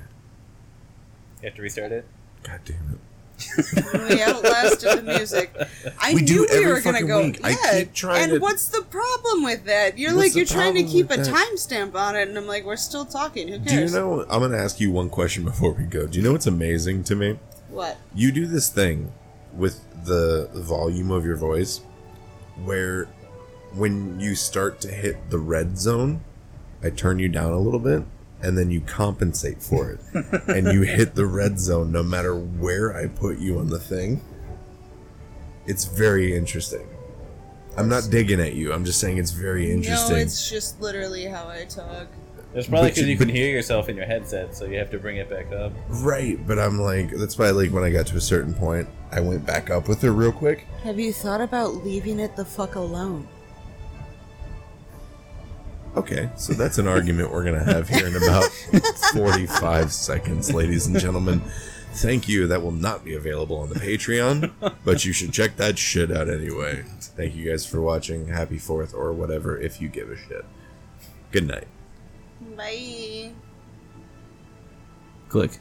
You 1.41 1.45
have 1.47 1.55
to 1.55 1.61
restart 1.63 1.91
it. 1.91 2.05
God 2.43 2.59
damn 2.65 2.75
it. 2.93 2.99
We 3.57 4.21
outlasted 4.21 4.99
the 4.99 5.03
music. 5.03 5.55
I 5.99 6.13
We 6.13 6.21
do 6.23 6.45
knew 6.45 6.47
we 6.59 6.65
were 6.65 6.81
gonna 6.81 7.03
go. 7.03 7.21
week. 7.23 7.39
Yeah, 7.43 7.83
and 8.13 8.31
to- 8.33 8.39
what's 8.39 8.69
the 8.69 8.81
problem 8.83 9.43
with 9.43 9.65
that? 9.65 9.97
You're 9.97 10.15
What's 10.15 10.29
like 10.29 10.35
you're 10.35 10.45
trying 10.45 10.75
to 10.75 10.83
keep 10.83 11.09
a 11.11 11.17
timestamp 11.17 11.95
on 11.95 12.15
it, 12.15 12.27
and 12.27 12.37
I'm 12.37 12.47
like, 12.47 12.65
we're 12.65 12.75
still 12.75 13.05
talking. 13.05 13.47
Who 13.47 13.59
cares? 13.59 13.91
Do 13.91 13.97
you 13.97 14.03
know? 14.03 14.21
I'm 14.29 14.39
going 14.39 14.51
to 14.51 14.59
ask 14.59 14.79
you 14.79 14.91
one 14.91 15.09
question 15.09 15.43
before 15.43 15.71
we 15.71 15.83
go. 15.85 16.07
Do 16.07 16.17
you 16.17 16.23
know 16.23 16.31
what's 16.33 16.47
amazing 16.47 17.03
to 17.05 17.15
me? 17.15 17.39
what? 17.69 17.97
You 18.15 18.31
do 18.31 18.45
this 18.47 18.69
thing 18.69 19.11
with 19.53 19.81
the 20.05 20.49
volume 20.55 21.11
of 21.11 21.25
your 21.25 21.35
voice 21.35 21.81
where 22.63 23.05
when 23.75 24.19
you 24.19 24.33
start 24.35 24.81
to 24.81 24.87
hit 24.89 25.29
the 25.29 25.37
red 25.39 25.77
zone, 25.77 26.21
I 26.83 26.89
turn 26.89 27.19
you 27.19 27.29
down 27.29 27.51
a 27.53 27.59
little 27.59 27.79
bit 27.79 28.03
and 28.41 28.57
then 28.57 28.71
you 28.71 28.81
compensate 28.81 29.61
for 29.61 29.91
it. 29.91 29.99
and 30.47 30.67
you 30.73 30.81
hit 30.81 31.15
the 31.15 31.25
red 31.25 31.59
zone 31.59 31.91
no 31.91 32.03
matter 32.03 32.35
where 32.35 32.95
I 32.95 33.07
put 33.07 33.37
you 33.39 33.59
on 33.59 33.69
the 33.69 33.79
thing. 33.79 34.21
It's 35.65 35.85
very 35.85 36.35
interesting. 36.35 36.87
I'm 37.77 37.87
not 37.89 38.09
digging 38.09 38.39
at 38.41 38.53
you. 38.53 38.73
I'm 38.73 38.83
just 38.85 38.99
saying 38.99 39.17
it's 39.17 39.31
very 39.31 39.71
interesting. 39.71 40.15
No, 40.15 40.21
it's 40.21 40.49
just 40.49 40.81
literally 40.81 41.25
how 41.25 41.47
I 41.47 41.65
talk. 41.65 42.07
It's 42.55 42.67
probably 42.67 42.89
because 42.89 43.03
you- 43.03 43.09
you 43.09 43.17
can 43.17 43.27
but- 43.27 43.35
hear 43.35 43.49
yourself 43.51 43.89
in 43.89 43.95
your 43.95 44.07
headset, 44.07 44.55
so 44.55 44.65
you 44.65 44.79
have 44.79 44.89
to 44.91 44.97
bring 44.97 45.17
it 45.17 45.29
back 45.29 45.51
up. 45.51 45.71
Right, 45.87 46.39
but 46.47 46.57
I'm 46.57 46.79
like, 46.79 47.11
that's 47.11 47.37
why, 47.37 47.51
like, 47.51 47.71
when 47.71 47.83
I 47.83 47.91
got 47.91 48.07
to 48.07 48.17
a 48.17 48.21
certain 48.21 48.55
point, 48.55 48.87
I 49.11 49.19
went 49.21 49.45
back 49.45 49.69
up 49.69 49.87
with 49.87 50.03
it 50.03 50.09
real 50.09 50.31
quick. 50.31 50.65
Have 50.83 50.99
you 50.99 51.13
thought 51.13 51.41
about 51.41 51.85
leaving 51.85 52.19
it 52.19 52.35
the 52.35 52.45
fuck 52.45 52.73
alone? 52.75 53.27
Okay, 55.95 56.29
so 56.35 56.53
that's 56.53 56.77
an 56.77 56.87
argument 56.87 57.31
we're 57.31 57.43
gonna 57.43 57.63
have 57.63 57.89
here 57.89 58.07
in 58.07 58.15
about 58.15 58.45
45 59.13 59.91
seconds, 59.91 60.53
ladies 60.53 60.87
and 60.87 60.99
gentlemen. 60.99 61.41
Thank 61.93 62.29
you. 62.29 62.47
That 62.47 62.61
will 62.61 62.71
not 62.71 63.03
be 63.03 63.15
available 63.15 63.57
on 63.57 63.69
the 63.69 63.75
Patreon, 63.75 64.51
but 64.85 65.03
you 65.03 65.11
should 65.11 65.33
check 65.33 65.57
that 65.57 65.77
shit 65.77 66.11
out 66.11 66.29
anyway. 66.29 66.83
Thank 66.99 67.35
you 67.35 67.49
guys 67.49 67.65
for 67.65 67.81
watching. 67.81 68.27
Happy 68.27 68.59
Fourth 68.59 68.93
or 68.93 69.11
whatever, 69.11 69.57
if 69.57 69.81
you 69.81 69.89
give 69.89 70.09
a 70.09 70.15
shit. 70.15 70.45
Good 71.31 71.47
night. 71.47 71.67
Bye. 72.55 73.31
Click. 75.27 75.59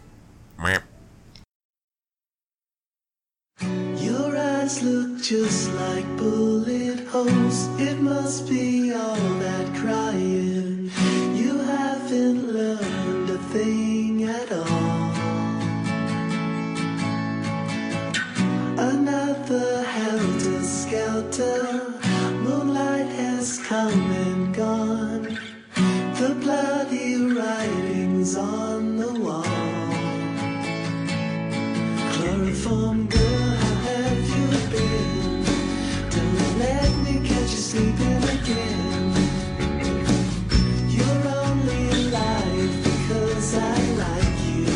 Your 3.60 4.36
eyes 4.36 4.82
look 4.82 5.20
just 5.20 5.72
like 5.74 6.06
bullet 6.16 7.01
holes. 7.09 7.66
It 7.80 8.01
must 8.01 8.48
be 8.48 8.93
all 8.93 9.16
that 9.16 9.74
crying. 9.74 10.90
You 11.35 11.59
haven't 11.59 12.52
learned 12.52 13.30
a 13.30 13.39
thing 13.52 14.24
at 14.24 14.52
all. 14.52 15.09
Another 18.78 19.82
helter 19.82 20.62
skelter. 20.62 21.93
Moonlight 22.44 23.09
has 23.09 23.59
come 23.59 24.10
and 24.26 24.55
gone. 24.55 25.39
The 26.20 26.36
bloody 26.40 27.16
writings 27.16 28.36
on 28.36 28.97
the 28.97 29.12
wall. 29.20 29.44
Chloroform 32.12 32.97
sleeping 37.68 38.22
again. 38.36 39.12
You're 40.88 41.24
only 41.44 41.82
alive 42.00 42.74
because 42.82 43.48
I 43.56 43.76
like 44.04 44.38
you. 44.48 44.72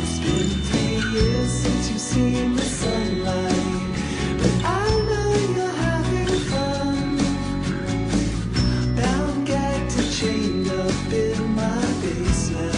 It's 0.00 0.18
been 0.24 0.50
three 0.68 1.00
years 1.14 1.50
since 1.62 1.90
you've 1.90 2.06
seen 2.14 2.56
the 2.56 2.62
sunlight, 2.62 3.76
but 4.40 4.54
I 4.64 4.88
know 5.08 5.28
you're 5.56 5.76
having 5.86 6.34
fun. 6.50 7.18
Bound, 8.96 9.46
gagged, 9.46 9.98
and 10.00 10.10
chained 10.18 10.68
up 10.70 11.12
in 11.12 11.38
my 11.60 11.82
basement. 12.00 12.74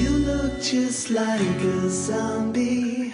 You 0.00 0.10
look 0.30 0.62
just 0.62 1.10
like 1.10 1.60
a 1.74 1.90
zombie 1.90 3.12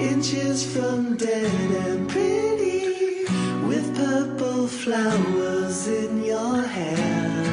in 0.00 0.20
Peaches 0.20 0.64
from 0.64 1.16
dead 1.16 1.70
and 1.86 2.08
pretty, 2.08 3.24
with 3.66 3.94
purple 3.96 4.66
flowers 4.66 5.88
in 5.88 6.24
your 6.24 6.62
hair. 6.62 7.44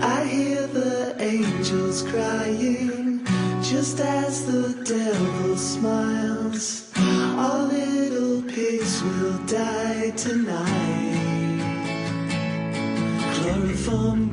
I 0.00 0.24
hear 0.24 0.66
the 0.66 1.14
angels 1.20 2.02
crying 2.02 3.24
just 3.62 4.00
as 4.00 4.44
the 4.46 4.82
devil 4.84 5.56
smiles. 5.56 6.90
All 6.96 7.66
little 7.66 8.42
pigs 8.42 9.02
will 9.02 9.38
die 9.46 10.10
tonight. 10.16 11.22
Chloroform 13.34 14.30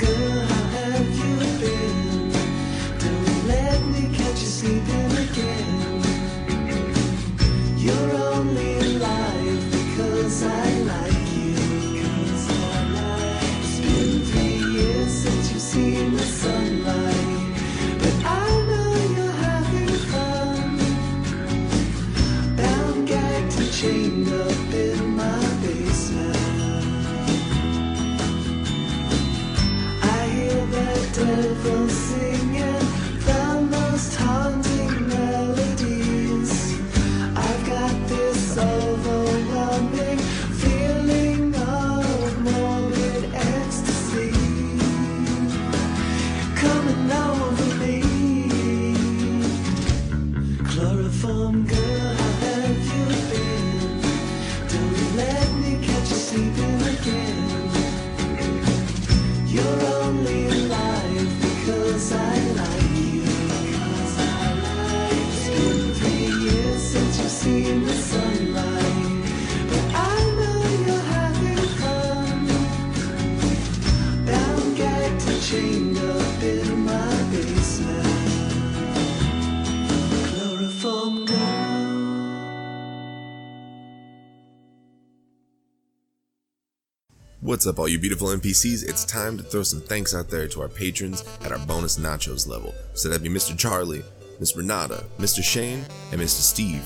What's 87.59 87.67
up, 87.67 87.79
all 87.79 87.89
you 87.89 87.99
beautiful 87.99 88.29
NPCs? 88.29 88.87
It's 88.87 89.03
time 89.03 89.35
to 89.35 89.43
throw 89.43 89.63
some 89.63 89.81
thanks 89.81 90.15
out 90.15 90.29
there 90.29 90.47
to 90.47 90.61
our 90.61 90.69
patrons 90.69 91.25
at 91.41 91.51
our 91.51 91.59
bonus 91.59 91.99
nachos 91.99 92.47
level. 92.47 92.73
So 92.93 93.09
that'd 93.09 93.21
be 93.21 93.27
Mr. 93.27 93.57
Charlie, 93.57 94.01
Miss 94.39 94.55
Renata, 94.55 95.03
Mr. 95.17 95.43
Shane, 95.43 95.85
and 96.13 96.21
Mr. 96.21 96.39
Steve. 96.39 96.83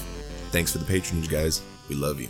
Thanks 0.50 0.72
for 0.72 0.80
the 0.80 0.86
patronage, 0.86 1.30
guys. 1.30 1.62
We 1.90 1.95
love 1.95 2.20
you. 2.20 2.28